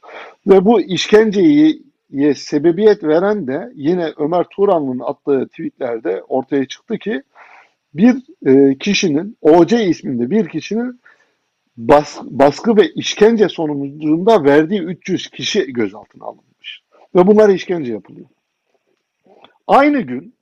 ve 0.47 0.65
bu 0.65 0.81
işkenceyi 0.81 1.90
sebebiyet 2.35 3.03
veren 3.03 3.47
de 3.47 3.71
yine 3.75 4.13
Ömer 4.17 4.43
Turan'ın 4.43 4.99
attığı 4.99 5.47
tweetlerde 5.47 6.23
ortaya 6.27 6.65
çıktı 6.65 6.97
ki 6.97 7.23
bir 7.93 8.15
e, 8.45 8.77
kişinin 8.77 9.37
OC 9.41 9.85
isminde 9.85 10.29
bir 10.29 10.49
kişinin 10.49 11.01
bas, 11.77 12.17
baskı 12.23 12.77
ve 12.77 12.89
işkence 12.89 13.49
sonucunda 13.49 14.43
verdiği 14.43 14.81
300 14.81 15.27
kişi 15.27 15.73
gözaltına 15.73 16.25
alınmış. 16.25 16.81
Ve 17.15 17.27
bunlar 17.27 17.49
işkence 17.49 17.93
yapılıyor. 17.93 18.27
Aynı 19.67 20.01
gün 20.01 20.33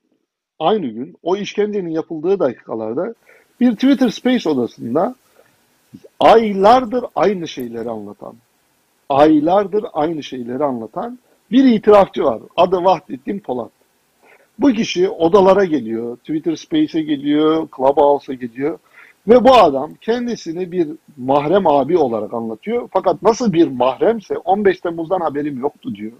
aynı 0.59 0.87
gün 0.87 1.15
o 1.23 1.37
işkencenin 1.37 1.89
yapıldığı 1.89 2.39
dakikalarda 2.39 3.13
bir 3.59 3.71
Twitter 3.71 4.09
Space 4.09 4.49
odasında 4.49 5.15
aylardır 6.19 7.05
aynı 7.15 7.47
şeyleri 7.47 7.89
anlatan 7.89 8.35
aylardır 9.09 9.85
aynı 9.93 10.23
şeyleri 10.23 10.63
anlatan 10.63 11.19
bir 11.51 11.63
itirafçı 11.63 12.23
var. 12.23 12.39
Adı 12.57 12.83
Vahdettin 12.83 13.39
Polat. 13.39 13.71
Bu 14.59 14.73
kişi 14.73 15.09
odalara 15.09 15.65
geliyor, 15.65 16.17
Twitter 16.17 16.55
Space'e 16.55 17.01
geliyor, 17.01 17.67
Clubhouse'a 17.77 18.35
geliyor 18.35 18.79
ve 19.27 19.43
bu 19.43 19.53
adam 19.55 19.93
kendisini 20.01 20.71
bir 20.71 20.87
mahrem 21.17 21.67
abi 21.67 21.97
olarak 21.97 22.33
anlatıyor. 22.33 22.89
Fakat 22.93 23.21
nasıl 23.23 23.53
bir 23.53 23.67
mahremse 23.67 24.37
15 24.37 24.79
Temmuz'dan 24.79 25.19
haberim 25.19 25.59
yoktu 25.59 25.95
diyor. 25.95 26.11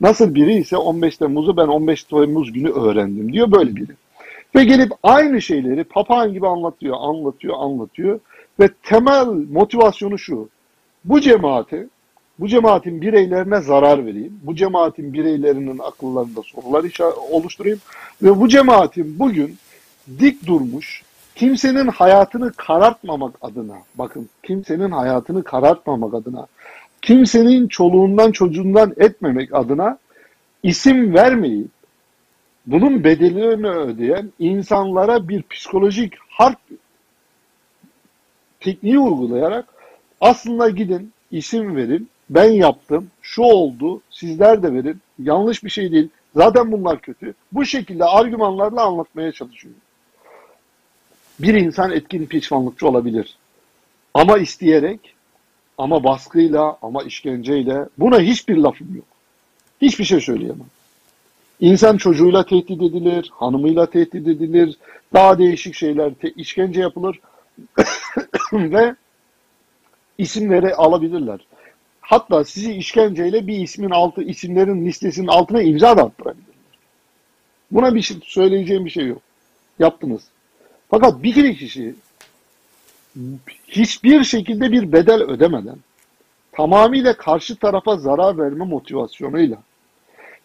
Nasıl 0.00 0.34
biri 0.34 0.54
ise 0.54 0.76
15 0.76 1.16
Temmuz'u 1.16 1.56
ben 1.56 1.66
15 1.66 2.04
Temmuz 2.04 2.52
günü 2.52 2.70
öğrendim 2.70 3.32
diyor 3.32 3.52
böyle 3.52 3.76
biri. 3.76 3.92
Ve 4.54 4.64
gelip 4.64 4.92
aynı 5.02 5.42
şeyleri 5.42 5.84
papağan 5.84 6.32
gibi 6.32 6.46
anlatıyor, 6.46 6.96
anlatıyor, 7.00 7.54
anlatıyor. 7.58 8.20
Ve 8.60 8.68
temel 8.82 9.26
motivasyonu 9.50 10.18
şu. 10.18 10.48
Bu 11.04 11.20
cemaati 11.20 11.88
bu 12.40 12.48
cemaatin 12.48 13.00
bireylerine 13.00 13.60
zarar 13.60 14.06
vereyim. 14.06 14.40
Bu 14.42 14.56
cemaatin 14.56 15.12
bireylerinin 15.12 15.78
akıllarında 15.78 16.42
sorular 16.42 16.84
oluşturayım. 17.30 17.78
Ve 18.22 18.40
bu 18.40 18.48
cemaatin 18.48 19.18
bugün 19.18 19.58
dik 20.18 20.46
durmuş, 20.46 21.02
kimsenin 21.34 21.88
hayatını 21.88 22.52
karartmamak 22.52 23.34
adına, 23.40 23.76
bakın 23.94 24.28
kimsenin 24.42 24.90
hayatını 24.90 25.44
karartmamak 25.44 26.14
adına, 26.14 26.46
kimsenin 27.02 27.68
çoluğundan 27.68 28.32
çocuğundan 28.32 28.94
etmemek 28.96 29.54
adına 29.54 29.98
isim 30.62 31.14
vermeyip, 31.14 31.68
bunun 32.66 33.04
bedelini 33.04 33.68
ödeyen 33.68 34.32
insanlara 34.38 35.28
bir 35.28 35.42
psikolojik 35.42 36.14
harp 36.28 36.58
tekniği 38.60 38.98
uygulayarak 38.98 39.66
aslında 40.20 40.70
gidin 40.70 41.12
isim 41.30 41.76
verin, 41.76 42.08
ben 42.30 42.50
yaptım, 42.50 43.10
şu 43.22 43.42
oldu, 43.42 44.00
sizler 44.10 44.62
de 44.62 44.72
verin, 44.72 45.00
yanlış 45.18 45.64
bir 45.64 45.70
şey 45.70 45.92
değil, 45.92 46.08
zaten 46.36 46.72
bunlar 46.72 47.00
kötü. 47.00 47.34
Bu 47.52 47.64
şekilde 47.64 48.04
argümanlarla 48.04 48.84
anlatmaya 48.84 49.32
çalışıyor. 49.32 49.74
Bir 51.40 51.54
insan 51.54 51.90
etkin 51.90 52.26
pişmanlıkçı 52.26 52.88
olabilir. 52.88 53.36
Ama 54.14 54.38
isteyerek, 54.38 55.14
ama 55.78 56.04
baskıyla, 56.04 56.78
ama 56.82 57.02
işkenceyle 57.02 57.88
buna 57.98 58.20
hiçbir 58.20 58.56
lafım 58.56 58.94
yok. 58.94 59.06
Hiçbir 59.82 60.04
şey 60.04 60.20
söyleyemem. 60.20 60.66
İnsan 61.60 61.96
çocuğuyla 61.96 62.46
tehdit 62.46 62.82
edilir, 62.82 63.30
hanımıyla 63.34 63.90
tehdit 63.90 64.28
edilir, 64.28 64.76
daha 65.12 65.38
değişik 65.38 65.74
şeyler, 65.74 66.14
te- 66.14 66.30
işkence 66.30 66.80
yapılır 66.80 67.20
ve 68.52 68.94
isimleri 70.18 70.74
alabilirler. 70.74 71.40
Hatta 72.10 72.44
sizi 72.44 72.72
işkenceyle 72.72 73.46
bir 73.46 73.58
ismin 73.58 73.90
altı, 73.90 74.22
isimlerin 74.22 74.86
listesinin 74.86 75.26
altına 75.26 75.62
imza 75.62 75.96
da 75.96 76.02
attırabilirler. 76.02 76.54
Buna 77.70 77.94
bir 77.94 78.02
şey 78.02 78.16
söyleyeceğim 78.24 78.84
bir 78.84 78.90
şey 78.90 79.06
yok. 79.06 79.22
Yaptınız. 79.78 80.22
Fakat 80.90 81.22
bir 81.22 81.56
kişi 81.56 81.94
hiçbir 83.68 84.24
şekilde 84.24 84.72
bir 84.72 84.92
bedel 84.92 85.22
ödemeden 85.22 85.76
tamamıyla 86.52 87.16
karşı 87.16 87.56
tarafa 87.56 87.96
zarar 87.96 88.38
verme 88.38 88.64
motivasyonuyla 88.64 89.56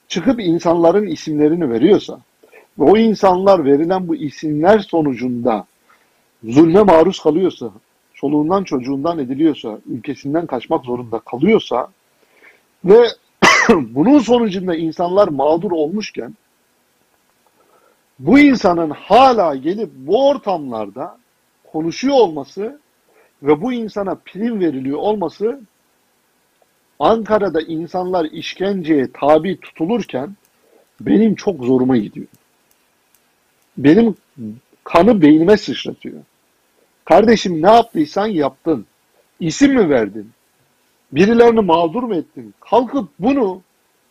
çıkıp 0.08 0.40
insanların 0.40 1.08
isimlerini 1.08 1.70
veriyorsa 1.70 2.20
ve 2.80 2.84
o 2.84 2.98
insanlar 2.98 3.66
verilen 3.66 4.08
bu 4.08 4.16
isimler 4.16 4.80
sonucunda 4.80 5.66
zulme 6.44 6.84
maruz 6.84 7.20
kalıyorsa, 7.20 7.72
çoluğundan 8.16 8.64
çocuğundan 8.64 9.20
ediliyorsa, 9.20 9.80
ülkesinden 9.86 10.46
kaçmak 10.46 10.86
zorunda 10.86 11.20
kalıyorsa 11.20 11.88
ve 12.86 13.08
bunun 13.70 14.20
sonucunda 14.20 14.76
insanlar 14.76 15.28
mağdur 15.28 15.72
olmuşken 15.72 16.36
bu 18.20 18.40
insanın 18.40 18.90
hala 18.90 19.56
gelip 19.56 19.90
bu 19.96 20.28
ortamlarda 20.28 21.18
konuşuyor 21.72 22.16
olması 22.16 22.80
ve 23.44 23.62
bu 23.62 23.74
insana 23.74 24.16
prim 24.16 24.60
veriliyor 24.60 24.98
olması 24.98 25.62
Ankara'da 27.00 27.62
insanlar 27.62 28.26
işkenceye 28.26 29.12
tabi 29.14 29.60
tutulurken 29.60 30.36
benim 31.02 31.36
çok 31.36 31.64
zoruma 31.66 31.98
gidiyor. 31.98 32.28
Benim 33.78 34.16
kanı 34.84 35.22
beynime 35.22 35.58
sıçratıyor. 35.58 36.22
Kardeşim 37.06 37.62
ne 37.62 37.72
yaptıysan 37.72 38.28
yaptın. 38.28 38.86
İsim 39.40 39.74
mi 39.74 39.90
verdin? 39.90 40.32
Birilerini 41.12 41.62
mağdur 41.62 42.04
mu 42.04 42.16
ettin? 42.16 42.54
Kalkıp 42.60 43.10
bunu 43.20 43.62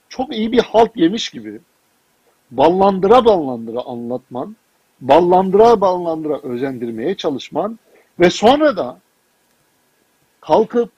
çok 0.09 0.35
iyi 0.35 0.53
bir 0.53 0.59
halt 0.63 0.97
yemiş 0.97 1.31
gibi 1.31 1.61
ballandıra 2.51 3.25
ballandıra 3.25 3.81
anlatman, 3.81 4.57
ballandıra 5.01 5.81
ballandıra 5.81 6.39
özendirmeye 6.39 7.17
çalışman 7.17 7.79
ve 8.21 8.31
sonra 8.31 8.77
da 8.77 8.99
kalkıp 10.41 10.91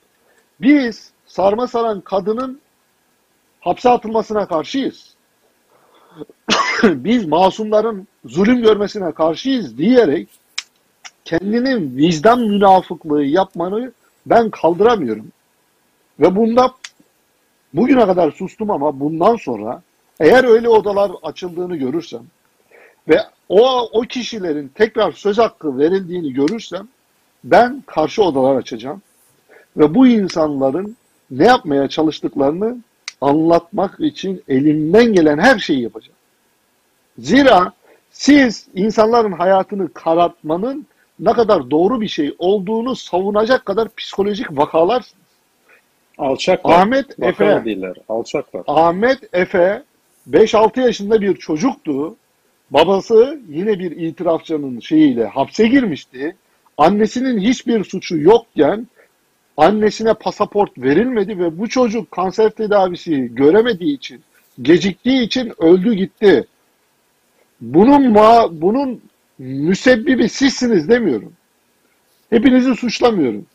biz 0.61 1.11
sarma 1.25 1.67
saran 1.67 2.01
kadının 2.01 2.61
hapse 3.59 3.89
atılmasına 3.89 4.47
karşıyız. 4.47 5.15
biz 6.83 7.27
masumların 7.27 8.07
zulüm 8.25 8.61
görmesine 8.61 9.11
karşıyız 9.11 9.77
diyerek 9.77 10.29
kendinin 11.27 11.97
vicdan 11.97 12.39
münafıklığı 12.39 13.23
yapmanı 13.23 13.91
ben 14.25 14.49
kaldıramıyorum. 14.49 15.27
Ve 16.19 16.35
bunda 16.35 16.71
bugüne 17.73 18.05
kadar 18.05 18.31
sustum 18.31 18.71
ama 18.71 18.99
bundan 18.99 19.35
sonra 19.35 19.81
eğer 20.19 20.43
öyle 20.43 20.69
odalar 20.69 21.11
açıldığını 21.23 21.75
görürsem 21.75 22.21
ve 23.07 23.19
o, 23.49 23.81
o 23.81 24.01
kişilerin 24.01 24.67
tekrar 24.75 25.11
söz 25.11 25.37
hakkı 25.37 25.77
verildiğini 25.77 26.33
görürsem 26.33 26.87
ben 27.43 27.83
karşı 27.85 28.23
odalar 28.23 28.55
açacağım. 28.55 29.01
Ve 29.77 29.95
bu 29.95 30.07
insanların 30.07 30.97
ne 31.31 31.45
yapmaya 31.45 31.89
çalıştıklarını 31.89 32.77
anlatmak 33.21 33.99
için 33.99 34.43
elimden 34.47 35.13
gelen 35.13 35.37
her 35.37 35.59
şeyi 35.59 35.81
yapacağım. 35.81 36.17
Zira 37.19 37.73
siz 38.11 38.67
insanların 38.73 39.31
hayatını 39.31 39.93
karartmanın 39.93 40.87
ne 41.19 41.33
kadar 41.33 41.71
doğru 41.71 42.01
bir 42.01 42.07
şey 42.07 42.35
olduğunu 42.39 42.95
savunacak 42.95 43.65
kadar 43.65 43.95
psikolojik 43.95 44.57
vakalarsınız. 44.57 45.27
Alçaklar. 46.17 46.79
Ahmet 46.81 47.19
Vakalı 47.19 47.49
Efe. 47.49 47.65
değiller. 47.65 47.95
Alçaklar. 48.09 48.63
Ahmet 48.67 49.19
Efe 49.33 49.83
5-6 50.31 50.81
yaşında 50.81 51.21
bir 51.21 51.35
çocuktu. 51.35 52.15
Babası 52.71 53.41
yine 53.49 53.79
bir 53.79 53.91
itirafçının 53.91 54.79
şeyiyle 54.79 55.25
hapse 55.25 55.67
girmişti. 55.67 56.35
Annesinin 56.77 57.39
hiçbir 57.39 57.83
suçu 57.83 58.17
yokken 58.17 58.87
annesine 59.57 60.13
pasaport 60.13 60.77
verilmedi 60.77 61.39
ve 61.39 61.59
bu 61.59 61.69
çocuk 61.69 62.11
kanser 62.11 62.49
tedavisi 62.49 63.35
göremediği 63.35 63.95
için, 63.95 64.21
geciktiği 64.61 65.21
için 65.21 65.53
öldü 65.57 65.93
gitti. 65.93 66.47
Bunun 67.61 68.11
ma 68.11 68.47
bunun 68.51 69.01
müsebbibi 69.39 70.29
sizsiniz 70.29 70.89
demiyorum. 70.89 71.33
Hepinizi 72.29 72.75
suçlamıyorum. 72.75 73.45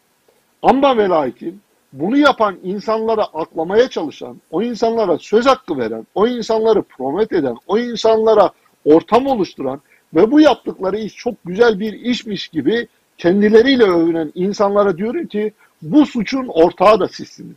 Ama 0.62 0.96
ve 0.96 1.08
lakin 1.08 1.60
bunu 1.92 2.16
yapan 2.16 2.58
insanlara 2.62 3.24
aklamaya 3.24 3.88
çalışan, 3.88 4.40
o 4.50 4.62
insanlara 4.62 5.18
söz 5.18 5.46
hakkı 5.46 5.78
veren, 5.78 6.06
o 6.14 6.26
insanları 6.26 6.82
promet 6.82 7.32
eden, 7.32 7.56
o 7.66 7.78
insanlara 7.78 8.50
ortam 8.84 9.26
oluşturan 9.26 9.80
ve 10.14 10.30
bu 10.30 10.40
yaptıkları 10.40 10.98
iş 10.98 11.14
çok 11.14 11.34
güzel 11.44 11.80
bir 11.80 11.92
işmiş 11.92 12.48
gibi 12.48 12.88
kendileriyle 13.18 13.84
övünen 13.84 14.32
insanlara 14.34 14.98
diyorum 14.98 15.26
ki 15.26 15.52
bu 15.82 16.06
suçun 16.06 16.46
ortağı 16.46 17.00
da 17.00 17.08
sizsiniz. 17.08 17.56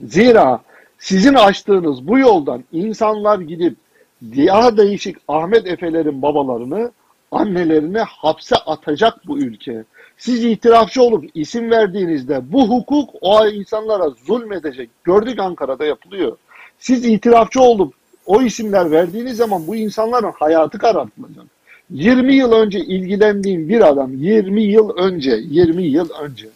Zira 0.00 0.62
sizin 0.98 1.34
açtığınız 1.34 2.08
bu 2.08 2.18
yoldan 2.18 2.64
insanlar 2.72 3.38
gidip 3.38 3.76
daha 4.22 4.76
değişik 4.76 5.16
Ahmet 5.28 5.66
Efe'lerin 5.66 6.22
babalarını, 6.22 6.92
annelerini 7.30 7.98
hapse 7.98 8.56
atacak 8.56 9.26
bu 9.26 9.38
ülke. 9.38 9.84
Siz 10.18 10.44
itirafçı 10.44 11.02
olup 11.02 11.24
isim 11.34 11.70
verdiğinizde 11.70 12.52
bu 12.52 12.68
hukuk 12.68 13.10
o 13.20 13.46
insanlara 13.46 14.10
zulmedecek. 14.10 14.90
Gördük 15.04 15.38
Ankara'da 15.38 15.84
yapılıyor. 15.84 16.36
Siz 16.78 17.04
itirafçı 17.04 17.60
olup 17.60 17.94
o 18.26 18.42
isimler 18.42 18.90
verdiğiniz 18.90 19.36
zaman 19.36 19.66
bu 19.66 19.76
insanların 19.76 20.32
hayatı 20.38 20.78
karartılacak. 20.78 21.44
20 21.90 22.34
yıl 22.34 22.52
önce 22.52 22.78
ilgilendiğim 22.78 23.68
bir 23.68 23.88
adam 23.88 24.14
20 24.14 24.62
yıl 24.62 24.96
önce 24.96 25.30
20 25.30 25.82
yıl 25.82 26.10
önce 26.10 26.48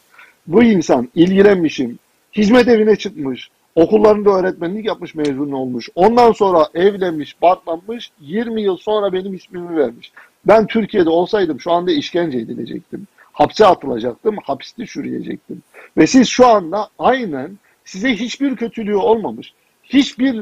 bu 0.46 0.62
insan 0.62 1.08
ilgilenmişim 1.14 1.98
hizmet 2.36 2.68
evine 2.68 2.96
çıkmış 2.96 3.50
okullarında 3.76 4.30
öğretmenlik 4.30 4.86
yapmış 4.86 5.14
mezun 5.14 5.52
olmuş. 5.52 5.88
Ondan 5.94 6.32
sonra 6.32 6.68
evlenmiş 6.74 7.42
barklanmış 7.42 8.10
20 8.20 8.62
yıl 8.62 8.76
sonra 8.76 9.12
benim 9.12 9.34
ismimi 9.34 9.76
vermiş. 9.76 10.12
Ben 10.46 10.66
Türkiye'de 10.66 11.10
olsaydım 11.10 11.60
şu 11.60 11.72
anda 11.72 11.92
işkence 11.92 12.38
edilecektim. 12.38 13.06
Hapse 13.32 13.66
atılacaktım 13.66 14.36
hapiste 14.44 14.86
çürüyecektim. 14.86 15.62
Ve 15.96 16.06
siz 16.06 16.28
şu 16.28 16.46
anda 16.46 16.88
aynen 16.98 17.58
size 17.84 18.14
hiçbir 18.14 18.56
kötülüğü 18.56 18.96
olmamış 18.96 19.52
hiçbir 19.84 20.40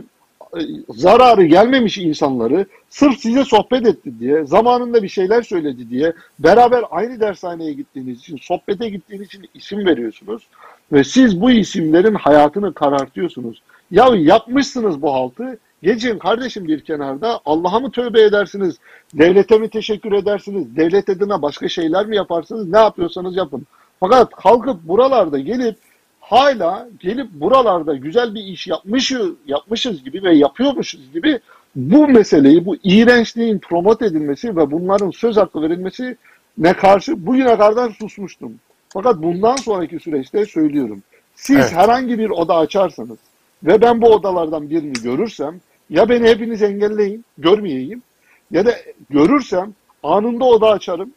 e, 0.56 0.61
zararı 0.89 1.44
gelmemiş 1.44 1.98
insanları 1.98 2.66
sırf 2.90 3.19
size 3.19 3.44
sohbet 3.44 3.86
etti 3.86 4.20
diye, 4.20 4.44
zamanında 4.44 5.02
bir 5.02 5.09
şeyler 5.09 5.43
söyledi 5.43 5.90
diye, 5.90 6.12
beraber 6.39 6.85
aynı 6.90 7.20
dershaneye 7.20 7.73
gittiğiniz 7.73 8.19
için, 8.19 8.36
sohbete 8.36 8.89
gittiğiniz 8.89 9.27
için 9.27 9.48
isim 9.55 9.86
veriyorsunuz 9.86 10.48
ve 10.95 11.05
siz 11.05 11.41
bu 11.41 11.51
isimlerin 11.51 12.15
hayatını 12.15 12.75
karartıyorsunuz. 12.75 13.62
Ya 13.91 14.09
yapmışsınız 14.15 15.03
bu 15.03 15.15
haltı, 15.15 15.59
geçin 15.83 16.19
kardeşim 16.19 16.69
bir 16.69 16.81
kenarda, 16.81 17.41
Allah'a 17.45 17.81
mı 17.81 17.91
tövbe 17.91 18.23
edersiniz, 18.23 18.77
devlete 19.15 19.59
mi 19.59 19.69
teşekkür 19.69 20.12
edersiniz, 20.12 20.77
devlet 20.77 21.09
adına 21.09 21.43
başka 21.43 21.69
şeyler 21.69 22.07
mi 22.07 22.16
yaparsınız, 22.16 22.69
ne 22.69 22.79
yapıyorsanız 22.79 23.37
yapın. 23.37 23.66
Fakat 24.01 24.31
kalkıp 24.31 24.83
buralarda 24.83 25.39
gelip 25.39 25.77
hala 26.21 26.89
gelip 27.01 27.31
buralarda 27.33 27.95
güzel 27.95 28.35
bir 28.35 28.45
iş 28.45 28.66
yapmışız, 28.66 29.31
yapmışız 29.47 30.05
gibi 30.05 30.23
ve 30.23 30.35
yapıyormuşuz 30.35 31.12
gibi 31.12 31.41
bu 31.77 32.09
meseleyi, 32.09 32.66
bu 32.66 32.77
iğrençliğin 32.85 33.59
promote 33.59 34.07
edilmesi 34.07 34.57
ve 34.57 34.71
bunların 34.71 35.11
söz 35.11 35.37
hakkı 35.37 35.62
verilmesi 35.62 36.16
ne 36.59 36.73
karşı 36.73 37.27
bugüne 37.27 37.57
kadar 37.59 37.91
susmuştum. 37.91 38.55
Fakat 38.95 39.23
bundan 39.23 39.57
sonraki 39.57 39.99
süreçte 40.01 40.47
söylüyorum. 40.47 41.03
Siz 41.37 41.57
Evet. 41.57 41.73
herhangi 41.73 42.19
bir 42.19 42.31
oda 42.31 42.57
açarsanız 42.57 43.19
ve 43.65 43.81
ben 43.81 44.03
bu 44.03 44.09
odalardan 44.09 44.71
birini 44.71 44.93
görürsem 44.93 45.61
ya 45.91 46.09
beni 46.09 46.29
hepiniz 46.29 46.62
engelleyin, 46.62 47.25
görmeyeyim 47.39 48.03
ya 48.51 48.66
da 48.66 48.75
görürsem 49.11 49.73
anında 50.03 50.45
oda 50.45 50.71
açarım. 50.71 51.11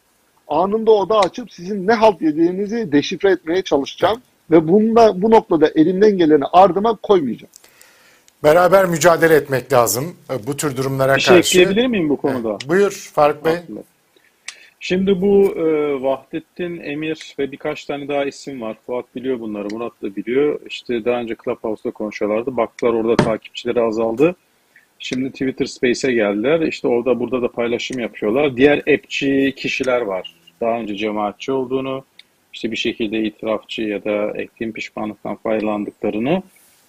Anında 0.48 0.90
oda 0.90 1.18
açıp 1.18 1.52
sizin 1.52 1.86
ne 1.86 1.92
halt 1.92 2.22
yediğinizi 2.22 2.92
deşifre 2.92 3.30
etmeye 3.30 3.62
çalışacağım 3.62 4.22
ve 4.50 4.68
bunda 4.68 5.22
bu 5.22 5.30
noktada 5.30 5.68
elimden 5.74 6.18
geleni 6.18 6.44
ardıma 6.52 6.96
koymayacağım. 7.02 7.50
Beraber 8.44 8.86
mücadele 8.86 9.34
etmek 9.34 9.72
lazım 9.72 10.16
e, 10.30 10.46
bu 10.46 10.56
tür 10.56 10.76
durumlara 10.76 11.16
Bir 11.16 11.20
şey 11.20 11.36
karşı. 11.36 11.60
ekleyebilir 11.60 11.86
miyim 11.86 12.08
bu 12.08 12.16
konuda? 12.16 12.58
Buyur 12.68 13.10
Faruk 13.14 13.44
Bey. 13.44 13.52
Aslında. 13.52 13.80
Şimdi 14.80 15.20
bu 15.20 15.54
e, 15.56 15.62
Vahdettin 16.02 16.80
Emir 16.80 17.34
ve 17.38 17.52
birkaç 17.52 17.84
tane 17.84 18.08
daha 18.08 18.24
isim 18.24 18.60
var. 18.60 18.76
Fuat 18.86 19.14
biliyor 19.14 19.40
bunları, 19.40 19.68
Murat 19.72 20.02
da 20.02 20.16
biliyor. 20.16 20.60
İşte 20.66 21.04
daha 21.04 21.20
önce 21.20 21.36
Clubhouse'da 21.44 21.90
konuşuyorlardı. 21.90 22.56
Baktılar 22.56 22.92
orada 22.92 23.16
takipçileri 23.16 23.80
azaldı. 23.80 24.36
Şimdi 24.98 25.30
Twitter 25.30 25.66
Space'e 25.66 26.12
geldiler. 26.12 26.60
İşte 26.60 26.88
orada 26.88 27.20
burada 27.20 27.42
da 27.42 27.48
paylaşım 27.48 27.98
yapıyorlar. 27.98 28.56
Diğer 28.56 28.78
appçi 28.78 29.54
kişiler 29.56 30.00
var. 30.00 30.34
Daha 30.60 30.80
önce 30.80 30.96
cemaatçi 30.96 31.52
olduğunu, 31.52 32.04
işte 32.52 32.70
bir 32.70 32.76
şekilde 32.76 33.22
itirafçı 33.22 33.82
ya 33.82 34.04
da 34.04 34.32
ektiğim 34.36 34.72
pişmanlıktan 34.72 35.36
faydalandıklarını 35.36 36.42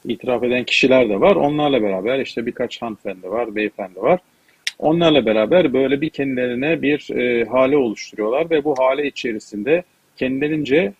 itiraf 0.06 0.44
eden 0.44 0.64
kişiler 0.64 1.10
de 1.10 1.22
var. 1.22 1.36
Onlarla 1.36 1.82
beraber 1.82 2.20
işte 2.20 2.46
birkaç 2.46 2.82
hanımefendi 2.82 3.32
var, 3.32 3.56
beyefendi 3.56 4.02
var. 4.02 4.20
Onlarla 4.80 5.26
beraber 5.26 5.74
böyle 5.74 6.02
bir 6.02 6.10
kendilerine 6.10 6.82
bir 6.82 7.10
e, 7.12 7.46
hale 7.46 7.78
oluşturuyorlar 7.78 8.50
ve 8.50 8.64
bu 8.64 8.76
hale 8.80 9.08
içerisinde 9.08 9.84
kendilerince 10.16 10.94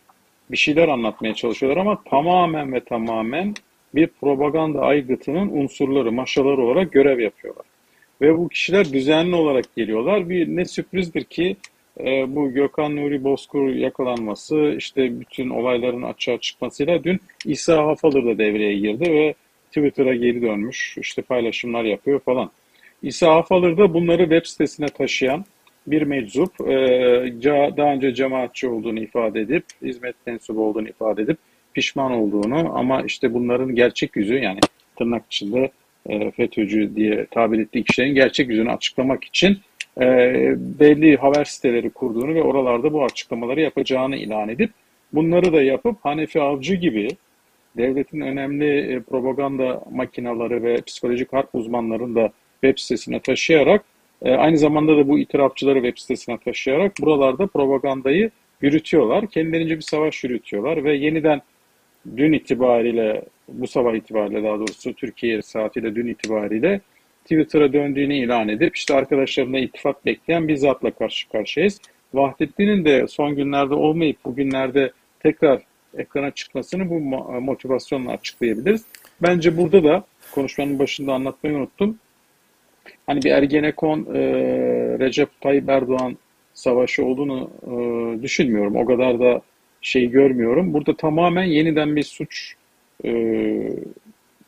bir 0.52 0.58
şeyler 0.58 0.88
anlatmaya 0.88 1.34
çalışıyorlar 1.34 1.82
ama 1.82 2.04
tamamen 2.04 2.74
ve 2.74 2.80
tamamen 2.80 3.54
bir 3.96 4.08
propaganda 4.08 4.82
aygıtının 4.82 5.50
unsurları, 5.50 6.12
maşaları 6.12 6.62
olarak 6.62 6.92
görev 6.92 7.20
yapıyorlar. 7.20 7.66
Ve 8.22 8.38
bu 8.38 8.50
kişiler 8.50 8.94
düzenli 8.94 9.36
olarak 9.36 9.76
geliyorlar. 9.76 10.30
Bir 10.30 10.48
ne 10.48 10.66
sürprizdir 10.66 11.24
ki 11.24 11.56
e, 12.00 12.36
bu 12.36 12.52
Gökhan 12.52 12.96
Nuri 12.96 13.24
Bozkur 13.24 13.70
yakalanması, 13.70 14.76
işte 14.78 15.20
bütün 15.20 15.50
olayların 15.50 16.02
açığa 16.02 16.38
çıkmasıyla 16.38 17.04
dün 17.04 17.20
İsa 17.46 17.78
Hafalır 17.78 18.26
da 18.26 18.38
devreye 18.38 18.78
girdi 18.78 19.12
ve 19.12 19.34
Twitter'a 19.68 20.16
geri 20.16 20.42
dönmüş, 20.42 20.98
işte 20.98 21.22
paylaşımlar 21.22 21.84
yapıyor 21.84 22.20
falan. 22.20 22.52
İsa 23.02 23.36
Hafalır 23.36 23.78
da 23.78 23.94
bunları 23.94 24.22
web 24.22 24.46
sitesine 24.46 24.88
taşıyan 24.88 25.46
bir 25.88 26.02
meczup, 26.02 26.62
e, 26.62 26.76
daha 27.78 27.94
önce 27.94 28.14
cemaatçi 28.14 28.68
olduğunu 28.68 29.00
ifade 29.00 29.42
edip, 29.42 29.64
hizmet 29.82 30.16
mensubu 30.28 30.66
olduğunu 30.66 30.90
ifade 30.90 31.22
edip, 31.22 31.38
pişman 31.74 32.12
olduğunu 32.12 32.78
ama 32.78 33.02
işte 33.02 33.34
bunların 33.34 33.76
gerçek 33.76 34.16
yüzü 34.16 34.36
yani 34.36 34.60
tırnak 34.98 35.24
içinde 35.26 35.72
e, 36.10 36.32
FETÖ'cü 36.32 36.96
diye 36.96 37.26
tabir 37.26 37.60
ettiği 37.60 37.84
kişilerin 37.84 38.16
gerçek 38.16 38.50
yüzünü 38.50 38.72
açıklamak 38.72 39.24
için 39.24 39.58
e, 40.02 40.06
belli 40.80 41.18
haber 41.18 41.46
siteleri 41.46 41.90
kurduğunu 41.90 42.36
ve 42.36 42.42
oralarda 42.44 42.94
bu 42.94 43.04
açıklamaları 43.04 43.62
yapacağını 43.62 44.16
ilan 44.16 44.50
edip 44.50 44.72
bunları 45.14 45.54
da 45.54 45.62
yapıp 45.62 45.98
Hanefi 46.06 46.42
Avcı 46.42 46.76
gibi 46.76 47.08
devletin 47.78 48.22
önemli 48.22 49.02
propaganda 49.10 49.84
makinaları 49.92 50.64
ve 50.64 50.82
psikolojik 50.82 51.34
harp 51.34 51.56
uzmanlarını 51.56 52.16
da 52.16 52.32
web 52.64 52.78
sitesine 52.78 53.20
taşıyarak 53.20 53.86
e, 54.22 54.32
aynı 54.32 54.58
zamanda 54.58 54.98
da 54.98 55.08
bu 55.08 55.20
itirafçıları 55.20 55.82
web 55.82 55.98
sitesine 55.98 56.38
taşıyarak 56.38 56.94
buralarda 57.02 57.48
propagandayı 57.48 58.32
yürütüyorlar. 58.62 59.28
Kendilerince 59.28 59.76
bir 59.78 59.82
savaş 59.82 60.24
yürütüyorlar 60.24 60.84
ve 60.84 60.96
yeniden 60.96 61.42
dün 62.18 62.34
itibariyle, 62.34 63.22
bu 63.48 63.68
sabah 63.68 63.96
itibariyle 63.96 64.44
daha 64.44 64.60
doğrusu 64.60 64.94
Türkiye 64.94 65.42
saatiyle 65.42 65.96
dün 65.96 66.08
itibariyle 66.08 66.82
Twitter'a 67.24 67.74
döndüğünü 67.74 68.16
ilan 68.16 68.50
edip 68.50 68.76
işte 68.76 68.94
arkadaşlarına 68.94 69.60
ittifak 69.60 70.06
bekleyen 70.06 70.48
bir 70.48 70.56
zatla 70.56 70.92
karşı 70.92 71.30
karşıyayız. 71.30 71.82
Vahdettin'in 72.14 72.86
de 72.86 73.08
son 73.08 73.36
günlerde 73.36 73.74
olmayıp 73.74 74.26
bugünlerde 74.26 74.92
tekrar 75.20 75.62
ekrana 75.98 76.32
çıkmasını 76.32 76.90
bu 76.90 77.00
motivasyonla 77.42 78.12
açıklayabiliriz. 78.12 78.86
Bence 79.22 79.58
burada 79.58 79.84
da 79.84 80.04
konuşmanın 80.32 80.80
başında 80.80 81.14
anlatmayı 81.14 81.56
unuttum. 81.56 82.00
Hani 83.08 83.22
bir 83.22 83.32
Ergenekon 83.32 84.00
e, 84.16 84.20
Recep 85.00 85.42
Tayyip 85.42 85.70
Erdoğan 85.70 86.18
savaşı 86.54 87.06
olduğunu 87.06 87.50
e, 87.64 87.74
düşünmüyorum. 88.24 88.76
O 88.76 88.86
kadar 88.86 89.20
da 89.20 89.42
şey 89.82 90.10
görmüyorum. 90.10 90.74
Burada 90.74 90.98
tamamen 90.98 91.44
yeniden 91.44 91.96
bir 91.96 92.04
suç 92.04 92.54
e, 93.06 93.12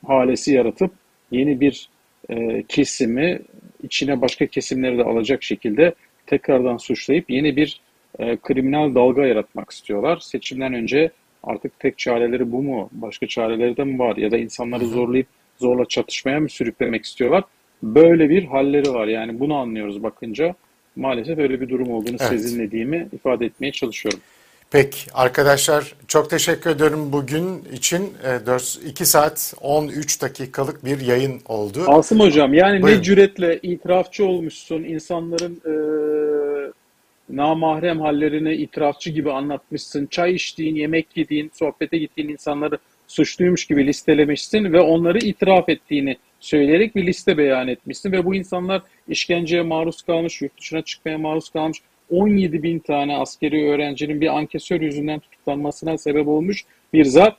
halesi 0.05 0.53
yaratıp 0.53 0.91
yeni 1.31 1.61
bir 1.61 1.89
e, 2.29 2.63
kesimi 2.63 3.39
içine 3.83 4.21
başka 4.21 4.45
kesimleri 4.45 4.97
de 4.97 5.03
alacak 5.03 5.43
şekilde 5.43 5.93
tekrardan 6.27 6.77
suçlayıp 6.77 7.29
yeni 7.29 7.55
bir 7.55 7.81
e, 8.19 8.37
kriminal 8.37 8.95
dalga 8.95 9.25
yaratmak 9.25 9.71
istiyorlar. 9.71 10.17
Seçimden 10.17 10.73
önce 10.73 11.11
artık 11.43 11.79
tek 11.79 11.97
çareleri 11.97 12.51
bu 12.51 12.63
mu? 12.63 12.89
Başka 12.91 13.27
çareleri 13.27 13.77
de 13.77 13.83
mi 13.83 13.99
var? 13.99 14.17
Ya 14.17 14.31
da 14.31 14.37
insanları 14.37 14.85
zorlayıp 14.85 15.27
zorla 15.59 15.85
çatışmaya 15.85 16.39
mı 16.39 16.49
sürüklemek 16.49 17.05
istiyorlar? 17.05 17.43
Böyle 17.83 18.29
bir 18.29 18.45
halleri 18.45 18.93
var. 18.93 19.07
Yani 19.07 19.39
bunu 19.39 19.55
anlıyoruz 19.55 20.03
bakınca. 20.03 20.55
Maalesef 20.95 21.39
öyle 21.39 21.61
bir 21.61 21.69
durum 21.69 21.91
olduğunu 21.91 22.17
evet. 22.19 22.29
sezinlediğimi 22.29 23.07
ifade 23.13 23.45
etmeye 23.45 23.71
çalışıyorum. 23.71 24.19
Peki 24.71 24.97
arkadaşlar 25.13 25.93
çok 26.07 26.29
teşekkür 26.29 26.69
ederim 26.69 27.11
bugün 27.11 27.63
için 27.73 28.13
4, 28.45 28.79
2 28.85 29.05
saat 29.05 29.53
13 29.61 30.21
dakikalık 30.21 30.85
bir 30.85 30.99
yayın 30.99 31.41
oldu. 31.45 31.83
Asım 31.87 32.19
Hocam 32.19 32.53
yani 32.53 32.81
Buyurun. 32.81 32.99
ne 32.99 33.03
cüretle 33.03 33.59
itirafçı 33.63 34.25
olmuşsun 34.25 34.83
insanların 34.83 35.61
e, 35.65 35.73
namahrem 37.29 37.99
hallerini 38.01 38.53
itirafçı 38.53 39.09
gibi 39.09 39.31
anlatmışsın. 39.31 40.05
Çay 40.05 40.33
içtiğin, 40.33 40.75
yemek 40.75 41.17
yediğin, 41.17 41.51
sohbete 41.53 41.97
gittiğin 41.97 42.29
insanları 42.29 42.77
suçluymuş 43.07 43.65
gibi 43.65 43.87
listelemişsin 43.87 44.73
ve 44.73 44.79
onları 44.79 45.17
itiraf 45.17 45.69
ettiğini 45.69 46.17
söyleyerek 46.41 46.95
bir 46.95 47.07
liste 47.07 47.37
beyan 47.37 47.67
etmişsin 47.67 48.11
ve 48.11 48.25
bu 48.25 48.35
insanlar 48.35 48.81
işkenceye 49.07 49.61
maruz 49.61 50.01
kalmış, 50.01 50.41
yurt 50.41 50.59
dışına 50.59 50.81
çıkmaya 50.81 51.17
maruz 51.17 51.49
kalmış, 51.49 51.81
17 52.09 52.63
bin 52.63 52.79
tane 52.79 53.17
askeri 53.17 53.69
öğrencinin 53.69 54.21
bir 54.21 54.37
ankesör 54.37 54.81
yüzünden 54.81 55.19
tutuklanmasına 55.19 55.97
sebep 55.97 56.27
olmuş 56.27 56.65
bir 56.93 57.05
zat. 57.05 57.37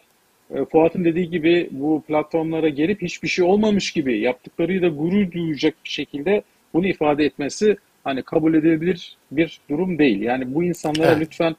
E, 0.54 0.64
Fuat'ın 0.64 1.04
dediği 1.04 1.30
gibi 1.30 1.68
bu 1.70 2.02
platformlara 2.08 2.68
gelip 2.68 3.02
hiçbir 3.02 3.28
şey 3.28 3.44
olmamış 3.44 3.92
gibi 3.92 4.18
yaptıklarıyla 4.18 4.88
gurur 4.88 5.32
duyacak 5.32 5.74
bir 5.84 5.90
şekilde 5.90 6.42
bunu 6.74 6.86
ifade 6.86 7.24
etmesi 7.24 7.76
hani 8.04 8.22
kabul 8.22 8.54
edilebilir 8.54 9.16
bir 9.30 9.60
durum 9.70 9.98
değil. 9.98 10.20
Yani 10.20 10.54
bu 10.54 10.64
insanlara 10.64 11.12
evet. 11.12 11.20
lütfen 11.20 11.56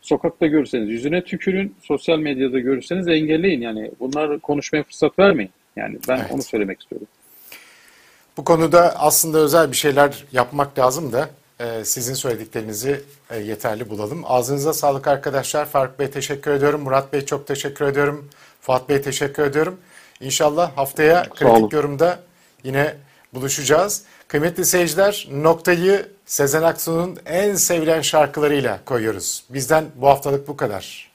sokakta 0.00 0.46
görürseniz 0.46 0.90
yüzüne 0.90 1.24
tükürün, 1.24 1.74
sosyal 1.82 2.18
medyada 2.18 2.58
görürseniz 2.58 3.08
engelleyin. 3.08 3.60
Yani 3.60 3.90
bunlar 4.00 4.38
konuşmaya 4.38 4.82
fırsat 4.82 5.18
vermeyin. 5.18 5.50
Yani 5.76 5.98
ben 6.08 6.18
evet. 6.18 6.30
onu 6.30 6.42
söylemek 6.42 6.82
istiyorum. 6.82 7.06
Bu 8.36 8.44
konuda 8.44 9.00
aslında 9.00 9.38
özel 9.38 9.70
bir 9.70 9.76
şeyler 9.76 10.24
yapmak 10.32 10.78
lazım 10.78 11.12
da 11.12 11.28
e, 11.60 11.84
sizin 11.84 12.14
söylediklerinizi 12.14 13.00
e, 13.30 13.38
yeterli 13.38 13.90
bulalım. 13.90 14.22
Ağzınıza 14.24 14.72
sağlık 14.72 15.06
arkadaşlar. 15.08 15.66
Faruk 15.66 15.98
Bey 15.98 16.10
teşekkür 16.10 16.50
ediyorum. 16.50 16.82
Murat 16.82 17.12
Bey 17.12 17.24
çok 17.24 17.46
teşekkür 17.46 17.84
ediyorum. 17.84 18.30
Fuat 18.60 18.88
Bey 18.88 19.02
teşekkür 19.02 19.42
ediyorum. 19.42 19.80
İnşallah 20.20 20.76
haftaya 20.76 21.22
kritik 21.22 21.72
yorumda 21.72 22.18
yine 22.64 22.94
buluşacağız. 23.34 24.02
Kıymetli 24.28 24.64
seyirciler 24.64 25.28
noktayı 25.30 26.08
Sezen 26.26 26.62
Aksu'nun 26.62 27.18
en 27.26 27.54
sevilen 27.54 28.00
şarkılarıyla 28.00 28.80
koyuyoruz. 28.84 29.44
Bizden 29.50 29.84
bu 29.96 30.08
haftalık 30.08 30.48
bu 30.48 30.56
kadar. 30.56 31.12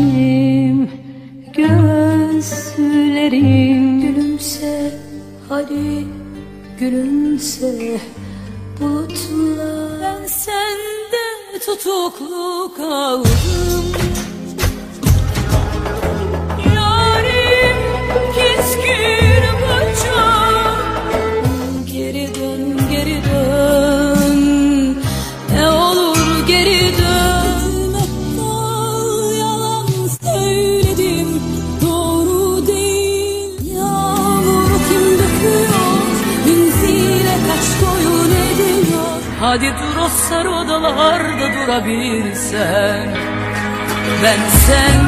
Vazgeçtim 0.00 0.90
gözlerim 1.56 3.00
Gülümse 4.00 4.98
hadi 5.48 6.06
gülümse. 6.78 8.00
Bulutlar. 8.80 10.00
Ben 10.00 10.26
sende 10.26 11.58
tutuklu 11.66 12.72
kaldım. 12.76 13.84
Yarim 16.74 17.76
keskin 18.34 19.29
Hadi 39.50 39.66
dur 39.66 39.96
o 40.04 40.08
sarı 40.08 40.50
odalarda 40.50 41.52
durabilirsen 41.54 43.16
Ben 44.22 44.38
sen 44.66 45.00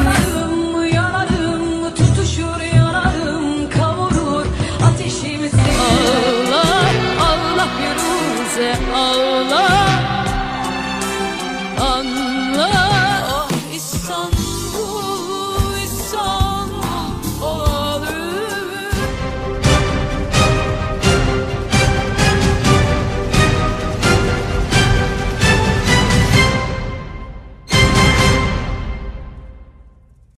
yanarım 0.93 1.95
tutuşur 1.95 2.61
yanarım 2.75 3.69
kavurur 3.69 4.45
ateşimizi 4.87 5.57
Allah 5.57 6.89
Allah 7.29 7.67
Firuze 7.77 8.75
Allah 8.95 9.89
Anla 11.81 12.22